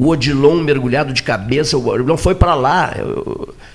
O 0.00 0.08
Odilon 0.08 0.62
mergulhado 0.62 1.12
de 1.12 1.22
cabeça, 1.22 1.76
o 1.76 1.86
Odilon 1.86 2.16
foi 2.16 2.34
para 2.34 2.54
lá. 2.54 2.94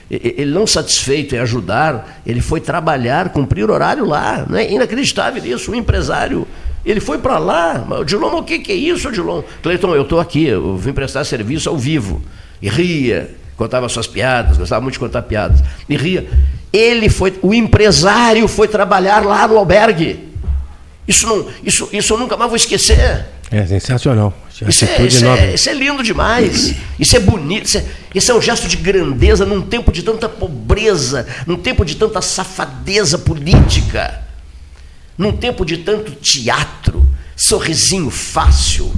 Ele 0.09 0.51
não 0.51 0.65
satisfeito 0.65 1.35
em 1.35 1.37
ajudar, 1.37 2.19
ele 2.25 2.41
foi 2.41 2.59
trabalhar, 2.59 3.29
cumprir 3.29 3.69
horário 3.69 4.03
lá. 4.03 4.43
Não 4.49 4.57
é 4.57 4.71
inacreditável 4.71 5.45
isso, 5.45 5.71
um 5.71 5.75
empresário. 5.75 6.47
Ele 6.83 6.99
foi 6.99 7.19
para 7.19 7.37
lá. 7.37 7.85
Odilon, 7.99 8.39
o 8.39 8.43
que, 8.43 8.57
que 8.57 8.71
é 8.71 8.75
isso, 8.75 9.07
Odilon? 9.07 9.43
Cleiton, 9.61 9.93
eu 9.93 10.01
estou 10.01 10.19
aqui, 10.19 10.45
eu 10.45 10.75
vim 10.75 10.93
prestar 10.93 11.25
serviço 11.25 11.69
ao 11.69 11.77
vivo. 11.77 12.23
E 12.59 12.67
ria, 12.67 13.29
contava 13.55 13.87
suas 13.87 14.07
piadas, 14.07 14.57
gostava 14.57 14.81
muito 14.81 14.93
de 14.93 14.99
contar 14.99 15.21
piadas. 15.21 15.59
E 15.87 15.95
ria. 15.95 16.27
Ele 16.73 17.07
foi, 17.07 17.37
o 17.43 17.53
empresário 17.53 18.47
foi 18.47 18.67
trabalhar 18.67 19.23
lá 19.23 19.47
no 19.47 19.59
albergue. 19.59 20.27
Isso, 21.07 21.27
não, 21.27 21.45
isso, 21.63 21.87
isso 21.93 22.13
eu 22.15 22.17
nunca 22.17 22.35
mais 22.35 22.49
vou 22.49 22.57
esquecer. 22.57 23.27
É 23.51 23.65
sensacional. 23.65 24.33
Isso 24.49 24.85
é, 24.85 25.05
isso, 25.05 25.25
é, 25.25 25.53
isso 25.53 25.69
é, 25.69 25.73
lindo 25.73 26.01
demais. 26.01 26.75
Isso 26.99 27.15
é 27.15 27.19
bonito. 27.19 27.65
Isso 27.65 27.77
é, 27.77 27.85
isso 28.13 28.31
é 28.31 28.35
um 28.35 28.41
gesto 28.41 28.67
de 28.67 28.77
grandeza 28.77 29.45
num 29.45 29.61
tempo 29.61 29.91
de 29.91 30.01
tanta 30.01 30.27
pobreza, 30.27 31.27
num 31.45 31.57
tempo 31.57 31.85
de 31.85 31.95
tanta 31.95 32.21
safadeza 32.21 33.17
política, 33.17 34.23
num 35.17 35.31
tempo 35.31 35.65
de 35.65 35.77
tanto 35.77 36.11
teatro, 36.13 37.05
sorrisinho 37.35 38.09
fácil, 38.09 38.91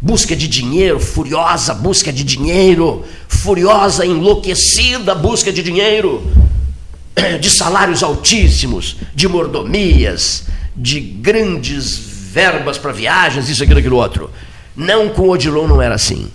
busca 0.00 0.36
de 0.36 0.46
dinheiro, 0.46 1.00
furiosa 1.00 1.74
busca 1.74 2.12
de 2.12 2.22
dinheiro, 2.22 3.04
furiosa, 3.26 4.06
enlouquecida 4.06 5.14
busca 5.14 5.52
de 5.52 5.62
dinheiro. 5.62 6.22
de 7.40 7.48
salários 7.48 8.02
altíssimos, 8.02 8.96
de 9.14 9.28
mordomias, 9.28 10.44
de 10.76 10.98
grandes 11.00 12.13
verbas 12.34 12.76
para 12.78 12.90
viagens, 12.90 13.48
isso, 13.48 13.62
aquilo, 13.62 13.78
aquilo 13.78 13.96
outro. 13.96 14.28
Não 14.74 15.08
com 15.08 15.28
Odilon 15.28 15.68
não 15.68 15.80
era 15.80 15.94
assim. 15.94 16.28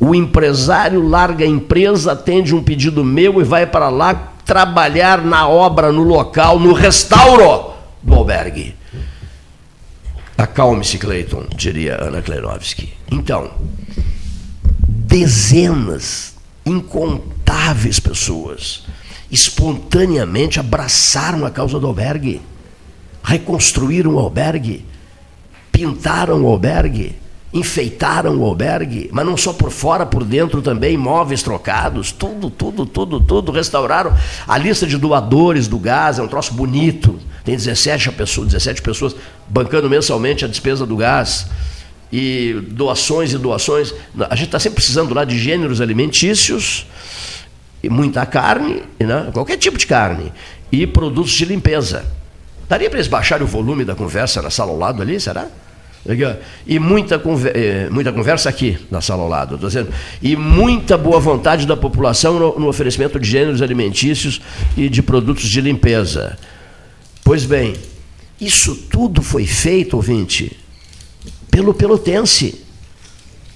O 0.00 0.12
empresário 0.12 1.06
larga 1.06 1.44
a 1.44 1.48
empresa, 1.48 2.12
atende 2.12 2.52
um 2.52 2.62
pedido 2.62 3.04
meu 3.04 3.40
e 3.40 3.44
vai 3.44 3.64
para 3.64 3.88
lá 3.88 4.32
trabalhar 4.44 5.22
na 5.22 5.46
obra, 5.48 5.92
no 5.92 6.02
local, 6.02 6.58
no 6.58 6.72
restauro 6.72 7.74
do 8.02 8.12
albergue. 8.12 8.74
Acalme-se, 10.36 10.98
Cleiton, 10.98 11.44
diria 11.54 12.02
Ana 12.02 12.20
Kleinovski. 12.20 12.92
Então, 13.08 13.52
dezenas, 15.06 16.34
incontáveis 16.66 18.00
pessoas 18.00 18.84
espontaneamente 19.30 20.60
abraçaram 20.60 21.44
a 21.44 21.50
causa 21.50 21.80
do 21.80 21.86
albergue, 21.86 22.40
reconstruíram 23.22 24.14
o 24.14 24.18
albergue, 24.18 24.84
pintaram 25.74 26.44
o 26.44 26.46
albergue, 26.46 27.16
enfeitaram 27.52 28.36
o 28.38 28.44
albergue, 28.44 29.10
mas 29.12 29.26
não 29.26 29.36
só 29.36 29.52
por 29.52 29.72
fora, 29.72 30.06
por 30.06 30.22
dentro 30.22 30.62
também, 30.62 30.96
móveis 30.96 31.42
trocados, 31.42 32.12
tudo, 32.12 32.48
tudo, 32.48 32.86
tudo, 32.86 33.20
tudo, 33.20 33.50
restauraram. 33.50 34.16
A 34.46 34.56
lista 34.56 34.86
de 34.86 34.96
doadores 34.96 35.66
do 35.66 35.76
gás 35.76 36.20
é 36.20 36.22
um 36.22 36.28
troço 36.28 36.54
bonito, 36.54 37.18
tem 37.44 37.56
17 37.56 38.12
pessoas, 38.12 38.46
17 38.46 38.82
pessoas 38.82 39.16
bancando 39.48 39.90
mensalmente 39.90 40.44
a 40.44 40.48
despesa 40.48 40.86
do 40.86 40.96
gás. 40.96 41.48
E 42.12 42.54
doações 42.68 43.32
e 43.32 43.38
doações. 43.38 43.92
A 44.30 44.36
gente 44.36 44.46
está 44.46 44.60
sempre 44.60 44.76
precisando 44.76 45.12
lá 45.12 45.24
de 45.24 45.36
gêneros 45.36 45.80
alimentícios, 45.80 46.86
e 47.82 47.88
muita 47.88 48.24
carne, 48.24 48.84
né? 49.00 49.30
qualquer 49.32 49.56
tipo 49.56 49.76
de 49.76 49.86
carne, 49.86 50.32
e 50.70 50.86
produtos 50.86 51.32
de 51.32 51.44
limpeza. 51.44 52.04
Daria 52.68 52.88
para 52.88 52.98
eles 52.98 53.08
baixarem 53.08 53.44
o 53.44 53.48
volume 53.48 53.84
da 53.84 53.96
conversa 53.96 54.40
na 54.40 54.50
sala 54.50 54.70
ao 54.70 54.78
lado 54.78 55.02
ali, 55.02 55.18
será? 55.18 55.48
E 56.66 56.78
muita, 56.78 57.20
eh, 57.54 57.88
muita 57.90 58.12
conversa 58.12 58.50
aqui 58.50 58.78
na 58.90 59.00
sala 59.00 59.22
ao 59.22 59.28
lado, 59.28 59.54
estou 59.54 59.68
dizendo. 59.68 59.90
E 60.20 60.36
muita 60.36 60.98
boa 60.98 61.18
vontade 61.18 61.66
da 61.66 61.76
população 61.76 62.38
no, 62.38 62.58
no 62.58 62.68
oferecimento 62.68 63.18
de 63.18 63.28
gêneros 63.28 63.62
alimentícios 63.62 64.40
e 64.76 64.88
de 64.88 65.02
produtos 65.02 65.48
de 65.48 65.60
limpeza. 65.62 66.38
Pois 67.24 67.46
bem, 67.46 67.74
isso 68.38 68.76
tudo 68.90 69.22
foi 69.22 69.46
feito, 69.46 69.94
ouvinte, 69.96 70.54
pelo 71.50 71.72
pelotense, 71.72 72.62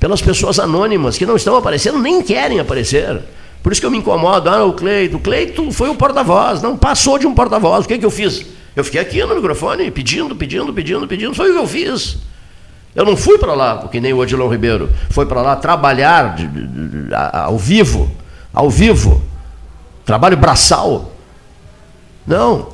pelas 0.01 0.23
pessoas 0.23 0.59
anônimas 0.59 1.19
que 1.19 1.27
não 1.27 1.37
estão 1.37 1.55
aparecendo, 1.55 1.99
nem 1.99 2.23
querem 2.23 2.61
aparecer. 2.61 3.21
Por 3.63 3.73
isso 3.73 3.81
que 3.81 3.87
eu 3.87 3.91
me 3.91 3.99
incomodo. 3.99 4.49
Ah, 4.49 4.65
o 4.65 4.73
Cleito. 4.73 5.17
O 5.17 5.21
Cleito 5.21 5.71
foi 5.73 5.91
o 5.91 5.95
porta-voz, 5.95 6.63
não 6.63 6.77
passou 6.79 7.19
de 7.19 7.27
um 7.27 7.35
porta-voz. 7.35 7.85
O 7.85 7.89
que, 7.89 7.99
que 7.99 8.07
eu 8.07 8.11
fiz? 8.11 8.47
Eu 8.75 8.85
fiquei 8.85 9.01
aqui 9.01 9.23
no 9.25 9.35
microfone 9.35 9.91
pedindo, 9.91 10.35
pedindo, 10.37 10.73
pedindo, 10.73 11.07
pedindo. 11.07 11.35
Foi 11.35 11.51
o 11.51 11.53
que 11.53 11.59
eu 11.59 11.67
fiz. 11.67 12.19
Eu 12.99 13.05
não 13.05 13.17
fui 13.17 13.39
para 13.39 13.55
lá, 13.55 13.77
porque 13.77 14.01
nem 14.01 14.13
o 14.13 14.19
Odilon 14.19 14.49
Ribeiro 14.49 14.93
foi 15.09 15.25
para 15.25 15.41
lá 15.41 15.55
trabalhar 15.55 16.35
de, 16.35 16.49
de, 16.49 17.15
ao 17.15 17.57
vivo, 17.57 18.11
ao 18.53 18.69
vivo, 18.69 19.23
trabalho 20.05 20.37
braçal. 20.37 21.13
Não. 22.27 22.71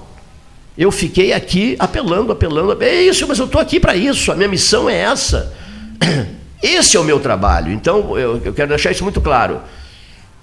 Eu 0.79 0.91
fiquei 0.91 1.35
aqui 1.35 1.77
apelando, 1.79 2.33
apelando. 2.33 2.83
É 2.83 3.03
isso, 3.03 3.29
mas 3.29 3.39
eu 3.39 3.45
estou 3.45 3.61
aqui 3.61 3.79
para 3.79 3.95
isso. 3.95 4.33
A 4.33 4.35
minha 4.35 4.49
missão 4.49 4.89
é 4.89 4.97
essa. 4.97 5.53
Esse 6.63 6.97
é 6.97 7.01
o 7.01 7.05
meu 7.05 7.21
trabalho. 7.21 7.71
Então, 7.71 8.19
eu, 8.19 8.41
eu 8.43 8.55
quero 8.55 8.71
deixar 8.71 8.93
isso 8.93 9.05
muito 9.05 9.21
claro. 9.21 9.61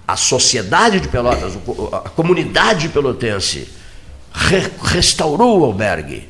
A 0.08 0.16
sociedade 0.16 1.00
de 1.00 1.08
Pelotas, 1.08 1.58
a 1.92 2.10
comunidade 2.10 2.88
pelotense, 2.90 3.68
re, 4.32 4.70
restaurou 4.84 5.62
o 5.62 5.66
albergue 5.66 6.30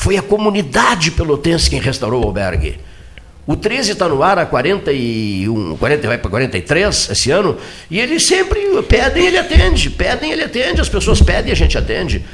foi 0.00 0.16
a 0.16 0.22
comunidade 0.22 1.10
pelotense 1.10 1.68
quem 1.68 1.78
restaurou 1.78 2.24
o 2.24 2.26
albergue. 2.26 2.78
O 3.46 3.54
13 3.54 3.92
está 3.92 4.08
no 4.08 4.22
ar 4.22 4.38
há 4.38 4.46
41, 4.46 5.76
40, 5.76 6.08
vai 6.08 6.16
para 6.16 6.30
43 6.30 7.10
esse 7.10 7.30
ano, 7.30 7.58
e 7.90 8.00
eles 8.00 8.26
sempre 8.26 8.60
pedem, 8.88 9.26
ele 9.26 9.36
atende, 9.36 9.90
pedem, 9.90 10.32
ele 10.32 10.42
atende, 10.42 10.80
as 10.80 10.88
pessoas 10.88 11.20
pedem, 11.20 11.52
a 11.52 11.54
gente 11.54 11.76
atende. 11.76 12.24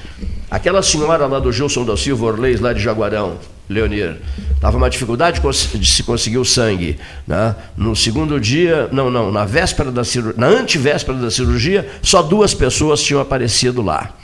Aquela 0.48 0.80
senhora 0.80 1.26
lá 1.26 1.40
do 1.40 1.50
Gilson 1.50 1.84
da 1.84 1.96
Silva 1.96 2.26
Orleis, 2.26 2.60
lá 2.60 2.72
de 2.72 2.80
Jaguarão, 2.80 3.36
Leonir, 3.68 4.14
estava 4.54 4.76
uma 4.76 4.88
dificuldade 4.88 5.40
de 5.74 5.90
se 5.90 6.04
conseguir 6.04 6.38
o 6.38 6.44
sangue. 6.44 6.96
Né? 7.26 7.52
No 7.76 7.96
segundo 7.96 8.38
dia, 8.38 8.88
não, 8.92 9.10
não, 9.10 9.32
na 9.32 9.44
véspera 9.44 9.90
da 9.90 10.04
cirurgia, 10.04 10.40
na 10.40 10.46
antivéspera 10.46 11.18
da 11.18 11.32
cirurgia, 11.32 11.84
só 12.00 12.22
duas 12.22 12.54
pessoas 12.54 13.02
tinham 13.02 13.20
aparecido 13.20 13.82
lá 13.82 14.14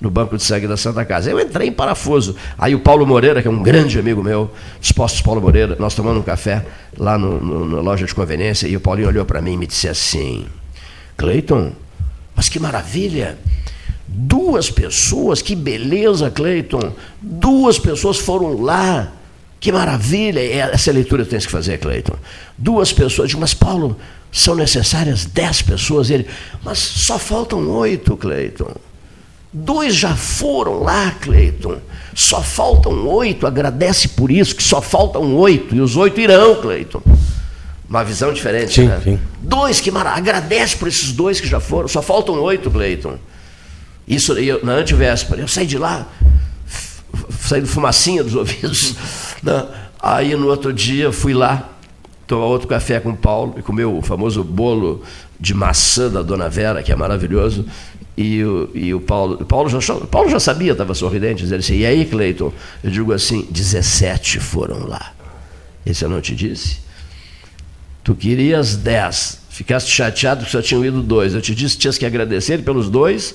no 0.00 0.10
banco 0.10 0.36
de 0.36 0.42
sangue 0.42 0.66
da 0.66 0.76
Santa 0.76 1.04
Casa. 1.04 1.30
Eu 1.30 1.38
entrei 1.38 1.68
em 1.68 1.72
parafuso. 1.72 2.34
Aí 2.58 2.74
o 2.74 2.80
Paulo 2.80 3.06
Moreira, 3.06 3.42
que 3.42 3.48
é 3.48 3.50
um 3.50 3.62
grande 3.62 3.98
amigo 3.98 4.22
meu, 4.22 4.50
dos 4.80 4.92
postos 4.92 5.20
Paulo 5.20 5.40
Moreira, 5.40 5.76
nós 5.78 5.94
tomando 5.94 6.18
um 6.18 6.22
café 6.22 6.64
lá 6.96 7.18
no, 7.18 7.40
no, 7.40 7.66
na 7.66 7.80
loja 7.80 8.06
de 8.06 8.14
conveniência, 8.14 8.66
e 8.66 8.76
o 8.76 8.80
Paulinho 8.80 9.08
olhou 9.08 9.24
para 9.24 9.42
mim 9.42 9.52
e 9.52 9.56
me 9.58 9.66
disse 9.66 9.88
assim: 9.88 10.46
Cleiton, 11.16 11.72
mas 12.34 12.48
que 12.48 12.58
maravilha! 12.58 13.38
Duas 14.12 14.70
pessoas, 14.70 15.40
que 15.40 15.54
beleza, 15.54 16.30
Cleiton! 16.30 16.92
Duas 17.20 17.78
pessoas 17.78 18.18
foram 18.18 18.60
lá. 18.60 19.12
Que 19.60 19.70
maravilha! 19.70 20.40
É, 20.40 20.70
essa 20.72 20.90
leitura 20.90 21.24
tem 21.24 21.38
que 21.38 21.50
fazer, 21.50 21.78
Cleiton. 21.78 22.16
Duas 22.56 22.92
pessoas, 22.92 23.28
digo, 23.28 23.40
mas 23.40 23.54
Paulo, 23.54 23.96
são 24.32 24.54
necessárias 24.54 25.26
dez 25.26 25.62
pessoas. 25.62 26.10
Ele, 26.10 26.26
mas 26.64 26.78
só 26.78 27.18
faltam 27.18 27.68
oito, 27.68 28.16
Cleiton. 28.16 28.74
Dois 29.52 29.94
já 29.94 30.14
foram 30.14 30.82
lá, 30.82 31.10
Cleiton. 31.20 31.78
Só 32.14 32.42
faltam 32.42 33.06
oito. 33.08 33.46
Agradece 33.46 34.08
por 34.08 34.30
isso, 34.30 34.54
que 34.54 34.62
só 34.62 34.80
faltam 34.80 35.34
oito. 35.36 35.74
E 35.74 35.80
os 35.80 35.96
oito 35.96 36.20
irão, 36.20 36.60
Cleiton. 36.60 37.02
Uma 37.88 38.04
visão 38.04 38.32
diferente, 38.32 38.74
sim, 38.74 38.86
né? 38.86 39.00
Sim. 39.02 39.18
Dois 39.40 39.80
que 39.80 39.90
maravilha. 39.90 40.18
Agradece 40.20 40.76
por 40.76 40.86
esses 40.86 41.12
dois 41.12 41.40
que 41.40 41.48
já 41.48 41.58
foram. 41.58 41.88
Só 41.88 42.00
faltam 42.00 42.40
oito, 42.40 42.70
Cleiton. 42.70 43.18
Isso 44.06 44.32
eu, 44.34 44.64
na 44.64 44.74
antivéspera. 44.74 45.40
Eu 45.40 45.48
saí 45.48 45.66
de 45.66 45.78
lá, 45.78 46.06
saí 47.40 47.60
de 47.60 47.66
fumacinha 47.66 48.22
dos 48.22 48.34
ouvidos. 48.34 48.94
Né? 49.42 49.66
Aí 50.02 50.36
no 50.36 50.48
outro 50.48 50.70
dia 50.70 51.10
fui 51.10 51.32
lá 51.32 51.66
tomar 52.26 52.44
outro 52.44 52.68
café 52.68 53.00
com 53.00 53.08
o 53.08 53.16
Paulo 53.16 53.54
e 53.56 53.62
comer 53.62 53.86
o 53.86 54.02
famoso 54.02 54.44
bolo 54.44 55.02
de 55.40 55.54
maçã 55.54 56.10
da 56.10 56.20
Dona 56.20 56.46
Vera, 56.46 56.82
que 56.82 56.92
é 56.92 56.94
maravilhoso. 56.94 57.64
E 58.22 58.44
o, 58.44 58.68
e 58.74 58.92
o 58.92 59.00
Paulo, 59.00 59.38
Paulo, 59.46 59.70
já, 59.70 59.94
Paulo 59.94 60.28
já 60.28 60.38
sabia, 60.38 60.72
estava 60.72 60.92
sorridente, 60.92 61.42
dizendo 61.42 61.60
assim, 61.60 61.78
e 61.78 61.86
aí, 61.86 62.04
Cleiton? 62.04 62.52
Eu 62.84 62.90
digo 62.90 63.14
assim, 63.14 63.46
17 63.50 64.38
foram 64.38 64.86
lá. 64.86 65.14
Esse 65.86 66.04
eu 66.04 66.08
não 66.10 66.20
te 66.20 66.36
disse? 66.36 66.80
Tu 68.04 68.14
querias 68.14 68.76
10, 68.76 69.40
ficaste 69.48 69.90
chateado 69.90 70.44
que 70.44 70.50
só 70.50 70.60
tinham 70.60 70.84
ido 70.84 71.02
dois. 71.02 71.34
Eu 71.34 71.40
te 71.40 71.54
disse 71.54 71.76
que 71.76 71.80
tinhas 71.80 71.96
que 71.96 72.04
agradecer 72.04 72.62
pelos 72.62 72.90
dois, 72.90 73.34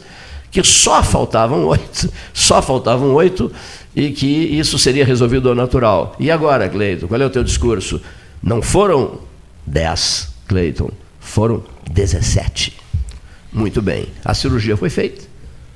que 0.52 0.64
só 0.64 1.02
faltavam 1.02 1.66
oito, 1.66 2.14
só 2.32 2.62
faltavam 2.62 3.12
oito, 3.16 3.52
e 3.96 4.12
que 4.12 4.28
isso 4.28 4.78
seria 4.78 5.04
resolvido 5.04 5.50
ao 5.50 5.56
natural. 5.56 6.16
E 6.20 6.30
agora, 6.30 6.70
Cleiton, 6.70 7.08
qual 7.08 7.20
é 7.20 7.26
o 7.26 7.30
teu 7.32 7.44
discurso? 7.44 8.00
Não 8.40 8.62
foram 8.62 9.18
10, 9.66 10.30
Cleiton, 10.48 10.92
foram 11.20 11.64
17. 11.90 12.85
Muito 13.56 13.82
bem. 13.82 14.08
A 14.24 14.34
cirurgia 14.34 14.76
foi 14.76 14.90
feita. 14.90 15.24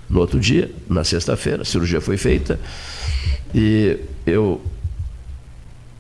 No 0.10 0.20
outro 0.20 0.40
dia, 0.40 0.70
na 0.90 1.04
sexta-feira, 1.04 1.62
a 1.62 1.66
cirurgia 1.66 2.02
foi 2.02 2.18
feita. 2.18 2.60
E 3.56 3.98
eu 4.26 4.62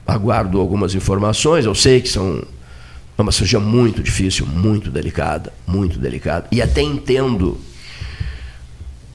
aguardo 0.05 0.59
algumas 0.59 0.93
informações. 0.93 1.65
Eu 1.65 1.73
sei 1.73 2.01
que 2.01 2.09
são 2.09 2.43
é 3.17 3.21
uma 3.21 3.31
cirurgia 3.31 3.59
muito 3.59 4.01
difícil, 4.01 4.45
muito 4.45 4.89
delicada, 4.89 5.51
muito 5.67 5.99
delicada. 5.99 6.47
E 6.51 6.61
até 6.61 6.81
entendo 6.81 7.59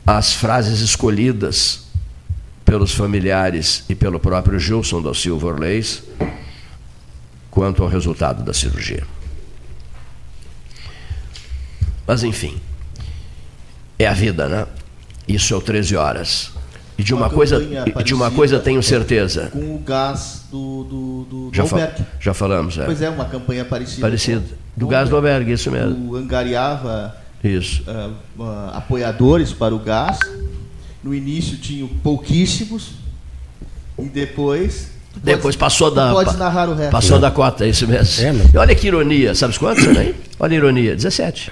as 0.07 0.35
frases 0.35 0.81
escolhidas 0.81 1.85
pelos 2.65 2.95
familiares 2.95 3.85
e 3.89 3.95
pelo 3.95 4.21
próprio 4.21 4.59
Gilson 4.59 5.01
da 5.01 5.15
Silva 5.15 5.47
Orleis 5.49 6.03
quanto 7.51 7.83
ao 7.83 7.89
resultado 7.89 8.43
da 8.43 8.53
cirurgia. 8.53 9.05
Mas 12.07 12.23
enfim, 12.23 12.61
é 13.99 14.07
a 14.07 14.13
vida, 14.13 14.49
né? 14.49 14.67
Isso 15.27 15.55
é 15.55 15.57
o 15.57 15.61
13 15.61 15.97
horas. 15.97 16.53
E 16.97 17.03
de 17.03 17.13
uma, 17.13 17.27
uma 17.27 17.31
coisa, 17.31 17.61
de 18.05 18.15
uma 18.15 18.31
coisa 18.31 18.61
tenho 18.61 18.83
certeza. 18.83 19.49
Com 19.51 19.75
o 19.75 19.79
gás 19.79 20.45
do, 20.51 20.85
do, 20.85 21.25
do, 21.25 21.51
já, 21.53 21.67
fa 21.67 21.93
já 22.21 22.35
falamos, 22.35 22.79
é. 22.79 22.85
Pois 22.85 23.03
é, 23.03 23.11
uma 23.11 23.25
campanha 23.25 23.65
parecida. 23.65 24.01
Parecida. 24.01 24.45
Do 24.77 24.87
gás 24.87 25.09
do 25.09 25.17
albergue, 25.17 25.53
isso 25.53 25.71
mesmo. 25.71 26.13
O 26.13 26.17
angariava 26.17 27.17
isso. 27.43 27.83
Uh, 27.83 28.43
uh, 28.43 28.71
apoiadores 28.75 29.53
para 29.53 29.75
o 29.75 29.79
gás. 29.79 30.19
No 31.03 31.15
início 31.15 31.59
tinham 31.59 31.89
pouquíssimos. 31.89 32.93
E 33.99 34.05
depois 34.05 34.94
Depois 35.23 35.57
passou 35.57 35.91
da. 35.91 36.11
pode 36.13 36.37
narrar 36.37 36.69
o 36.69 36.75
resto. 36.75 36.91
Passou 36.91 37.13
Não. 37.17 37.21
da 37.21 37.31
cota, 37.31 37.65
é 37.65 37.69
isso 37.69 37.87
mesmo. 37.87 38.25
É, 38.27 38.35
E 38.55 38.59
olha 38.59 38.75
que 38.75 38.87
ironia, 38.87 39.35
sabes 39.35 39.57
quantos 39.59 39.87
aí? 39.97 40.15
Olha 40.39 40.53
a 40.53 40.57
ironia, 40.57 40.95
17. 40.97 41.51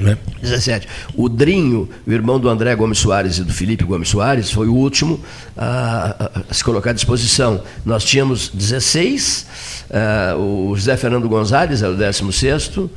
Né? 0.00 0.16
17. 0.40 0.86
O 1.14 1.28
Drinho, 1.28 1.88
o 2.06 2.12
irmão 2.12 2.38
do 2.38 2.48
André 2.48 2.74
Gomes 2.74 2.98
Soares 2.98 3.38
e 3.38 3.44
do 3.44 3.52
Felipe 3.52 3.84
Gomes 3.84 4.08
Soares, 4.08 4.50
foi 4.50 4.66
o 4.68 4.74
último 4.74 5.20
a, 5.56 6.14
a- 6.18 6.40
a 6.50 6.54
se 6.54 6.62
colocar 6.62 6.90
à 6.90 6.92
disposição. 6.92 7.60
Nós 7.84 8.04
tínhamos 8.04 8.48
16, 8.54 9.46
ah, 9.90 10.36
o 10.36 10.72
José 10.76 10.96
Fernando 10.96 11.28
Gonzalez 11.28 11.82
era 11.82 11.92
o 11.92 11.96
16º, 11.96 12.88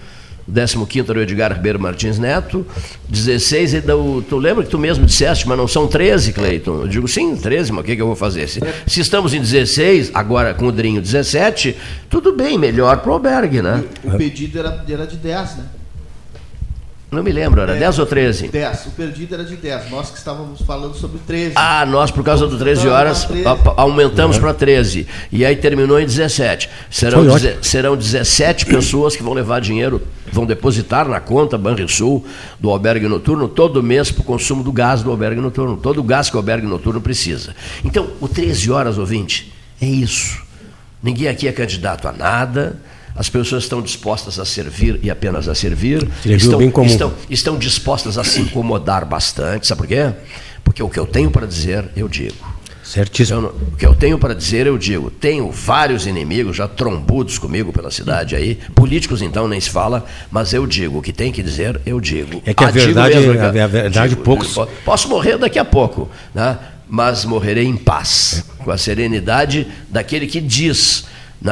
o 0.47 0.85
15 0.85 1.09
era 1.09 1.19
o 1.19 1.21
Edgar 1.21 1.53
Ribeiro 1.53 1.79
Martins 1.79 2.17
Neto, 2.19 2.65
16, 3.09 3.73
e 3.75 3.81
da- 3.81 3.95
o- 3.95 4.21
tu 4.21 4.37
lembra 4.37 4.63
que 4.63 4.69
tu 4.69 4.77
mesmo 4.79 5.05
disseste, 5.05 5.47
mas 5.47 5.57
não 5.57 5.67
são 5.67 5.87
13, 5.87 6.33
Cleiton? 6.33 6.81
Eu 6.81 6.87
digo, 6.87 7.07
sim, 7.07 7.35
13, 7.35 7.71
mas 7.71 7.83
o 7.83 7.85
que, 7.85 7.95
que 7.95 8.01
eu 8.01 8.07
vou 8.07 8.15
fazer? 8.15 8.47
Se, 8.47 8.59
se 8.87 8.99
estamos 9.01 9.33
em 9.33 9.39
16, 9.39 10.11
agora 10.13 10.53
com 10.53 10.65
o 10.67 10.71
Drinho 10.71 11.01
17, 11.01 11.75
tudo 12.09 12.35
bem, 12.35 12.57
melhor 12.57 12.97
para 12.97 13.09
o 13.11 13.13
albergue, 13.13 13.61
né? 13.61 13.83
O 14.03 14.11
pedido 14.17 14.59
era, 14.59 14.83
era 14.89 15.05
de 15.07 15.17
10, 15.17 15.57
né? 15.57 15.63
Não 17.11 17.21
me 17.21 17.29
lembro, 17.33 17.59
era 17.59 17.75
10 17.75 17.99
ou 17.99 18.05
13? 18.05 18.47
10. 18.47 18.85
O 18.85 18.91
perdido 18.91 19.33
era 19.35 19.43
de 19.43 19.57
10. 19.57 19.89
Nós 19.91 20.09
que 20.09 20.17
estávamos 20.17 20.61
falando 20.61 20.95
sobre 20.95 21.19
13. 21.27 21.51
Ah, 21.57 21.85
nós, 21.85 22.09
por 22.09 22.23
causa 22.23 22.47
do 22.47 22.57
13 22.57 22.87
horas, 22.87 23.27
a- 23.45 23.81
aumentamos 23.81 24.39
para 24.39 24.53
13. 24.53 25.05
E 25.29 25.43
aí 25.43 25.57
terminou 25.57 25.99
em 25.99 26.05
17. 26.05 26.69
Serão, 26.89 27.23
serão 27.61 27.97
17 27.97 28.65
pessoas 28.65 29.13
que 29.13 29.21
vão 29.21 29.33
levar 29.33 29.59
dinheiro, 29.59 30.01
vão 30.31 30.45
depositar 30.45 31.05
na 31.05 31.19
conta 31.19 31.57
Banrisul 31.57 32.25
do 32.57 32.69
albergue 32.69 33.09
noturno 33.09 33.49
todo 33.49 33.83
mês 33.83 34.09
para 34.09 34.21
o 34.21 34.23
consumo 34.23 34.63
do 34.63 34.71
gás 34.71 35.03
do 35.03 35.11
albergue 35.11 35.41
noturno. 35.41 35.75
Todo 35.75 35.99
o 35.99 36.03
gás 36.03 36.29
que 36.29 36.37
o 36.37 36.39
albergue 36.39 36.65
noturno 36.65 37.01
precisa. 37.01 37.53
Então, 37.83 38.07
o 38.21 38.27
13 38.29 38.71
horas, 38.71 38.97
ouvinte, 38.97 39.51
é 39.81 39.85
isso. 39.85 40.41
Ninguém 41.03 41.27
aqui 41.27 41.45
é 41.45 41.51
candidato 41.51 42.07
a 42.07 42.13
nada. 42.13 42.79
As 43.15 43.29
pessoas 43.29 43.63
estão 43.63 43.81
dispostas 43.81 44.39
a 44.39 44.45
servir 44.45 44.99
e 45.03 45.09
apenas 45.11 45.47
a 45.47 45.55
servir. 45.55 46.07
Estão, 46.25 46.59
bem 46.59 46.71
comum. 46.71 46.87
estão, 46.87 47.13
estão 47.29 47.57
dispostas 47.57 48.17
a 48.17 48.23
se 48.23 48.41
incomodar 48.41 49.05
bastante. 49.05 49.67
Sabe 49.67 49.79
por 49.81 49.87
quê? 49.87 50.11
Porque 50.63 50.81
o 50.81 50.89
que 50.89 50.99
eu 50.99 51.05
tenho 51.05 51.29
para 51.29 51.45
dizer, 51.45 51.85
eu 51.95 52.07
digo. 52.07 52.35
Certíssimo. 52.83 53.39
Eu 53.41 53.47
o 53.73 53.75
que 53.77 53.85
eu 53.85 53.95
tenho 53.95 54.17
para 54.17 54.33
dizer, 54.33 54.67
eu 54.67 54.77
digo. 54.77 55.09
Tenho 55.11 55.49
vários 55.51 56.05
inimigos 56.07 56.57
já 56.57 56.67
trombudos 56.67 57.37
comigo 57.37 57.71
pela 57.71 57.89
cidade 57.91 58.35
aí. 58.35 58.57
Políticos, 58.75 59.21
então, 59.21 59.47
nem 59.47 59.59
se 59.61 59.69
fala. 59.69 60.05
Mas 60.31 60.51
eu 60.53 60.65
digo. 60.67 60.97
O 60.99 61.01
que 61.01 61.13
tem 61.13 61.31
que 61.31 61.41
dizer, 61.43 61.79
eu 61.85 61.99
digo. 62.01 62.41
É 62.45 62.53
que 62.53 62.63
a 62.63 62.67
Ah, 62.67 62.71
verdade- 62.71 63.15
mesmo, 63.15 63.31
a- 63.31 63.35
cara. 63.37 63.63
a 63.63 63.67
verdade, 63.67 64.09
Digo, 64.09 64.23
poucos- 64.23 64.53
po- 64.53 64.67
Posso 64.83 65.07
morrer 65.09 65.37
daqui 65.37 65.59
a 65.59 65.65
pouco, 65.65 66.09
né? 66.33 66.57
mas 66.89 67.23
morrerei 67.23 67.65
em 67.65 67.77
paz, 67.77 68.43
com 68.57 68.71
a 68.71 68.77
serenidade 68.77 69.67
daquele 69.89 70.27
que 70.27 70.41
diz. 70.41 71.05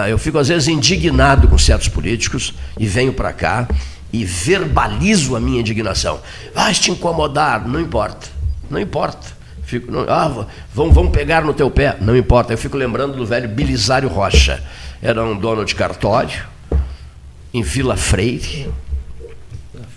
Eu 0.07 0.17
fico, 0.17 0.37
às 0.37 0.47
vezes, 0.47 0.67
indignado 0.67 1.47
com 1.47 1.57
certos 1.57 1.87
políticos 1.87 2.53
e 2.77 2.85
venho 2.85 3.11
para 3.11 3.33
cá 3.33 3.67
e 4.13 4.23
verbalizo 4.23 5.35
a 5.35 5.39
minha 5.39 5.59
indignação. 5.59 6.19
Vai 6.53 6.73
te 6.73 6.91
incomodar, 6.91 7.67
não 7.67 7.79
importa, 7.79 8.27
não 8.69 8.79
importa. 8.79 9.39
Fico, 9.63 9.91
não, 9.91 10.01
ah, 10.09 10.47
vão, 10.73 10.91
vão 10.91 11.09
pegar 11.09 11.43
no 11.43 11.53
teu 11.53 11.69
pé, 11.69 11.97
não 12.01 12.15
importa. 12.15 12.53
Eu 12.53 12.57
fico 12.57 12.77
lembrando 12.77 13.15
do 13.15 13.25
velho 13.25 13.47
Belisário 13.47 14.09
Rocha. 14.09 14.63
Era 15.01 15.23
um 15.23 15.37
dono 15.37 15.63
de 15.63 15.75
cartório, 15.75 16.43
em 17.53 17.61
Vila 17.61 17.95
Freire, 17.95 18.69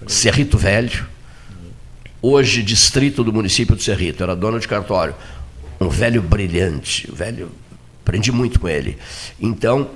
Cerrito 0.07 0.57
Velho, 0.57 1.07
hoje 2.21 2.63
distrito 2.63 3.25
do 3.25 3.33
município 3.33 3.75
de 3.75 3.83
Cerrito, 3.83 4.23
era 4.23 4.37
dono 4.37 4.61
de 4.61 4.69
cartório. 4.69 5.15
Um 5.81 5.89
velho 5.89 6.23
brilhante, 6.23 7.11
um 7.11 7.15
velho, 7.15 7.51
aprendi 8.03 8.31
muito 8.33 8.61
com 8.61 8.69
ele. 8.69 8.99
Então, 9.41 9.89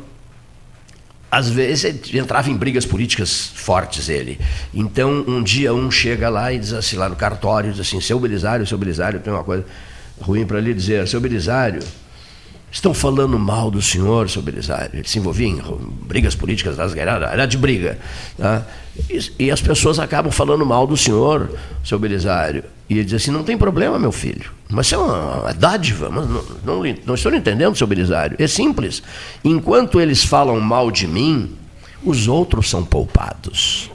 às 1.30 1.48
vezes 1.48 2.14
entrava 2.14 2.50
em 2.50 2.56
brigas 2.56 2.86
políticas 2.86 3.50
fortes 3.54 4.08
ele. 4.08 4.40
Então, 4.72 5.24
um 5.26 5.42
dia 5.42 5.74
um 5.74 5.90
chega 5.90 6.28
lá 6.28 6.52
e 6.52 6.58
diz 6.58 6.72
assim, 6.72 6.96
lá 6.96 7.08
no 7.08 7.16
cartório, 7.16 7.72
diz 7.72 7.80
assim, 7.80 8.00
seu 8.00 8.18
Belisário, 8.18 8.66
seu 8.66 8.78
Belisário, 8.78 9.20
tem 9.20 9.32
uma 9.32 9.44
coisa 9.44 9.64
ruim 10.20 10.46
para 10.46 10.60
lhe 10.60 10.72
dizer, 10.72 11.06
seu 11.06 11.20
Belisário, 11.20 11.82
Estão 12.76 12.92
falando 12.92 13.38
mal 13.38 13.70
do 13.70 13.80
senhor, 13.80 14.28
seu 14.28 14.42
Belisário. 14.42 14.90
Ele 14.92 15.08
se 15.08 15.18
envolvia 15.18 15.48
em 15.48 15.62
brigas 16.06 16.34
políticas, 16.34 16.76
era 16.94 17.46
de 17.46 17.56
briga. 17.56 17.98
Tá? 18.36 18.66
E, 19.08 19.46
e 19.46 19.50
as 19.50 19.62
pessoas 19.62 19.98
acabam 19.98 20.30
falando 20.30 20.66
mal 20.66 20.86
do 20.86 20.94
senhor, 20.94 21.50
seu 21.82 21.98
Belisário. 21.98 22.64
E 22.86 22.98
ele 22.98 23.04
diz 23.04 23.14
assim: 23.14 23.30
não 23.30 23.42
tem 23.42 23.56
problema, 23.56 23.98
meu 23.98 24.12
filho. 24.12 24.52
Mas 24.68 24.84
isso 24.84 24.96
é 24.96 24.98
uma, 24.98 25.40
uma 25.40 25.54
dádiva. 25.54 26.10
Mas 26.10 26.28
não, 26.28 26.44
não, 26.66 26.94
não 27.06 27.14
estou 27.14 27.34
entendendo, 27.34 27.74
seu 27.74 27.86
Belisário. 27.86 28.36
É 28.38 28.46
simples. 28.46 29.02
Enquanto 29.42 29.98
eles 29.98 30.22
falam 30.22 30.60
mal 30.60 30.90
de 30.90 31.06
mim, 31.06 31.56
os 32.04 32.28
outros 32.28 32.68
são 32.68 32.84
poupados. 32.84 33.90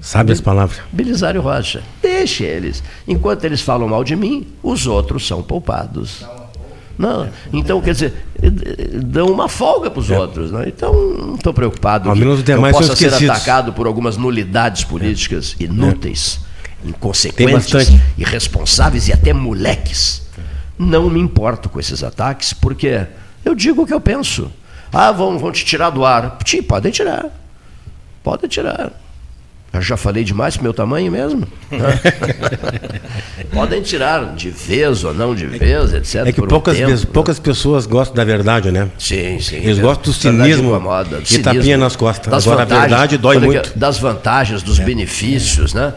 Sabe 0.00 0.32
as 0.32 0.40
palavras? 0.40 0.80
Belisário 0.90 1.40
Rocha, 1.40 1.84
deixe 2.02 2.42
eles. 2.42 2.82
Enquanto 3.06 3.44
eles 3.44 3.60
falam 3.60 3.86
mal 3.86 4.02
de 4.02 4.16
mim, 4.16 4.44
os 4.60 4.88
outros 4.88 5.24
são 5.24 5.40
poupados. 5.40 6.24
Não, 6.98 7.28
então 7.52 7.80
quer 7.80 7.92
dizer, 7.92 8.26
dão 9.04 9.28
uma 9.28 9.48
folga 9.48 9.88
para 9.88 10.00
os 10.00 10.10
outros. 10.10 10.50
Né? 10.50 10.64
Então, 10.66 10.92
não 10.92 11.34
estou 11.36 11.54
preocupado 11.54 12.10
Ao 12.10 12.16
menos 12.16 12.40
eu 12.40 12.56
são 12.56 12.70
possa 12.70 12.96
ser 12.96 13.14
atacado 13.14 13.72
por 13.72 13.86
algumas 13.86 14.16
nulidades 14.16 14.82
políticas 14.82 15.54
inúteis, 15.60 16.40
Tem 16.82 16.90
inconsequentes, 16.90 17.92
irresponsáveis 18.18 19.06
e 19.06 19.12
até 19.12 19.32
moleques. 19.32 20.26
Não 20.76 21.08
me 21.08 21.20
importo 21.20 21.68
com 21.68 21.78
esses 21.78 22.02
ataques, 22.02 22.52
porque 22.52 23.06
eu 23.44 23.54
digo 23.54 23.82
o 23.82 23.86
que 23.86 23.94
eu 23.94 24.00
penso. 24.00 24.50
Ah, 24.92 25.12
vão, 25.12 25.38
vão 25.38 25.52
te 25.52 25.64
tirar 25.64 25.90
do 25.90 26.04
ar. 26.04 26.38
Te, 26.44 26.62
podem 26.62 26.90
tirar. 26.90 27.26
Podem 28.22 28.48
tirar. 28.48 28.92
Eu 29.72 29.82
já 29.82 29.96
falei 29.96 30.24
demais 30.24 30.54
pro 30.56 30.64
meu 30.64 30.72
tamanho 30.72 31.12
mesmo. 31.12 31.46
Podem 33.52 33.82
tirar 33.82 34.34
de 34.34 34.50
vez 34.50 35.04
ou 35.04 35.12
não 35.14 35.34
de 35.34 35.46
vez, 35.46 35.92
etc. 35.92 36.26
É 36.26 36.32
que 36.32 36.40
por 36.40 36.44
um 36.46 36.48
poucas, 36.48 36.76
tempo, 36.76 36.88
vezes- 36.88 37.04
poucas 37.04 37.38
pessoas 37.38 37.86
gostam 37.86 38.14
da 38.16 38.24
verdade, 38.24 38.70
né? 38.70 38.88
Sim, 38.98 39.38
sim. 39.40 39.56
Eles 39.56 39.78
gostam 39.78 40.04
do 40.04 40.12
cinismo 40.12 40.70
incomoda, 40.70 41.16
do 41.18 41.22
e 41.22 41.26
cinismo, 41.26 41.44
tapinha 41.54 41.76
nas 41.76 41.96
costas. 41.96 42.30
das 42.30 42.46
Agora 42.46 42.62
a 42.62 42.64
verdade 42.64 43.18
dói 43.18 43.38
muito. 43.38 43.56
É. 43.56 43.60
aqui, 43.60 43.78
Das 43.78 43.98
vantagens, 43.98 44.62
dos 44.62 44.78
benefícios, 44.78 45.74
né? 45.74 45.92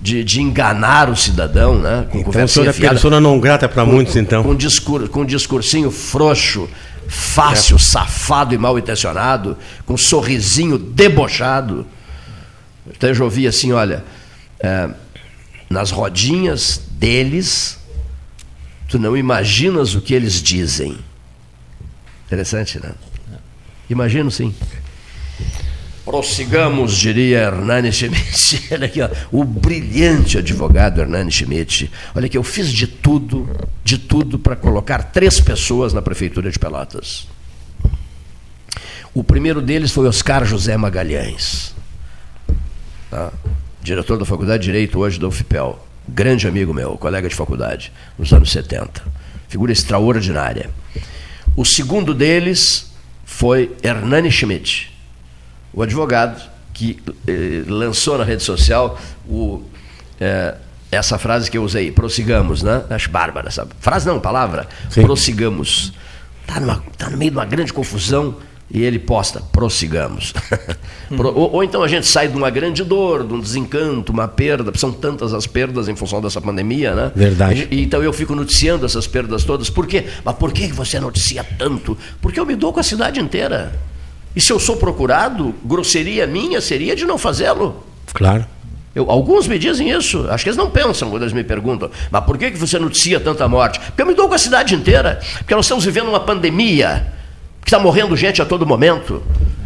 De, 0.00 0.22
de 0.22 0.40
enganar 0.40 1.08
o 1.10 1.16
cidadão, 1.16 1.78
né? 1.78 2.06
Com 2.10 2.18
Então 2.18 2.20
o 2.20 2.24
conversa 2.32 2.54
senhor 2.60 2.68
é 2.68 2.72
persona 2.72 3.20
não 3.20 3.40
grata 3.40 3.68
para 3.68 3.84
muitos, 3.84 4.14
então. 4.16 4.42
Com, 4.42 4.54
discur, 4.54 5.08
com 5.08 5.24
discursinho 5.24 5.90
frouxo, 5.90 6.68
fácil, 7.08 7.78
safado 7.78 8.54
e 8.54 8.58
mal 8.58 8.78
intencionado, 8.78 9.56
com 9.84 9.94
um 9.94 9.98
sorrisinho 9.98 10.78
debochado. 10.78 11.86
Então 12.90 13.10
eu 13.10 13.14
já 13.14 13.24
ouvi 13.24 13.46
assim, 13.46 13.72
olha, 13.72 14.04
é, 14.60 14.90
nas 15.68 15.90
rodinhas 15.90 16.80
deles, 16.92 17.78
tu 18.88 18.98
não 18.98 19.16
imaginas 19.16 19.94
o 19.94 20.00
que 20.00 20.14
eles 20.14 20.42
dizem. 20.42 20.98
Interessante, 22.26 22.80
né? 22.80 22.92
Imagino 23.88 24.30
sim. 24.30 24.54
Prossigamos, 26.04 26.96
diria 26.96 27.38
Hernani 27.38 27.92
Schmidt. 27.92 28.66
Olha 28.72 28.86
aqui, 28.86 29.00
ó, 29.02 29.08
o 29.32 29.44
brilhante 29.44 30.38
advogado 30.38 31.00
Hernani 31.00 31.30
Schmidt. 31.30 31.90
Olha 32.14 32.26
aqui, 32.26 32.38
eu 32.38 32.44
fiz 32.44 32.72
de 32.72 32.86
tudo, 32.86 33.48
de 33.82 33.98
tudo 33.98 34.38
para 34.38 34.54
colocar 34.54 35.02
três 35.02 35.40
pessoas 35.40 35.92
na 35.92 36.00
prefeitura 36.00 36.50
de 36.50 36.58
Pelotas. 36.58 37.26
O 39.12 39.24
primeiro 39.24 39.60
deles 39.62 39.90
foi 39.92 40.06
Oscar 40.06 40.44
José 40.44 40.76
Magalhães, 40.76 41.74
tá? 43.16 43.32
diretor 43.82 44.18
da 44.18 44.26
Faculdade 44.26 44.62
de 44.62 44.66
Direito 44.66 44.98
hoje 44.98 45.18
da 45.18 45.26
UFPEL. 45.26 45.78
Grande 46.06 46.46
amigo 46.46 46.74
meu, 46.74 46.98
colega 46.98 47.28
de 47.28 47.34
faculdade, 47.34 47.92
nos 48.18 48.32
anos 48.32 48.52
70. 48.52 49.02
Figura 49.48 49.72
extraordinária. 49.72 50.70
O 51.56 51.64
segundo 51.64 52.12
deles 52.12 52.92
foi 53.24 53.74
Hernani 53.82 54.30
Schmidt, 54.30 54.92
o 55.72 55.82
advogado 55.82 56.40
que 56.74 57.02
eh, 57.26 57.64
lançou 57.66 58.18
na 58.18 58.24
rede 58.24 58.42
social 58.42 59.00
o, 59.26 59.62
eh, 60.20 60.54
essa 60.92 61.18
frase 61.18 61.50
que 61.50 61.56
eu 61.56 61.64
usei, 61.64 61.90
prossigamos, 61.90 62.62
né? 62.62 62.84
Acho 62.90 63.10
bárbara 63.10 63.48
essa 63.48 63.66
frase, 63.80 64.06
não, 64.06 64.20
palavra, 64.20 64.68
prossigamos. 64.94 65.92
Está 66.42 66.60
tá 66.98 67.10
no 67.10 67.16
meio 67.16 67.30
de 67.30 67.36
uma 67.36 67.46
grande 67.46 67.72
confusão 67.72 68.36
e 68.70 68.82
ele 68.82 68.98
posta, 68.98 69.40
prossigamos. 69.52 70.32
Pro- 71.16 71.32
ou, 71.36 71.52
ou 71.54 71.64
então 71.64 71.82
a 71.82 71.88
gente 71.88 72.06
sai 72.06 72.26
de 72.28 72.36
uma 72.36 72.50
grande 72.50 72.82
dor, 72.82 73.24
de 73.26 73.32
um 73.32 73.40
desencanto, 73.40 74.10
uma 74.12 74.26
perda, 74.26 74.72
são 74.76 74.90
tantas 74.92 75.32
as 75.32 75.46
perdas 75.46 75.88
em 75.88 75.94
função 75.94 76.20
dessa 76.20 76.40
pandemia, 76.40 76.94
né? 76.94 77.12
Verdade. 77.14 77.68
E- 77.70 77.82
então 77.82 78.02
eu 78.02 78.12
fico 78.12 78.34
noticiando 78.34 78.84
essas 78.84 79.06
perdas 79.06 79.44
todas. 79.44 79.70
Por 79.70 79.86
quê? 79.86 80.04
Mas 80.24 80.34
por 80.36 80.52
que 80.52 80.66
você 80.72 80.98
noticia 80.98 81.44
tanto? 81.44 81.96
Porque 82.20 82.40
eu 82.40 82.46
me 82.46 82.56
dou 82.56 82.72
com 82.72 82.80
a 82.80 82.82
cidade 82.82 83.20
inteira. 83.20 83.72
E 84.34 84.40
se 84.40 84.52
eu 84.52 84.58
sou 84.58 84.76
procurado, 84.76 85.54
grosseria 85.64 86.26
minha 86.26 86.60
seria 86.60 86.94
de 86.96 87.04
não 87.04 87.16
fazê-lo. 87.16 87.82
Claro. 88.12 88.44
Eu, 88.94 89.10
alguns 89.10 89.46
me 89.46 89.58
dizem 89.58 89.90
isso, 89.90 90.26
acho 90.30 90.42
que 90.42 90.48
eles 90.48 90.56
não 90.56 90.70
pensam 90.70 91.10
quando 91.10 91.22
eles 91.22 91.34
me 91.34 91.44
perguntam, 91.44 91.90
mas 92.10 92.24
por 92.24 92.38
que, 92.38 92.50
que 92.50 92.56
você 92.58 92.78
noticia 92.78 93.20
tanta 93.20 93.46
morte? 93.46 93.78
Porque 93.78 94.00
eu 94.00 94.06
me 94.06 94.14
dou 94.14 94.26
com 94.26 94.34
a 94.34 94.38
cidade 94.38 94.74
inteira, 94.74 95.20
porque 95.38 95.54
nós 95.54 95.66
estamos 95.66 95.84
vivendo 95.84 96.08
uma 96.08 96.20
pandemia, 96.20 97.06
que 97.66 97.70
está 97.70 97.80
morrendo 97.80 98.16
gente 98.16 98.40
a 98.40 98.44
todo 98.44 98.64
momento. 98.64 99.20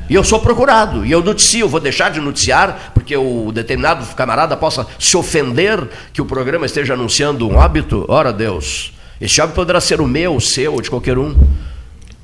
E 0.09 0.14
eu 0.14 0.24
sou 0.24 0.40
procurado, 0.40 1.05
e 1.05 1.12
eu 1.12 1.22
noticio, 1.22 1.68
vou 1.68 1.78
deixar 1.78 2.10
de 2.10 2.18
noticiar, 2.18 2.93
porque 2.94 3.14
o 3.14 3.52
determinado 3.52 4.06
camarada 4.14 4.56
possa 4.56 4.86
se 4.98 5.18
ofender 5.18 5.86
que 6.10 6.22
o 6.22 6.24
programa 6.24 6.64
esteja 6.64 6.94
anunciando 6.94 7.47
um 7.47 7.56
óbito. 7.56 8.06
Ora 8.09 8.32
Deus, 8.32 8.94
esse 9.20 9.39
óbito 9.43 9.55
poderá 9.55 9.82
ser 9.82 10.01
o 10.01 10.09
meu, 10.09 10.35
o 10.35 10.40
seu, 10.40 10.72
ou 10.72 10.81
de 10.81 10.89
qualquer 10.89 11.18
um. 11.18 11.36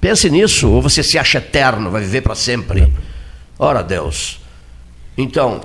Pense 0.01 0.31
nisso, 0.31 0.67
ou 0.71 0.81
você 0.81 1.03
se 1.03 1.19
acha 1.19 1.39
eterno, 1.39 1.91
vai 1.91 2.01
viver 2.01 2.23
para 2.23 2.35
sempre. 2.35 2.91
Ora 3.59 3.83
Deus. 3.83 4.41
Então, 5.17 5.61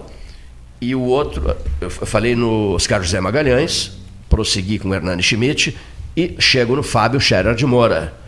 e 0.82 0.94
o 0.94 1.02
outro, 1.04 1.56
eu 1.80 1.90
falei 1.90 2.36
no 2.36 2.74
Oscar 2.74 3.02
José 3.02 3.22
Magalhães, 3.22 3.94
prossegui 4.30 4.78
com 4.78 4.90
o 4.90 4.94
Hernani 4.94 5.24
Schmidt 5.24 5.78
e 6.18 6.36
chego 6.38 6.76
no 6.76 6.84
Fábio 6.84 7.20
Scherer 7.22 7.56
de 7.56 7.66
Moura. 7.66 8.21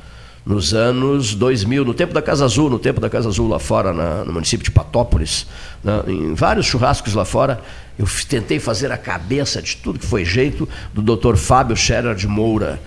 Nos 0.46 0.74
anos 0.74 1.34
2000, 1.36 1.86
no 1.86 1.94
tempo 1.94 2.14
da 2.14 2.22
Casa 2.22 2.44
Azul, 2.44 2.70
no 2.70 2.78
tempo 2.78 3.00
da 3.00 3.10
Casa 3.10 3.30
Azul 3.30 3.48
lá 3.48 3.60
fora, 3.60 3.94
na, 3.94 4.26
no 4.26 4.34
município 4.34 4.64
de 4.64 4.72
Patópolis, 4.72 5.48
na, 5.82 6.04
em 6.06 6.34
vários 6.34 6.66
churrascos 6.66 7.14
lá 7.14 7.24
fora, 7.24 7.62
eu 7.98 8.06
tentei 8.28 8.60
fazer 8.60 8.92
a 8.92 8.98
cabeça 8.98 9.62
de 9.62 9.78
tudo 9.78 10.00
que 10.00 10.06
foi 10.06 10.26
jeito 10.26 10.68
do 10.94 11.02
Dr. 11.02 11.36
Fábio 11.36 11.76
Scherer 11.78 12.16
de 12.16 12.28
Moura. 12.28 12.80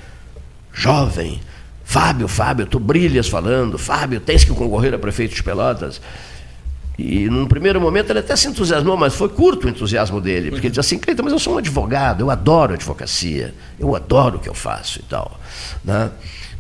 Jovem, 0.73 1.41
Fábio, 1.83 2.29
Fábio, 2.29 2.67
tu 2.67 2.79
brilhas 2.79 3.29
falando, 3.29 3.79
Fábio, 3.79 4.21
tens 4.21 4.45
que 4.45 4.51
concorrer 4.51 4.93
a 4.93 4.99
prefeito 4.99 5.35
de 5.35 5.43
Pelotas. 5.43 6.03
E 6.99 7.29
num 7.29 7.47
primeiro 7.47 7.81
momento 7.81 8.11
ele 8.11 8.19
até 8.19 8.35
se 8.37 8.49
entusiasmou, 8.49 8.97
mas 8.97 9.15
foi 9.15 9.29
curto 9.29 9.67
o 9.67 9.71
entusiasmo 9.71 10.21
dele, 10.21 10.51
porque 10.51 10.67
ele 10.67 10.73
disse 10.73 10.81
assim, 10.81 10.99
Cleiton, 10.99 11.23
mas 11.23 11.33
eu 11.33 11.39
sou 11.39 11.55
um 11.55 11.59
advogado, 11.59 12.23
eu 12.23 12.31
adoro 12.31 12.75
advocacia, 12.75 13.55
eu 13.79 13.95
adoro 13.95 14.37
o 14.37 14.41
que 14.41 14.49
eu 14.49 14.55
faço 14.55 14.99
e 14.99 15.03
tal. 15.03 15.39
Né? 15.85 16.11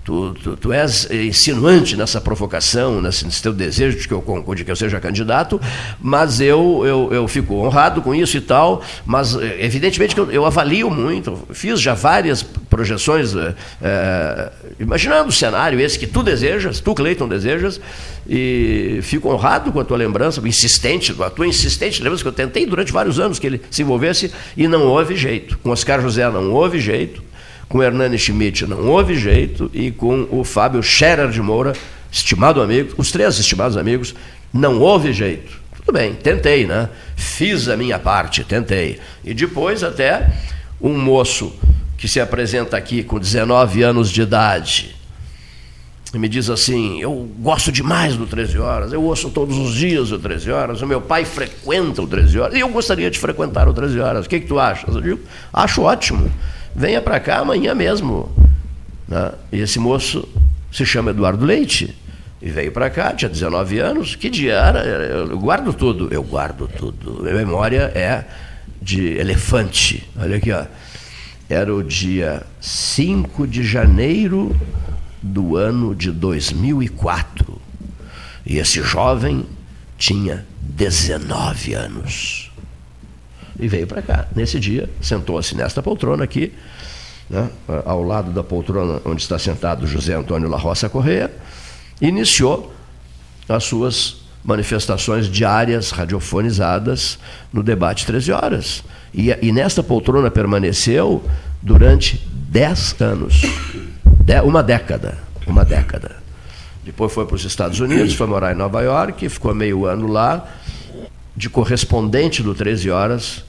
Tu, 0.07 0.35
tu, 0.35 0.57
tu, 0.57 0.73
és 0.73 1.11
insinuante 1.11 1.97
nessa 1.97 2.20
provocação, 2.20 3.03
nesse, 3.03 3.43
teu 3.43 3.53
desejo 3.53 3.99
de 3.99 4.07
que, 4.07 4.15
eu, 4.15 4.55
de 4.55 4.65
que 4.65 4.70
eu 4.70 4.77
seja 4.77 5.01
candidato, 5.01 5.61
mas 6.01 6.41
eu, 6.41 6.85
eu, 6.87 7.09
eu 7.12 7.27
fico 7.27 7.57
honrado 7.57 8.01
com 8.01 8.15
isso 8.15 8.37
e 8.37 8.41
tal, 8.41 8.85
mas 9.05 9.35
eh, 9.35 9.57
evidentemente 9.59 10.15
que 10.15 10.20
eu, 10.20 10.31
eu 10.31 10.47
avalio 10.47 10.89
muito, 10.93 11.37
fiz 11.51 11.81
já 11.81 11.93
várias 11.93 12.41
projeções, 12.41 13.35
é, 13.83 14.53
imaginando 14.78 15.31
o 15.31 15.33
cenário 15.33 15.81
esse 15.81 15.99
que 15.99 16.07
tu 16.07 16.23
desejas, 16.23 16.78
tu, 16.78 16.95
Cleiton, 16.95 17.27
desejas, 17.27 17.81
e 18.28 19.01
fico 19.03 19.28
honrado 19.28 19.73
com 19.73 19.81
a 19.81 19.85
tua 19.85 19.97
lembrança, 19.97 20.41
insistente, 20.47 21.16
a 21.20 21.31
tua 21.31 21.49
insistente 21.49 22.01
lembrança 22.01 22.23
que 22.23 22.28
eu 22.28 22.33
tentei 22.33 22.65
durante 22.65 22.93
vários 22.93 23.19
anos 23.19 23.41
que 23.41 23.47
ele 23.49 23.61
se 23.73 23.83
envolvesse 23.83 24.33
e 24.57 24.69
não 24.69 24.87
houve 24.87 25.16
jeito. 25.16 25.59
Com 25.59 25.70
Oscar 25.70 26.01
José 26.01 26.31
não 26.31 26.53
houve 26.53 26.78
jeito 26.78 27.27
com 27.69 27.83
Hernani 27.83 28.19
Schmidt 28.19 28.67
não 28.67 28.87
houve 28.87 29.17
jeito 29.17 29.71
e 29.73 29.91
com 29.91 30.27
o 30.31 30.45
Fábio 30.45 30.83
Scherer 30.83 31.31
de 31.31 31.43
Moura, 31.43 31.73
estimado 32.11 32.61
amigo, 32.61 32.95
os 32.97 33.11
três 33.11 33.39
estimados 33.39 33.77
amigos, 33.77 34.15
não 34.53 34.79
houve 34.79 35.13
jeito. 35.13 35.61
Tudo 35.77 35.93
bem, 35.93 36.15
tentei, 36.15 36.67
né? 36.67 36.89
Fiz 37.17 37.69
a 37.69 37.77
minha 37.77 37.99
parte, 37.99 38.45
tentei. 38.45 38.99
E 39.25 39.35
depois 39.35 39.83
até 39.83 40.33
um 40.81 40.97
moço 40.97 41.53
que 41.97 42.09
se 42.09 42.21
apresenta 42.21 42.77
aqui 42.77 43.03
com 43.03 43.19
19 43.19 43.83
anos 43.83 44.11
de 44.11 44.23
idade 44.23 44.97
e 46.17 46.19
me 46.19 46.29
diz 46.29 46.49
assim: 46.49 47.01
Eu 47.01 47.29
gosto 47.39 47.71
demais 47.71 48.17
do 48.17 48.27
13 48.27 48.59
Horas, 48.59 48.93
eu 48.93 49.03
ouço 49.03 49.31
todos 49.31 49.57
os 49.59 49.75
dias 49.75 50.13
o 50.13 50.19
13 50.19 50.51
Horas, 50.51 50.83
o 50.83 50.87
meu 50.87 51.01
pai 51.01 51.25
frequenta 51.25 52.01
o 52.03 52.07
13 52.07 52.39
Horas 52.39 52.55
e 52.57 52.61
eu 52.61 52.69
gostaria 52.69 53.11
de 53.11 53.19
frequentar 53.19 53.69
o 53.69 53.75
13 53.75 54.01
Horas. 54.01 54.27
O 54.27 54.29
que, 54.29 54.41
que 54.41 54.47
tu 54.47 54.59
achas? 54.59 54.95
Eu 54.95 55.01
digo: 55.01 55.21
Acho 55.53 55.83
ótimo 55.83 56.31
venha 56.77 57.01
para 57.01 57.19
cá 57.19 57.39
amanhã 57.39 57.74
mesmo. 57.74 58.31
Né? 59.09 59.32
E 59.51 59.61
esse 59.61 59.78
moço 59.78 60.28
se 60.70 60.85
chama 60.85 61.11
Eduardo 61.11 61.44
Leite. 61.44 61.97
E 62.43 62.51
veio 62.51 62.70
para 62.70 62.90
cá, 62.90 63.15
tinha 63.15 63.31
19 63.31 63.78
anos. 63.78 64.15
Que 64.15 64.28
dia 64.28 64.53
era? 64.53 64.85
Eu 64.85 65.39
guardo 65.39 65.73
tudo. 65.73 66.09
Eu 66.12 66.23
guardo 66.23 66.69
tudo. 66.69 67.23
Minha 67.23 67.35
memória 67.35 67.90
é 67.94 68.24
de 68.81 69.16
elefante. 69.16 70.07
Olha 70.20 70.36
aqui, 70.36 70.53
ó. 70.53 70.66
Era 71.48 71.74
o 71.74 71.82
dia 71.82 72.43
5 72.61 73.47
de 73.47 73.65
janeiro 73.65 74.55
do 75.23 75.57
ano 75.57 75.94
de 75.94 76.11
2004. 76.11 77.59
E 78.44 78.59
esse 78.59 78.82
jovem 78.82 79.47
tinha 79.97 80.44
19 80.61 81.73
anos 81.73 82.45
e 83.59 83.69
veio 83.69 83.87
para 83.87 84.03
cá. 84.03 84.27
Nesse 84.35 84.59
dia, 84.61 84.89
sentou-se 85.01 85.55
nesta 85.57 85.83
poltrona 85.83 86.24
aqui, 86.24 86.53
né, 87.28 87.49
ao 87.85 88.03
lado 88.03 88.31
da 88.31 88.43
poltrona 88.43 89.01
onde 89.05 89.23
está 89.23 89.39
sentado 89.39 89.87
José 89.87 90.15
Antônio 90.15 90.49
La 90.49 90.59
Roça 90.59 90.89
Correia, 90.89 91.31
iniciou 92.01 92.73
as 93.49 93.65
suas 93.65 94.27
manifestações 94.45 95.28
diárias 95.28 95.91
radiofonizadas 95.91 97.19
no 97.53 97.62
debate 97.62 98.07
13 98.07 98.33
horas. 98.33 98.85
E, 99.12 99.37
e 99.43 99.51
nesta 99.51 99.83
poltrona 99.83 100.31
permaneceu 100.31 101.24
durante 101.61 102.24
10 102.49 103.01
anos, 103.01 103.43
uma 104.45 104.62
década, 104.62 105.19
uma 105.47 105.65
década. 105.65 106.16
Depois 106.85 107.12
foi 107.12 107.27
para 107.27 107.35
os 107.35 107.45
Estados 107.45 107.81
Unidos, 107.81 108.15
foi 108.15 108.28
morar 108.28 108.53
em 108.53 108.55
Nova 108.55 108.81
York, 108.83 109.28
ficou 109.28 109.53
meio 109.53 109.87
ano 109.87 110.07
lá, 110.07 110.47
de 111.37 111.51
correspondente 111.51 112.43
do 112.43 112.55
13 112.55 112.91
Horas, 112.91 113.45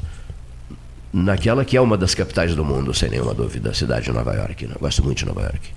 naquela 1.13 1.63
que 1.63 1.77
é 1.77 1.81
uma 1.81 1.97
das 1.97 2.13
capitais 2.13 2.53
do 2.53 2.65
mundo, 2.65 2.93
sem 2.93 3.09
nenhuma 3.09 3.33
dúvida, 3.33 3.69
a 3.69 3.73
cidade 3.73 4.05
de 4.05 4.11
Nova 4.11 4.33
York. 4.33 4.67
Né? 4.67 4.75
Gosto 4.79 5.03
muito 5.03 5.19
de 5.19 5.25
Nova 5.25 5.41
York. 5.41 5.69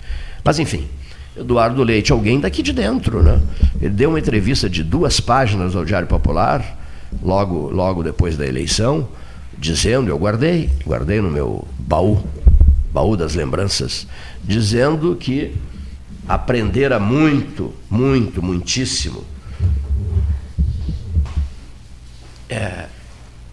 Mas, 0.42 0.58
enfim, 0.58 0.88
Eduardo 1.36 1.82
Leite, 1.84 2.10
alguém 2.10 2.40
daqui 2.40 2.62
de 2.62 2.72
dentro. 2.72 3.22
Né? 3.22 3.40
Ele 3.80 3.94
deu 3.94 4.10
uma 4.10 4.18
entrevista 4.18 4.68
de 4.68 4.82
duas 4.82 5.20
páginas 5.20 5.76
ao 5.76 5.84
Diário 5.84 6.08
Popular, 6.08 6.78
logo, 7.22 7.70
logo 7.70 8.02
depois 8.02 8.36
da 8.36 8.46
eleição, 8.46 9.08
dizendo, 9.56 10.08
eu 10.08 10.18
guardei, 10.18 10.68
guardei 10.84 11.20
no 11.20 11.30
meu 11.30 11.66
baú, 11.78 12.22
baú 12.92 13.16
das 13.16 13.34
lembranças, 13.34 14.06
dizendo 14.42 15.14
que 15.14 15.54
aprendera 16.28 16.98
muito, 16.98 17.72
muito, 17.88 18.42
muitíssimo 18.42 19.24
é, 22.50 22.86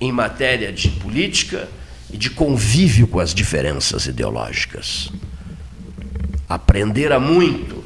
em 0.02 0.12
matéria 0.12 0.74
de 0.74 0.90
política 0.90 1.68
e 2.12 2.18
de 2.18 2.30
convívio 2.30 3.08
com 3.08 3.20
as 3.20 3.34
diferenças 3.34 4.06
ideológicas. 4.06 5.10
Aprendera 6.50 7.20
muito 7.20 7.84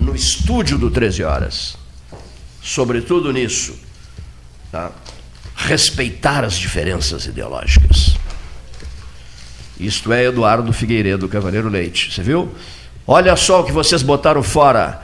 no 0.00 0.14
estúdio 0.14 0.78
do 0.78 0.90
13 0.90 1.22
Horas, 1.22 1.76
sobretudo 2.62 3.32
nisso, 3.32 3.78
tá? 4.72 4.90
respeitar 5.54 6.44
as 6.44 6.56
diferenças 6.56 7.26
ideológicas. 7.26 8.16
Isto 9.78 10.12
é 10.12 10.24
Eduardo 10.24 10.72
Figueiredo 10.72 11.28
Cavaleiro 11.28 11.68
Leite. 11.68 12.12
Você 12.12 12.22
viu? 12.22 12.52
Olha 13.06 13.36
só 13.36 13.60
o 13.60 13.64
que 13.64 13.72
vocês 13.72 14.02
botaram 14.02 14.42
fora. 14.42 15.02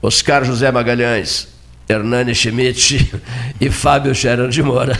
Oscar 0.00 0.44
José 0.44 0.70
Magalhães, 0.70 1.48
Hernani 1.92 2.34
Schmidt 2.34 3.12
e 3.60 3.70
Fábio 3.70 4.14
Scherer 4.14 4.48
de 4.48 4.62
Moura. 4.62 4.98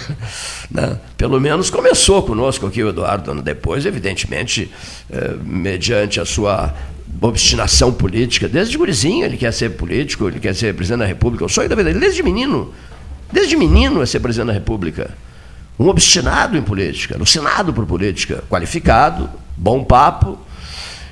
Né? 0.71 0.99
Pelo 1.19 1.39
menos 1.39 1.69
começou 1.69 2.23
conosco 2.23 2.67
aqui 2.67 2.83
o 2.83 2.89
Eduardo, 2.89 3.43
depois, 3.43 3.85
evidentemente, 3.85 4.71
eh, 5.11 5.35
mediante 5.45 6.19
a 6.19 6.25
sua 6.25 6.75
obstinação 7.21 7.93
política, 7.93 8.49
desde 8.49 8.79
gurizinho 8.79 9.25
ele 9.25 9.37
quer 9.37 9.53
ser 9.53 9.71
político, 9.71 10.27
ele 10.29 10.41
quer 10.41 10.55
ser 10.55 10.75
presidente 10.75 11.01
da 11.01 11.07
República, 11.07 11.45
o 11.45 11.49
sonho 11.49 11.69
da 11.69 11.75
vida 11.75 11.91
dele, 11.91 12.01
desde 12.01 12.23
menino, 12.23 12.73
desde 13.31 13.57
menino 13.57 14.03
é 14.03 14.07
ser 14.07 14.21
presidente 14.21 14.47
da 14.47 14.53
República. 14.55 15.11
Um 15.79 15.89
obstinado 15.89 16.57
em 16.57 16.63
política, 16.63 17.17
alucinado 17.17 17.73
por 17.73 17.85
política, 17.87 18.43
qualificado, 18.49 19.29
bom 19.57 19.85
papo, 19.85 20.39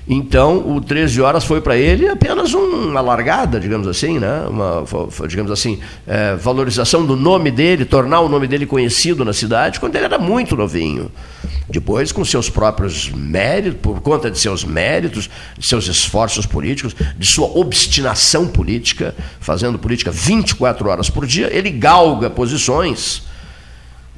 então, 0.08 0.76
o 0.76 0.80
13 0.80 1.20
horas 1.20 1.44
foi 1.44 1.60
para 1.60 1.76
ele 1.76 2.08
apenas 2.08 2.52
uma 2.54 3.00
largada, 3.00 3.60
digamos 3.60 3.86
assim, 3.86 4.18
né? 4.18 4.46
uma, 4.48 4.84
digamos 5.28 5.52
assim, 5.52 5.78
é, 6.06 6.34
valorização 6.34 7.04
do 7.04 7.16
nome 7.16 7.50
dele, 7.50 7.84
tornar 7.84 8.20
o 8.20 8.28
nome 8.28 8.48
dele 8.48 8.66
conhecido 8.66 9.24
na 9.24 9.32
cidade, 9.32 9.78
quando 9.78 9.94
ele 9.96 10.04
era 10.04 10.18
muito 10.18 10.56
novinho. 10.56 11.10
Depois, 11.68 12.10
com 12.10 12.24
seus 12.24 12.50
próprios 12.50 13.08
méritos, 13.10 13.80
por 13.80 14.00
conta 14.00 14.30
de 14.30 14.38
seus 14.38 14.64
méritos, 14.64 15.30
de 15.56 15.66
seus 15.66 15.86
esforços 15.86 16.44
políticos, 16.44 16.96
de 17.16 17.26
sua 17.26 17.46
obstinação 17.46 18.48
política, 18.48 19.14
fazendo 19.38 19.78
política 19.78 20.10
24 20.10 20.88
horas 20.88 21.08
por 21.08 21.24
dia, 21.24 21.48
ele 21.52 21.70
galga 21.70 22.28
posições 22.28 23.29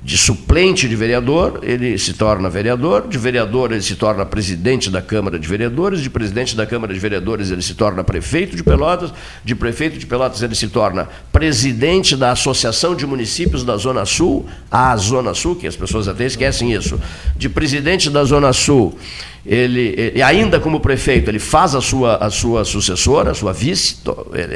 de 0.04 0.18
suplente 0.18 0.88
de 0.88 0.96
vereador, 0.96 1.60
ele 1.62 1.96
se 1.96 2.12
torna 2.14 2.50
vereador, 2.50 3.06
de 3.06 3.16
vereador 3.16 3.70
ele 3.70 3.82
se 3.82 3.94
torna 3.94 4.26
presidente 4.26 4.90
da 4.90 5.00
Câmara 5.00 5.38
de 5.38 5.46
Vereadores, 5.46 6.00
de 6.00 6.10
presidente 6.10 6.56
da 6.56 6.66
Câmara 6.66 6.92
de 6.92 6.98
Vereadores 6.98 7.52
ele 7.52 7.62
se 7.62 7.74
torna 7.74 8.02
prefeito 8.02 8.56
de 8.56 8.64
Pelotas, 8.64 9.12
de 9.44 9.54
prefeito 9.54 9.98
de 9.98 10.06
Pelotas 10.06 10.42
ele 10.42 10.56
se 10.56 10.66
torna 10.66 11.08
presidente 11.30 12.16
da 12.16 12.32
Associação 12.32 12.96
de 12.96 13.06
Municípios 13.06 13.62
da 13.62 13.76
Zona 13.76 14.04
Sul, 14.04 14.44
a 14.68 14.96
Zona 14.96 15.34
Sul, 15.34 15.54
que 15.54 15.68
as 15.68 15.76
pessoas 15.76 16.08
até 16.08 16.26
esquecem 16.26 16.72
isso, 16.72 17.00
de 17.36 17.48
presidente 17.48 18.10
da 18.10 18.24
Zona 18.24 18.52
Sul, 18.52 18.98
ele, 19.44 19.94
ele 19.96 20.22
ainda 20.22 20.60
como 20.60 20.78
prefeito, 20.78 21.28
ele 21.28 21.40
faz 21.40 21.74
a 21.74 21.80
sua, 21.80 22.16
a 22.16 22.30
sua 22.30 22.64
sucessora, 22.64 23.32
a 23.32 23.34
sua 23.34 23.52
vice, 23.52 23.96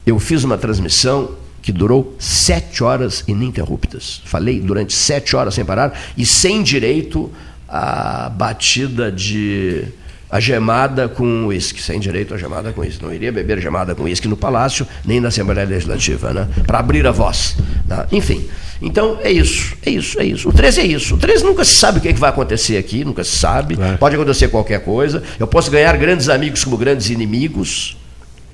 eu 0.05 0.19
fiz 0.19 0.43
uma 0.43 0.57
transmissão 0.57 1.31
que 1.61 1.71
durou 1.71 2.15
sete 2.17 2.83
horas 2.83 3.23
ininterruptas. 3.27 4.21
Falei 4.25 4.59
durante 4.59 4.93
sete 4.93 5.35
horas 5.35 5.53
sem 5.53 5.65
parar 5.65 5.99
e 6.17 6.25
sem 6.25 6.63
direito 6.63 7.31
à 7.67 8.29
batida 8.29 9.11
de 9.11 9.85
a 10.31 10.39
gemada 10.39 11.09
com 11.09 11.47
uísque, 11.47 11.81
sem 11.81 11.99
direito 11.99 12.33
a 12.35 12.37
gemada 12.37 12.71
com 12.71 12.81
uísque. 12.81 13.03
Não 13.03 13.11
iria 13.11 13.31
beber 13.31 13.59
gemada 13.59 13.95
com 13.95 14.03
uísque 14.03 14.27
no 14.27 14.37
Palácio, 14.37 14.87
nem 15.03 15.19
na 15.19 15.29
Assembleia 15.29 15.67
Legislativa, 15.67 16.31
né? 16.31 16.47
para 16.67 16.79
abrir 16.79 17.05
a 17.07 17.11
voz. 17.11 17.55
Né? 17.87 18.05
Enfim, 18.11 18.47
então 18.79 19.17
é 19.23 19.31
isso, 19.31 19.75
é 19.83 19.89
isso, 19.89 20.19
é 20.19 20.25
isso. 20.25 20.49
O 20.49 20.53
13 20.53 20.81
é 20.81 20.85
isso. 20.85 21.15
O 21.15 21.17
13 21.17 21.43
nunca 21.43 21.65
se 21.65 21.73
sabe 21.73 21.97
o 21.97 22.01
que, 22.01 22.09
é 22.09 22.13
que 22.13 22.19
vai 22.19 22.29
acontecer 22.29 22.77
aqui, 22.77 23.03
nunca 23.03 23.23
se 23.23 23.37
sabe. 23.37 23.75
Claro. 23.75 23.97
Pode 23.97 24.15
acontecer 24.15 24.47
qualquer 24.49 24.81
coisa. 24.81 25.23
Eu 25.39 25.47
posso 25.47 25.71
ganhar 25.71 25.97
grandes 25.97 26.29
amigos 26.29 26.63
como 26.63 26.77
grandes 26.77 27.09
inimigos 27.09 27.97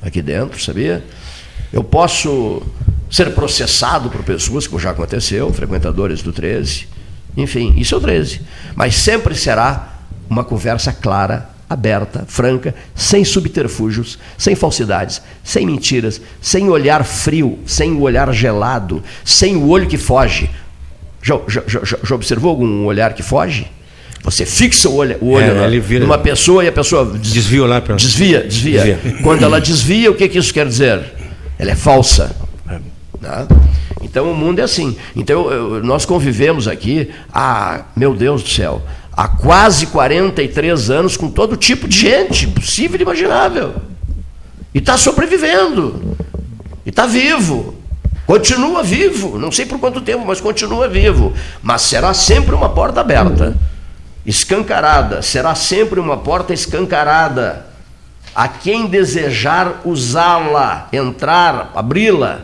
aqui 0.01 0.21
dentro, 0.21 0.61
sabia? 0.63 1.03
Eu 1.71 1.83
posso 1.83 2.61
ser 3.09 3.31
processado 3.33 4.09
por 4.09 4.23
pessoas, 4.23 4.67
como 4.67 4.79
já 4.79 4.91
aconteceu, 4.91 5.51
frequentadores 5.53 6.21
do 6.21 6.31
13. 6.33 6.87
Enfim, 7.37 7.73
isso 7.77 7.95
é 7.95 7.97
o 7.97 8.01
13. 8.01 8.41
Mas 8.75 8.95
sempre 8.95 9.35
será 9.35 9.99
uma 10.29 10.43
conversa 10.43 10.91
clara, 10.91 11.49
aberta, 11.69 12.25
franca, 12.27 12.73
sem 12.93 13.23
subterfúgios, 13.23 14.17
sem 14.37 14.55
falsidades, 14.55 15.21
sem 15.43 15.65
mentiras, 15.65 16.21
sem 16.41 16.69
olhar 16.69 17.03
frio, 17.03 17.59
sem 17.65 17.91
o 17.91 18.01
olhar 18.01 18.31
gelado, 18.33 19.03
sem 19.23 19.55
o 19.55 19.67
olho 19.67 19.87
que 19.87 19.97
foge. 19.97 20.49
Já, 21.21 21.39
já, 21.47 21.63
já, 21.67 21.97
já 22.03 22.15
observou 22.15 22.51
algum 22.51 22.85
olhar 22.85 23.13
que 23.13 23.23
foge? 23.23 23.67
Você 24.23 24.43
fixa 24.43 24.89
o 24.89 24.95
olho, 24.95 25.17
o 25.21 25.29
olho 25.29 25.45
é, 25.45 25.79
vira, 25.79 26.03
numa 26.03 26.17
pessoa 26.17 26.63
e 26.63 26.67
a 26.67 26.71
pessoa 26.71 27.05
desvia 27.05 27.63
lá 27.65 27.79
para 27.79 27.95
desvia, 27.95 28.41
desvia, 28.41 28.83
desvia. 28.83 29.21
Quando 29.21 29.43
ela 29.43 29.61
desvia, 29.61 30.09
o 30.09 30.15
que, 30.15 30.27
que 30.27 30.39
isso 30.39 30.51
quer 30.51 30.67
dizer? 30.67 31.14
Ela 31.57 31.71
é 31.71 31.75
falsa. 31.75 32.35
Tá? 33.21 33.47
Então 34.01 34.31
o 34.31 34.35
mundo 34.35 34.59
é 34.59 34.63
assim. 34.63 34.95
Então 35.15 35.49
eu, 35.51 35.83
nós 35.83 36.05
convivemos 36.05 36.67
aqui 36.67 37.11
há, 37.33 37.85
meu 37.95 38.13
Deus 38.13 38.43
do 38.43 38.49
céu, 38.49 38.81
há 39.11 39.27
quase 39.27 39.87
43 39.87 40.89
anos 40.91 41.17
com 41.17 41.29
todo 41.29 41.57
tipo 41.57 41.87
de 41.87 41.97
gente 41.97 42.47
possível 42.47 42.99
e 42.99 43.03
imaginável. 43.03 43.75
E 44.73 44.79
está 44.79 44.97
sobrevivendo. 44.97 46.17
E 46.85 46.89
está 46.89 47.05
vivo. 47.05 47.75
Continua 48.27 48.83
vivo. 48.83 49.39
Não 49.39 49.51
sei 49.51 49.65
por 49.65 49.79
quanto 49.79 50.01
tempo, 50.01 50.25
mas 50.25 50.41
continua 50.41 50.87
vivo. 50.87 51.33
Mas 51.63 51.83
será 51.83 52.13
sempre 52.13 52.53
uma 52.53 52.69
porta 52.69 53.01
aberta. 53.01 53.55
Escancarada. 54.25 55.21
Será 55.21 55.55
sempre 55.55 55.99
uma 55.99 56.17
porta 56.17 56.53
escancarada 56.53 57.74
a 58.35 58.49
quem 58.49 58.87
desejar 58.87 59.81
usá-la, 59.85 60.89
entrar, 60.91 61.71
abri-la. 61.73 62.41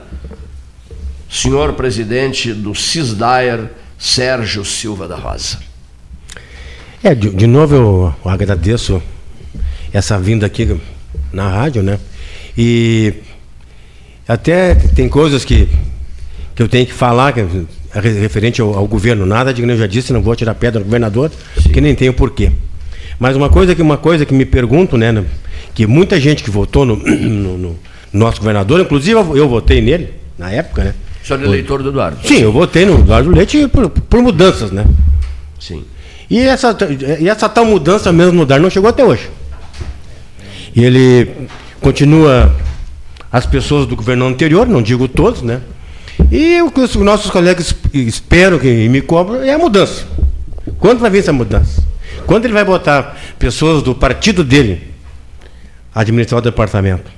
Senhor 1.30 1.73
presidente 1.73 2.53
do 2.53 2.73
CISDAER, 2.73 3.69
Sérgio 3.99 4.63
Silva 4.63 5.07
da 5.07 5.15
Rosa. 5.15 5.59
É, 7.03 7.13
de, 7.13 7.30
de 7.30 7.47
novo 7.47 7.76
eu, 7.76 8.15
agradeço 8.23 9.01
essa 9.91 10.18
vinda 10.18 10.45
aqui 10.45 10.80
na 11.31 11.49
rádio, 11.49 11.84
né? 11.84 11.99
E 12.57 13.13
até 14.27 14.76
tem 14.76 15.09
coisas 15.09 15.43
que, 15.43 15.69
que 16.55 16.63
eu 16.63 16.68
tenho 16.68 16.85
que 16.85 16.93
falar 16.93 17.34
que, 17.34 17.45
referente 17.99 18.61
ao, 18.61 18.73
ao, 18.76 18.88
governo. 18.88 19.26
Nada 19.26 19.53
de 19.53 19.61
que 19.61 19.69
eu 19.69 19.77
já 19.77 19.88
disse, 19.88 20.13
não 20.13 20.22
vou 20.22 20.35
tirar 20.35 20.55
pedra 20.55 20.80
do 20.80 20.85
governador, 20.85 21.31
Sim. 21.55 21.63
porque 21.63 21.81
nem 21.81 21.95
tenho 21.95 22.13
porquê. 22.13 22.51
Mas 23.19 23.35
uma 23.35 23.49
coisa 23.49 23.76
que 23.76 23.81
uma 23.81 23.97
coisa 23.97 24.26
que 24.26 24.34
me 24.34 24.45
pergunto, 24.45 24.97
né? 24.97 25.11
Que 25.73 25.88
muita 25.88 26.19
gente 26.19 26.43
que 26.43 26.49
votou 26.49 26.85
no, 26.85 26.95
no, 26.98 27.57
no 27.57 27.80
nosso 28.11 28.39
governador, 28.39 28.81
inclusive 28.81 29.19
eu 29.19 29.48
votei 29.48 29.81
nele, 29.81 30.14
na 30.38 30.52
época, 30.52 30.84
né? 30.84 30.93
O 31.23 31.27
senhor 31.27 31.41
é 31.41 31.45
eleitor 31.45 31.84
do 31.84 31.89
Eduardo? 31.89 32.18
Sim, 32.27 32.41
eu 32.41 32.52
votei 32.52 32.85
no 32.85 32.99
Eduardo 32.99 33.30
Leite 33.30 33.68
por, 33.68 33.89
por 33.89 34.22
mudanças, 34.22 34.72
né? 34.72 34.85
Sim. 35.60 35.84
E 36.30 36.39
essa, 36.39 36.76
e 37.19 37.30
essa 37.30 37.48
tal 37.48 37.65
mudança 37.65 38.11
mesmo 38.11 38.34
no 38.34 38.45
DAR 38.45 38.60
não 38.60 38.69
chegou 38.69 38.89
até 38.89 39.03
hoje. 39.03 39.30
E 40.76 40.84
ele 40.84 41.30
continua 41.80 42.56
as 43.31 43.45
pessoas 43.45 43.85
do 43.85 43.95
governo 43.95 44.26
anterior, 44.26 44.68
não 44.68 44.81
digo 44.81 45.07
todos, 45.07 45.41
né? 45.41 45.61
E 46.31 46.61
o 46.61 46.72
que 46.72 46.80
os 46.80 46.95
nossos 46.95 47.30
colegas 47.30 47.76
esperam 47.93 48.57
que 48.57 48.88
me 48.89 49.02
cobram 49.02 49.43
é 49.43 49.53
a 49.53 49.57
mudança. 49.57 50.06
Quando 50.80 50.99
vai 50.99 51.10
vir 51.10 51.19
essa 51.19 51.34
mudança? 51.34 51.84
Quando 52.26 52.45
ele 52.45 52.53
vai 52.53 52.64
botar 52.64 53.18
pessoas 53.38 53.84
do 53.84 53.93
partido 53.93 54.43
dele 54.43 54.90
administrar 55.93 56.39
o 56.39 56.41
departamento. 56.41 57.11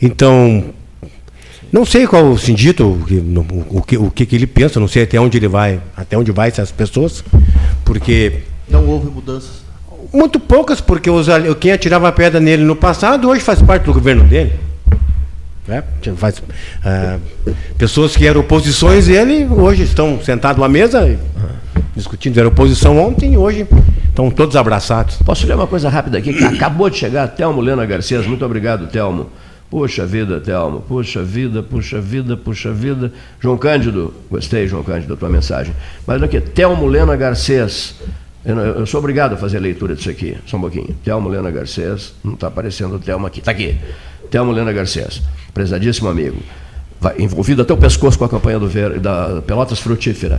Então, 0.00 0.72
não 1.72 1.86
sei 1.86 2.06
qual 2.06 2.26
o 2.26 2.38
sentido, 2.38 2.86
o, 2.86 3.78
o, 3.78 3.82
que, 3.82 3.96
o 3.96 4.10
que, 4.10 4.34
ele 4.34 4.46
pensa, 4.46 4.78
não 4.78 4.88
sei 4.88 5.04
até 5.04 5.20
onde 5.20 5.38
ele 5.38 5.48
vai, 5.48 5.80
até 5.96 6.18
onde 6.18 6.30
vai 6.30 6.48
essas 6.48 6.70
pessoas, 6.70 7.24
porque. 7.84 8.40
Não 8.68 8.86
houve 8.86 9.10
mudanças. 9.10 9.62
Muito 10.12 10.38
poucas, 10.38 10.80
porque 10.80 11.08
os, 11.08 11.26
quem 11.60 11.72
atirava 11.72 12.08
a 12.08 12.12
pedra 12.12 12.40
nele 12.40 12.64
no 12.64 12.76
passado 12.76 13.28
hoje 13.28 13.40
faz 13.40 13.62
parte 13.62 13.84
do 13.84 13.94
governo 13.94 14.24
dele. 14.24 14.52
Né? 15.66 15.82
Faz, 16.16 16.42
ah, 16.84 17.18
pessoas 17.78 18.16
que 18.16 18.26
eram 18.26 18.40
oposições 18.40 19.08
ele 19.08 19.46
hoje 19.46 19.84
estão 19.84 20.20
sentados 20.22 20.62
à 20.62 20.68
mesa 20.68 21.18
discutindo, 21.94 22.38
era 22.38 22.48
oposição 22.48 22.98
ontem 22.98 23.34
e 23.34 23.36
hoje 23.36 23.66
Estão 24.12 24.30
todos 24.30 24.56
abraçados. 24.56 25.16
Posso 25.24 25.46
ler 25.46 25.54
uma 25.54 25.66
coisa 25.66 25.88
rápida 25.88 26.18
aqui? 26.18 26.44
Acabou 26.44 26.90
de 26.90 26.98
chegar, 26.98 27.26
Telmo 27.28 27.62
Lena 27.62 27.86
Garcias. 27.86 28.26
Muito 28.26 28.44
obrigado, 28.44 28.86
Telmo. 28.88 29.30
Puxa 29.70 30.04
vida, 30.04 30.38
Telmo. 30.38 30.82
Puxa 30.82 31.22
vida, 31.22 31.62
puxa 31.62 31.98
vida, 31.98 32.36
puxa 32.36 32.70
vida. 32.70 33.10
João 33.40 33.56
Cândido, 33.56 34.12
gostei, 34.30 34.68
João 34.68 34.82
Cândido, 34.82 35.14
da 35.14 35.18
tua 35.18 35.30
mensagem. 35.30 35.74
Mas 36.06 36.22
aqui, 36.22 36.38
Telmo 36.42 36.86
Lena 36.86 37.16
Garcês. 37.16 37.94
Eu, 38.44 38.58
eu, 38.58 38.86
sou 38.86 38.98
obrigado 38.98 39.32
a 39.32 39.36
fazer 39.38 39.56
a 39.56 39.60
leitura 39.60 39.94
disso 39.94 40.10
aqui. 40.10 40.36
Só 40.44 40.58
um 40.58 40.60
pouquinho. 40.60 40.94
Telmo 41.02 41.30
Lena 41.30 41.50
Garcês. 41.50 42.12
Não 42.22 42.34
está 42.34 42.48
aparecendo 42.48 42.96
o 42.96 42.98
Telmo 42.98 43.26
aqui. 43.26 43.38
Está 43.38 43.52
aqui. 43.52 43.78
Telmo 44.30 44.52
Lena 44.52 44.74
Garcês. 44.74 45.22
Prezadíssimo 45.54 46.10
amigo. 46.10 46.36
Vai, 47.00 47.14
envolvido 47.18 47.62
até 47.62 47.72
o 47.72 47.78
pescoço 47.78 48.18
com 48.18 48.26
a 48.26 48.28
campanha 48.28 48.58
do 48.58 48.68
Ver, 48.68 49.00
da 49.00 49.40
Pelotas 49.46 49.78
Frutífera. 49.78 50.38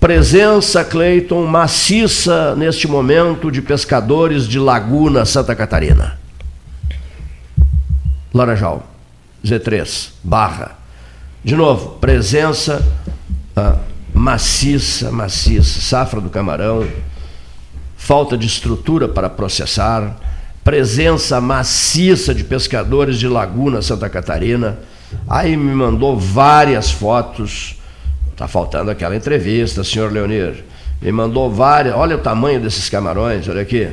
Presença, 0.00 0.82
Cleiton, 0.82 1.44
maciça 1.44 2.56
neste 2.56 2.88
momento 2.88 3.50
de 3.50 3.60
pescadores 3.60 4.48
de 4.48 4.58
Laguna, 4.58 5.26
Santa 5.26 5.54
Catarina. 5.54 6.18
Laranjal, 8.32 8.82
Z3, 9.44 10.08
Barra. 10.24 10.78
De 11.44 11.54
novo, 11.54 11.98
presença 12.00 12.82
ah, 13.54 13.76
maciça, 14.14 15.10
maciça, 15.10 15.80
safra 15.82 16.20
do 16.20 16.30
camarão, 16.30 16.86
falta 17.96 18.38
de 18.38 18.46
estrutura 18.46 19.06
para 19.06 19.28
processar, 19.28 20.16
presença 20.64 21.40
maciça 21.42 22.34
de 22.34 22.44
pescadores 22.44 23.18
de 23.18 23.28
Laguna, 23.28 23.82
Santa 23.82 24.08
Catarina. 24.08 24.78
Aí 25.28 25.56
me 25.56 25.74
mandou 25.74 26.18
várias 26.18 26.90
fotos. 26.90 27.79
Está 28.40 28.48
faltando 28.48 28.90
aquela 28.90 29.14
entrevista, 29.14 29.84
senhor 29.84 30.10
Leonir. 30.10 30.64
Me 31.02 31.12
mandou 31.12 31.50
várias. 31.50 31.94
Olha 31.94 32.16
o 32.16 32.20
tamanho 32.20 32.58
desses 32.58 32.88
camarões, 32.88 33.46
olha 33.46 33.60
aqui. 33.60 33.86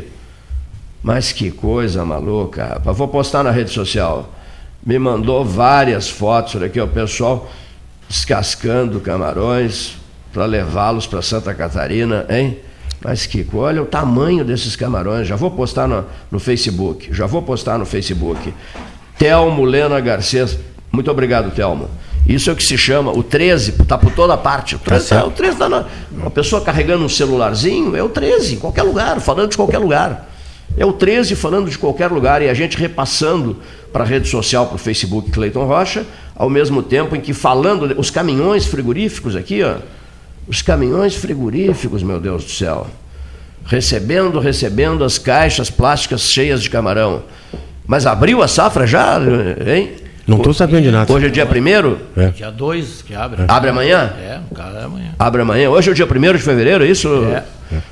Mas 1.04 1.34
que 1.34 1.52
coisa 1.52 2.06
maluca, 2.06 2.64
rapaz. 2.64 2.98
Vou 2.98 3.10
postar 3.10 3.44
na 3.44 3.52
rede 3.52 3.72
social. 3.72 4.34
Me 4.86 4.98
mandou 4.98 5.44
várias 5.44 6.10
fotos, 6.10 6.56
olha 6.56 6.68
aqui, 6.68 6.80
o 6.80 6.88
pessoal 6.88 7.52
descascando 8.08 9.02
camarões 9.02 9.98
para 10.32 10.46
levá-los 10.46 11.06
para 11.06 11.22
Santa 11.22 11.54
Catarina, 11.54 12.26
hein? 12.30 12.58
Mas 13.04 13.26
Kiko, 13.26 13.58
olha 13.58 13.84
o 13.84 13.86
tamanho 13.86 14.46
desses 14.46 14.78
camarões. 14.78 15.28
Já 15.28 15.36
vou 15.36 15.52
postar 15.52 15.90
no, 15.90 16.06
no 16.32 16.40
Facebook. 16.40 17.14
Já 17.14 17.26
vou 17.26 17.42
postar 17.42 17.78
no 17.78 17.86
Facebook. 17.86 18.54
Telmo 19.20 19.66
Lena 19.66 20.00
Garcês. 20.00 20.58
Muito 20.90 21.12
obrigado, 21.12 21.54
Telmo. 21.54 21.90
Isso 22.28 22.50
é 22.50 22.54
o 22.54 22.56
que 22.56 22.64
se 22.64 22.78
chama, 22.78 23.12
o 23.12 23.24
13, 23.24 23.72
está 23.82 23.98
por 23.98 24.12
toda 24.12 24.36
parte. 24.36 24.76
O 24.76 24.80
13, 24.80 25.10
tá 25.10 25.26
o 25.26 25.32
13 25.32 25.58
tá 25.58 25.70
na, 25.70 25.86
uma 26.12 26.30
pessoa 26.30 26.62
carregando 26.62 27.06
um 27.06 27.10
celularzinho, 27.10 27.96
é 27.96 28.04
o 28.04 28.10
13, 28.10 28.56
em 28.56 28.60
qualquer 28.60 28.84
lugar, 28.84 29.22
falando 29.22 29.52
de 29.52 29.58
qualquer 29.58 29.78
lugar. 29.78 30.30
É 30.76 30.86
o 30.86 30.92
13 30.92 31.36
falando 31.36 31.70
de 31.70 31.78
qualquer 31.78 32.12
lugar 32.12 32.42
e 32.42 32.50
a 32.50 32.54
gente 32.54 32.78
repassando 32.78 33.58
para 33.94 34.04
a 34.04 34.08
rede 34.08 34.28
social, 34.28 34.68
para 34.68 34.76
o 34.76 34.78
Facebook 34.78 35.32
Cleiton 35.32 35.66
Rocha, 35.66 36.06
ao 36.36 36.50
mesmo 36.50 36.84
tempo 36.84 37.16
em 37.16 37.22
que 37.22 37.34
falando, 37.34 37.98
os 37.98 38.12
caminhões 38.12 38.66
frigoríficos 38.66 39.36
aqui, 39.36 39.64
ó, 39.64 39.78
os 40.48 40.62
caminhões 40.62 41.16
frigoríficos, 41.16 42.04
meu 42.04 42.20
Deus 42.20 42.44
do 42.44 42.52
céu, 42.52 42.88
recebendo, 43.66 44.40
recebendo 44.40 45.04
as 45.04 45.18
caixas 45.18 45.70
plásticas 45.70 46.24
cheias 46.24 46.62
de 46.62 46.70
camarão. 46.70 47.24
Mas 47.86 48.06
abriu 48.06 48.42
a 48.42 48.48
safra 48.48 48.86
já, 48.86 49.18
hein? 49.66 50.07
Não 50.28 50.38
estou 50.38 50.54
sabendo 50.54 50.84
de 50.84 50.92
nada. 50.92 51.12
Hoje 51.12 51.28
é 51.28 51.30
dia 51.30 51.46
primeiro? 51.46 52.00
É. 52.18 52.28
Dia 52.32 52.52
2 52.52 53.02
que 53.02 53.16
abre. 53.16 53.46
Abre 53.48 53.70
amanhã? 53.70 54.14
É, 54.20 54.40
o 54.52 54.54
cara 54.54 54.80
é 54.80 54.84
amanhã. 54.84 55.12
Abre 55.18 55.42
amanhã. 55.42 55.70
Hoje 55.70 55.88
é 55.90 55.92
o 55.94 55.96
dia 55.96 56.06
1 56.06 56.34
de 56.34 56.40
fevereiro, 56.40 56.84
é 56.84 56.88
isso? 56.88 57.08
É. 57.24 57.44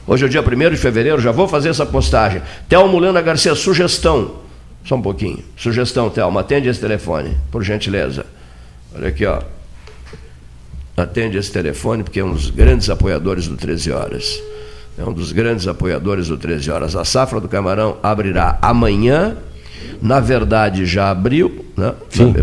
Hoje 0.06 0.26
é 0.26 0.28
o 0.28 0.30
dia 0.30 0.42
1 0.42 0.70
de 0.70 0.76
fevereiro, 0.76 1.22
já 1.22 1.32
vou 1.32 1.48
fazer 1.48 1.70
essa 1.70 1.86
postagem. 1.86 2.42
Thelmo 2.68 3.00
Lana 3.00 3.22
Garcia, 3.22 3.56
sugestão. 3.56 4.44
Só 4.84 4.96
um 4.96 5.02
pouquinmo. 5.02 5.40
Sugestão, 5.56 6.10
Thelma, 6.10 6.42
atende 6.42 6.68
esse 6.68 6.80
telefone, 6.80 7.38
por 7.50 7.64
gentileza. 7.64 8.26
Olha 8.94 9.08
aqui, 9.08 9.26
ó. 9.26 9.42
Atende 10.98 11.38
esse 11.38 11.52
telefone, 11.52 12.04
porque 12.04 12.20
é 12.20 12.24
um 12.24 12.34
dos 12.34 12.50
grandes 12.50 12.90
apoiadores 12.90 13.48
do 13.48 13.56
13 13.56 13.92
Horas. 13.92 14.42
É 14.98 15.04
um 15.04 15.12
dos 15.12 15.32
grandes 15.32 15.68
apoiadores 15.68 16.28
do 16.28 16.38
13 16.38 16.70
Horas. 16.70 16.96
A 16.96 17.04
safra 17.04 17.40
do 17.40 17.48
camarão 17.48 17.98
abrirá 18.04 18.58
amanhã. 18.62 19.38
Na 20.02 20.20
verdade, 20.20 20.86
já 20.86 21.10
abriu, 21.10 21.66
né? 21.76 21.94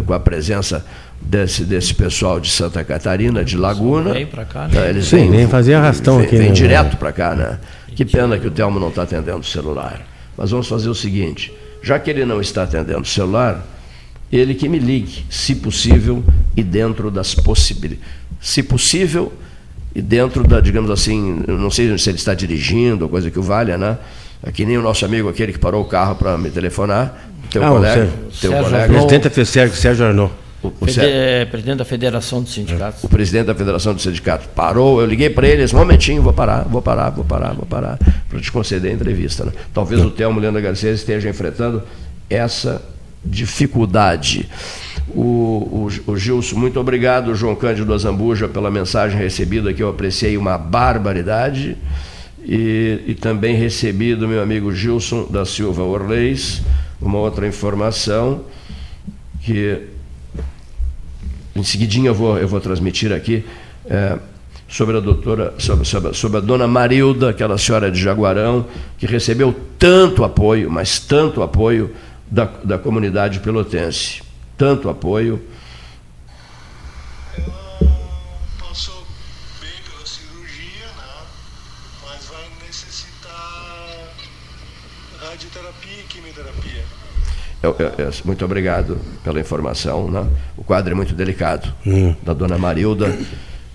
com 0.04 0.12
a 0.12 0.20
presença 0.20 0.84
desse, 1.20 1.64
desse 1.64 1.94
pessoal 1.94 2.40
de 2.40 2.50
Santa 2.50 2.82
Catarina, 2.82 3.44
de 3.44 3.56
Laguna. 3.56 4.12
Vem 4.12 4.26
para 4.26 4.44
cá, 4.44 4.68
né? 4.68 4.90
Eles 4.90 5.06
Sim, 5.06 5.16
vêm, 5.16 5.30
vem 5.30 5.48
fazer 5.48 5.74
arrastão 5.74 6.16
vem, 6.18 6.26
aqui. 6.26 6.36
Vem 6.36 6.48
né? 6.48 6.54
direto 6.54 6.96
para 6.96 7.12
cá, 7.12 7.34
né? 7.34 7.58
Que 7.94 8.04
pena 8.04 8.38
que 8.38 8.46
o 8.46 8.50
Telmo 8.50 8.80
não 8.80 8.88
está 8.88 9.02
atendendo 9.02 9.38
o 9.38 9.44
celular. 9.44 10.00
Mas 10.36 10.50
vamos 10.50 10.66
fazer 10.66 10.88
o 10.88 10.94
seguinte: 10.94 11.52
já 11.82 11.98
que 11.98 12.10
ele 12.10 12.24
não 12.24 12.40
está 12.40 12.64
atendendo 12.64 13.02
o 13.02 13.06
celular, 13.06 13.64
ele 14.32 14.54
que 14.54 14.68
me 14.68 14.78
ligue, 14.78 15.24
se 15.28 15.54
possível, 15.54 16.24
e 16.56 16.62
dentro 16.62 17.10
das 17.10 17.34
possibilidades. 17.34 18.10
Se 18.40 18.62
possível, 18.62 19.32
e 19.94 20.00
dentro 20.00 20.42
da, 20.42 20.58
digamos 20.58 20.90
assim, 20.90 21.44
não 21.46 21.70
sei 21.70 21.96
se 21.98 22.10
ele 22.10 22.16
está 22.16 22.34
dirigindo 22.34 23.04
ou 23.04 23.10
coisa 23.10 23.30
que 23.30 23.38
o 23.38 23.42
valha, 23.42 23.76
né? 23.76 23.98
É 24.44 24.50
que 24.50 24.64
nem 24.64 24.76
o 24.76 24.82
nosso 24.82 25.04
amigo 25.04 25.28
aquele 25.28 25.52
que 25.52 25.58
parou 25.58 25.82
o 25.82 25.84
carro 25.84 26.14
para 26.16 26.36
me 26.36 26.50
telefonar, 26.50 27.28
teu 27.50 27.62
Ah, 27.64 27.70
o 27.70 27.74
colega, 27.76 27.94
Sérgio- 27.94 28.12
teu 28.18 28.50
Sérgio 28.50 28.64
colega. 28.64 28.82
Arnaud. 28.84 28.98
Presidente 29.06 29.22
da 29.24 29.30
FESERG, 29.30 29.76
Sérgio 29.76 30.06
Arnaud. 30.06 30.32
O, 30.62 30.68
o 30.68 30.72
Fede- 30.86 30.92
Sérgio- 30.92 31.12
é, 31.14 31.44
presidente 31.44 31.78
da 31.78 31.84
Federação 31.84 32.42
dos 32.42 32.54
Sindicatos. 32.54 33.02
o 33.04 33.08
presidente 33.08 33.46
da 33.46 33.54
Federação 33.54 33.94
do 33.94 34.00
Sindicato 34.00 34.48
parou, 34.54 35.00
eu 35.00 35.06
liguei 35.06 35.28
para 35.30 35.46
ele, 35.48 35.62
disse, 35.62 35.74
um 35.74 35.78
momentinho, 35.78 36.22
vou 36.22 36.32
parar, 36.32 36.62
vou 36.68 36.80
parar, 36.82 37.10
vou 37.10 37.24
parar, 37.24 37.52
vou 37.52 37.66
parar, 37.66 37.98
para 38.28 38.40
te 38.40 38.50
conceder 38.52 38.90
a 38.90 38.94
entrevista. 38.94 39.44
Né? 39.44 39.52
Talvez 39.74 40.00
o 40.04 40.10
Telmo 40.10 40.38
Leandro 40.40 40.62
Garcia 40.62 40.90
esteja 40.92 41.28
enfrentando 41.28 41.82
essa 42.30 42.80
dificuldade. 43.24 44.48
O, 45.08 45.88
o, 46.06 46.12
o 46.12 46.16
Gilson, 46.16 46.56
muito 46.56 46.78
obrigado, 46.80 47.34
João 47.34 47.54
Cândido 47.56 47.92
Azambuja, 47.92 48.48
pela 48.48 48.70
mensagem 48.70 49.18
recebida, 49.18 49.72
que 49.72 49.82
eu 49.82 49.88
apreciei 49.90 50.36
uma 50.36 50.56
barbaridade. 50.56 51.76
E, 52.44 53.00
e 53.06 53.14
também 53.14 53.54
recebi 53.54 54.14
do 54.14 54.26
meu 54.26 54.42
amigo 54.42 54.74
Gilson 54.74 55.26
da 55.30 55.44
Silva 55.44 55.82
Orleis 55.82 56.62
uma 57.00 57.18
outra 57.18 57.46
informação 57.46 58.44
que 59.42 59.80
em 61.54 61.62
seguidinha 61.62 62.10
eu 62.10 62.14
vou, 62.14 62.38
eu 62.38 62.48
vou 62.48 62.60
transmitir 62.60 63.12
aqui 63.12 63.44
é, 63.86 64.18
sobre 64.68 64.96
a 64.96 65.00
doutora, 65.00 65.54
sobre, 65.58 65.84
sobre, 65.84 66.14
sobre 66.14 66.38
a 66.38 66.40
dona 66.40 66.66
Marilda, 66.66 67.30
aquela 67.30 67.58
senhora 67.58 67.90
de 67.90 68.00
Jaguarão, 68.00 68.66
que 68.96 69.06
recebeu 69.06 69.54
tanto 69.78 70.24
apoio, 70.24 70.70
mas 70.70 70.98
tanto 70.98 71.42
apoio 71.42 71.94
da, 72.30 72.46
da 72.64 72.78
comunidade 72.78 73.40
pelotense. 73.40 74.22
Tanto 74.56 74.88
apoio. 74.88 75.42
passou 78.58 79.04
bem 79.60 79.70
pela 79.84 80.06
cirurgia, 80.06 80.86
né? 80.86 81.26
Mas 82.06 82.26
vai 82.28 82.48
necessitar 82.66 84.08
radioterapia 85.20 86.00
e 86.00 86.02
quimioterapia. 86.04 86.84
Eu- 87.62 87.76
eu- 87.78 87.92
eu- 88.06 88.10
muito 88.24 88.44
obrigado 88.44 88.98
pela 89.22 89.38
informação. 89.40 90.10
Né? 90.10 90.24
O 90.56 90.64
quadro 90.64 90.92
é 90.92 90.94
muito 90.94 91.14
delicado, 91.14 91.72
Hum. 91.86 92.14
da 92.22 92.32
dona 92.32 92.58
Marilda, 92.58 93.14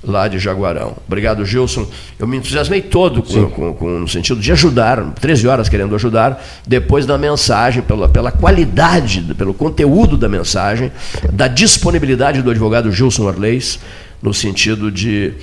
lá 0.03 0.27
de 0.27 0.37
Jaguarão. 0.39 0.95
Obrigado, 1.07 1.45
Gilson. 1.45 1.87
Eu 2.19 2.27
me 2.27 2.37
entusiasmei 2.37 2.81
todo 2.81 3.23
com, 3.23 3.49
com- 3.49 3.73
com- 3.73 3.99
no 3.99 4.07
sentido 4.07 4.39
de 4.41 4.51
ajudar, 4.51 5.01
13 5.19 5.47
horas 5.47 5.69
querendo 5.69 5.95
ajudar, 5.95 6.43
depois 6.67 7.05
da 7.05 7.17
mensagem, 7.17 7.81
pela, 7.81 8.07
pela 8.09 8.31
qualidade, 8.31 9.21
pelo 9.37 9.53
conteúdo 9.53 10.17
da 10.17 10.27
mensagem, 10.29 10.91
da 11.31 11.47
disponibilidade 11.47 12.41
do 12.41 12.49
advogado 12.51 12.91
Gilson 12.91 13.23
Orleis, 13.25 13.79
no 14.21 14.33
sentido 14.33 14.91
de. 14.91 15.33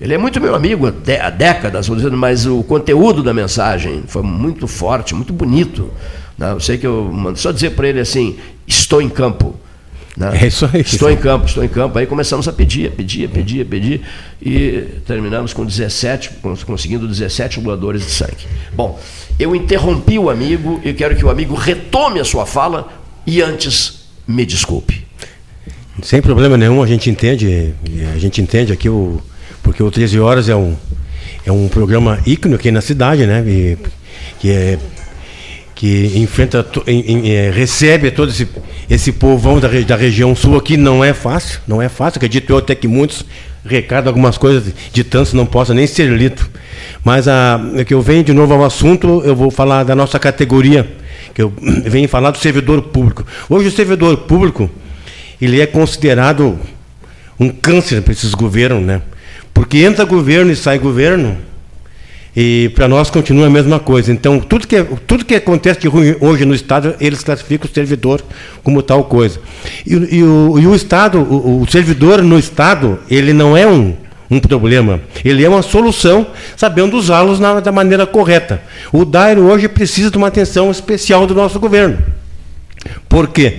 Ele 0.00 0.14
é 0.14 0.18
muito 0.18 0.40
meu 0.40 0.54
amigo 0.54 0.86
há 0.86 0.90
dé- 0.90 1.20
há 1.20 1.28
décadas, 1.28 1.86
mas 1.90 2.46
o 2.46 2.62
conteúdo 2.62 3.22
da 3.22 3.34
mensagem 3.34 4.02
foi 4.06 4.22
muito 4.22 4.66
forte, 4.66 5.14
muito 5.14 5.32
bonito. 5.32 5.90
Né? 6.40 6.50
Eu 6.52 6.58
sei 6.60 6.76
que 6.78 6.86
eu 6.86 7.04
mando 7.12 7.38
só 7.38 7.52
dizer 7.52 7.70
para 7.70 7.86
ele 7.88 8.00
assim: 8.00 8.36
estou 8.66 9.00
em 9.00 9.08
campo. 9.08 9.54
né? 10.16 10.30
É 10.42 10.46
isso 10.48 10.68
aí. 10.72 10.80
Estou 10.80 11.08
em 11.10 11.16
campo, 11.16 11.46
estou 11.46 11.62
em 11.62 11.68
campo. 11.68 11.96
Aí 11.98 12.06
começamos 12.06 12.48
a 12.48 12.52
pedir, 12.52 12.88
a 12.88 12.90
pedir, 12.90 13.26
a 13.26 13.28
pedir, 13.28 13.60
a 13.62 13.64
pedir. 13.64 14.00
E 14.42 14.84
terminamos 15.06 15.52
com 15.52 15.64
17, 15.64 16.30
cons- 16.42 16.64
conseguindo 16.64 17.06
17 17.06 17.60
doadores 17.60 18.02
de 18.04 18.10
sangue. 18.10 18.46
Bom, 18.74 18.98
eu 19.38 19.54
interrompi 19.54 20.18
o 20.18 20.28
amigo 20.30 20.80
e 20.84 20.92
quero 20.92 21.14
que 21.14 21.24
o 21.24 21.30
amigo 21.30 21.54
retome 21.54 22.18
a 22.18 22.24
sua 22.24 22.44
fala 22.46 22.88
e 23.26 23.40
antes 23.40 24.00
me 24.26 24.44
desculpe. 24.46 25.04
Sem 26.02 26.22
problema 26.22 26.56
nenhum, 26.56 26.82
a 26.82 26.86
gente 26.86 27.10
entende, 27.10 27.74
a 28.14 28.18
gente 28.18 28.40
entende 28.40 28.72
aqui 28.72 28.88
o 28.88 29.20
porque 29.62 29.82
o 29.82 29.90
13 29.90 30.18
horas 30.18 30.48
é 30.48 30.56
um 30.56 30.74
é 31.44 31.52
um 31.52 31.68
programa 31.68 32.18
ícone 32.26 32.54
aqui 32.54 32.70
na 32.70 32.80
cidade, 32.80 33.26
né? 33.26 33.44
E, 33.46 33.76
que 34.38 34.50
é 34.50 34.78
que 35.80 36.12
enfrenta 36.16 36.66
em- 36.86 37.00
em- 37.10 37.30
é, 37.32 37.50
recebe 37.50 38.10
todo 38.10 38.28
esse 38.28 38.46
esse 38.90 39.12
povão 39.12 39.58
da, 39.58 39.66
da 39.68 39.96
região 39.96 40.36
sul 40.36 40.58
aqui 40.58 40.76
não 40.76 41.02
é 41.02 41.14
fácil, 41.14 41.58
não 41.66 41.80
é 41.80 41.88
fácil. 41.88 42.18
Acredito 42.18 42.50
eu 42.50 42.58
até 42.58 42.74
que 42.74 42.86
muitos 42.86 43.24
recadam 43.64 44.10
algumas 44.10 44.36
coisas 44.36 44.74
de 44.92 45.02
tantos 45.02 45.32
não 45.32 45.46
possa 45.46 45.72
nem 45.72 45.86
ser 45.86 46.10
lido. 46.10 46.42
Mas 47.02 47.26
a 47.26 47.58
é 47.76 47.82
que 47.84 47.94
eu 47.94 48.02
venho 48.02 48.22
de 48.22 48.30
novo 48.34 48.52
ao 48.52 48.62
assunto, 48.62 49.22
eu 49.24 49.34
vou 49.34 49.50
falar 49.50 49.84
da 49.84 49.94
nossa 49.96 50.18
categoria, 50.18 50.86
que 51.34 51.40
eu 51.40 51.50
venho 51.86 52.06
falar 52.10 52.30
do 52.32 52.36
servidor 52.36 52.82
público. 52.82 53.24
Hoje 53.48 53.68
o 53.68 53.72
servidor 53.72 54.18
público 54.18 54.68
ele 55.40 55.62
é 55.62 55.66
considerado 55.66 56.58
um 57.38 57.48
câncer 57.48 58.02
para 58.02 58.12
esses 58.12 58.34
governos, 58.34 58.82
né? 58.84 59.00
Porque 59.54 59.78
entra 59.78 60.04
governo 60.04 60.52
e 60.52 60.56
sai 60.56 60.78
governo, 60.78 61.38
e 62.34 62.70
para 62.74 62.86
nós 62.86 63.10
continua 63.10 63.46
a 63.46 63.50
mesma 63.50 63.78
coisa. 63.78 64.12
Então, 64.12 64.38
tudo 64.40 64.66
que, 64.66 64.82
tudo 65.06 65.24
que 65.24 65.34
acontece 65.34 65.80
de 65.80 65.88
ruim 65.88 66.16
hoje 66.20 66.44
no 66.44 66.54
Estado, 66.54 66.94
eles 67.00 67.24
classificam 67.24 67.68
o 67.68 67.74
servidor 67.74 68.22
como 68.62 68.82
tal 68.82 69.04
coisa. 69.04 69.40
E, 69.86 69.94
e 69.94 70.22
o, 70.22 70.58
e 70.58 70.66
o 70.66 70.74
Estado, 70.74 71.18
o, 71.18 71.62
o 71.62 71.70
servidor 71.70 72.22
no 72.22 72.38
Estado, 72.38 73.00
ele 73.10 73.32
não 73.32 73.56
é 73.56 73.66
um, 73.66 73.94
um 74.30 74.38
problema, 74.38 75.00
ele 75.24 75.44
é 75.44 75.48
uma 75.48 75.62
solução, 75.62 76.26
sabendo 76.56 76.96
usá-los 76.96 77.40
da 77.40 77.72
maneira 77.72 78.06
correta. 78.06 78.62
O 78.92 79.04
Dairo 79.04 79.42
hoje 79.42 79.68
precisa 79.68 80.10
de 80.10 80.16
uma 80.16 80.28
atenção 80.28 80.70
especial 80.70 81.26
do 81.26 81.34
nosso 81.34 81.58
governo. 81.58 81.98
Por 83.08 83.28
quê? 83.28 83.58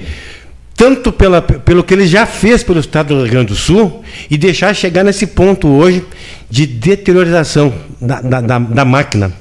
Tanto 0.81 1.11
pela, 1.11 1.43
pelo 1.43 1.83
que 1.83 1.93
ele 1.93 2.07
já 2.07 2.25
fez 2.25 2.63
pelo 2.63 2.79
Estado 2.79 3.09
do 3.13 3.21
Rio 3.21 3.29
Grande 3.33 3.49
do 3.49 3.55
Sul 3.55 4.03
e 4.31 4.35
deixar 4.35 4.73
chegar 4.75 5.03
nesse 5.03 5.27
ponto 5.27 5.67
hoje 5.67 6.03
de 6.49 6.65
deteriorização 6.65 7.71
da, 8.01 8.19
da, 8.19 8.41
da- 8.41 8.57
da 8.57 8.83
máquina, 8.83 9.31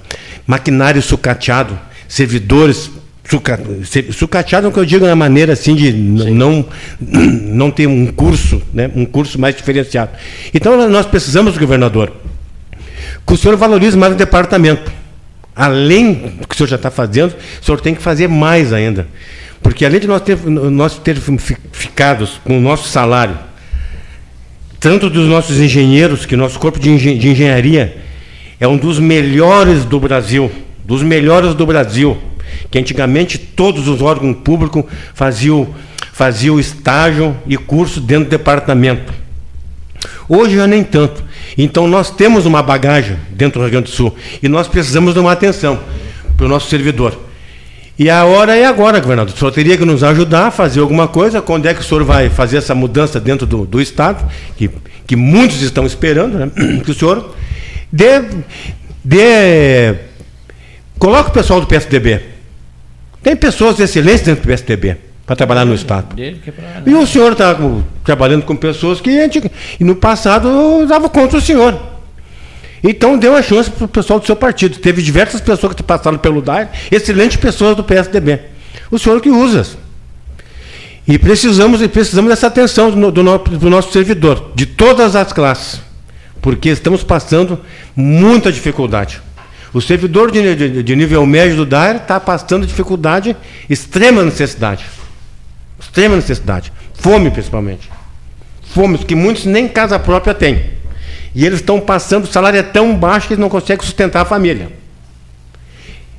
maquinário 0.46 1.00
sucateado, 1.00 1.78
servidores 2.06 2.90
suca, 3.26 3.58
ser- 3.86 4.12
sucateado 4.12 4.66
é 4.66 4.68
o 4.68 4.72
que 4.72 4.78
eu 4.80 4.84
digo 4.84 5.06
na 5.06 5.16
maneira 5.16 5.54
assim 5.54 5.74
de 5.74 5.90
não 5.94 6.66
não 7.00 7.70
ter 7.70 7.86
um 7.86 8.08
curso, 8.08 8.60
né, 8.74 8.90
um 8.94 9.06
curso 9.06 9.40
mais 9.40 9.56
diferenciado. 9.56 10.10
Então 10.52 10.90
nós 10.90 11.06
precisamos 11.06 11.54
do 11.54 11.60
governador 11.60 12.12
que 13.26 13.32
o 13.32 13.36
senhor 13.38 13.56
valorize 13.56 13.96
mais 13.96 14.12
o 14.12 14.16
departamento. 14.16 14.92
Além 15.56 16.12
do 16.38 16.46
que 16.46 16.54
o 16.54 16.56
senhor 16.58 16.68
já 16.68 16.76
está 16.76 16.90
fazendo, 16.90 17.34
o 17.62 17.64
senhor 17.64 17.80
tem 17.80 17.94
que 17.94 18.02
fazer 18.02 18.28
mais 18.28 18.74
ainda. 18.74 19.08
Porque 19.62 19.84
além 19.84 20.00
de 20.00 20.06
nós 20.06 20.22
nós 20.46 20.98
ter 20.98 21.16
fi- 21.16 21.56
ficados 21.72 22.40
com 22.44 22.58
o 22.58 22.60
nosso 22.60 22.88
salário, 22.88 23.36
tanto 24.78 25.10
dos 25.10 25.28
nossos 25.28 25.58
engenheiros, 25.58 26.24
que 26.24 26.34
nosso 26.36 26.58
corpo 26.58 26.78
de, 26.78 26.90
engen- 26.90 27.18
de 27.18 27.28
engenharia 27.28 27.98
é 28.58 28.66
um 28.66 28.76
dos 28.76 28.98
melhores 28.98 29.84
do 29.84 30.00
Brasil, 30.00 30.50
dos 30.84 31.02
melhores 31.02 31.54
do 31.54 31.66
Brasil, 31.66 32.16
que 32.70 32.78
antigamente 32.78 33.36
todos 33.38 33.86
os 33.88 34.00
órgãos 34.00 34.36
públicos 34.42 34.84
faziam, 35.14 35.68
faziam 36.12 36.58
estágio 36.58 37.36
e 37.46 37.56
curso 37.56 38.00
dentro 38.00 38.24
do 38.24 38.30
departamento. 38.30 39.12
Hoje 40.28 40.56
já 40.56 40.66
nem 40.66 40.82
tanto. 40.82 41.22
Então 41.58 41.86
nós 41.86 42.10
temos 42.10 42.46
uma 42.46 42.62
bagagem 42.62 43.16
dentro 43.30 43.60
do 43.60 43.64
Rio 43.64 43.72
Grande 43.72 43.90
do 43.90 43.94
Sul 43.94 44.14
e 44.42 44.48
nós 44.48 44.66
precisamos 44.68 45.12
de 45.12 45.20
uma 45.20 45.32
atenção 45.32 45.78
para 46.36 46.46
o 46.46 46.48
nosso 46.48 46.70
servidor. 46.70 47.28
E 48.00 48.08
a 48.08 48.24
hora 48.24 48.56
é 48.56 48.64
agora, 48.64 48.98
governador. 48.98 49.34
O 49.34 49.38
senhor 49.38 49.50
teria 49.50 49.76
que 49.76 49.84
nos 49.84 50.02
ajudar 50.02 50.46
a 50.46 50.50
fazer 50.50 50.80
alguma 50.80 51.06
coisa. 51.06 51.42
Quando 51.42 51.66
é 51.66 51.74
que 51.74 51.82
o 51.82 51.84
senhor 51.84 52.02
vai 52.02 52.30
fazer 52.30 52.56
essa 52.56 52.74
mudança 52.74 53.20
dentro 53.20 53.46
do, 53.46 53.66
do 53.66 53.78
Estado, 53.78 54.26
que, 54.56 54.70
que 55.06 55.14
muitos 55.14 55.60
estão 55.60 55.84
esperando, 55.84 56.38
né? 56.38 56.50
que 56.82 56.90
o 56.90 56.94
senhor 56.94 57.34
dê, 57.92 58.22
dê. 59.04 59.96
Coloque 60.98 61.28
o 61.28 61.32
pessoal 61.34 61.60
do 61.60 61.66
PSDB. 61.66 62.22
Tem 63.22 63.36
pessoas 63.36 63.78
excelentes 63.78 64.22
dentro 64.22 64.44
do 64.44 64.46
PSDB 64.46 64.96
para 65.26 65.36
trabalhar 65.36 65.66
no 65.66 65.74
Estado. 65.74 66.18
É 66.18 66.36
E 66.86 66.94
o 66.94 67.06
senhor 67.06 67.32
está 67.32 67.54
trabalhando 68.02 68.44
com 68.44 68.56
pessoas 68.56 68.98
que 68.98 69.10
e 69.78 69.84
no 69.84 69.94
passado 69.94 70.48
eu 70.48 70.86
dava 70.86 71.10
contra 71.10 71.36
o 71.36 71.40
senhor. 71.40 71.78
Então 72.82 73.18
deu 73.18 73.36
a 73.36 73.42
chance 73.42 73.70
para 73.70 73.84
o 73.84 73.88
pessoal 73.88 74.18
do 74.20 74.26
seu 74.26 74.34
partido. 74.36 74.78
Teve 74.78 75.02
diversas 75.02 75.40
pessoas 75.40 75.74
que 75.74 75.82
passaram 75.82 76.16
pelo 76.18 76.40
DAI, 76.40 76.68
excelentes 76.90 77.36
pessoas 77.36 77.76
do 77.76 77.84
PSDB. 77.84 78.40
O 78.90 78.98
senhor 78.98 79.20
que 79.20 79.28
usa. 79.30 79.66
E 81.06 81.18
precisamos, 81.18 81.82
e 81.82 81.88
precisamos 81.88 82.30
dessa 82.30 82.46
atenção 82.46 82.90
do, 82.90 83.10
do 83.10 83.38
do 83.38 83.70
nosso 83.70 83.92
servidor, 83.92 84.52
de 84.54 84.64
todas 84.66 85.16
as 85.16 85.32
classes, 85.32 85.80
porque 86.40 86.68
estamos 86.68 87.02
passando 87.02 87.58
muita 87.96 88.52
dificuldade. 88.52 89.20
O 89.72 89.80
servidor 89.80 90.30
de, 90.30 90.54
de- 90.54 90.82
de 90.82 90.96
nível 90.96 91.24
médio 91.26 91.56
do 91.56 91.66
DAIR 91.66 91.96
está 91.96 92.18
passando 92.20 92.66
dificuldade, 92.66 93.36
extrema 93.68 94.22
necessidade. 94.22 94.84
Extrema 95.80 96.16
necessidade. 96.16 96.72
Fome, 96.94 97.30
principalmente. 97.30 97.90
Fome, 98.74 98.98
que 98.98 99.14
muitos 99.14 99.44
nem 99.46 99.66
casa 99.68 99.98
própria 99.98 100.34
têm. 100.34 100.79
E 101.34 101.46
eles 101.46 101.60
estão 101.60 101.80
passando, 101.80 102.24
o 102.24 102.26
salário 102.26 102.58
é 102.58 102.62
tão 102.62 102.96
baixo 102.96 103.28
que 103.28 103.34
eles 103.34 103.40
não 103.40 103.48
conseguem 103.48 103.84
sustentar 103.84 104.22
a 104.22 104.24
família. 104.24 104.70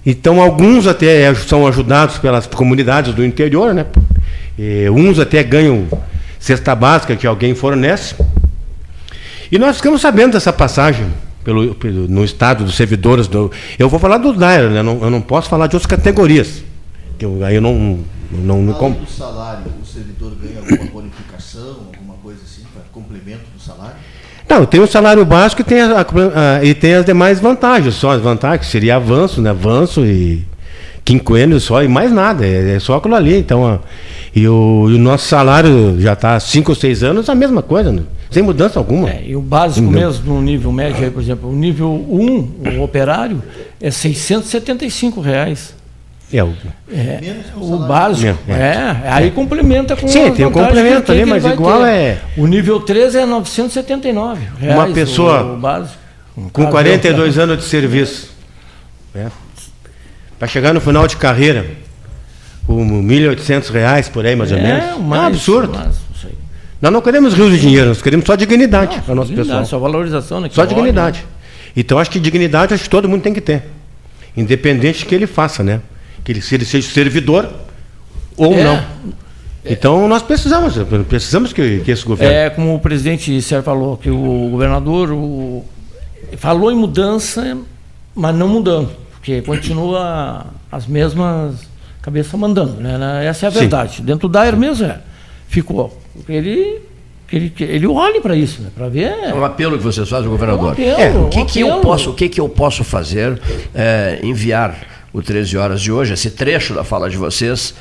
Então, 0.06 0.42
alguns 0.42 0.88
até 0.88 1.22
é- 1.24 1.36
são 1.36 1.68
ajudados 1.68 2.18
pelas 2.18 2.48
comunidades 2.48 3.14
do 3.14 3.24
interior, 3.24 3.74
né? 3.74 3.86
E 4.58 4.90
uns 4.90 5.20
até 5.20 5.44
ganham 5.44 5.88
cesta 6.40 6.74
básica 6.74 7.16
que 7.16 7.28
alguém 7.28 7.54
fornece. 7.54 8.16
E 9.52 9.60
nós 9.60 9.78
ficamos 9.78 10.02
sabendo 10.02 10.34
dessa 10.34 10.52
passagem 10.52 11.06
pelo, 11.44 11.76
pelo- 11.76 12.08
no 12.08 12.24
estado 12.24 12.64
dos 12.64 12.76
servidores. 12.76 13.28
Do, 13.28 13.52
eu 13.78 13.90
vou 13.90 14.00
falar 14.00 14.18
do 14.18 14.34
DAIR, 14.34 14.70
né? 14.70 14.82
não, 14.82 15.04
eu 15.04 15.10
não 15.10 15.22
posso 15.22 15.50
falar 15.50 15.68
de 15.68 15.76
outras 15.76 15.90
categorias. 15.90 16.64
Que 17.20 17.26
eu, 17.26 17.44
aí 17.46 17.56
eu 17.56 17.62
não. 17.62 18.00
não, 18.32 18.62
não 18.62 18.74
com- 18.74 18.92
do 18.92 19.06
salário, 19.10 19.66
o 19.82 19.86
servidor 19.86 20.34
ganha 20.42 20.60
alguma 20.60 20.90
bonificação, 20.92 21.90
alguma 21.94 22.16
coisa 22.24 22.40
assim, 22.44 22.64
para 22.74 22.82
complemento 22.92 23.44
do 23.56 23.62
salário? 23.62 23.98
Não, 24.52 24.66
tem 24.66 24.82
o 24.82 24.88
salário 24.88 25.24
básico 25.24 25.62
e 25.62 25.64
tem, 25.64 25.80
a- 25.80 26.02
a- 26.02 26.64
e 26.64 26.74
tem 26.74 26.96
as 26.96 27.06
demais 27.06 27.40
vantagens. 27.40 27.96
Só 27.96 28.12
as 28.12 28.22
vantagens, 28.22 28.66
que 28.66 28.72
seria 28.72 28.98
avanço, 28.98 29.42
né? 29.42 29.50
Avanço 29.50 30.06
e 30.06 30.46
quinquênio 31.06 31.58
só, 31.58 31.82
e 31.82 31.88
mais 31.88 32.12
nada. 32.12 32.46
É, 32.46 32.76
é 32.76 32.80
só 32.80 32.98
aquilo 32.98 33.16
ali. 33.16 33.38
Então, 33.38 33.66
a- 33.66 33.80
e, 34.36 34.46
o, 34.46 34.88
e 34.90 34.96
o 34.96 35.00
nosso 35.00 35.26
salário 35.26 35.96
já 36.00 36.12
está 36.14 36.36
há 36.36 36.40
5 36.42 36.72
ou 36.72 36.76
6 36.76 37.02
anos, 37.02 37.30
a 37.30 37.36
mesma 37.36 37.62
coisa, 37.62 37.94
né? 37.94 38.04
sem 38.30 38.42
mudança 38.44 38.80
alguma. 38.80 39.10
E 39.26 39.36
o 39.36 39.42
básico 39.42 39.86
Não. 39.86 39.92
mesmo, 39.92 40.34
no 40.36 40.42
nível 40.42 40.72
médio, 40.72 41.04
aí, 41.04 41.12
por 41.12 41.22
exemplo, 41.22 41.50
o 41.50 41.54
nível 41.56 41.90
1, 42.10 42.78
o 42.78 42.82
operário, 42.82 43.42
é 43.82 43.90
675 43.92 45.20
reais. 45.22 45.74
É, 46.34 46.44
o, 46.44 46.54
É, 46.92 47.20
o 47.58 47.78
básico. 47.80 48.38
É, 48.48 48.54
É, 48.54 48.56
é. 48.56 49.12
aí 49.12 49.32
complementa 49.32 49.96
com 49.96 50.08
Sim, 50.08 50.32
tem 50.32 50.46
o 50.46 50.50
vantagens 50.50 50.54
complemento 50.68 51.12
ali, 51.12 51.26
mas 51.26 51.44
igual 51.46 51.82
ter. 51.84 51.90
é- 51.90 52.22
O 52.38 52.48
nível 52.48 52.80
3 52.80 53.16
é 53.16 53.26
979 53.26 54.40
reais. 54.60 54.76
Uma 54.78 54.88
pessoa 54.94 55.44
o, 55.44 55.54
o 55.56 55.58
básico. 55.60 55.98
com 56.54 56.62
Caso 56.64 56.72
42 56.72 57.36
eu- 57.38 57.44
anos 57.44 57.58
de 57.58 57.64
serviço, 57.66 58.32
para 60.40 60.48
chegar 60.48 60.74
no 60.74 60.82
final 60.82 61.08
de 61.08 61.18
carreira, 61.18 61.66
com 62.66 62.84
1.800 62.86 63.70
reais 63.70 64.08
por 64.10 64.26
aí, 64.26 64.36
mais 64.36 64.52
ou 64.52 64.58
É, 64.58 64.62
menos. 64.62 64.84
é 64.84 64.96
um 64.96 65.14
absurdo. 65.14 65.78
Nós 66.82 66.92
não 66.92 67.02
queremos 67.02 67.36
rios 67.36 67.52
de 67.52 67.60
dinheiro, 67.60 67.90
nós 67.90 68.02
queremos 68.02 68.26
só 68.26 68.36
dignidade 68.36 69.00
para 69.02 69.12
o 69.12 69.16
nosso 69.16 69.28
dignidade, 69.30 69.60
pessoal. 69.62 69.66
só 69.66 69.78
valorização, 69.80 70.40
né, 70.42 70.50
que 70.50 70.56
Só 70.56 70.64
é 70.64 70.66
dignidade. 70.66 71.24
Então 71.76 72.00
acho 72.00 72.10
que 72.10 72.20
dignidade 72.20 72.74
acho 72.74 72.84
que 72.86 72.90
todo 72.90 73.08
mundo 73.08 73.22
tem 73.22 73.34
que 73.34 73.42
ter. 73.42 73.64
Independente 74.36 75.00
de 75.00 75.06
que 75.06 75.14
ele 75.14 75.28
faça, 75.28 75.62
né? 75.64 75.80
Que 76.32 76.38
ele, 76.38 76.42
se 76.42 76.56
ele 76.56 76.66
seja 76.66 76.90
servidor 76.90 77.50
ou 78.38 78.54
É. 78.54 78.64
não. 78.64 78.82
Então 79.66 80.08
nós 80.08 80.24
precisamos, 80.24 80.74
precisamos 81.08 81.52
que, 81.54 81.82
que 81.82 81.92
esse 81.92 82.04
governo. 82.06 82.34
É 82.34 82.50
como 82.50 82.74
o 82.76 82.80
presidente 82.80 83.40
Sérgio 83.42 83.64
falou, 83.64 83.98
que 83.98 84.10
o 84.10 84.50
governador 84.50 85.12
o- 85.12 85.64
falou 86.38 86.72
em 86.72 86.76
mudança, 86.76 87.58
mas 88.16 88.34
não 88.36 88.48
mudando, 88.48 88.90
porque 89.12 89.42
continua 89.42 90.48
as 90.72 90.88
mesmas 90.88 91.56
cabeças 92.02 92.40
mandando, 92.40 92.80
né? 92.82 93.26
Essa 93.26 93.46
é 93.46 93.50
a 93.50 93.52
Sim. 93.52 93.60
verdade. 93.60 94.02
Dentro 94.02 94.28
do 94.28 94.32
Dair 94.32 94.56
mesmo 94.58 94.86
é. 94.88 95.00
Ficou. 95.48 95.96
Ele, 96.28 96.80
que 97.28 97.36
ele, 97.36 97.50
que 97.50 97.64
ele 97.64 97.86
olhe 97.88 98.20
para 98.22 98.36
isso, 98.36 98.62
né? 98.62 98.70
Para 98.74 98.88
ver. 98.90 99.14
É 99.22 99.34
um 99.34 99.44
apelo 99.46 99.78
que 99.78 99.84
vocês 99.84 100.08
fazem 100.10 100.26
ao 100.26 100.32
governador. 100.32 100.70
Um 100.70 100.72
apelo, 100.72 101.00
É, 101.02 101.12
o 101.12 101.26
um 101.26 101.30
que, 101.30 101.46
que 101.46 101.60
eu 101.60 101.80
posso, 101.82 102.10
o 102.12 102.14
que, 102.16 102.30
que 102.30 102.40
eu 102.42 102.50
posso 102.50 102.84
fazer? 102.84 103.40
É, 103.76 104.20
enviar 104.24 104.76
o 105.14 105.22
13 105.22 105.58
horas 105.58 105.82
de 105.82 105.92
hoje, 105.92 106.14
esse 106.14 106.32
trecho 106.32 106.74
da 106.74 106.84
fala 106.84 107.10
de 107.10 107.18
vocês, 107.18 107.74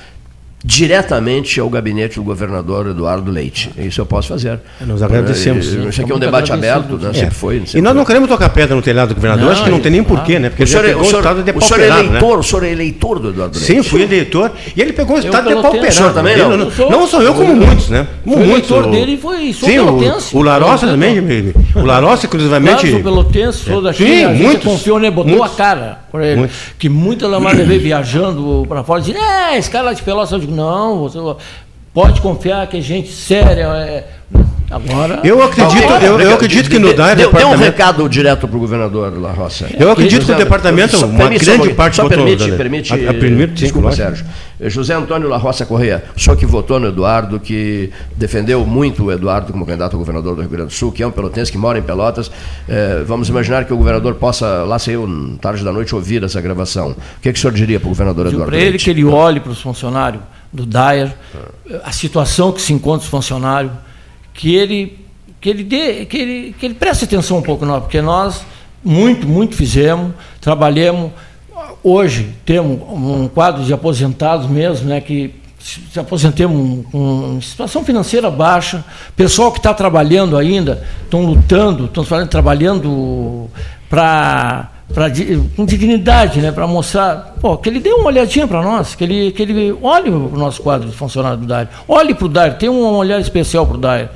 diretamente 0.62 1.58
ao 1.58 1.68
gabinete 1.70 2.16
do 2.16 2.22
governador 2.22 2.88
Eduardo 2.88 3.30
Leite. 3.30 3.70
Isso 3.78 4.00
eu 4.00 4.06
posso 4.06 4.28
fazer. 4.28 4.60
Nós 4.86 5.02
agradecemos. 5.02 5.66
Isso 5.66 6.02
aqui 6.02 6.12
é 6.12 6.14
um 6.14 6.18
debate 6.18 6.52
aberto, 6.52 6.96
né? 6.98 7.10
É. 7.10 7.14
sempre 7.14 7.34
foi. 7.34 7.56
E 7.56 7.66
sempre 7.66 7.80
nós 7.80 7.94
não 7.94 8.04
queremos 8.04 8.28
tocar 8.28 8.48
pedra 8.50 8.76
no 8.76 8.82
telhado 8.82 9.08
do 9.10 9.14
governador, 9.14 9.44
Não, 9.46 9.52
acho 9.52 9.64
que 9.64 9.70
não 9.70 9.80
tem 9.80 9.92
nem 9.92 10.02
porquê, 10.04 10.38
né? 10.38 10.48
Porque 10.50 10.62
o 10.62 10.64
ele 10.64 10.70
senhor, 10.70 10.82
já 10.82 10.88
é- 10.88 10.92
pegou 10.92 11.02
o 11.02 11.06
o 11.06 11.08
senhor- 11.10 11.20
estado 11.20 11.58
o 11.58 11.60
senhor 11.62 11.80
é 11.80 11.88
né? 11.88 12.00
eleitor, 12.00 12.38
o 12.38 12.42
senhor 12.42 12.64
é 12.64 12.70
eleitor 12.72 13.18
do 13.18 13.28
Eduardo 13.30 13.58
Sim, 13.58 13.72
Leite? 13.74 13.88
fui 13.88 14.02
eleitor. 14.02 14.52
E 14.76 14.80
ele 14.82 14.92
pegou 14.92 15.16
o 15.16 15.18
estado 15.18 15.48
pelotense. 15.48 15.56
depauperado. 15.56 15.88
O 15.88 15.92
senhor 15.96 16.12
também 16.14 16.32
Ele 16.34 16.42
não? 16.42 16.56
não, 16.56 16.70
sou- 16.70 16.90
não 16.90 17.06
sou 17.06 17.22
eu 17.22 17.34
como 17.34 17.54
muitos, 17.56 17.88
né? 17.88 18.06
Como 18.24 18.36
muitos. 18.36 18.70
eleitor 18.70 18.86
o- 18.86 18.90
dele 18.90 19.12
e 19.12 19.16
foi- 19.16 19.52
sou 19.52 19.68
Sim, 19.68 19.74
pelotense. 19.76 20.36
o, 20.36 20.38
o 20.38 20.42
Larossa 20.42 20.86
também. 20.86 21.18
O 21.74 21.84
Larossa, 21.84 22.26
inclusivamente. 22.26 22.80
Claro, 22.86 22.90
sou 22.90 23.02
pelotense, 23.02 23.58
sou 23.64 23.82
da 23.82 23.92
Sim, 23.92 24.04
China, 24.06 24.32
gente 24.34 24.42
muitos, 24.42 24.64
confiou, 24.64 24.98
né? 24.98 25.10
Botou 25.10 25.42
a 25.42 25.48
cara 25.48 26.00
para 26.12 26.26
ele. 26.26 26.48
Que 26.78 26.88
muita 26.88 27.26
lamada 27.26 27.64
veio 27.64 27.80
viajando 27.80 28.64
para 28.68 28.82
fora 28.84 29.00
e 29.00 29.04
disse, 29.04 29.18
é, 29.18 29.56
esse 29.58 29.70
cara 29.70 29.86
lá 29.86 29.92
de 29.92 30.02
Pelotas, 30.02 30.32
eu 30.32 30.49
digo, 30.50 30.56
não, 30.56 30.98
você 30.98 31.18
pode 31.94 32.20
confiar 32.20 32.66
que 32.66 32.76
é 32.78 32.80
gente 32.80 33.10
séria. 33.10 33.66
é." 33.86 34.06
Agora. 34.70 35.18
Eu 35.24 35.42
acredito- 35.42 35.82
agora- 35.82 36.04
eu- 36.06 36.20
eu 36.20 36.34
acredito 36.34 36.70
que 36.70 36.78
no 36.78 36.94
DAE, 36.94 37.16
Deu, 37.16 37.32
deu 37.32 37.48
um 37.48 37.56
recado 37.56 38.08
direto 38.08 38.46
para 38.46 38.56
o 38.56 38.60
governador 38.60 39.12
La 39.20 39.32
Roça. 39.32 39.66
Eu 39.76 39.90
acredito 39.90 40.24
que 40.24 40.30
o 40.30 40.36
departamento, 40.36 40.96
só 40.96 41.06
uma 41.06 41.18
permite, 41.18 41.44
grande 41.44 41.68
só- 41.70 41.74
parte 41.74 41.96
Só 41.96 42.08
permite, 42.08 42.38
Daniel. 42.38 42.56
permite. 42.56 42.92
A- 42.92 43.10
a 43.10 43.14
primeiro, 43.14 43.50
sim, 43.50 43.64
desculpa. 43.64 43.90
Sérgio. 43.90 44.24
José 44.66 44.94
Antônio 44.94 45.28
La 45.28 45.38
Roça 45.38 45.66
Correia, 45.66 46.04
o 46.16 46.20
senhor 46.20 46.36
que 46.36 46.46
votou 46.46 46.78
no 46.78 46.86
Eduardo, 46.86 47.40
que 47.40 47.90
defendeu 48.16 48.64
muito 48.64 49.06
o 49.06 49.10
Eduardo 49.10 49.50
como 49.52 49.66
candidato 49.66 49.96
a 49.96 49.98
governador 49.98 50.36
do 50.36 50.40
Rio 50.42 50.50
Grande 50.50 50.68
do 50.68 50.72
Sul, 50.72 50.92
que 50.92 51.02
é 51.02 51.06
um 51.06 51.10
pelotense 51.10 51.50
que 51.50 51.58
mora 51.58 51.76
em 51.76 51.82
Pelotas. 51.82 52.30
eh, 52.68 53.02
vamos 53.04 53.28
imaginar 53.28 53.64
que 53.64 53.72
o 53.72 53.76
governador 53.76 54.14
possa, 54.14 54.62
lá 54.62 54.78
saiu 54.78 55.36
tarde 55.40 55.64
da 55.64 55.72
noite, 55.72 55.92
ouvir 55.96 56.22
essa 56.22 56.40
gravação. 56.40 56.90
O 56.90 56.96
que, 57.20 57.32
que 57.32 57.38
o 57.38 57.42
senhor 57.42 57.52
diria 57.52 57.80
para 57.80 57.86
o 57.86 57.88
governador 57.88 58.28
Eduardo 58.28 58.52
para 58.52 58.60
ele 58.60 58.78
que 58.78 58.88
ele 58.88 59.04
olhe 59.04 59.40
para 59.40 59.50
os 59.50 59.60
funcionários 59.60 60.22
do 60.52 60.66
DAIR, 60.66 61.12
a 61.84 61.92
situação 61.92 62.52
que 62.52 62.60
se 62.60 62.72
encontra 62.72 63.04
os 63.04 63.10
funcionários, 63.10 63.72
que 64.34 64.54
ele, 64.54 64.98
que 65.40 65.48
ele, 65.48 65.64
dê, 65.64 66.04
que 66.06 66.16
ele, 66.16 66.54
que 66.58 66.66
ele 66.66 66.74
preste 66.74 67.04
atenção 67.04 67.38
um 67.38 67.42
pouco 67.42 67.64
nós, 67.64 67.82
porque 67.82 68.00
nós 68.00 68.44
muito, 68.82 69.28
muito 69.28 69.54
fizemos, 69.54 70.12
trabalhamos. 70.40 71.12
Hoje 71.82 72.34
temos 72.44 72.80
um 72.90 73.28
quadro 73.28 73.64
de 73.64 73.72
aposentados 73.72 74.48
mesmo, 74.48 74.88
né, 74.88 75.00
que 75.00 75.34
se 75.60 76.00
aposentemos 76.00 76.86
com 76.90 77.38
situação 77.42 77.84
financeira 77.84 78.30
baixa, 78.30 78.84
pessoal 79.14 79.52
que 79.52 79.58
está 79.58 79.74
trabalhando 79.74 80.36
ainda, 80.36 80.86
estão 81.04 81.24
lutando, 81.24 81.84
estão 81.84 82.04
trabalhando 82.26 83.48
para 83.88 84.70
pra, 84.92 85.06
com 85.56 85.64
dignidade, 85.64 86.40
né, 86.40 86.50
para 86.52 86.66
mostrar, 86.66 87.34
pô, 87.40 87.56
que 87.56 87.68
ele 87.68 87.80
dê 87.80 87.90
uma 87.92 88.06
olhadinha 88.06 88.46
para 88.46 88.62
nós, 88.62 88.94
que 88.94 89.04
ele, 89.04 89.32
que 89.32 89.42
ele 89.42 89.76
olhe 89.82 90.10
o 90.10 90.30
nosso 90.36 90.60
quadro 90.62 90.88
de 90.88 90.94
funcionário 90.96 91.38
do 91.38 91.46
DAIR. 91.46 91.68
Olhe 91.88 92.14
para 92.14 92.26
o 92.26 92.28
DAIR, 92.28 92.54
tem 92.58 92.68
um 92.68 92.82
olhar 92.96 93.20
especial 93.20 93.66
para 93.66 93.76
o 93.76 93.80
DAIR. 93.80 94.08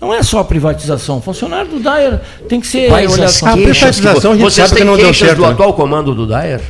Não 0.00 0.12
é 0.12 0.22
só 0.22 0.40
a 0.40 0.44
privatização. 0.44 1.20
Funcionário 1.20 1.70
do 1.70 1.78
DAIR 1.80 2.18
tem 2.48 2.60
que 2.60 2.66
ser 2.66 2.88
Quais 2.88 3.12
olhado 3.12 3.28
as 3.28 3.40
com- 3.40 3.52
queixas 3.54 4.00
que 4.00 4.06
vo- 4.06 4.20
Vocês 4.38 4.70
têm 4.72 4.86
queixas 4.96 5.16
certo, 5.28 5.36
do 5.36 5.42
né? 5.46 5.52
atual 5.52 5.74
comando 5.74 6.14
do 6.14 6.26
Dyer? 6.26 6.60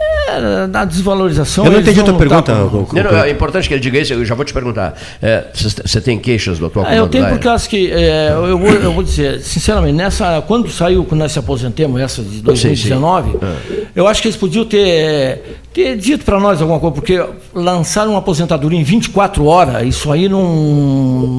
É, 0.00 0.66
da 0.68 0.84
desvalorização. 0.84 1.64
Eu 1.64 1.72
não 1.72 1.80
entendi 1.80 2.00
a 2.00 2.04
tua 2.04 2.14
pergunta, 2.14 2.54
por- 2.70 2.86
Cu- 2.86 2.96
Não, 2.96 3.02
não, 3.02 3.18
é 3.24 3.30
importante 3.30 3.66
que 3.66 3.74
ele 3.74 3.80
diga 3.80 3.98
isso, 3.98 4.12
eu 4.12 4.24
já 4.24 4.34
vou 4.34 4.44
te 4.44 4.52
perguntar. 4.52 4.94
É, 5.20 5.44
Você 5.52 5.68
você 5.84 6.00
tem 6.00 6.18
queixas 6.18 6.58
do 6.58 6.66
atual 6.66 6.86
Ah, 6.86 6.94
eu 6.94 7.08
tenho 7.08 7.26
por 7.28 7.38
causa 7.40 7.68
que, 7.68 7.90
é, 7.90 8.30
eu, 8.32 8.58
vou, 8.58 8.68
eu 8.70 8.92
vou 8.92 9.02
dizer, 9.02 9.40
sinceramente, 9.40 9.94
nessa, 9.94 10.40
quando 10.46 10.70
saiu, 10.70 11.04
quando 11.04 11.20
nós 11.22 11.32
se 11.32 11.38
aposentemos, 11.38 12.00
essa 12.00 12.22
de 12.22 12.40
2019, 12.42 13.30
Sim, 13.32 13.38
sim. 13.68 13.76
eu 13.96 14.06
acho 14.06 14.22
que 14.22 14.28
eles 14.28 14.36
podiam 14.36 14.64
ter, 14.64 15.58
ter 15.72 15.96
dito 15.96 16.24
para 16.24 16.38
nós 16.38 16.60
alguma 16.62 16.78
coisa, 16.78 16.94
porque 16.94 17.24
lançaram 17.52 18.10
uma 18.10 18.18
aposentadoria 18.20 18.78
em 18.78 18.84
24 18.84 19.44
horas, 19.46 19.82
isso 19.86 20.12
aí 20.12 20.28
não, 20.28 20.46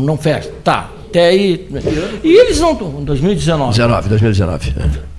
não 0.06 0.18
fecha. 0.18 0.50
Tá, 0.64 0.90
até 1.08 1.28
aí. 1.28 1.66
E 2.24 2.30
eles 2.34 2.60
não. 2.60 2.74
2019. 2.76 3.72
19, 3.72 4.10
2019. 4.10 4.74
é. 4.78 5.10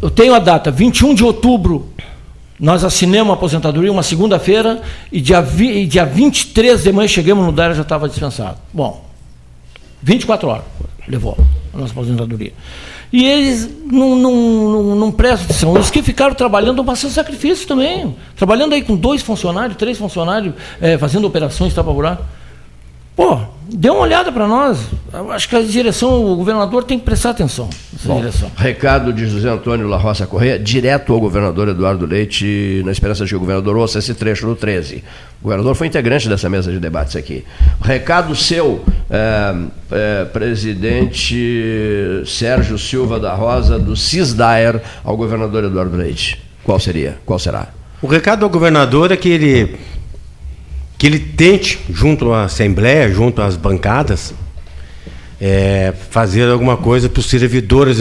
Eu 0.00 0.10
tenho 0.10 0.34
a 0.34 0.38
data, 0.38 0.70
21 0.70 1.14
de 1.14 1.22
outubro, 1.22 1.86
nós 2.62 2.84
assinamos 2.84 3.32
a 3.32 3.34
aposentadoria 3.34 3.90
uma 3.90 4.04
segunda-feira 4.04 4.80
e 5.10 5.20
dia, 5.20 5.42
vi, 5.42 5.78
e 5.78 5.84
dia 5.84 6.06
23 6.06 6.84
de 6.84 6.92
manhã 6.92 7.08
chegamos 7.08 7.44
no 7.44 7.50
DARA 7.50 7.74
já 7.74 7.82
estava 7.82 8.08
dispensado. 8.08 8.56
Bom, 8.72 9.04
24 10.00 10.48
horas 10.48 10.64
levou 11.08 11.36
a 11.74 11.76
nossa 11.76 11.90
aposentadoria. 11.90 12.52
E 13.12 13.24
eles 13.24 13.68
não, 13.90 14.14
não, 14.14 14.94
não, 14.94 15.10
prestam 15.10 15.46
atenção. 15.46 15.72
Os 15.72 15.90
que 15.90 16.04
ficaram 16.04 16.36
trabalhando 16.36 16.84
passando 16.84 17.10
sacrifício 17.10 17.66
também. 17.66 18.14
Trabalhando 18.36 18.74
aí 18.74 18.82
com 18.82 18.94
dois 18.94 19.22
funcionários, 19.22 19.76
três 19.76 19.98
funcionários, 19.98 20.54
eh, 20.80 20.96
fazendo 20.96 21.26
operações 21.26 21.74
tapa 21.74 21.92
buraco. 21.92 22.24
Pô, 23.14 23.38
dê 23.68 23.90
uma 23.90 24.00
olhada 24.00 24.32
para 24.32 24.46
nós. 24.48 24.78
Eu 25.12 25.30
acho 25.30 25.46
que 25.48 25.54
a 25.54 25.62
direção, 25.62 26.24
o 26.24 26.36
governador 26.36 26.84
tem 26.84 26.98
que 26.98 27.04
prestar 27.04 27.30
atenção 27.30 27.68
nessa 27.92 28.08
Bom, 28.08 28.20
direção. 28.20 28.50
recado 28.56 29.12
de 29.12 29.26
José 29.26 29.50
Antônio 29.50 29.86
La 29.86 29.98
Roça 29.98 30.26
Correia, 30.26 30.58
direto 30.58 31.12
ao 31.12 31.20
governador 31.20 31.68
Eduardo 31.68 32.06
Leite, 32.06 32.82
na 32.86 32.90
esperança 32.90 33.24
de 33.24 33.30
que 33.30 33.36
o 33.36 33.40
governador 33.40 33.76
ouça 33.76 33.98
esse 33.98 34.14
trecho 34.14 34.46
no 34.46 34.56
13. 34.56 35.04
O 35.40 35.44
governador 35.44 35.74
foi 35.74 35.88
integrante 35.88 36.26
dessa 36.26 36.48
mesa 36.48 36.72
de 36.72 36.78
debates 36.78 37.14
aqui. 37.14 37.44
Recado 37.82 38.34
seu, 38.34 38.82
é, 39.10 39.54
é, 39.90 40.24
presidente 40.26 42.22
Sérgio 42.24 42.78
Silva 42.78 43.20
da 43.20 43.34
Rosa, 43.34 43.78
do 43.78 43.94
CISDAER, 43.94 44.80
ao 45.04 45.16
governador 45.16 45.64
Eduardo 45.64 45.96
Leite. 45.96 46.40
Qual 46.64 46.80
seria? 46.80 47.18
Qual 47.26 47.38
será? 47.38 47.68
O 48.00 48.06
recado 48.06 48.44
ao 48.44 48.50
governador 48.50 49.12
é 49.12 49.16
que 49.16 49.28
ele 49.28 49.76
que 51.02 51.06
ele 51.08 51.18
tente, 51.18 51.80
junto 51.92 52.32
à 52.32 52.44
Assembleia, 52.44 53.12
junto 53.12 53.42
às 53.42 53.56
bancadas, 53.56 54.32
é, 55.40 55.92
fazer 56.10 56.48
alguma 56.48 56.76
coisa 56.76 57.08
para 57.08 57.18
os 57.18 57.26
servidores, 57.26 57.98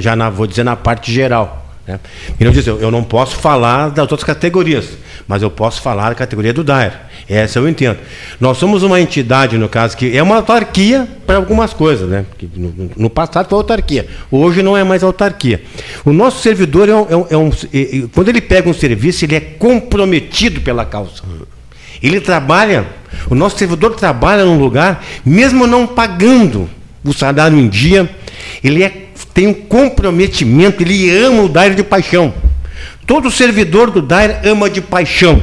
já 0.00 0.14
na, 0.14 0.28
vou 0.28 0.46
dizer 0.46 0.62
na 0.62 0.76
parte 0.76 1.10
geral. 1.10 1.66
Né? 1.88 1.98
E 2.38 2.44
não 2.44 2.52
diz, 2.52 2.66
eu, 2.66 2.78
eu 2.78 2.90
não 2.90 3.02
posso 3.02 3.36
falar 3.36 3.88
das 3.88 4.02
outras 4.02 4.22
categorias, 4.22 4.86
mas 5.26 5.40
eu 5.40 5.50
posso 5.50 5.80
falar 5.80 6.10
da 6.10 6.14
categoria 6.14 6.52
do 6.52 6.62
DAER. 6.62 7.06
Essa 7.26 7.58
eu 7.58 7.66
entendo. 7.66 7.96
Nós 8.38 8.58
somos 8.58 8.82
uma 8.82 9.00
entidade, 9.00 9.56
no 9.56 9.66
caso, 9.68 9.96
que 9.96 10.14
é 10.14 10.22
uma 10.22 10.36
autarquia 10.36 11.08
para 11.26 11.36
algumas 11.36 11.72
coisas. 11.72 12.06
Né? 12.06 12.26
No, 12.54 12.90
no- 12.98 13.08
passado 13.10 13.48
foi 13.48 13.56
autarquia, 13.56 14.06
hoje 14.30 14.62
não 14.62 14.76
é 14.76 14.84
mais 14.84 15.02
autarquia. 15.02 15.62
O 16.04 16.12
nosso 16.12 16.42
servidor, 16.42 16.86
é 16.86 16.94
um, 16.94 17.06
é 17.08 17.16
um- 17.16 17.26
é 17.30 17.36
um- 17.38 18.08
quando 18.14 18.28
ele 18.28 18.42
pega 18.42 18.68
um 18.68 18.74
serviço, 18.74 19.24
ele 19.24 19.36
é 19.36 19.40
comprometido 19.40 20.60
pela 20.60 20.84
causa. 20.84 21.22
Ele 22.06 22.20
trabalha, 22.20 22.86
o 23.28 23.34
nosso 23.34 23.58
servidor 23.58 23.94
trabalha 23.94 24.44
num 24.44 24.58
lugar, 24.58 25.04
mesmo 25.24 25.66
não 25.66 25.86
pagando 25.86 26.68
o 27.04 27.12
salário 27.12 27.58
em 27.58 27.68
dia, 27.68 28.08
ele 28.62 28.82
é- 28.82 28.92
tem 29.34 29.46
um 29.48 29.54
comprometimento, 29.54 30.82
ele 30.82 31.10
ama 31.16 31.42
o 31.42 31.48
DAIR 31.48 31.74
de 31.74 31.82
paixão. 31.82 32.32
Todo 33.06 33.30
servidor 33.30 33.90
do 33.90 34.00
DAIR 34.02 34.40
ama 34.44 34.68
de 34.70 34.80
paixão. 34.80 35.42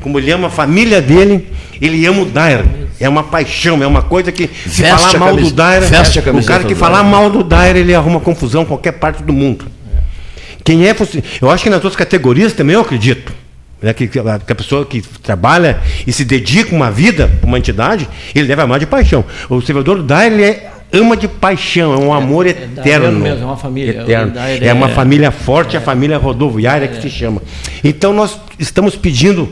Como 0.00 0.18
ele 0.18 0.30
ama 0.32 0.48
a 0.48 0.50
família 0.50 1.00
dele, 1.00 1.46
ele 1.80 2.04
ama 2.06 2.22
o 2.22 2.24
DAIR. 2.26 2.64
É 3.00 3.08
uma 3.08 3.22
paixão, 3.24 3.82
é 3.82 3.86
uma 3.86 4.02
coisa 4.02 4.30
que 4.30 4.48
se 4.66 4.82
Veste 4.82 4.96
falar 4.96 5.10
a 5.10 5.18
mal 5.18 5.28
camisa- 5.30 5.50
do 5.50 5.56
DAIR, 5.56 5.82
o 6.44 6.46
cara 6.46 6.64
que 6.68 6.74
falar 6.74 7.02
mal 7.04 7.30
do 7.30 7.42
DAIR, 7.42 7.76
ele 7.76 7.94
arruma 7.94 8.20
confusão 8.20 8.62
em 8.62 8.66
qualquer 8.66 8.92
parte 8.92 9.22
do 9.22 9.32
mundo. 9.32 9.64
Quem 10.64 10.86
é, 10.86 10.94
eu 11.40 11.50
acho 11.50 11.64
que 11.64 11.70
nas 11.70 11.78
outras 11.78 11.96
categorias 11.96 12.52
também 12.52 12.74
eu 12.74 12.80
acredito. 12.82 13.32
Né, 13.82 13.92
que, 13.92 14.06
que 14.06 14.18
a 14.18 14.54
pessoa 14.54 14.86
que 14.86 15.02
trabalha 15.02 15.80
e 16.06 16.12
se 16.12 16.24
dedica 16.24 16.74
uma 16.74 16.90
vida 16.90 17.28
para 17.40 17.48
uma 17.48 17.58
entidade, 17.58 18.08
ele 18.34 18.46
deve 18.46 18.62
amar 18.62 18.78
de 18.78 18.86
paixão. 18.86 19.24
O 19.50 19.60
servidor 19.60 19.96
do 19.96 20.04
DAIR, 20.04 20.32
ele 20.32 20.44
é- 20.44 20.70
ama 20.92 21.16
de 21.16 21.26
paixão, 21.26 21.94
é 21.94 21.96
um 21.96 22.12
amor 22.12 22.46
eterno. 22.46 23.18
mesmo, 23.18 23.42
é 23.42 23.46
uma 23.46 23.56
família. 23.56 24.02
Eterno. 24.02 24.34
É 24.60 24.72
uma 24.72 24.90
é- 24.90 24.94
família 24.94 25.30
forte, 25.30 25.76
a 25.76 25.80
família 25.80 26.18
rodoviária 26.18 26.86
que 26.86 27.00
se 27.02 27.10
chama. 27.10 27.42
Então 27.82 28.12
nós 28.12 28.38
estamos 28.58 28.94
pedindo 28.94 29.50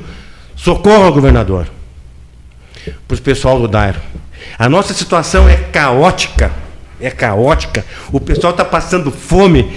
socorro 0.54 1.04
ao 1.04 1.12
governador, 1.12 1.66
para 3.08 3.14
o 3.16 3.20
pessoal 3.20 3.58
do 3.58 3.66
DAIR. 3.66 3.96
A 4.58 4.68
nossa 4.68 4.94
situação 4.94 5.48
é 5.48 5.56
caótica, 5.56 6.52
é 7.00 7.10
caótica. 7.10 7.84
O 8.12 8.20
pessoal 8.20 8.52
está 8.52 8.64
passando 8.64 9.10
fome. 9.10 9.70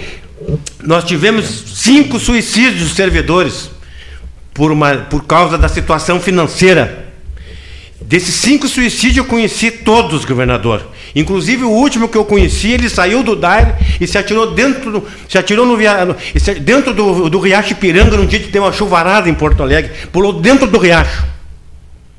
Nós 0.82 1.04
tivemos 1.04 1.46
cinco 1.46 2.20
suicídios 2.20 2.90
de 2.90 2.94
servidores 2.94 3.70
por, 4.54 4.70
uma, 4.72 4.94
por 4.96 5.24
causa 5.24 5.58
da 5.58 5.68
situação 5.68 6.18
financeira. 6.20 7.04
Desses 8.00 8.34
cinco 8.34 8.68
suicídios 8.68 9.16
eu 9.18 9.24
conheci 9.24 9.70
todos, 9.70 10.24
governador. 10.24 10.86
Inclusive 11.16 11.64
o 11.64 11.70
último 11.70 12.08
que 12.08 12.18
eu 12.18 12.24
conheci, 12.24 12.70
ele 12.72 12.88
saiu 12.88 13.22
do 13.22 13.34
DAIR 13.34 13.74
e 14.00 14.06
se 14.06 14.18
atirou 14.18 14.52
dentro 14.52 14.90
do, 14.92 15.08
se 15.28 15.38
atirou 15.38 15.64
no, 15.64 15.76
dentro 16.60 16.92
do, 16.92 17.30
do 17.30 17.38
Riacho 17.38 17.72
Ipiranga 17.72 18.16
num 18.16 18.26
dia 18.26 18.40
que 18.40 18.48
tem 18.48 18.60
uma 18.60 18.72
chuvarada 18.72 19.28
em 19.28 19.34
Porto 19.34 19.62
Alegre. 19.62 19.92
Pulou 20.12 20.32
dentro 20.32 20.66
do 20.66 20.78
riacho. 20.78 21.24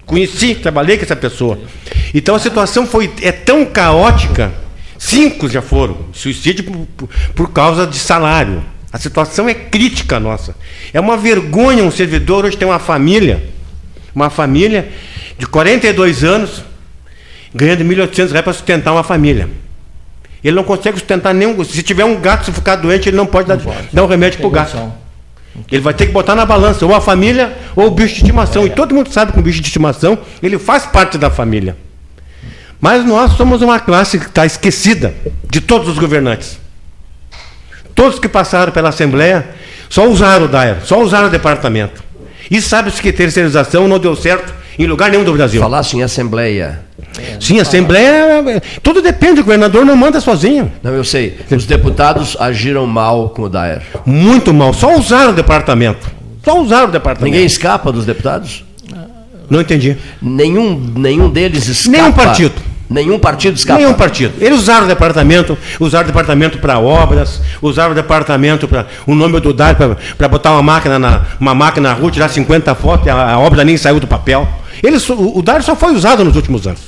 Conheci, 0.06 0.56
trabalhei 0.56 0.98
com 0.98 1.04
essa 1.04 1.16
pessoa. 1.16 1.60
Então 2.14 2.36
a 2.36 2.40
situação 2.40 2.86
foi 2.88 3.12
é 3.22 3.32
tão 3.32 3.66
caótica. 3.66 4.52
Cinco 4.98 5.50
já 5.50 5.62
foram 5.62 5.98
suicídio 6.14 6.64
por- 6.64 7.10
por 7.36 7.52
causa 7.52 7.86
de 7.86 7.98
salário. 8.00 8.64
A 8.96 8.98
situação 8.98 9.50
é 9.50 9.54
crítica 9.54 10.22
nossa. 10.22 10.56
É 10.94 11.02
uma 11.02 11.18
vergonha 11.18 11.84
um 11.84 11.92
servidor 11.92 12.46
hoje 12.46 12.56
ter 12.56 12.64
uma 12.64 12.80
família, 12.80 13.44
uma 14.16 14.30
família 14.30 14.88
de 15.38 15.46
42 15.46 16.24
anos, 16.24 16.64
ganhando 17.54 17.84
1.800 17.84 18.32
reais 18.32 18.44
para 18.46 18.54
sustentar 18.54 18.94
uma 18.94 19.04
família. 19.04 19.50
Ele 20.42 20.56
não 20.56 20.64
consegue 20.64 20.98
sustentar 20.98 21.34
nenhum. 21.34 21.62
Se 21.66 21.84
tiver 21.84 22.06
um 22.06 22.22
gato, 22.22 22.46
se 22.46 22.54
ficar 22.54 22.78
doente, 22.78 23.10
ele 23.10 23.18
não 23.18 23.26
pode, 23.26 23.50
dar, 23.50 23.60
dar 23.92 24.02
um 24.02 24.08
remédio 24.08 24.40
para 24.40 24.48
o 24.48 24.50
gato. 24.50 24.94
Ele 25.70 25.82
vai 25.82 25.94
ter 25.94 26.06
que 26.06 26.14
botar 26.14 26.34
na 26.34 26.46
balança 26.46 26.86
ou 26.86 26.96
a 26.96 27.02
família 27.02 27.54
ou 27.76 27.88
o 27.88 27.92
bicho 27.92 28.14
de 28.14 28.22
estimação. 28.22 28.66
E 28.66 28.70
todo 28.70 28.96
mundo 28.96 29.12
sabe 29.12 29.34
que 29.34 29.40
o 29.40 29.42
bicho 29.42 29.60
de 29.60 29.68
estimação 29.68 30.18
ele 30.42 30.58
faz 30.58 30.86
parte 30.86 31.18
da 31.18 31.30
família. 31.30 31.76
Mas 32.80 33.06
nós 33.06 33.34
somos 33.34 33.62
uma 33.62 33.78
classe 33.78 34.18
que 34.18 34.28
está 34.28 34.46
esquecida 34.46 35.14
de 35.50 35.60
todos 35.60 35.90
os 35.90 36.00
governantes. 36.00 36.64
Todos 37.96 38.20
que 38.20 38.28
passaram 38.28 38.72
pela 38.72 38.90
Assembleia 38.90 39.48
só 39.90 40.08
usaram 40.08 40.46
o 40.46 40.48
DAER, 40.48 40.78
só 40.84 41.02
usaram 41.02 41.28
o 41.28 41.32
departamento. 41.32 42.04
E 42.52 42.62
sabe-se 42.62 43.02
que 43.02 43.12
terceirização 43.12 43.88
não 43.88 43.98
deu 43.98 44.16
certo 44.16 44.54
em 44.78 44.86
lugar 44.86 45.10
nenhum 45.10 45.24
do 45.24 45.34
Brasil. 45.34 45.62
Falasse 45.62 45.96
em 45.96 46.04
Assembleia. 46.04 46.82
Sim, 47.40 47.60
Assembleia. 47.60 48.62
Tudo 48.84 49.02
depende, 49.02 49.40
o 49.40 49.44
governador 49.44 49.86
não 49.86 49.96
manda 49.96 50.20
sozinho. 50.20 50.72
Não, 50.84 50.92
eu 50.92 51.04
sei. 51.04 51.38
Os 51.50 51.66
deputados 51.66 52.36
agiram 52.40 52.86
mal 52.86 53.30
com 53.30 53.44
o 53.44 53.50
Daer. 53.50 53.82
Muito 54.06 54.54
mal, 54.54 54.74
só 54.74 54.96
usaram 54.96 55.32
o 55.32 55.34
departamento. 55.34 56.08
Só 56.44 56.60
usaram 56.62 56.90
o 56.90 56.92
departamento. 56.92 57.32
Ninguém 57.32 57.46
escapa 57.46 57.92
dos 57.92 58.06
deputados? 58.06 58.64
Não 59.50 59.62
entendi. 59.62 59.96
Nenhum, 60.22 60.78
nenhum 60.96 61.30
deles 61.30 61.68
escapa. 61.68 61.98
Nenhum 61.98 62.12
partido. 62.12 62.75
Nenhum 62.90 63.18
partido 63.18 63.56
escapa. 63.58 63.80
Nenhum 63.80 63.94
partido. 63.94 64.34
Eles 64.40 64.60
usaram 64.60 64.86
o 64.86 64.88
departamento, 64.88 65.58
usaram 65.80 66.04
o 66.04 66.08
departamento 66.08 66.60
para 66.60 66.78
obras, 66.80 67.42
usaram 67.62 67.92
o 67.94 67.96
departamento 67.96 68.68
para 68.68 68.86
o 69.08 69.16
nome 69.16 69.40
do 69.40 69.52
DAR 69.54 69.76
para 69.76 70.28
botar 70.28 70.52
uma 70.52 70.62
máquina 70.62 71.00
na 71.00 71.26
uma 71.40 71.56
máquina 71.56 71.90
na 71.90 71.96
rua, 71.96 72.12
tirar 72.12 72.30
50 72.30 72.76
fotos, 72.76 73.08
e 73.08 73.10
a, 73.10 73.32
a 73.32 73.40
obra 73.40 73.64
nem 73.64 73.76
saiu 73.76 74.00
do 74.00 74.06
papel. 74.08 74.48
Eles, 74.84 75.08
o, 75.10 75.14
o 75.40 75.44
só 75.64 75.76
foi 75.76 75.94
usado 75.96 76.24
nos 76.24 76.36
últimos 76.36 76.68
anos. 76.68 76.82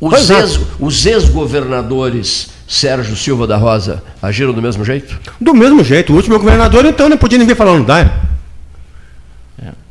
Os 0.00 0.30
ex- 0.30 0.60
Os 0.80 1.06
ex-governadores 1.06 2.48
Sérgio 2.66 3.14
Silva 3.14 3.46
da 3.46 3.56
Rosa 3.56 4.02
agiram 4.22 4.52
do 4.52 4.62
mesmo 4.62 4.84
jeito? 4.84 5.18
Do 5.40 5.54
mesmo 5.54 5.84
jeito. 5.84 6.12
O 6.12 6.16
último 6.16 6.38
governador, 6.38 6.84
então, 6.86 7.08
nem 7.08 7.18
podia 7.18 7.36
nem 7.38 7.46
vir 7.46 7.56
falar 7.56 7.74
no 7.76 7.84
DAR. 7.84 8.10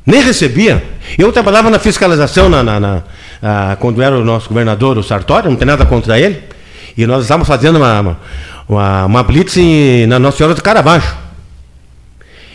Nem 0.06 0.22
recebia. 0.22 0.84
Eu 1.18 1.32
trabalhava 1.32 1.70
na 1.70 1.80
fiscalização 1.80 2.50
na, 2.50 2.62
na- 2.62 2.80
na- 2.80 3.04
ah, 3.44 3.76
quando 3.80 4.02
era 4.02 4.18
o 4.18 4.24
nosso 4.24 4.48
governador, 4.48 4.98
o 4.98 5.04
Sartori, 5.04 5.50
não 5.50 5.56
tem 5.58 5.68
nada 5.68 5.86
contra 5.86 6.18
ele. 6.20 6.42
E 6.98 7.06
nós 7.06 7.24
estávamos 7.24 7.48
fazendo 7.48 7.76
uma, 7.78 8.18
uma, 8.70 9.06
uma, 9.06 9.24
blitz 9.24 9.58
em- 9.58 10.06
na 10.08 10.18
Nossa 10.18 10.38
Senhora 10.38 10.56
do 10.56 10.62
Caravaggio. 10.64 11.14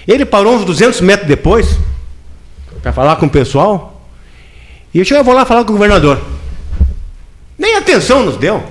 Ele 0.07 0.25
parou 0.25 0.55
uns 0.57 0.65
200 0.65 1.01
metros 1.03 1.29
depois 1.29 1.79
para 2.83 2.93
falar 2.93 3.17
com 3.17 3.27
o 3.27 3.31
pessoal. 3.31 4.03
E 4.95 4.99
eu 5.01 5.05
cheguei, 5.05 5.21
eu 5.21 5.25
vou 5.25 5.35
lá 5.35 5.45
falar 5.45 5.65
com 5.65 5.71
o 5.71 5.75
governador. 5.75 6.19
Nem 7.59 7.77
atenção 7.77 8.25
nos 8.25 8.37
deu. 8.37 8.65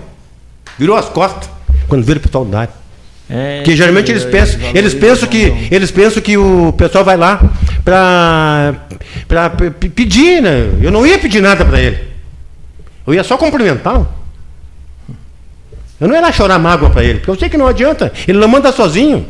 Virou 0.80 0.96
as 0.96 1.10
costas 1.10 1.50
quando 1.88 2.04
viram 2.04 2.20
o 2.20 2.24
pessoal 2.24 2.46
da 2.46 2.62
área. 2.62 2.74
É, 3.30 3.62
Que 3.64 3.76
geralmente 3.76 4.10
eles 4.10 4.24
pensam, 4.24 4.60
eles 4.74 4.94
pensam 4.94 5.28
que 5.28 5.68
eles 5.70 5.92
pensam 5.92 6.22
que 6.22 6.38
o 6.38 6.72
pessoal 6.74 7.04
vai 7.04 7.18
lá 7.18 7.42
para 7.84 8.74
para 9.28 9.50
pedir, 9.50 10.42
né? 10.42 10.70
Eu 10.82 10.92
não 10.92 11.06
ia 11.06 11.18
pedir 11.20 11.42
nada 11.42 11.66
para 11.66 11.80
ele. 11.80 12.00
Eu 13.06 13.14
ia 13.14 13.24
só 13.24 13.38
cumprimentá-lo. 13.38 14.08
Eu 16.00 16.08
não 16.08 16.16
ia 16.16 16.22
lá 16.22 16.32
chorar 16.32 16.60
mágoa 16.60 16.90
para 16.90 17.04
ele, 17.04 17.16
porque 17.20 17.32
eu 17.32 17.36
sei 17.36 17.50
que 17.50 17.58
não 17.58 17.68
adianta. 17.68 18.12
Ele 18.28 18.38
não 18.38 18.48
manda 18.48 18.72
sozinho. 18.72 19.26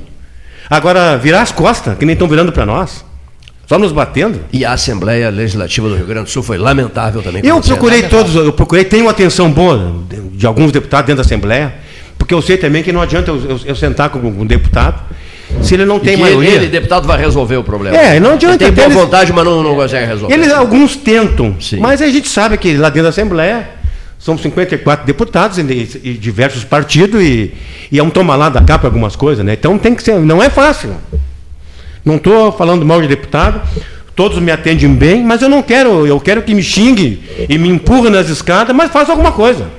Agora 0.70 1.18
virar 1.18 1.42
as 1.42 1.52
costas, 1.52 1.98
que 1.98 2.06
nem 2.06 2.14
estão 2.14 2.28
virando 2.28 2.52
para 2.52 2.66
nós, 2.66 3.06
só 3.66 3.80
nos 3.80 3.92
batendo. 3.92 4.42
E 4.52 4.66
a 4.66 4.74
Assembleia 4.74 5.30
Legislativa 5.30 5.88
do 5.88 5.96
Rio 5.96 6.06
Grande 6.06 6.26
do 6.26 6.30
Sul 6.30 6.44
foi 6.44 6.58
lamentável 6.58 7.22
também. 7.22 7.42
Eu 7.46 7.62
procurei 7.62 8.04
todos, 8.04 8.36
eu 8.36 8.52
procurei, 8.52 8.84
tenho 8.84 9.06
uma 9.06 9.12
atenção 9.12 9.50
boa 9.52 9.96
de, 10.10 10.22
de 10.38 10.46
alguns 10.46 10.72
deputados 10.72 11.08
dentro 11.08 11.24
da 11.24 11.26
Assembleia, 11.26 11.74
porque 12.28 12.34
eu 12.34 12.42
sei 12.42 12.58
também 12.58 12.84
que 12.84 12.92
não 12.92 13.02
adianta 13.02 13.32
eu, 13.32 13.38
eu- 13.52 13.60
eu 13.68 13.76
sentar 13.76 14.10
com 14.10 14.20
um 14.20 14.46
deputado 14.46 15.02
se 15.64 15.74
ele 15.76 15.86
não 15.86 15.96
E 15.96 16.00
tem 16.02 16.16
que 16.18 16.22
maioria. 16.22 16.50
Ele, 16.56 16.68
deputado, 16.68 17.08
vai 17.08 17.18
resolver 17.18 17.56
o 17.56 17.64
problema. 17.64 17.96
É, 17.96 18.20
não 18.20 18.34
adianta, 18.34 18.66
Ele 18.66 18.74
tem 18.74 18.74
boa 18.74 18.86
eles- 18.88 18.98
vontade, 18.98 19.32
mas 19.32 19.46
não, 19.46 19.64
não 19.64 19.76
consegue 19.76 20.06
resolver. 20.06 20.34
Eles, 20.34 20.52
alguns 20.52 20.98
tentam, 20.98 21.56
mas 21.80 22.02
a 22.02 22.08
gente 22.10 22.28
sabe 22.28 22.58
que 22.58 22.76
lá 22.76 22.90
dentro 22.90 23.04
da 23.04 23.10
Assembleia 23.10 23.70
são 24.20 24.38
54 24.38 25.06
deputados 25.06 25.58
e, 25.58 25.62
e 26.04 26.14
diversos 26.16 26.66
partidos 26.66 27.24
e, 27.24 27.54
e 27.90 27.98
é 27.98 28.04
um 28.04 28.10
toma 28.10 28.36
lá 28.36 28.50
da 28.50 28.62
cá 28.62 28.78
para 28.78 28.90
algumas 28.90 29.16
coisas, 29.16 29.46
né? 29.46 29.54
Então 29.54 29.78
tem 29.78 29.96
que 29.96 30.04
ser, 30.04 30.20
não 30.20 30.44
é 30.44 30.50
fácil. 30.50 30.90
Não 32.04 32.18
estou 32.18 32.52
falando 32.52 32.86
mal 32.86 33.02
de 33.02 33.08
deputado, 33.08 33.62
todos 34.18 34.38
me 34.40 34.52
atendem 34.52 34.94
bem, 34.94 35.24
mas 35.24 35.42
eu 35.42 35.48
não 35.48 35.62
quero, 35.62 36.06
eu 36.06 36.20
quero 36.20 36.42
que 36.42 36.54
me 36.54 36.62
xingue 36.62 37.24
e 37.48 37.58
me 37.58 37.70
empurre 37.70 38.10
nas 38.10 38.28
escadas, 38.28 38.76
mas 38.76 38.92
faça 38.92 39.12
alguma 39.14 39.32
coisa. 39.32 39.77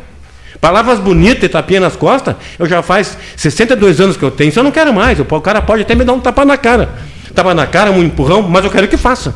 Palavras 0.60 0.98
bonitas 0.98 1.44
e 1.44 1.48
tapinha 1.48 1.80
nas 1.80 1.94
costas, 1.94 2.34
eu 2.58 2.66
já 2.66 2.82
faz 2.82 3.16
62 3.36 4.00
anos 4.00 4.16
que 4.16 4.22
eu 4.24 4.30
tenho, 4.30 4.48
isso 4.48 4.58
eu 4.58 4.64
não 4.64 4.72
quero 4.72 4.92
mais. 4.92 5.18
O 5.20 5.24
cara 5.40 5.62
pode 5.62 5.82
até 5.82 5.94
me 5.94 6.04
dar 6.04 6.12
um 6.12 6.20
tapa 6.20 6.44
na 6.44 6.56
cara. 6.56 6.88
Tapa 7.34 7.54
na 7.54 7.66
cara, 7.66 7.90
um 7.92 8.02
empurrão, 8.02 8.42
mas 8.42 8.64
eu 8.64 8.70
quero 8.70 8.88
que 8.88 8.96
faça. 8.96 9.34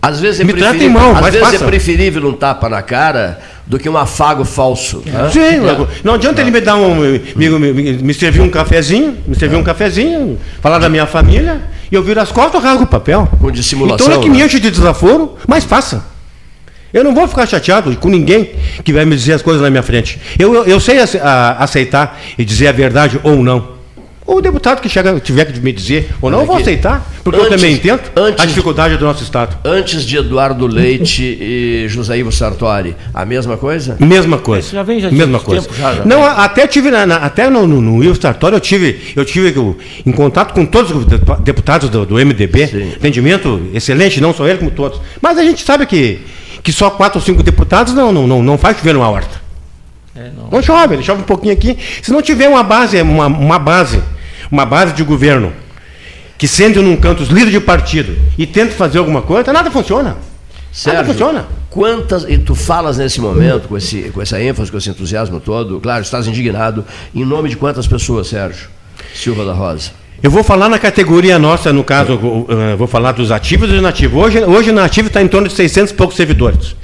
Às 0.00 0.20
vezes 0.20 0.40
é 0.40 0.44
Me 0.44 0.52
preferível, 0.52 0.90
mal, 0.90 1.16
às 1.16 1.32
vezes 1.32 1.54
é 1.62 1.64
preferível 1.64 2.28
um 2.28 2.32
tapa 2.34 2.68
na 2.68 2.82
cara 2.82 3.40
do 3.66 3.78
que 3.78 3.88
um 3.88 3.96
afago 3.96 4.44
falso. 4.44 5.02
né? 5.06 5.30
Sim, 5.32 5.40
É. 5.40 5.86
não 6.04 6.14
adianta 6.14 6.40
ele 6.42 6.50
me 6.50 6.60
dar 6.60 6.76
um. 6.76 6.94
Me, 6.96 7.48
me, 7.48 7.72
me- 8.02 8.14
servir 8.14 8.42
um 8.42 8.50
cafezinho, 8.50 9.16
me 9.26 9.34
servir 9.34 9.56
um 9.56 9.62
cafezinho, 9.62 10.38
falar 10.60 10.78
da 10.78 10.90
minha 10.90 11.06
família, 11.06 11.62
e 11.90 11.94
eu 11.94 12.02
viro 12.02 12.20
as 12.20 12.30
costas 12.30 12.62
e 12.62 12.66
rasgo 12.66 12.84
o 12.84 12.86
papel. 12.86 13.26
Com 13.40 13.50
dissimulação. 13.50 14.06
Então 14.06 14.18
é 14.20 14.22
que 14.22 14.28
me 14.28 14.38
né? 14.38 14.44
enche 14.44 14.60
de 14.60 14.70
desaforo, 14.70 15.36
mas 15.48 15.64
faça. 15.64 16.04
Eu 16.94 17.02
não 17.04 17.12
vou 17.14 17.26
ficar 17.28 17.44
chateado 17.46 17.94
com 17.96 18.08
ninguém 18.08 18.50
que 18.84 18.92
vai 18.92 19.04
me 19.04 19.16
dizer 19.16 19.32
as 19.32 19.42
coisas 19.42 19.60
na 19.60 19.68
minha 19.68 19.82
frente. 19.82 20.18
Eu, 20.38 20.54
eu, 20.54 20.64
eu 20.64 20.78
sei 20.80 20.98
ace- 20.98 21.18
a- 21.18 21.56
aceitar 21.58 22.20
e 22.38 22.44
dizer 22.44 22.68
a 22.68 22.72
verdade 22.72 23.18
ou 23.24 23.42
não. 23.42 23.74
O 24.26 24.40
deputado 24.40 24.80
que 24.80 24.88
chega, 24.88 25.20
tiver 25.20 25.44
que 25.44 25.60
me 25.60 25.70
dizer 25.70 26.08
ou 26.22 26.30
não, 26.30 26.40
eu 26.40 26.46
vou 26.46 26.56
aceitar, 26.56 27.06
porque 27.22 27.38
eu 27.38 27.44
Antes- 27.44 27.56
também 27.60 27.74
entendo 27.74 28.00
a 28.16 28.20
antes- 28.20 28.46
dificuldade 28.46 28.96
do 28.96 29.04
nosso 29.04 29.22
Estado. 29.22 29.54
Antes 29.62 30.02
de 30.02 30.16
Eduardo 30.16 30.66
Leite 30.66 31.22
e 31.38 31.84
José 31.90 32.16
Ivo 32.16 32.32
Sartori, 32.32 32.96
a 33.12 33.26
mesma 33.26 33.58
coisa? 33.58 33.98
Mesma 34.00 34.38
coisa. 34.38 34.70
já 34.70 34.82
vem 34.82 34.98
já 34.98 35.10
mesma 35.10 35.38
tempo 35.40 35.44
coisa. 35.44 35.68
já, 35.76 35.94
já 35.96 36.04
não, 36.06 36.20
vem. 36.20 36.26
a- 36.26 36.44
até 36.44 36.66
tive 36.66 36.90
na, 36.90 37.04
na- 37.04 37.16
até 37.16 37.50
no, 37.50 37.66
no, 37.66 37.82
no 37.82 37.96
Will 37.96 38.14
Sartori 38.14 38.54
eu 38.54 38.60
tive, 38.60 39.12
eu 39.14 39.26
tive 39.26 39.52
em 40.06 40.12
contato 40.12 40.54
com 40.54 40.64
todos 40.64 40.90
os 40.92 41.04
depu- 41.04 41.36
deputados 41.42 41.90
do, 41.90 42.06
do 42.06 42.14
MDB, 42.14 42.94
atendimento 42.96 43.60
excelente, 43.74 44.22
não 44.22 44.32
só 44.32 44.48
ele 44.48 44.56
como 44.58 44.70
todos. 44.70 45.02
Mas 45.20 45.36
a 45.36 45.42
gente 45.44 45.62
sabe 45.62 45.84
que, 45.84 46.20
que 46.64 46.72
só 46.72 46.90
quatro 46.90 47.20
ou 47.20 47.24
cinco 47.24 47.42
deputados 47.42 47.94
não 47.94 48.10
não, 48.10 48.26
não, 48.26 48.42
não 48.42 48.58
faz 48.58 48.78
chover 48.78 48.94
numa 48.94 49.08
horta. 49.08 49.44
É, 50.16 50.30
não. 50.34 50.48
Não 50.50 50.62
chove, 50.62 50.94
ele 50.94 51.02
chove 51.02 51.20
um 51.20 51.24
pouquinho 51.24 51.52
aqui. 51.52 51.76
Se 52.02 52.10
não 52.10 52.22
tiver 52.22 52.48
uma 52.48 52.62
base, 52.62 53.00
uma, 53.02 53.26
uma 53.26 53.58
base, 53.58 54.02
uma 54.50 54.64
base 54.64 54.94
de 54.94 55.02
governo 55.02 55.52
que 56.38 56.48
sente 56.48 56.78
num 56.78 56.96
canto 56.96 57.22
os 57.22 57.28
líderes 57.28 57.52
de 57.52 57.60
partido 57.60 58.16
e 58.38 58.46
tenta 58.46 58.72
fazer 58.72 58.98
alguma 58.98 59.22
coisa, 59.22 59.52
nada 59.52 59.70
funciona. 59.70 60.10
nada 60.10 60.18
Sérgio, 60.72 61.04
funciona. 61.04 61.46
Quantas, 61.68 62.24
e 62.24 62.38
tu 62.38 62.54
falas 62.54 62.96
nesse 62.96 63.20
momento, 63.20 63.68
com, 63.68 63.76
esse, 63.76 64.10
com 64.10 64.22
essa 64.22 64.40
ênfase, 64.40 64.70
com 64.70 64.78
esse 64.78 64.88
entusiasmo 64.88 65.40
todo, 65.40 65.80
claro, 65.80 66.02
estás 66.02 66.26
indignado, 66.26 66.84
em 67.14 67.24
nome 67.24 67.48
de 67.48 67.56
quantas 67.56 67.86
pessoas, 67.86 68.28
Sérgio? 68.28 68.68
Silva 69.14 69.44
da 69.44 69.52
Rosa. 69.52 69.90
Eu 70.22 70.30
vou 70.30 70.42
falar 70.42 70.68
na 70.68 70.78
categoria 70.78 71.38
nossa, 71.38 71.72
no 71.72 71.84
caso, 71.84 72.12
eu, 72.12 72.46
eh, 72.48 72.76
vou 72.76 72.86
falar 72.86 73.12
dos 73.12 73.30
ativos 73.30 73.68
e 73.68 73.72
dos 73.72 73.78
inativos. 73.80 74.22
Hoje, 74.22 74.42
hoje 74.42 74.72
na 74.72 74.84
ativa 74.84 75.08
está 75.08 75.20
em 75.22 75.28
torno 75.28 75.48
de 75.48 75.54
600 75.54 75.90
e 75.92 75.94
poucos 75.94 76.16
servidores. 76.16 76.74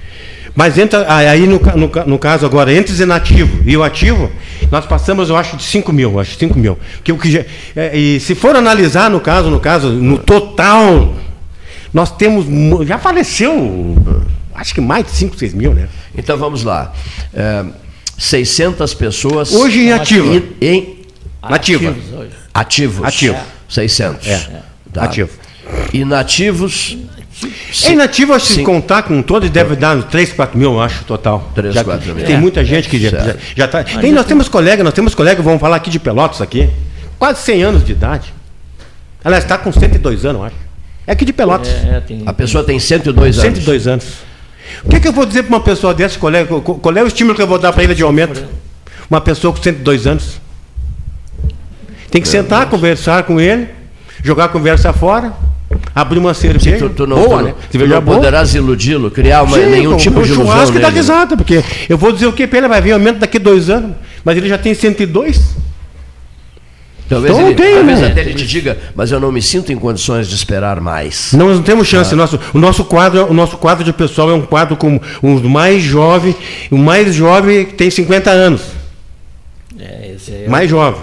Mas 0.55 0.77
entra, 0.77 1.07
aí, 1.09 1.47
no, 1.47 1.59
no, 1.77 1.91
no 2.07 2.19
caso 2.19 2.45
agora, 2.45 2.73
entre 2.75 2.93
os 2.93 3.01
inativos 3.01 3.61
e 3.65 3.77
o 3.77 3.83
ativo, 3.83 4.31
nós 4.71 4.85
passamos, 4.85 5.31
eu 5.31 5.37
acho, 5.37 5.57
de 5.57 5.63
5 5.63 5.91
mil, 5.93 6.19
acho 6.21 6.37
5 6.37 6.59
mil. 6.59 6.79
Que, 7.03 7.13
o 7.13 7.19
que 7.19 7.31
já- 7.31 7.45
eh, 7.77 7.97
e 7.99 8.21
se 8.21 8.35
for 8.35 8.55
analisar, 8.55 9.09
no 9.09 9.21
caso, 9.21 9.49
no 9.49 9.61
caso, 9.61 9.89
no 9.89 10.19
total, 10.19 11.15
nós 11.95 12.11
temos, 12.15 12.45
já 12.87 12.99
faleceu, 12.99 13.97
acho 14.55 14.75
que 14.75 14.81
mais 14.83 15.07
de 15.07 15.13
5, 15.13 15.39
6 15.39 15.55
mil, 15.55 15.73
né? 15.73 15.89
Então 16.15 16.37
vamos 16.37 16.63
lá. 16.63 16.93
É, 17.33 17.65
600 18.19 18.93
pessoas. 18.93 19.53
Hoje 19.55 19.81
em 19.81 19.93
ativa. 19.93 20.27
Em, 20.35 20.43
em 20.61 20.99
Nativa. 21.49 21.89
ativos. 21.91 22.40
Ativo. 22.53 23.05
600. 23.69 24.27
É. 24.27 24.63
Tá. 24.93 25.05
Ativo. 25.05 25.31
Inativos. 25.93 26.97
É 27.87 27.93
inativo, 27.93 28.35
acho 28.35 28.47
que 28.47 28.53
se 28.53 28.59
Sim. 28.59 28.65
contar 28.65 29.03
com 29.05 29.23
todos, 29.23 29.49
deve 29.49 29.75
dar 29.75 29.97
uns 29.97 30.05
3, 30.07 30.33
4 30.33 30.59
mil, 30.59 30.73
eu 30.75 30.81
acho, 30.81 31.05
total. 31.05 31.51
3, 31.55 31.73
Já- 31.75 31.83
4 31.85 32.15
mil. 32.15 32.25
Tem 32.27 32.35
É. 32.35 32.39
muita 32.39 32.63
gente 32.65 32.87
que 32.89 32.99
já, 33.01 33.09
já, 33.11 33.37
já 33.57 33.69
tá. 33.69 33.83
Tem, 33.83 34.13
nós 34.13 34.27
temos 34.27 34.47
colegas, 34.49 34.85
nós 34.85 34.93
temos 34.93 35.15
colegas, 35.15 35.43
vamos 35.43 35.59
falar 35.61 35.77
aqui 35.77 35.89
de 35.89 35.99
Pelotas 35.99 36.43
aqui, 36.43 36.69
quase 37.19 37.41
100 37.43 37.63
anos 37.63 37.85
de 37.85 37.93
idade. 37.93 38.35
Ela 39.25 39.39
está 39.39 39.57
com 39.57 39.73
102 39.73 40.25
anos, 40.27 40.41
eu 40.43 40.47
acho. 40.49 40.57
É 41.07 41.13
aqui 41.13 41.25
de 41.25 41.33
Pelotas. 41.33 41.69
É, 41.69 42.01
tem- 42.01 42.23
A 42.27 42.33
pessoa 42.33 42.63
tem 42.63 42.79
102 42.79 43.39
anos. 43.39 43.55
102 43.59 43.87
anos. 43.87 44.05
O 44.85 44.89
que, 44.91 45.01
que 45.01 45.09
eu 45.09 45.13
vou 45.13 45.25
dizer 45.25 45.43
para 45.45 45.57
uma 45.57 45.61
pessoa 45.63 45.95
dessa, 45.95 46.19
colega? 46.19 46.47
Qual- 46.61 46.79
Qual 46.79 46.97
é 46.97 47.03
o 47.03 47.07
estímulo 47.07 47.35
que 47.35 47.41
eu 47.43 47.47
vou 47.47 47.59
dar 47.59 47.73
para 47.73 47.83
ele 47.85 47.95
de 47.95 48.03
aumento? 48.03 48.43
Uma 49.09 49.21
pessoa 49.21 49.53
com 49.55 49.63
102 49.63 50.07
anos. 50.07 50.41
Tem 52.11 52.21
que 52.21 52.29
sentar, 52.29 52.69
conversar 52.69 53.23
com 53.25 53.41
ele, 53.41 53.69
jogar 54.25 54.47
a 54.47 54.49
conversa 54.49 54.93
fora, 54.93 55.33
abrir 55.95 56.19
uma 56.19 56.35
cerveja. 56.35 56.79
Tu, 56.89 56.91
tu 56.91 57.07
não, 57.07 57.17
boa, 57.17 57.29
tu 57.29 57.37
não- 57.37 57.43
né? 57.45 57.55
tu 57.71 57.79
não 57.79 58.01
boa. 58.03 58.17
poderás 58.17 58.55
iludi-lo, 58.55 59.11
criar 59.11 59.43
uma, 59.43 59.57
Sim, 59.59 59.67
nenhum 59.67 59.97
tipo 59.97 60.17
com 60.17 60.23
de 60.23 60.29
ilusão 60.33 60.47
churrasco 60.47 60.73
dá 60.75 60.81
nele, 60.81 60.93
né? 60.93 60.99
risada, 61.01 61.37
porque 61.37 61.63
eu 61.89 61.97
vou 61.97 62.13
dizer 62.13 62.27
o 62.27 62.33
que 62.33 62.47
para 62.47 62.59
ele, 62.59 62.69
vai 62.69 62.81
vir 62.83 62.93
aumento 62.93 63.19
daqui 63.19 63.37
a 63.37 63.41
dois 63.41 63.71
anos, 63.71 63.93
mas 64.25 64.37
ele 64.37 64.49
já 64.49 64.59
tem 64.59 64.75
102. 64.75 65.41
Talvez, 67.09 67.35
Então 67.35 67.47
ele, 67.49 67.57
tem, 67.57 67.75
talvez 67.75 67.99
né? 68.01 68.07
até 68.07 68.21
ele 68.21 68.35
te 68.35 68.47
diga, 68.47 68.79
mas 68.95 69.11
eu 69.11 69.19
não 69.19 69.33
me 69.33 69.43
sinto 69.43 69.73
em 69.73 69.77
condições 69.77 70.29
de 70.29 70.35
esperar 70.37 70.81
mais. 70.81 71.33
Nós 71.33 71.57
não 71.57 71.63
temos 71.63 71.89
Ah. 71.89 71.91
chance. 71.91 72.15
Nosso, 72.15 72.39
o, 72.55 72.59
nosso 72.59 72.85
quadro, 72.85 73.27
o 73.29 73.35
nosso 73.35 73.57
quadro 73.57 73.83
de 73.85 73.93
pessoal 73.93 74.31
é 74.31 74.35
um 74.35 74.43
quadro 74.43 74.77
com 74.77 75.01
o 75.21 75.41
mais 75.49 75.83
jovem, 75.83 76.37
o 76.71 76.79
mais 76.79 77.13
jovem 77.13 77.65
tem 77.67 77.91
50 77.91 78.31
anos. 78.31 78.63
É, 79.77 80.13
esse 80.15 80.31
aí 80.31 80.45
é 80.45 80.49
Mais 80.49 80.71
jovem. 80.71 81.01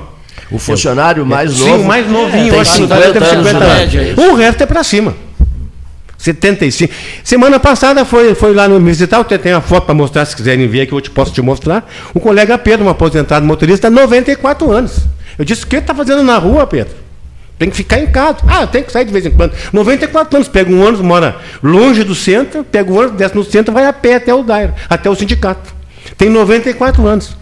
O 0.49 0.57
funcionário 0.57 1.25
mais 1.25 1.51
Sim, 1.51 1.67
novo. 1.69 1.83
o 1.83 1.87
mais 1.87 2.09
novinho, 2.09 2.31
tem 2.31 2.47
eu 2.47 2.59
acho 2.61 2.71
que 2.71 2.77
50 2.77 3.01
deve 3.01 3.19
ter 3.19 3.25
anos 3.25 3.47
50 3.47 3.59
na 3.59 3.65
anos. 3.65 3.95
é 3.95 4.03
isso. 4.11 4.21
O 4.21 4.35
resto 4.35 4.63
é 4.63 4.65
para 4.65 4.83
cima. 4.83 5.15
75. 6.17 6.93
Semana 7.23 7.59
passada 7.59 8.03
foi, 8.03 8.33
foi 8.33 8.53
lá 8.53 8.67
no 8.67 8.79
visitar, 8.79 9.17
eu 9.17 9.23
tenho 9.39 9.57
a 9.57 9.61
foto 9.61 9.85
para 9.85 9.93
mostrar, 9.93 10.25
se 10.25 10.35
quiserem 10.35 10.67
ver 10.67 10.81
aqui, 10.81 10.91
eu 10.91 11.01
te, 11.01 11.09
posso 11.11 11.31
te 11.31 11.41
mostrar. 11.41 11.87
O 12.13 12.19
colega 12.19 12.57
Pedro, 12.57 12.85
um 12.85 12.89
aposentado 12.89 13.45
motorista, 13.45 13.89
94 13.89 14.71
anos. 14.71 14.99
Eu 15.37 15.45
disse, 15.45 15.63
o 15.63 15.67
que 15.67 15.75
está 15.75 15.93
fazendo 15.93 16.23
na 16.23 16.37
rua, 16.37 16.65
Pedro? 16.65 16.95
Tem 17.59 17.69
que 17.69 17.75
ficar 17.75 17.99
em 17.99 18.07
casa. 18.07 18.37
Ah, 18.47 18.65
tenho 18.67 18.85
que 18.85 18.91
sair 18.91 19.05
de 19.05 19.11
vez 19.11 19.25
em 19.25 19.31
quando. 19.31 19.53
94 19.73 20.35
anos, 20.37 20.47
pega 20.47 20.71
um 20.71 20.81
ônibus, 20.81 21.01
mora 21.01 21.37
longe 21.61 22.03
do 22.03 22.13
centro, 22.15 22.63
pega 22.63 22.91
o 22.91 22.95
ônibus, 22.97 23.17
desce 23.17 23.35
no 23.35 23.43
centro, 23.43 23.73
vai 23.73 23.85
a 23.85 23.93
pé 23.93 24.15
até 24.15 24.33
o 24.33 24.43
Dairo, 24.43 24.73
até 24.89 25.09
o 25.09 25.15
sindicato. 25.15 25.75
Tem 26.17 26.29
94 26.29 27.05
anos. 27.05 27.35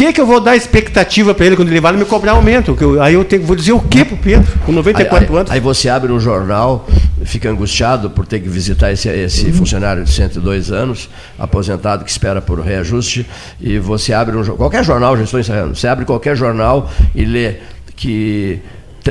O 0.00 0.02
que, 0.02 0.14
que 0.14 0.20
eu 0.22 0.24
vou 0.26 0.40
dar 0.40 0.56
expectativa 0.56 1.34
para 1.34 1.44
ele 1.44 1.56
quando 1.56 1.68
ele 1.68 1.78
vai 1.78 1.92
me 1.94 2.06
cobrar 2.06 2.32
aumento? 2.32 2.74
Que 2.74 2.82
eu- 2.82 3.02
aí 3.02 3.12
eu 3.12 3.22
tenho, 3.22 3.42
vou 3.42 3.54
dizer 3.54 3.72
o 3.72 3.80
que 3.80 4.02
para 4.02 4.14
o 4.14 4.16
Pedro, 4.16 4.50
com 4.64 4.72
94 4.72 5.26
aí, 5.26 5.30
aí- 5.30 5.36
anos? 5.40 5.50
Aí 5.52 5.60
você 5.60 5.90
abre 5.90 6.10
um 6.10 6.18
jornal, 6.18 6.88
fica 7.26 7.50
angustiado 7.50 8.08
por 8.08 8.26
ter 8.26 8.40
que 8.40 8.48
visitar 8.48 8.90
esse, 8.90 9.10
esse 9.10 9.44
Uhum. 9.48 9.52
funcionário 9.52 10.02
de 10.02 10.10
102 10.10 10.72
anos, 10.72 11.10
aposentado 11.38 12.02
que 12.02 12.10
espera 12.10 12.40
por 12.40 12.58
reajuste, 12.60 13.26
e 13.60 13.78
você 13.78 14.14
abre 14.14 14.34
um 14.38 14.42
qualquer 14.56 14.82
jornal, 14.82 15.18
já 15.18 15.24
estou 15.24 15.38
encerrando, 15.38 15.76
você 15.76 15.86
abre 15.86 16.06
qualquer 16.06 16.34
jornal 16.34 16.90
e 17.14 17.26
lê 17.26 17.56
que 17.94 18.58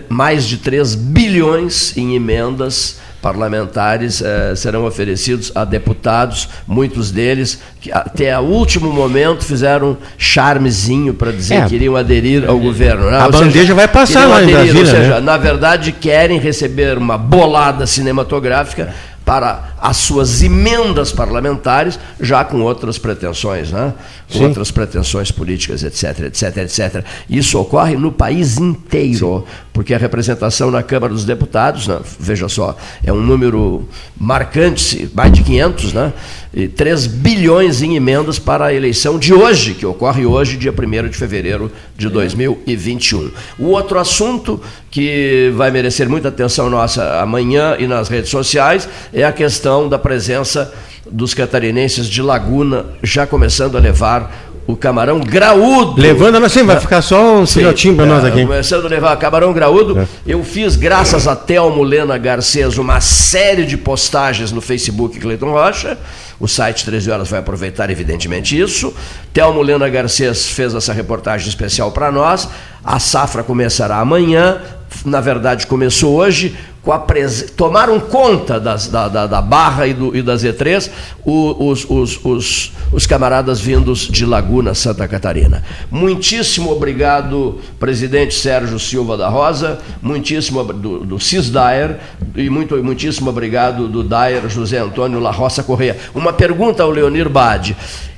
mais 0.09 0.47
de 0.47 0.57
3 0.57 0.95
bilhões 0.95 1.95
em 1.95 2.15
emendas 2.15 2.99
parlamentares 3.21 4.21
eh, 4.21 4.53
serão 4.55 4.85
oferecidos 4.85 5.51
a 5.55 5.65
deputados, 5.65 6.47
muitos 6.67 7.11
deles 7.11 7.59
que 7.81 7.91
até 7.91 8.37
o 8.39 8.43
último 8.43 8.91
momento 8.91 9.43
fizeram 9.43 9.91
um 9.91 9.97
charmezinho 10.17 11.13
para 11.13 11.31
dizer 11.31 11.55
É. 11.55 11.65
que 11.65 11.75
iriam 11.75 11.95
aderir 11.95 12.47
ao 12.49 12.57
governo. 12.59 13.09
né? 13.09 13.17
A 13.17 13.25
Ou 13.27 13.33
seja, 13.33 13.45
bandeja 13.45 13.73
vai 13.75 13.87
passar 13.87 14.25
lá 14.27 14.41
em 14.41 14.43
aderir, 14.43 14.55
Brasília, 14.73 14.79
Ou 14.81 14.85
seja, 14.85 15.13
né? 15.15 15.19
na 15.21 15.37
verdade 15.37 15.91
querem 15.91 16.39
receber 16.39 16.97
uma 16.97 17.17
bolada 17.17 17.85
cinematográfica 17.85 18.93
para 19.29 19.75
as 19.79 19.97
suas 19.97 20.41
emendas 20.41 21.11
parlamentares, 21.11 21.99
já 22.19 22.43
com 22.43 22.61
outras 22.61 22.97
pretensões, 22.97 23.71
né? 23.71 23.93
com 24.27 24.39
Sim. 24.39 24.45
outras 24.45 24.71
pretensões 24.71 25.31
políticas, 25.31 25.83
etc, 25.83 26.21
etc, 26.21 26.57
etc. 26.57 27.05
Isso 27.29 27.59
ocorre 27.59 27.95
no 27.95 28.11
país 28.11 28.57
inteiro, 28.57 29.45
porque 29.71 29.93
a 29.93 29.99
representação 29.99 30.71
na 30.71 30.81
Câmara 30.81 31.13
dos 31.13 31.25
Deputados, 31.25 31.87
né? 31.87 31.99
veja 32.19 32.49
só, 32.49 32.75
é 33.03 33.13
um 33.13 33.21
número 33.21 33.87
marcante, 34.19 35.07
mais 35.13 35.31
de 35.31 35.43
500, 35.43 35.93
né? 35.93 36.11
E 36.53 36.67
3 36.67 37.05
bilhões 37.05 37.81
em 37.81 37.95
emendas 37.95 38.39
para 38.39 38.65
a 38.65 38.73
eleição 38.73 39.19
de 39.19 39.33
hoje, 39.33 39.75
que 39.75 39.85
ocorre 39.85 40.25
hoje, 40.25 40.57
dia 40.57 40.73
1 40.73 41.09
de 41.09 41.17
fevereiro 41.17 41.71
de 41.95 42.09
2021. 42.09 43.31
O 43.59 43.67
outro 43.67 43.99
assunto 43.99 44.59
que 44.89 45.51
vai 45.55 45.69
merecer 45.69 46.09
muita 46.09 46.29
atenção 46.29 46.69
nossa 46.69 47.21
amanhã 47.21 47.75
e 47.77 47.85
nas 47.85 48.09
redes 48.09 48.31
sociais 48.31 48.89
é 49.13 49.23
a 49.23 49.31
questão 49.31 49.87
da 49.87 49.99
presença 49.99 50.73
dos 51.11 51.33
catarinenses 51.33 52.07
de 52.07 52.21
Laguna, 52.21 52.85
já 53.01 53.25
começando 53.25 53.77
a 53.77 53.79
levar 53.79 54.48
o 54.69 54.75
camarão 54.75 55.19
graúdo. 55.19 55.99
Levando 55.99 56.37
assim, 56.45 56.63
vai 56.63 56.79
ficar 56.79 57.01
só 57.01 57.39
um 57.39 57.47
filhotinho 57.47 57.95
para 57.95 58.05
nós 58.05 58.23
É, 58.23 58.27
aqui. 58.27 58.43
Começando 58.43 58.85
a 58.85 58.87
levar 58.87 59.17
camarão 59.17 59.51
graúdo. 59.51 60.07
Eu 60.27 60.43
fiz, 60.43 60.75
graças 60.75 61.27
a 61.27 61.35
Telmo 61.35 61.81
Lena 61.81 62.19
Garcês, 62.19 62.77
uma 62.77 63.01
série 63.01 63.65
de 63.65 63.75
postagens 63.75 64.51
no 64.51 64.61
Facebook 64.61 65.19
Cleiton 65.19 65.49
Rocha. 65.49 65.97
O 66.39 66.47
site 66.47 66.85
13 66.85 67.09
Horas 67.09 67.29
vai 67.29 67.39
aproveitar, 67.39 67.89
evidentemente, 67.89 68.59
isso. 68.59 68.93
Telmo 69.33 69.59
Lena 69.63 69.89
Garcês 69.89 70.47
fez 70.47 70.75
essa 70.75 70.93
reportagem 70.93 71.49
especial 71.49 71.91
para 71.91 72.11
nós. 72.11 72.47
A 72.85 72.99
safra 72.99 73.41
começará 73.41 73.97
amanhã. 73.97 74.61
Na 75.03 75.19
verdade, 75.19 75.65
começou 75.65 76.13
hoje. 76.13 76.55
Prese... 76.97 77.49
Tomaram 77.51 77.99
conta 77.99 78.59
das- 78.59 78.87
da, 78.87 79.07
da- 79.07 79.27
da 79.27 79.41
Barra 79.41 79.85
e, 79.85 79.93
do- 79.93 80.15
e 80.15 80.23
da 80.23 80.33
Z3 80.35 80.89
o- 81.23 81.67
os, 81.69 81.85
os- 81.87 82.19
os- 82.25 82.71
os 82.91 83.05
camaradas 83.05 83.59
vindos 83.61 84.07
de 84.07 84.25
Laguna, 84.25 84.73
Santa 84.73 85.07
Catarina. 85.07 85.61
Muitíssimo 85.91 86.71
obrigado, 86.71 87.59
presidente 87.79 88.33
Sérgio 88.33 88.79
Silva 88.79 89.15
da 89.17 89.27
Rosa, 89.29 89.77
muitíssimo 90.01 90.63
do, 90.63 90.99
do 91.05 91.19
Cis 91.19 91.49
Daer 91.51 91.99
e 92.35 92.49
muito, 92.49 92.75
muitíssimo 92.83 93.29
obrigado 93.29 93.87
do 93.87 94.03
Daer 94.03 94.49
José 94.49 94.79
Antônio 94.79 95.19
La 95.19 95.29
Roça 95.31 95.61
Correia. 95.61 95.97
Uma 96.15 96.33
pergunta 96.33 96.81
ao 96.81 96.89
Leonir 96.89 97.29
Bade. 97.29 97.75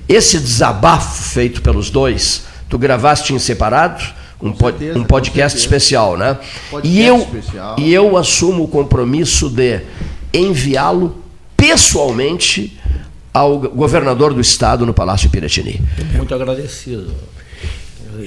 Esse 0.08 0.40
desabafo 0.40 1.24
feito 1.24 1.62
pelos 1.62 1.90
dois, 1.90 2.44
tu 2.70 2.78
gravaste 2.78 3.34
em 3.34 3.40
separado? 3.40 4.04
Um, 4.42 4.52
pod- 4.52 4.78
certeza, 4.78 5.00
um 5.00 5.04
podcast 5.04 5.58
especial, 5.60 6.18
né? 6.18 6.38
Podcast 6.70 7.00
e, 7.00 7.06
eu, 7.06 7.18
especial. 7.18 7.76
e 7.80 7.94
eu 7.94 8.18
assumo 8.18 8.64
o 8.64 8.68
compromisso 8.68 9.50
de 9.50 9.80
enviá-lo 10.34 11.16
pessoalmente 11.56 12.78
ao 13.34 13.58
governador 13.60 14.34
do 14.34 14.42
estado 14.42 14.86
no 14.86 14.94
Palácio 14.94 15.30
Piratini. 15.30 15.80
Muito 16.16 16.34
agradecido. 16.34 17.14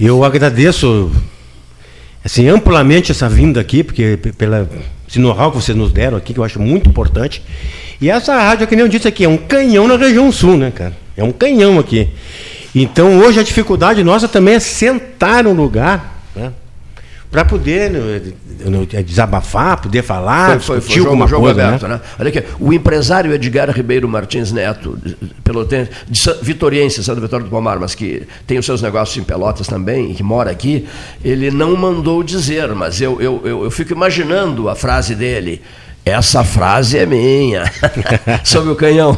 Eu 0.00 0.24
agradeço 0.24 1.10
assim, 2.24 2.48
amplamente 2.48 3.10
essa 3.12 3.28
vinda 3.28 3.60
aqui, 3.60 3.82
porque 3.84 4.16
pela 4.38 4.68
esse 5.06 5.18
know-how 5.18 5.50
que 5.50 5.56
vocês 5.58 5.76
nos 5.76 5.92
deram 5.92 6.16
aqui, 6.16 6.32
que 6.32 6.40
eu 6.40 6.44
acho 6.44 6.58
muito 6.60 6.88
importante. 6.88 7.42
E 8.00 8.08
essa 8.10 8.34
rádio, 8.34 8.66
que 8.66 8.74
nem 8.74 8.84
eu 8.84 8.88
disse 8.88 9.06
aqui, 9.06 9.24
é 9.24 9.28
um 9.28 9.36
canhão 9.36 9.86
na 9.86 9.96
região 9.96 10.32
sul, 10.32 10.56
né, 10.56 10.70
cara? 10.70 10.96
É 11.16 11.22
um 11.22 11.30
canhão 11.30 11.78
aqui. 11.78 12.08
Então, 12.74 13.18
hoje 13.18 13.38
a 13.38 13.42
dificuldade 13.42 14.02
nossa 14.02 14.26
também 14.26 14.54
é 14.54 14.60
sentar 14.60 15.44
no 15.44 15.52
lugar, 15.52 16.22
né? 16.34 16.52
Para 17.30 17.44
poder 17.44 17.90
né, 17.90 18.22
né, 18.60 19.02
desabafar, 19.02 19.80
poder 19.80 20.02
falar, 20.04 20.50
Foi, 20.50 20.58
foi, 20.60 20.60
foi 20.60 20.76
discutir 20.78 20.98
jogo, 20.98 21.08
alguma 21.10 21.26
jogo 21.26 21.42
coisa, 21.46 21.66
aberto, 21.66 21.82
né? 21.88 21.94
né? 21.94 22.00
Olha 22.16 22.28
aqui, 22.28 22.44
o 22.60 22.72
empresário 22.72 23.32
Edgar 23.32 23.68
Ribeiro 23.70 24.08
Martins 24.08 24.52
Neto, 24.52 24.96
pelotense, 25.42 25.90
de 26.08 26.16
Sa- 26.16 26.38
vitoriense, 26.40 27.02
Santa 27.02 27.20
Vitória 27.20 27.44
do 27.44 27.50
Palmar, 27.50 27.80
mas 27.80 27.92
que 27.92 28.22
tem 28.46 28.56
os 28.56 28.64
seus 28.64 28.80
negócios 28.80 29.16
em 29.16 29.24
Pelotas 29.24 29.66
também, 29.66 30.12
e 30.12 30.14
que 30.14 30.22
mora 30.22 30.48
aqui, 30.52 30.86
ele 31.24 31.50
não 31.50 31.76
mandou 31.76 32.22
dizer, 32.22 32.68
mas 32.68 33.00
eu, 33.00 33.20
eu, 33.20 33.40
eu, 33.44 33.64
eu 33.64 33.70
fico 33.70 33.92
imaginando 33.92 34.68
a 34.68 34.76
frase 34.76 35.16
dele. 35.16 35.60
Essa 36.04 36.44
frase 36.44 36.98
é 36.98 37.06
minha. 37.06 37.64
Sobre 38.44 38.70
o 38.72 38.76
canhão. 38.76 39.16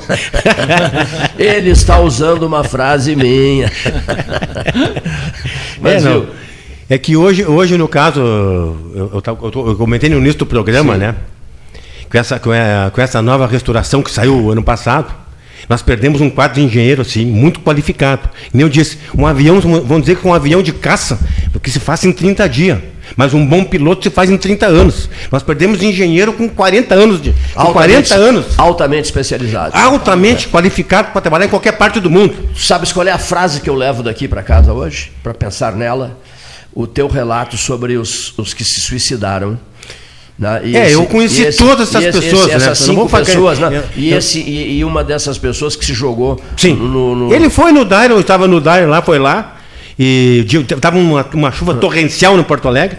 ele 1.38 1.70
está 1.70 1.98
usando 1.98 2.44
uma 2.44 2.62
frase 2.62 3.16
minha. 3.16 3.70
Mas, 5.80 6.04
é, 6.04 6.08
não. 6.08 6.20
viu, 6.22 6.28
É 6.88 6.96
que 6.98 7.16
hoje, 7.16 7.44
hoje 7.44 7.76
no 7.76 7.88
caso, 7.88 8.20
eu, 8.20 9.10
eu, 9.14 9.22
eu 9.24 9.68
eu 9.70 9.76
comentei 9.76 10.08
no 10.08 10.18
início 10.18 10.38
do 10.38 10.46
programa, 10.46 10.94
Sim. 10.94 11.00
né? 11.00 11.14
Com 12.10 12.18
essa, 12.18 12.38
com, 12.38 12.52
a- 12.52 12.90
com 12.92 13.00
essa 13.00 13.20
nova 13.20 13.46
restauração 13.48 14.00
que 14.02 14.10
saiu 14.10 14.52
ano 14.52 14.62
passado, 14.62 15.12
nós 15.68 15.82
perdemos 15.82 16.20
um 16.20 16.30
quadro 16.30 16.60
de 16.60 16.62
engenheiro 16.66 17.02
assim, 17.02 17.26
muito 17.26 17.58
qualificado. 17.60 18.28
Nem 18.54 18.62
eu 18.62 18.68
disse, 18.68 18.98
um 19.12 19.26
avião, 19.26 19.60
vamos 19.60 20.02
dizer 20.02 20.16
que 20.16 20.26
um 20.28 20.32
avião 20.32 20.62
de 20.62 20.72
caça, 20.72 21.18
que 21.60 21.68
se 21.68 21.80
faz 21.80 22.04
em 22.04 22.12
30 22.12 22.48
dias. 22.48 22.78
Mas 23.14 23.32
um 23.34 23.46
bom 23.46 23.62
piloto 23.62 24.02
se 24.02 24.10
faz 24.10 24.28
em 24.30 24.36
30 24.36 24.66
anos. 24.66 25.08
Nós 25.30 25.42
perdemos 25.42 25.82
engenheiro 25.82 26.32
com 26.32 26.48
40 26.48 26.94
anos 26.94 27.22
de. 27.22 27.34
Com 27.54 27.72
40 27.72 28.14
anos. 28.14 28.46
Altamente 28.58 29.04
especializado. 29.04 29.76
Altamente 29.76 30.48
qualificado 30.48 31.12
para 31.12 31.20
trabalhar 31.20 31.44
em 31.46 31.48
qualquer 31.48 31.72
parte 31.72 32.00
do 32.00 32.10
mundo. 32.10 32.34
Sabes 32.56 32.92
qual 32.92 33.06
é 33.06 33.12
a 33.12 33.18
frase 33.18 33.60
que 33.60 33.70
eu 33.70 33.74
levo 33.74 34.02
daqui 34.02 34.26
para 34.26 34.42
casa 34.42 34.72
hoje? 34.72 35.12
Para 35.22 35.32
pensar 35.34 35.74
nela? 35.76 36.18
O 36.74 36.86
teu 36.86 37.06
relato 37.06 37.56
sobre 37.56 37.96
os, 37.96 38.36
os 38.36 38.52
que 38.52 38.64
se 38.64 38.80
suicidaram. 38.80 39.58
né? 40.38 40.60
É, 40.74 40.94
eu 40.94 41.06
conheci 41.06 41.50
todas 41.56 41.88
essas 41.88 42.04
esse- 42.14 42.20
pessoas, 42.20 42.42
esse- 42.48 42.50
né? 42.50 42.56
Essas 42.56 42.78
cinco 42.78 43.08
pessoas, 43.08 43.58
né? 43.58 43.82
E, 43.96 44.12
esse, 44.12 44.40
e, 44.40 44.78
e 44.78 44.84
uma 44.84 45.02
dessas 45.02 45.38
pessoas 45.38 45.74
que 45.74 45.84
se 45.86 45.94
jogou 45.94 46.38
Sim. 46.56 46.74
no. 46.74 47.14
no- 47.14 47.34
Ele 47.34 47.48
foi 47.48 47.72
no 47.72 47.84
Daire, 47.84 48.12
eu 48.12 48.20
estava 48.20 48.46
no 48.46 48.60
Daire 48.60 48.86
lá, 48.86 49.00
foi 49.00 49.18
lá. 49.18 49.55
E 49.98 50.44
estava 50.50 50.98
uma, 50.98 51.24
uma 51.32 51.50
chuva 51.52 51.74
torrencial 51.74 52.36
no 52.36 52.44
Porto 52.44 52.68
Alegre. 52.68 52.98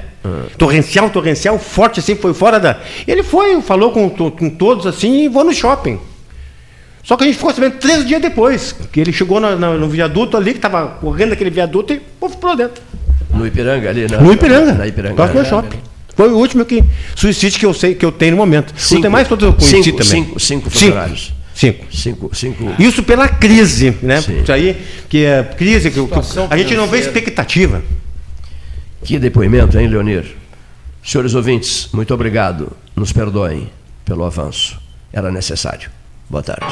Torrencial, 0.57 1.10
torrencial, 1.10 1.57
forte 1.57 1.99
assim, 1.99 2.15
foi 2.15 2.34
fora 2.34 2.60
da. 2.60 2.80
Ele 3.07 3.24
foi, 3.24 3.61
falou 3.61 3.91
com, 3.91 4.10
com 4.10 4.49
todos 4.49 4.86
assim 4.86 5.24
e 5.24 5.30
vou 5.30 5.44
no 5.44 5.53
shopping. 5.53 5.99
Só 7.03 7.15
que 7.15 7.24
a 7.24 7.28
gente 7.28 7.38
ficou 7.38 7.53
sabendo 7.53 7.78
três 7.78 8.06
dias 8.06 8.22
depois, 8.22 8.76
que 8.91 8.99
ele 8.99 9.14
chegou 9.14 9.40
na- 9.40 9.56
na- 9.56 9.76
no 9.76 9.88
viaduto 9.88 10.36
ali, 10.36 10.52
que 10.52 10.57
estava 10.57 10.88
correndo 10.99 11.32
aquele 11.32 11.49
viaduto 11.49 11.94
e 11.94 12.02
puf, 12.19 12.36
pulou 12.36 12.56
dentro. 12.57 12.82
No 13.34 13.48
Ipiranga 13.48 13.90
ali, 13.90 14.07
né? 14.10 14.18
no 14.18 14.34
Ipiranga. 14.34 14.74
Na 14.74 14.88
Ipiranga. 14.88 15.15
Próximo 15.15 15.40
ao 15.40 15.45
shopping. 15.45 15.78
Foi 16.15 16.30
o 16.30 16.36
último 16.38 16.65
que, 16.65 16.84
suicídio 17.15 17.60
que 17.60 17.65
eu 17.65 17.74
sei 17.74 17.94
que 17.95 18.03
eu 18.06 18.11
tenho 18.11 18.32
no 18.32 18.38
momento. 18.38 18.74
Cinco- 18.76 19.03
demais 19.03 19.28
todos 19.28 19.45
eu 19.45 19.53
conheci 19.53 19.84
cinco- 19.84 19.98
também. 19.98 20.24
cinco- 20.26 20.40
cinco 20.40 20.69
funcionários. 20.69 21.22
Cinco. 21.28 21.36
Cinco, 21.58 22.36
cinco. 22.36 22.76
Isso 22.78 23.02
pela 23.02 23.28
crise, 23.28 23.98
né? 24.04 24.20
Isso 24.20 24.52
aí, 24.52 24.80
que 25.10 25.26
é 25.26 25.44
crise, 25.44 25.90
que, 25.90 26.00
que 26.06 26.14
a 26.52 26.56
gente 26.56 26.76
não 26.76 26.86
vê 26.86 27.00
expectativa. 27.00 27.82
Que 29.04 29.18
depoimento, 29.18 29.76
hein, 29.80 29.88
Leonir? 29.88 30.36
Senhores 31.04 31.34
ouvintes, 31.34 31.90
muito 31.92 32.14
obrigado. 32.14 32.72
Nos 32.96 33.12
perdoem 33.12 33.72
pelo 34.06 34.24
avanço. 34.24 34.80
Era 35.12 35.32
necessário. 35.32 35.90
Boa 36.30 36.44
tarde. 36.44 36.68